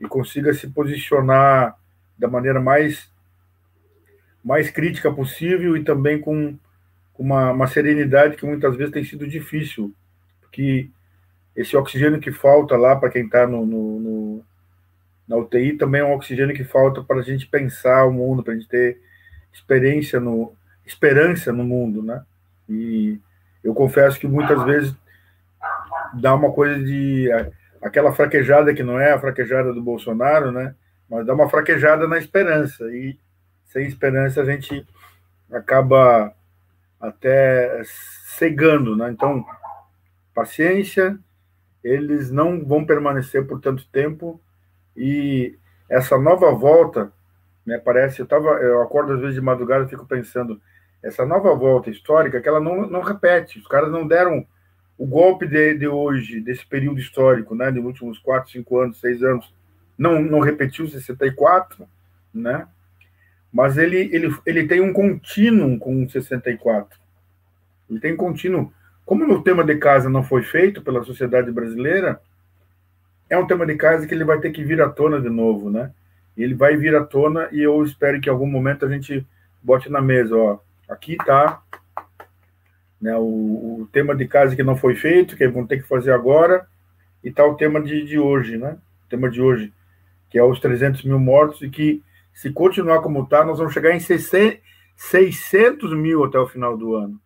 e 0.00 0.08
consiga 0.08 0.52
se 0.52 0.68
posicionar 0.68 1.76
da 2.18 2.26
maneira 2.26 2.60
mais, 2.60 3.12
mais 4.42 4.70
crítica 4.70 5.12
possível 5.12 5.76
e 5.76 5.84
também 5.84 6.20
com 6.20 6.58
uma, 7.16 7.52
uma 7.52 7.66
serenidade 7.66 8.36
que 8.36 8.46
muitas 8.46 8.76
vezes 8.76 8.92
tem 8.92 9.04
sido 9.04 9.28
difícil, 9.28 9.94
porque 10.40 10.90
esse 11.54 11.76
oxigênio 11.76 12.20
que 12.20 12.32
falta 12.32 12.76
lá 12.76 12.96
para 12.96 13.10
quem 13.10 13.24
está 13.24 13.46
no, 13.46 13.66
no, 13.66 14.00
no 14.00 14.44
na 15.28 15.36
UTI 15.36 15.74
também 15.74 16.00
é 16.00 16.04
um 16.04 16.14
oxigênio 16.14 16.56
que 16.56 16.64
falta 16.64 17.02
para 17.02 17.18
a 17.18 17.22
gente 17.22 17.46
pensar 17.46 18.06
o 18.06 18.12
mundo, 18.12 18.42
para 18.42 18.54
a 18.54 18.56
gente 18.56 18.68
ter 18.68 18.98
experiência 19.52 20.18
no, 20.18 20.54
esperança 20.86 21.52
no 21.52 21.64
mundo, 21.64 22.02
né? 22.02 22.22
E 22.68 23.20
eu 23.62 23.74
confesso 23.74 24.18
que 24.18 24.26
muitas 24.26 24.62
vezes 24.64 24.96
dá 26.14 26.34
uma 26.34 26.50
coisa 26.50 26.82
de 26.82 27.28
aquela 27.82 28.12
fraquejada 28.12 28.72
que 28.72 28.82
não 28.82 28.98
é 28.98 29.12
a 29.12 29.20
fraquejada 29.20 29.72
do 29.72 29.82
Bolsonaro, 29.82 30.50
né? 30.50 30.74
Mas 31.08 31.26
dá 31.26 31.34
uma 31.34 31.48
fraquejada 31.48 32.08
na 32.08 32.18
esperança 32.18 32.84
e 32.84 33.18
sem 33.66 33.86
esperança 33.86 34.40
a 34.40 34.44
gente 34.46 34.86
acaba 35.52 36.32
até 36.98 37.82
cegando, 38.38 38.96
né? 38.96 39.10
Então, 39.10 39.44
paciência, 40.34 41.18
eles 41.84 42.30
não 42.30 42.64
vão 42.64 42.84
permanecer 42.84 43.46
por 43.46 43.60
tanto 43.60 43.86
tempo 43.88 44.40
e 44.98 45.56
essa 45.88 46.18
nova 46.18 46.50
volta, 46.50 47.12
né, 47.64 47.78
parece, 47.78 48.20
eu, 48.20 48.26
tava, 48.26 48.48
eu 48.60 48.82
acordo 48.82 49.12
às 49.12 49.20
vezes 49.20 49.36
de 49.36 49.40
madrugada 49.40 49.84
e 49.84 49.88
fico 49.88 50.04
pensando, 50.04 50.60
essa 51.00 51.24
nova 51.24 51.54
volta 51.54 51.88
histórica, 51.88 52.40
que 52.40 52.48
ela 52.48 52.58
não, 52.58 52.88
não 52.88 53.00
repete, 53.00 53.60
os 53.60 53.66
caras 53.68 53.92
não 53.92 54.06
deram 54.06 54.44
o 54.98 55.06
golpe 55.06 55.46
de, 55.46 55.74
de 55.74 55.86
hoje, 55.86 56.40
desse 56.40 56.66
período 56.66 56.98
histórico, 56.98 57.54
né, 57.54 57.70
de 57.70 57.78
últimos 57.78 58.18
4, 58.18 58.50
5 58.50 58.78
anos, 58.80 59.00
6 59.00 59.22
anos, 59.22 59.54
não, 59.96 60.20
não 60.20 60.40
repetiu 60.40 60.88
64, 60.88 61.86
né, 62.34 62.66
mas 63.52 63.78
ele, 63.78 64.10
ele, 64.12 64.34
ele 64.44 64.66
tem 64.66 64.80
um 64.80 64.92
contínuo 64.92 65.78
com 65.78 66.08
64. 66.08 66.98
Ele 67.88 68.00
tem 68.00 68.14
contínuo. 68.14 68.72
Como 69.06 69.26
no 69.26 69.42
tema 69.42 69.64
de 69.64 69.76
casa 69.76 70.10
não 70.10 70.22
foi 70.22 70.42
feito 70.42 70.82
pela 70.82 71.02
sociedade 71.02 71.50
brasileira, 71.50 72.20
é 73.28 73.36
um 73.36 73.46
tema 73.46 73.66
de 73.66 73.74
casa 73.76 74.06
que 74.06 74.14
ele 74.14 74.24
vai 74.24 74.40
ter 74.40 74.50
que 74.50 74.64
vir 74.64 74.80
à 74.80 74.88
tona 74.88 75.20
de 75.20 75.28
novo, 75.28 75.70
né? 75.70 75.92
Ele 76.36 76.54
vai 76.54 76.76
vir 76.76 76.94
à 76.94 77.04
tona 77.04 77.48
e 77.52 77.60
eu 77.60 77.82
espero 77.82 78.20
que 78.20 78.28
em 78.28 78.32
algum 78.32 78.46
momento 78.46 78.86
a 78.86 78.88
gente 78.88 79.26
bote 79.62 79.90
na 79.90 80.00
mesa, 80.00 80.36
ó, 80.36 80.58
aqui 80.88 81.16
tá 81.16 81.60
né, 83.00 83.16
o, 83.16 83.82
o 83.82 83.88
tema 83.92 84.14
de 84.14 84.26
casa 84.26 84.56
que 84.56 84.62
não 84.62 84.76
foi 84.76 84.94
feito, 84.94 85.36
que 85.36 85.46
vão 85.48 85.66
ter 85.66 85.78
que 85.82 85.88
fazer 85.88 86.12
agora, 86.12 86.66
e 87.22 87.30
tá 87.30 87.44
o 87.44 87.54
tema 87.54 87.80
de, 87.80 88.04
de 88.04 88.18
hoje, 88.18 88.56
né? 88.56 88.78
O 89.06 89.08
tema 89.08 89.28
de 89.28 89.40
hoje, 89.40 89.72
que 90.30 90.38
é 90.38 90.44
os 90.44 90.60
300 90.60 91.04
mil 91.04 91.18
mortos 91.18 91.62
e 91.62 91.68
que 91.68 92.02
se 92.32 92.52
continuar 92.52 93.00
como 93.00 93.26
tá, 93.26 93.44
nós 93.44 93.58
vamos 93.58 93.74
chegar 93.74 93.92
em 93.94 94.00
600 94.00 95.92
mil 95.96 96.24
até 96.24 96.38
o 96.38 96.46
final 96.46 96.76
do 96.76 96.94
ano. 96.94 97.20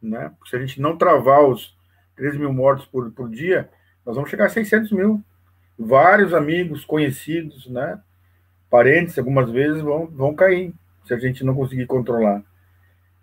Né? 0.00 0.32
Se 0.46 0.54
a 0.54 0.60
gente 0.60 0.80
não 0.80 0.96
travar 0.96 1.42
os 1.44 1.76
3 2.14 2.36
mil 2.36 2.52
mortos 2.52 2.86
por, 2.86 3.10
por 3.10 3.28
dia, 3.28 3.68
nós 4.04 4.16
vamos 4.16 4.30
chegar 4.30 4.46
a 4.46 4.50
600 4.50 4.92
mil. 4.92 5.22
Vários 5.78 6.32
amigos, 6.32 6.84
conhecidos, 6.84 7.66
né? 7.66 8.00
Parentes, 8.70 9.18
algumas 9.18 9.50
vezes, 9.50 9.82
vão, 9.82 10.06
vão 10.06 10.34
cair 10.34 10.72
se 11.04 11.14
a 11.14 11.18
gente 11.18 11.44
não 11.44 11.54
conseguir 11.54 11.86
controlar. 11.86 12.42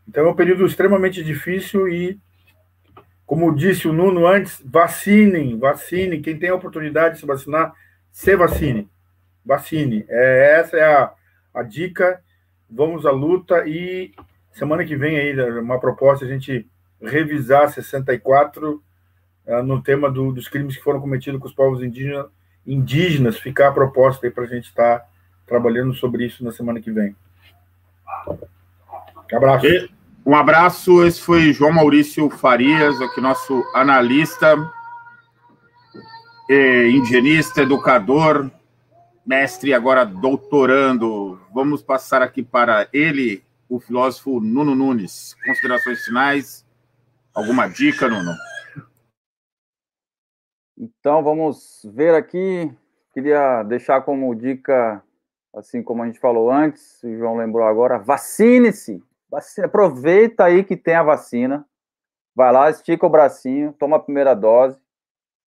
Então 0.08 0.26
é 0.26 0.30
um 0.30 0.36
período 0.36 0.66
extremamente 0.66 1.24
difícil 1.24 1.88
e, 1.88 2.20
como 3.26 3.56
disse 3.56 3.88
o 3.88 3.94
Nuno 3.94 4.28
antes, 4.28 4.62
vacinem, 4.66 5.58
vacinem. 5.58 6.22
Quem 6.22 6.38
tem 6.38 6.50
a 6.50 6.56
oportunidade 6.56 7.16
de 7.16 7.22
se 7.22 7.26
vacinar, 7.26 7.74
se 8.12 8.36
vacine. 8.36 8.90
Vacine. 9.46 10.06
É, 10.10 10.60
essa 10.60 10.78
é 10.78 10.84
a, 10.84 11.14
a 11.54 11.64
dica. 11.64 12.22
Vamos 12.70 13.06
à 13.06 13.12
luta 13.12 13.68
e 13.68 14.12
semana 14.52 14.86
que 14.86 14.96
vem 14.96 15.18
aí 15.18 15.60
uma 15.60 15.80
proposta 15.80 16.26
a 16.26 16.28
gente 16.28 16.70
revisar 17.02 17.70
64 17.70 18.76
uh, 18.76 18.84
no 19.64 19.82
tema 19.82 20.10
do, 20.10 20.32
dos 20.32 20.48
crimes 20.48 20.78
que 20.78 20.84
foram 20.84 21.02
cometidos 21.02 21.40
com 21.40 21.48
os 21.48 21.54
povos 21.54 21.84
indígenas, 21.84 22.28
indígenas 22.66 23.40
ficar 23.40 23.70
a 23.70 23.72
proposta 23.72 24.26
aí 24.26 24.32
para 24.32 24.44
a 24.44 24.48
gente 24.48 24.66
estar 24.66 25.00
tá 25.00 25.06
trabalhando 25.46 25.94
sobre 25.94 26.26
isso 26.26 26.44
na 26.44 26.52
semana 26.52 26.80
que 26.80 26.92
vem. 26.92 27.16
Um 29.32 29.38
abraço. 29.38 29.66
E, 29.66 29.90
um 30.26 30.36
abraço. 30.36 31.04
Esse 31.04 31.22
foi 31.22 31.52
João 31.54 31.72
Maurício 31.72 32.30
Farias, 32.30 33.02
aqui 33.02 33.20
nosso 33.20 33.64
analista, 33.74 34.56
indigenista, 36.50 37.62
educador, 37.62 38.52
mestre, 39.26 39.74
agora 39.74 40.06
doutorando. 40.06 41.40
Vamos 41.54 41.82
passar 41.82 42.22
aqui 42.22 42.44
para 42.44 42.88
ele, 42.94 43.44
o 43.68 43.80
filósofo 43.80 44.40
Nuno 44.40 44.76
Nunes. 44.76 45.36
Considerações 45.46 46.04
finais? 46.04 46.66
Alguma 47.34 47.68
dica, 47.68 48.08
Nuno? 48.08 48.34
Então, 50.78 51.24
vamos 51.24 51.86
ver 51.94 52.16
aqui. 52.16 52.72
Queria 53.14 53.64
deixar 53.64 54.02
como 54.02 54.34
dica, 54.34 55.04
assim 55.54 55.84
como 55.84 56.02
a 56.02 56.06
gente 56.06 56.20
falou 56.20 56.50
antes, 56.50 57.04
o 57.04 57.18
João 57.18 57.36
lembrou 57.36 57.66
agora, 57.66 58.00
vacine-se. 58.00 59.04
Aproveita 59.64 60.46
aí 60.46 60.64
que 60.64 60.78
tem 60.78 60.96
a 60.96 61.04
vacina. 61.04 61.66
Vai 62.36 62.52
lá, 62.52 62.70
estica 62.70 63.06
o 63.06 63.10
bracinho, 63.10 63.74
toma 63.74 63.98
a 63.98 64.00
primeira 64.00 64.34
dose. 64.34 64.80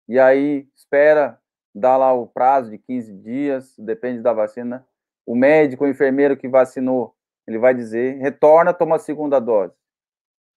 E 0.07 0.19
aí, 0.19 0.67
espera, 0.75 1.39
dá 1.73 1.97
lá 1.97 2.13
o 2.13 2.27
prazo 2.27 2.69
de 2.69 2.77
15 2.77 3.13
dias, 3.13 3.75
depende 3.77 4.21
da 4.21 4.33
vacina. 4.33 4.85
O 5.25 5.35
médico, 5.35 5.83
o 5.83 5.87
enfermeiro 5.87 6.37
que 6.37 6.47
vacinou, 6.47 7.15
ele 7.45 7.57
vai 7.57 7.73
dizer, 7.73 8.17
retorna, 8.17 8.73
toma 8.73 8.95
a 8.95 8.99
segunda 8.99 9.39
dose. 9.39 9.73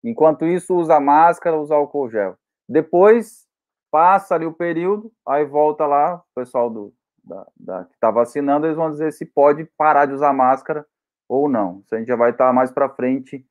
Enquanto 0.04 0.46
isso, 0.46 0.76
usa 0.76 1.00
máscara, 1.00 1.60
usa 1.60 1.76
álcool 1.76 2.10
gel. 2.10 2.38
Depois, 2.68 3.49
passa 3.92 4.36
ali 4.36 4.46
o 4.46 4.54
período, 4.54 5.12
aí 5.28 5.46
volta 5.46 5.86
lá, 5.86 6.16
o 6.16 6.24
pessoal 6.36 6.70
do, 6.70 6.94
da, 7.24 7.48
da, 7.56 7.86
que 7.86 7.94
está 7.94 8.12
vacinando, 8.12 8.66
eles 8.66 8.78
vão 8.78 8.90
dizer 8.90 9.12
se 9.14 9.26
pode 9.26 9.66
parar 9.78 10.06
de 10.06 10.14
usar 10.14 10.34
máscara 10.34 10.86
ou 11.28 11.48
não. 11.48 11.82
Isso 11.86 11.96
a 11.96 11.98
gente 11.98 12.08
já 12.08 12.16
vai 12.16 12.32
estar 12.32 12.48
tá 12.48 12.54
mais 12.54 12.72
para 12.72 12.90
frente, 12.90 13.46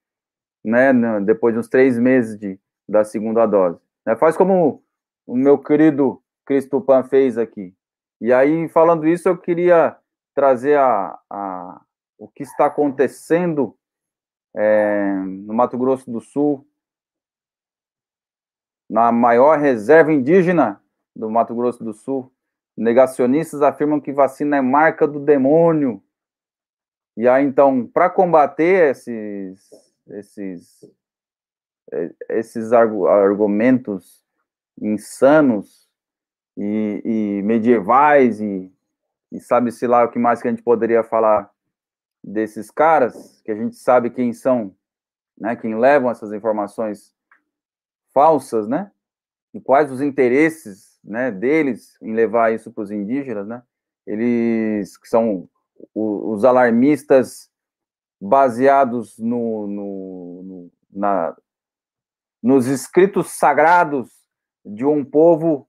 né, 0.64 0.92
depois 1.20 1.54
de 1.54 1.60
uns 1.60 1.68
três 1.68 1.98
meses 1.98 2.38
de, 2.38 2.58
da 2.88 3.04
segunda 3.04 3.46
dose. 3.46 3.80
Né, 4.06 4.16
faz 4.16 4.36
como 4.36 4.82
o 5.26 5.36
meu 5.36 5.58
querido 5.58 6.22
Cristo 6.44 6.80
Pan 6.80 7.04
fez 7.04 7.38
aqui. 7.38 7.74
E 8.20 8.32
aí, 8.32 8.68
falando 8.68 9.06
isso, 9.06 9.28
eu 9.28 9.38
queria 9.38 9.96
trazer 10.34 10.76
a, 10.78 11.18
a 11.30 11.80
o 12.18 12.26
que 12.26 12.42
está 12.42 12.66
acontecendo 12.66 13.76
é, 14.56 15.14
no 15.14 15.54
Mato 15.54 15.78
Grosso 15.78 16.10
do 16.10 16.20
Sul, 16.20 16.66
na 18.88 19.12
maior 19.12 19.58
reserva 19.58 20.12
indígena 20.12 20.82
do 21.14 21.28
Mato 21.30 21.54
Grosso 21.54 21.84
do 21.84 21.92
Sul. 21.92 22.32
Negacionistas 22.76 23.60
afirmam 23.60 24.00
que 24.00 24.12
vacina 24.12 24.56
é 24.56 24.60
marca 24.60 25.06
do 25.06 25.20
demônio. 25.20 26.02
E 27.16 27.28
aí, 27.28 27.44
então, 27.44 27.86
para 27.86 28.08
combater 28.08 28.90
esses, 28.90 29.68
esses, 30.08 30.84
é, 31.92 32.14
esses 32.30 32.72
argumentos 32.72 34.24
insanos 34.80 35.88
e, 36.56 37.02
e 37.04 37.42
medievais 37.42 38.40
e, 38.40 38.72
e 39.32 39.40
sabe-se 39.40 39.86
lá 39.86 40.04
o 40.04 40.10
que 40.10 40.18
mais 40.18 40.40
que 40.40 40.46
a 40.46 40.50
gente 40.50 40.62
poderia 40.62 41.02
falar 41.02 41.50
desses 42.22 42.70
caras, 42.70 43.42
que 43.44 43.50
a 43.50 43.56
gente 43.56 43.74
sabe 43.76 44.10
quem 44.10 44.32
são, 44.32 44.74
né, 45.36 45.56
quem 45.56 45.76
levam 45.76 46.10
essas 46.10 46.32
informações 46.32 47.12
falsas, 48.12 48.68
né, 48.68 48.90
e 49.54 49.60
quais 49.60 49.90
os 49.90 50.00
interesses, 50.00 50.98
né, 51.02 51.30
deles 51.30 51.96
em 52.02 52.12
levar 52.12 52.52
isso 52.52 52.72
para 52.72 52.82
os 52.82 52.90
indígenas, 52.90 53.46
né, 53.46 53.62
eles 54.06 54.96
que 54.96 55.08
são 55.08 55.48
os 55.94 56.44
alarmistas 56.44 57.50
baseados 58.20 59.16
no, 59.18 59.66
no, 59.66 60.42
no 60.42 60.72
na, 60.90 61.36
nos 62.42 62.66
escritos 62.66 63.30
sagrados 63.30 64.10
de 64.64 64.84
um 64.84 65.04
povo 65.04 65.68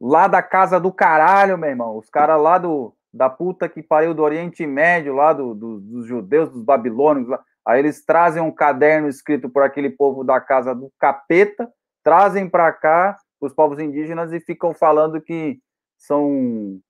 lá 0.00 0.26
da 0.28 0.42
casa 0.42 0.80
do 0.80 0.92
caralho, 0.92 1.58
meu 1.58 1.70
irmão. 1.70 1.96
Os 1.96 2.08
caras 2.08 2.40
lá 2.40 2.58
do, 2.58 2.94
da 3.12 3.28
puta 3.28 3.68
que 3.68 3.82
pariu 3.82 4.14
do 4.14 4.22
Oriente 4.22 4.66
Médio, 4.66 5.14
lá 5.14 5.32
do, 5.32 5.54
do, 5.54 5.80
dos 5.80 6.06
judeus, 6.06 6.50
dos 6.50 6.62
babilônios. 6.62 7.28
Lá. 7.28 7.42
Aí 7.70 7.78
eles 7.78 8.04
trazem 8.04 8.42
um 8.42 8.50
caderno 8.50 9.06
escrito 9.06 9.48
por 9.48 9.62
aquele 9.62 9.90
povo 9.90 10.24
da 10.24 10.40
casa 10.40 10.74
do 10.74 10.92
capeta, 10.98 11.70
trazem 12.02 12.50
para 12.50 12.72
cá 12.72 13.16
os 13.40 13.54
povos 13.54 13.78
indígenas 13.78 14.32
e 14.32 14.40
ficam 14.40 14.74
falando 14.74 15.20
que 15.20 15.60
são, 15.96 16.80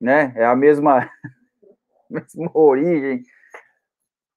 né, 0.00 0.32
é 0.36 0.44
a 0.44 0.54
mesma, 0.54 1.10
mesma 2.08 2.48
origem 2.54 3.24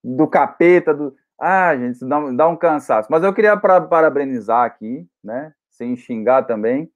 do 0.03 0.27
capeta, 0.27 0.95
do... 0.95 1.15
Ah, 1.39 1.77
gente, 1.77 1.97
isso 1.97 2.07
dá, 2.07 2.19
dá 2.31 2.47
um 2.47 2.57
cansaço. 2.57 3.07
Mas 3.11 3.23
eu 3.23 3.31
queria 3.31 3.55
para, 3.55 3.79
parabenizar 3.79 4.65
aqui, 4.65 5.07
né, 5.23 5.53
sem 5.69 5.95
xingar 5.95 6.41
também, 6.47 6.91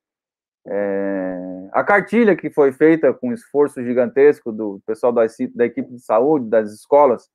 é, 0.66 1.70
a 1.72 1.84
cartilha 1.84 2.36
que 2.36 2.50
foi 2.50 2.72
feita 2.72 3.14
com 3.14 3.32
esforço 3.32 3.84
gigantesco 3.84 4.52
do 4.52 4.82
pessoal 4.88 5.14
da, 5.14 5.22
da 5.54 5.66
equipe 5.66 5.94
de 5.94 6.00
saúde, 6.00 6.50
das 6.50 6.74
escolas, 6.74 7.30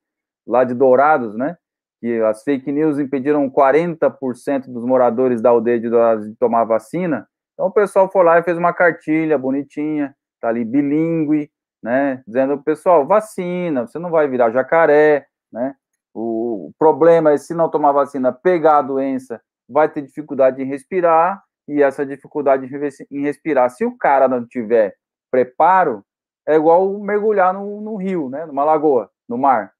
lá 0.45 0.63
de 0.63 0.73
Dourados, 0.73 1.35
né? 1.35 1.57
Que 1.99 2.21
as 2.21 2.43
fake 2.43 2.71
news 2.71 2.99
impediram 2.99 3.49
40% 3.49 4.65
dos 4.67 4.83
moradores 4.83 5.41
da 5.41 5.49
aldeia 5.49 5.79
de 5.79 5.89
Dourados 5.89 6.29
de 6.29 6.35
tomar 6.35 6.63
vacina. 6.65 7.27
Então 7.53 7.67
o 7.67 7.71
pessoal 7.71 8.11
foi 8.11 8.23
lá 8.23 8.39
e 8.39 8.43
fez 8.43 8.57
uma 8.57 8.73
cartilha 8.73 9.37
bonitinha, 9.37 10.15
tá 10.41 10.49
ali 10.49 10.65
bilíngue, 10.65 11.49
né? 11.81 12.21
Dizendo, 12.27 12.61
pessoal, 12.61 13.05
vacina, 13.05 13.87
você 13.87 13.99
não 13.99 14.09
vai 14.09 14.27
virar 14.27 14.51
jacaré, 14.51 15.25
né? 15.51 15.75
O 16.13 16.71
problema 16.77 17.31
é 17.31 17.37
se 17.37 17.53
não 17.53 17.69
tomar 17.69 17.91
vacina, 17.91 18.31
pegar 18.31 18.77
a 18.77 18.81
doença, 18.81 19.41
vai 19.67 19.89
ter 19.89 20.01
dificuldade 20.01 20.61
em 20.61 20.65
respirar, 20.65 21.43
e 21.67 21.81
essa 21.81 22.05
dificuldade 22.05 22.69
em 23.11 23.21
respirar. 23.21 23.69
Se 23.69 23.85
o 23.85 23.97
cara 23.97 24.27
não 24.27 24.45
tiver 24.45 24.95
preparo, 25.31 26.03
é 26.47 26.55
igual 26.55 26.99
mergulhar 26.99 27.53
no, 27.53 27.95
rio, 27.95 28.29
né? 28.29 28.45
Numa 28.45 28.63
lagoa, 28.63 29.09
no 29.27 29.37
mar. 29.37 29.71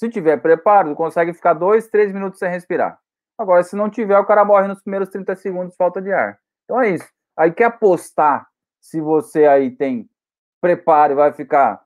Se 0.00 0.08
tiver 0.08 0.38
preparo, 0.38 0.94
consegue 0.94 1.34
ficar 1.34 1.52
dois, 1.52 1.86
três 1.86 2.10
minutos 2.10 2.38
sem 2.38 2.48
respirar. 2.48 2.98
Agora, 3.36 3.62
se 3.62 3.76
não 3.76 3.90
tiver, 3.90 4.18
o 4.18 4.24
cara 4.24 4.42
morre 4.46 4.66
nos 4.66 4.80
primeiros 4.82 5.10
30 5.10 5.36
segundos 5.36 5.76
falta 5.76 6.00
de 6.00 6.10
ar. 6.10 6.40
Então 6.64 6.80
é 6.80 6.88
isso. 6.88 7.06
Aí 7.36 7.52
quer 7.52 7.64
apostar 7.64 8.48
se 8.80 8.98
você 8.98 9.44
aí 9.44 9.70
tem 9.70 10.08
preparo 10.58 11.12
e 11.12 11.16
vai 11.16 11.34
ficar 11.34 11.84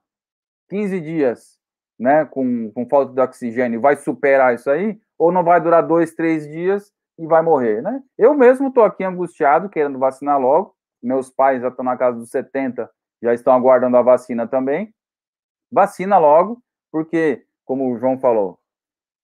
15 0.69 1.01
dias 1.01 1.59
né, 1.99 2.25
com, 2.25 2.71
com 2.71 2.89
falta 2.89 3.13
de 3.13 3.21
oxigênio, 3.21 3.81
vai 3.81 3.97
superar 3.97 4.55
isso 4.55 4.71
aí, 4.71 4.97
ou 5.19 5.33
não 5.33 5.43
vai 5.43 5.61
durar 5.61 5.85
dois, 5.85 6.15
três 6.15 6.47
dias 6.47 6.93
e 7.19 7.27
vai 7.27 7.43
morrer, 7.43 7.83
né? 7.83 8.01
Eu 8.17 8.33
mesmo 8.33 8.69
estou 8.69 8.85
aqui 8.85 9.03
angustiado, 9.03 9.69
querendo 9.69 9.99
vacinar 9.99 10.41
logo. 10.41 10.73
Meus 11.03 11.31
pais 11.31 11.61
já 11.61 11.67
estão 11.67 11.85
na 11.85 11.97
casa 11.97 12.17
dos 12.17 12.31
70, 12.31 12.89
já 13.21 13.35
estão 13.35 13.53
aguardando 13.53 13.97
a 13.97 14.03
vacina 14.03 14.47
também. 14.47 14.95
Vacina 15.69 16.17
logo, 16.17 16.63
porque, 16.93 17.45
como 17.65 17.93
o 17.93 17.99
João 17.99 18.19
falou, 18.19 18.59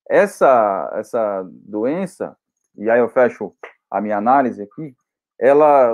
essa, 0.08 0.90
essa 0.94 1.48
doença, 1.50 2.36
e 2.76 2.90
aí 2.90 2.98
eu 2.98 3.08
fecho 3.08 3.54
a 3.90 4.00
minha 4.00 4.16
análise 4.16 4.62
aqui, 4.62 4.94
ela, 5.38 5.92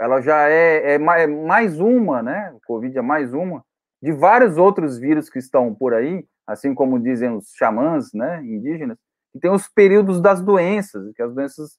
ela 0.00 0.20
já 0.20 0.48
é, 0.48 0.94
é 0.94 0.98
mais 0.98 1.80
uma, 1.80 2.22
né? 2.22 2.52
O 2.54 2.60
Covid 2.66 2.96
é 2.96 3.02
mais 3.02 3.32
uma, 3.32 3.64
de 4.02 4.12
vários 4.12 4.56
outros 4.56 4.98
vírus 4.98 5.28
que 5.28 5.38
estão 5.38 5.74
por 5.74 5.92
aí, 5.94 6.26
assim 6.46 6.74
como 6.74 6.98
dizem 6.98 7.30
os 7.36 7.52
xamãs, 7.54 8.12
né, 8.12 8.42
indígenas, 8.42 8.98
que 9.32 9.38
tem 9.38 9.50
os 9.50 9.68
períodos 9.68 10.20
das 10.20 10.40
doenças, 10.40 11.12
que 11.14 11.22
as 11.22 11.32
doenças 11.32 11.78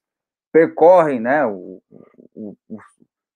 percorrem 0.52 1.20
né, 1.20 1.46
o, 1.46 1.82
o, 2.34 2.56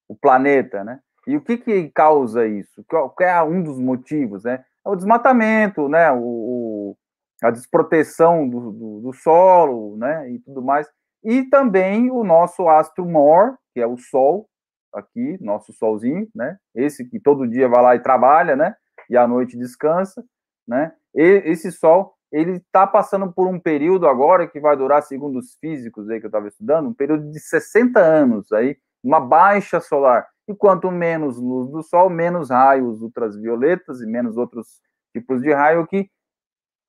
o 0.07 0.15
planeta, 0.15 0.83
né? 0.83 0.99
E 1.27 1.35
o 1.35 1.41
que, 1.41 1.57
que 1.57 1.89
causa 1.89 2.45
isso? 2.45 2.83
Qual, 2.87 3.13
é 3.19 3.41
um 3.41 3.63
dos 3.63 3.79
motivos, 3.79 4.43
né? 4.43 4.63
É 4.85 4.89
o 4.89 4.95
desmatamento, 4.95 5.89
né? 5.89 6.11
O, 6.11 6.95
a 7.43 7.51
desproteção 7.51 8.47
do, 8.47 8.71
do, 8.71 8.99
do, 9.01 9.13
solo, 9.13 9.97
né? 9.97 10.29
E 10.31 10.39
tudo 10.39 10.61
mais. 10.61 10.87
E 11.23 11.43
também 11.43 12.11
o 12.11 12.23
nosso 12.23 12.67
astro 12.69 13.05
mor, 13.05 13.57
que 13.73 13.81
é 13.81 13.87
o 13.87 13.97
Sol, 13.97 14.47
aqui, 14.93 15.37
nosso 15.41 15.73
Solzinho, 15.73 16.27
né? 16.33 16.57
Esse 16.73 17.03
que 17.05 17.19
todo 17.19 17.47
dia 17.47 17.67
vai 17.67 17.81
lá 17.81 17.95
e 17.95 17.99
trabalha, 17.99 18.55
né? 18.55 18.75
E 19.09 19.17
à 19.17 19.27
noite 19.27 19.57
descansa, 19.57 20.23
né? 20.67 20.93
E 21.13 21.41
esse 21.45 21.71
Sol 21.71 22.15
ele 22.31 22.57
está 22.57 22.85
passando 22.85 23.31
por 23.31 23.47
um 23.47 23.59
período 23.59 24.07
agora 24.07 24.47
que 24.47 24.59
vai 24.59 24.75
durar, 24.75 25.01
segundo 25.03 25.39
os 25.39 25.55
físicos 25.55 26.09
aí 26.09 26.19
que 26.19 26.25
eu 26.25 26.29
estava 26.29 26.47
estudando, 26.47 26.89
um 26.89 26.93
período 26.93 27.31
de 27.31 27.39
60 27.39 27.99
anos 27.99 28.51
aí, 28.51 28.77
uma 29.03 29.19
baixa 29.19 29.79
solar. 29.79 30.27
E 30.47 30.53
quanto 30.53 30.91
menos 30.91 31.37
luz 31.37 31.69
do 31.71 31.81
sol, 31.81 32.09
menos 32.09 32.49
raios 32.49 33.01
ultravioletas 33.01 34.01
e 34.01 34.05
menos 34.05 34.37
outros 34.37 34.81
tipos 35.11 35.41
de 35.41 35.51
raio 35.51 35.87
que 35.87 36.09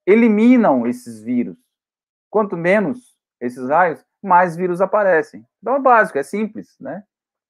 eliminam 0.06 0.86
esses 0.86 1.22
vírus. 1.22 1.56
Quanto 2.30 2.56
menos 2.56 3.16
esses 3.40 3.68
raios, 3.68 4.04
mais 4.22 4.56
vírus 4.56 4.80
aparecem. 4.80 5.46
Então 5.60 5.76
é 5.76 5.80
básico, 5.80 6.18
é 6.18 6.22
simples, 6.22 6.76
né? 6.80 7.02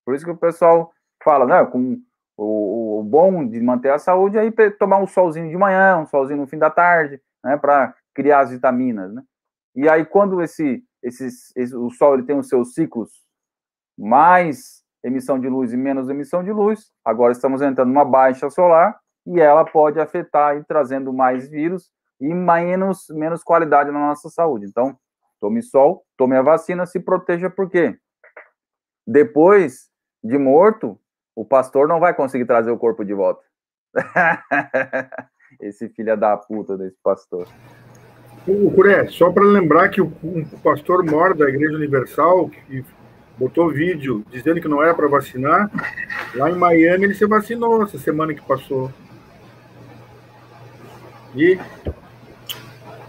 Por 0.04 0.14
isso 0.14 0.24
que 0.24 0.30
o 0.30 0.36
pessoal 0.36 0.92
fala, 1.22 1.46
né, 1.46 1.64
com 1.66 2.00
o, 2.36 3.00
o 3.00 3.02
bom 3.02 3.46
de 3.46 3.60
manter 3.60 3.90
a 3.90 3.98
saúde 3.98 4.36
é 4.36 4.40
aí 4.42 4.52
tomar 4.78 4.98
um 4.98 5.06
solzinho 5.06 5.48
de 5.48 5.56
manhã, 5.56 5.98
um 5.98 6.06
solzinho 6.06 6.40
no 6.40 6.46
fim 6.46 6.58
da 6.58 6.70
tarde, 6.70 7.20
né, 7.42 7.56
para 7.56 7.94
criar 8.14 8.40
as 8.40 8.50
vitaminas, 8.50 9.12
né? 9.12 9.22
E 9.74 9.88
aí 9.88 10.04
quando 10.04 10.40
esse, 10.42 10.84
esse, 11.02 11.26
esse, 11.56 11.74
o 11.74 11.90
Sol 11.90 12.14
ele 12.14 12.24
tem 12.24 12.38
os 12.38 12.48
seus 12.48 12.74
ciclos 12.74 13.10
mais 13.98 14.84
emissão 15.06 15.38
de 15.38 15.48
luz 15.48 15.72
e 15.72 15.76
menos 15.76 16.08
emissão 16.08 16.42
de 16.42 16.52
luz, 16.52 16.90
agora 17.04 17.32
estamos 17.32 17.62
entrando 17.62 17.88
numa 17.88 18.04
baixa 18.04 18.50
solar 18.50 18.98
e 19.26 19.40
ela 19.40 19.64
pode 19.64 20.00
afetar 20.00 20.56
e 20.56 20.64
trazendo 20.64 21.12
mais 21.12 21.48
vírus 21.48 21.90
e 22.20 22.32
menos, 22.32 23.06
menos 23.10 23.42
qualidade 23.42 23.90
na 23.90 24.00
nossa 24.00 24.28
saúde. 24.28 24.66
Então, 24.66 24.96
tome 25.40 25.62
sol, 25.62 26.04
tome 26.16 26.36
a 26.36 26.42
vacina, 26.42 26.86
se 26.86 27.00
proteja, 27.00 27.50
porque 27.50 27.96
depois 29.06 29.88
de 30.22 30.38
morto, 30.38 30.98
o 31.34 31.44
pastor 31.44 31.86
não 31.86 32.00
vai 32.00 32.14
conseguir 32.14 32.46
trazer 32.46 32.70
o 32.70 32.78
corpo 32.78 33.04
de 33.04 33.14
volta. 33.14 33.42
esse 35.60 35.88
filho 35.88 36.16
da 36.16 36.36
puta 36.36 36.76
desse 36.76 36.96
pastor. 37.02 37.46
O 38.46 38.70
Curé, 38.70 39.06
só 39.08 39.30
para 39.32 39.42
lembrar 39.44 39.88
que 39.88 40.00
o, 40.00 40.10
pastor 40.62 41.04
mor 41.04 41.36
da 41.36 41.48
Igreja 41.48 41.74
Universal, 41.74 42.48
que 42.48 42.84
botou 43.38 43.70
vídeo 43.70 44.24
dizendo 44.30 44.60
que 44.60 44.68
não 44.68 44.82
era 44.82 44.94
para 44.94 45.08
vacinar, 45.08 45.70
lá 46.34 46.50
em 46.50 46.54
Miami 46.54 47.04
ele 47.04 47.14
se 47.14 47.26
vacinou 47.26 47.82
essa 47.82 47.98
semana 47.98 48.34
que 48.34 48.42
passou. 48.42 48.90
E. 51.34 51.58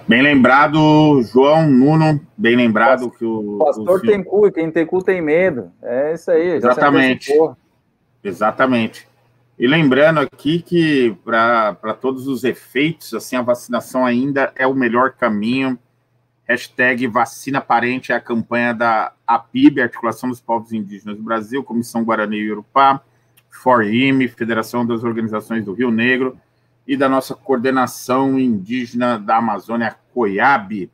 Bem 0.08 0.22
lembrado, 0.22 1.22
João 1.24 1.70
Nuno, 1.70 2.22
bem 2.38 2.56
lembrado 2.56 3.12
que 3.12 3.26
o. 3.26 3.58
Pastor 3.58 4.00
o 4.00 4.02
tem 4.02 4.24
cu, 4.24 4.52
quem 4.52 4.72
tem 4.72 4.86
cu 4.86 5.04
tem 5.04 5.22
medo. 5.22 5.72
É 5.82 6.14
isso 6.14 6.32
aí. 6.32 6.52
Exatamente. 6.52 7.34
Exatamente. 8.24 9.08
E 9.60 9.66
lembrando 9.66 10.20
aqui 10.20 10.62
que, 10.62 11.18
para 11.26 11.94
todos 12.00 12.28
os 12.28 12.44
efeitos, 12.44 13.14
assim, 13.14 13.36
a 13.36 13.42
vacinação 13.42 14.06
ainda 14.06 14.52
é 14.56 14.68
o 14.68 14.74
melhor 14.74 15.14
caminho. 15.14 15.80
Hashtag 16.48 17.08
vacina 17.08 17.60
parente 17.60 18.12
é 18.12 18.16
a 18.16 18.22
campanha 18.22 18.74
da 18.74 19.14
APIB, 19.26 19.82
Articulação 19.82 20.30
dos 20.30 20.40
Povos 20.40 20.72
Indígenas 20.72 21.18
do 21.18 21.24
Brasil, 21.24 21.64
Comissão 21.64 22.04
Guarani 22.04 22.38
e 22.38 22.52
Urupá, 22.52 23.02
FORIM, 23.50 24.28
Federação 24.30 24.86
das 24.86 25.04
Organizações 25.04 25.66
do 25.66 25.74
Rio 25.74 25.92
Negro, 25.92 26.40
e 26.88 26.96
da 26.96 27.10
nossa 27.10 27.36
coordenação 27.36 28.40
indígena 28.40 29.20
da 29.20 29.38
Amazônia, 29.38 29.98
COIAB. 30.14 30.90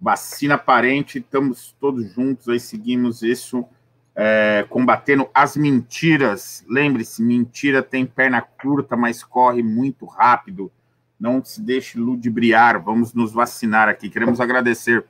Vacina 0.00 0.56
parente, 0.56 1.18
estamos 1.18 1.74
todos 1.80 2.12
juntos 2.12 2.48
aí, 2.48 2.60
seguimos 2.60 3.22
isso 3.22 3.66
é, 4.14 4.64
combatendo 4.68 5.28
as 5.34 5.56
mentiras. 5.56 6.64
Lembre-se, 6.68 7.22
mentira 7.22 7.82
tem 7.82 8.06
perna 8.06 8.40
curta, 8.40 8.96
mas 8.96 9.24
corre 9.24 9.62
muito 9.62 10.06
rápido. 10.06 10.70
Não 11.18 11.42
se 11.44 11.60
deixe 11.60 11.98
ludibriar, 11.98 12.82
vamos 12.82 13.14
nos 13.14 13.32
vacinar 13.32 13.88
aqui. 13.88 14.10
Queremos 14.10 14.40
agradecer 14.40 15.04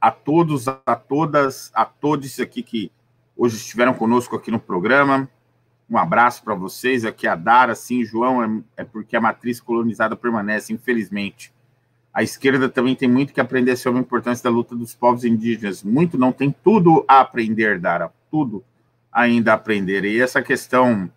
a 0.00 0.10
todos, 0.10 0.66
a 0.68 0.96
todas, 0.96 1.70
a 1.74 1.84
todos 1.84 2.38
aqui 2.40 2.62
que 2.62 2.92
hoje 3.36 3.56
estiveram 3.56 3.94
conosco 3.94 4.36
aqui 4.36 4.50
no 4.50 4.60
programa. 4.60 5.28
Um 5.88 5.96
abraço 5.96 6.42
para 6.42 6.54
vocês. 6.54 7.04
Aqui 7.04 7.26
a 7.26 7.34
Dara, 7.34 7.74
sim, 7.74 8.04
João, 8.04 8.42
é, 8.76 8.82
é, 8.82 8.84
porque 8.84 9.16
a 9.16 9.20
matriz 9.20 9.60
colonizada 9.60 10.14
permanece, 10.14 10.72
infelizmente. 10.72 11.52
A 12.12 12.22
esquerda 12.22 12.68
também 12.68 12.94
tem 12.94 13.08
muito 13.08 13.32
que 13.32 13.40
aprender 13.40 13.76
sobre 13.76 14.00
a 14.00 14.02
importância 14.02 14.42
da 14.42 14.50
luta 14.50 14.74
dos 14.74 14.94
povos 14.94 15.24
indígenas. 15.24 15.82
Muito 15.82 16.18
não 16.18 16.32
tem 16.32 16.50
tudo 16.50 17.04
a 17.06 17.20
aprender, 17.20 17.78
Dara, 17.78 18.12
tudo 18.30 18.64
ainda 19.10 19.52
a 19.52 19.54
aprender. 19.54 20.04
E 20.04 20.20
essa 20.20 20.42
questão 20.42 21.10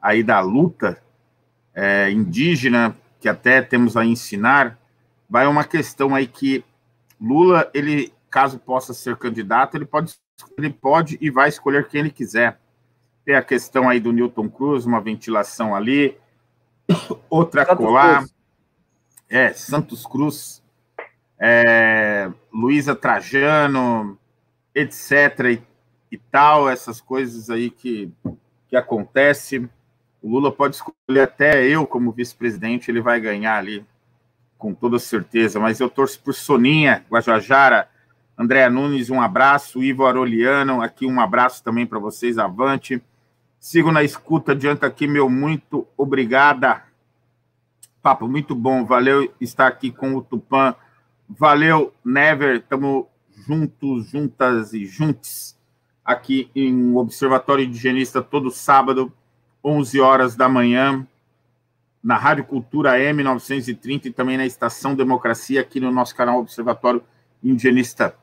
aí 0.00 0.22
da 0.22 0.40
luta 0.40 1.02
é, 1.74 2.10
indígena, 2.10 2.94
que 3.24 3.28
até 3.30 3.62
temos 3.62 3.96
a 3.96 4.04
ensinar, 4.04 4.78
vai 5.26 5.46
uma 5.46 5.64
questão 5.64 6.14
aí 6.14 6.26
que 6.26 6.62
Lula, 7.18 7.70
ele, 7.72 8.12
caso 8.28 8.58
possa 8.58 8.92
ser 8.92 9.16
candidato, 9.16 9.78
ele 9.78 9.86
pode, 9.86 10.14
ele 10.58 10.68
pode 10.68 11.16
e 11.22 11.30
vai 11.30 11.48
escolher 11.48 11.88
quem 11.88 12.00
ele 12.00 12.10
quiser. 12.10 12.60
Tem 13.24 13.34
a 13.34 13.40
questão 13.42 13.88
aí 13.88 13.98
do 13.98 14.12
Newton 14.12 14.46
Cruz, 14.50 14.84
uma 14.84 15.00
ventilação 15.00 15.74
ali, 15.74 16.18
outra 17.30 17.64
Santos 17.64 17.86
colar. 17.86 18.18
Cruz. 18.18 18.34
É, 19.30 19.52
Santos 19.54 20.04
Cruz, 20.04 20.62
é, 21.40 22.30
Luísa 22.52 22.94
Trajano, 22.94 24.18
etc. 24.74 25.12
E, 25.50 25.62
e, 26.12 26.18
tal, 26.18 26.68
essas 26.68 27.00
coisas 27.00 27.48
aí 27.48 27.70
que, 27.70 28.12
que 28.68 28.76
acontecem. 28.76 29.66
O 30.24 30.30
Lula 30.30 30.50
pode 30.50 30.76
escolher 30.76 31.20
até 31.20 31.66
eu 31.66 31.86
como 31.86 32.10
vice-presidente, 32.10 32.90
ele 32.90 33.02
vai 33.02 33.20
ganhar 33.20 33.58
ali, 33.58 33.84
com 34.56 34.72
toda 34.72 34.98
certeza. 34.98 35.60
Mas 35.60 35.80
eu 35.80 35.90
torço 35.90 36.18
por 36.18 36.32
Soninha, 36.32 37.04
Guajajara, 37.10 37.90
Andréa 38.36 38.70
Nunes, 38.70 39.10
um 39.10 39.20
abraço. 39.20 39.84
Ivo 39.84 40.06
Aroliano, 40.06 40.80
aqui 40.80 41.04
um 41.04 41.20
abraço 41.20 41.62
também 41.62 41.84
para 41.84 41.98
vocês, 41.98 42.38
avante. 42.38 43.02
Sigo 43.60 43.92
na 43.92 44.02
escuta, 44.02 44.52
adianta 44.52 44.86
aqui, 44.86 45.06
meu 45.06 45.28
muito 45.28 45.86
obrigada. 45.94 46.84
Papo 48.00 48.26
muito 48.26 48.54
bom, 48.54 48.82
valeu 48.82 49.30
estar 49.38 49.66
aqui 49.66 49.92
com 49.92 50.14
o 50.14 50.22
Tupã. 50.22 50.74
Valeu, 51.28 51.92
Never, 52.02 52.56
estamos 52.56 53.04
juntos, 53.46 54.06
juntas 54.08 54.72
e 54.72 54.86
juntos 54.86 55.54
aqui 56.02 56.50
em 56.54 56.96
Observatório 56.96 57.66
Indigenista 57.66 58.22
todo 58.22 58.50
sábado 58.50 59.12
11 59.64 60.00
horas 60.00 60.36
da 60.36 60.48
manhã, 60.48 61.06
na 62.02 62.18
Rádio 62.18 62.44
Cultura 62.44 62.98
M930 62.98 64.06
e 64.06 64.10
também 64.10 64.36
na 64.36 64.44
Estação 64.44 64.94
Democracia, 64.94 65.62
aqui 65.62 65.80
no 65.80 65.90
nosso 65.90 66.14
canal 66.14 66.38
Observatório 66.38 67.02
Indigenista 67.42 68.14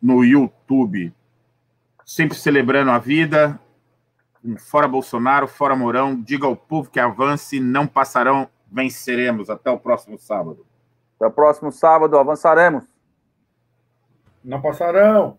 no 0.00 0.22
YouTube. 0.22 1.12
Sempre 2.04 2.36
celebrando 2.36 2.90
a 2.90 2.98
vida. 2.98 3.58
Fora 4.58 4.88
Bolsonaro, 4.88 5.46
fora 5.46 5.76
Mourão. 5.76 6.20
Diga 6.20 6.46
ao 6.46 6.56
povo 6.56 6.90
que 6.90 6.98
avance, 6.98 7.60
não 7.60 7.86
passarão, 7.86 8.48
venceremos. 8.70 9.48
Até 9.48 9.70
o 9.70 9.78
próximo 9.78 10.18
sábado. 10.18 10.66
Até 11.16 11.26
o 11.26 11.30
próximo 11.30 11.70
sábado, 11.70 12.18
avançaremos. 12.18 12.84
Não 14.42 14.60
passarão. 14.60 15.38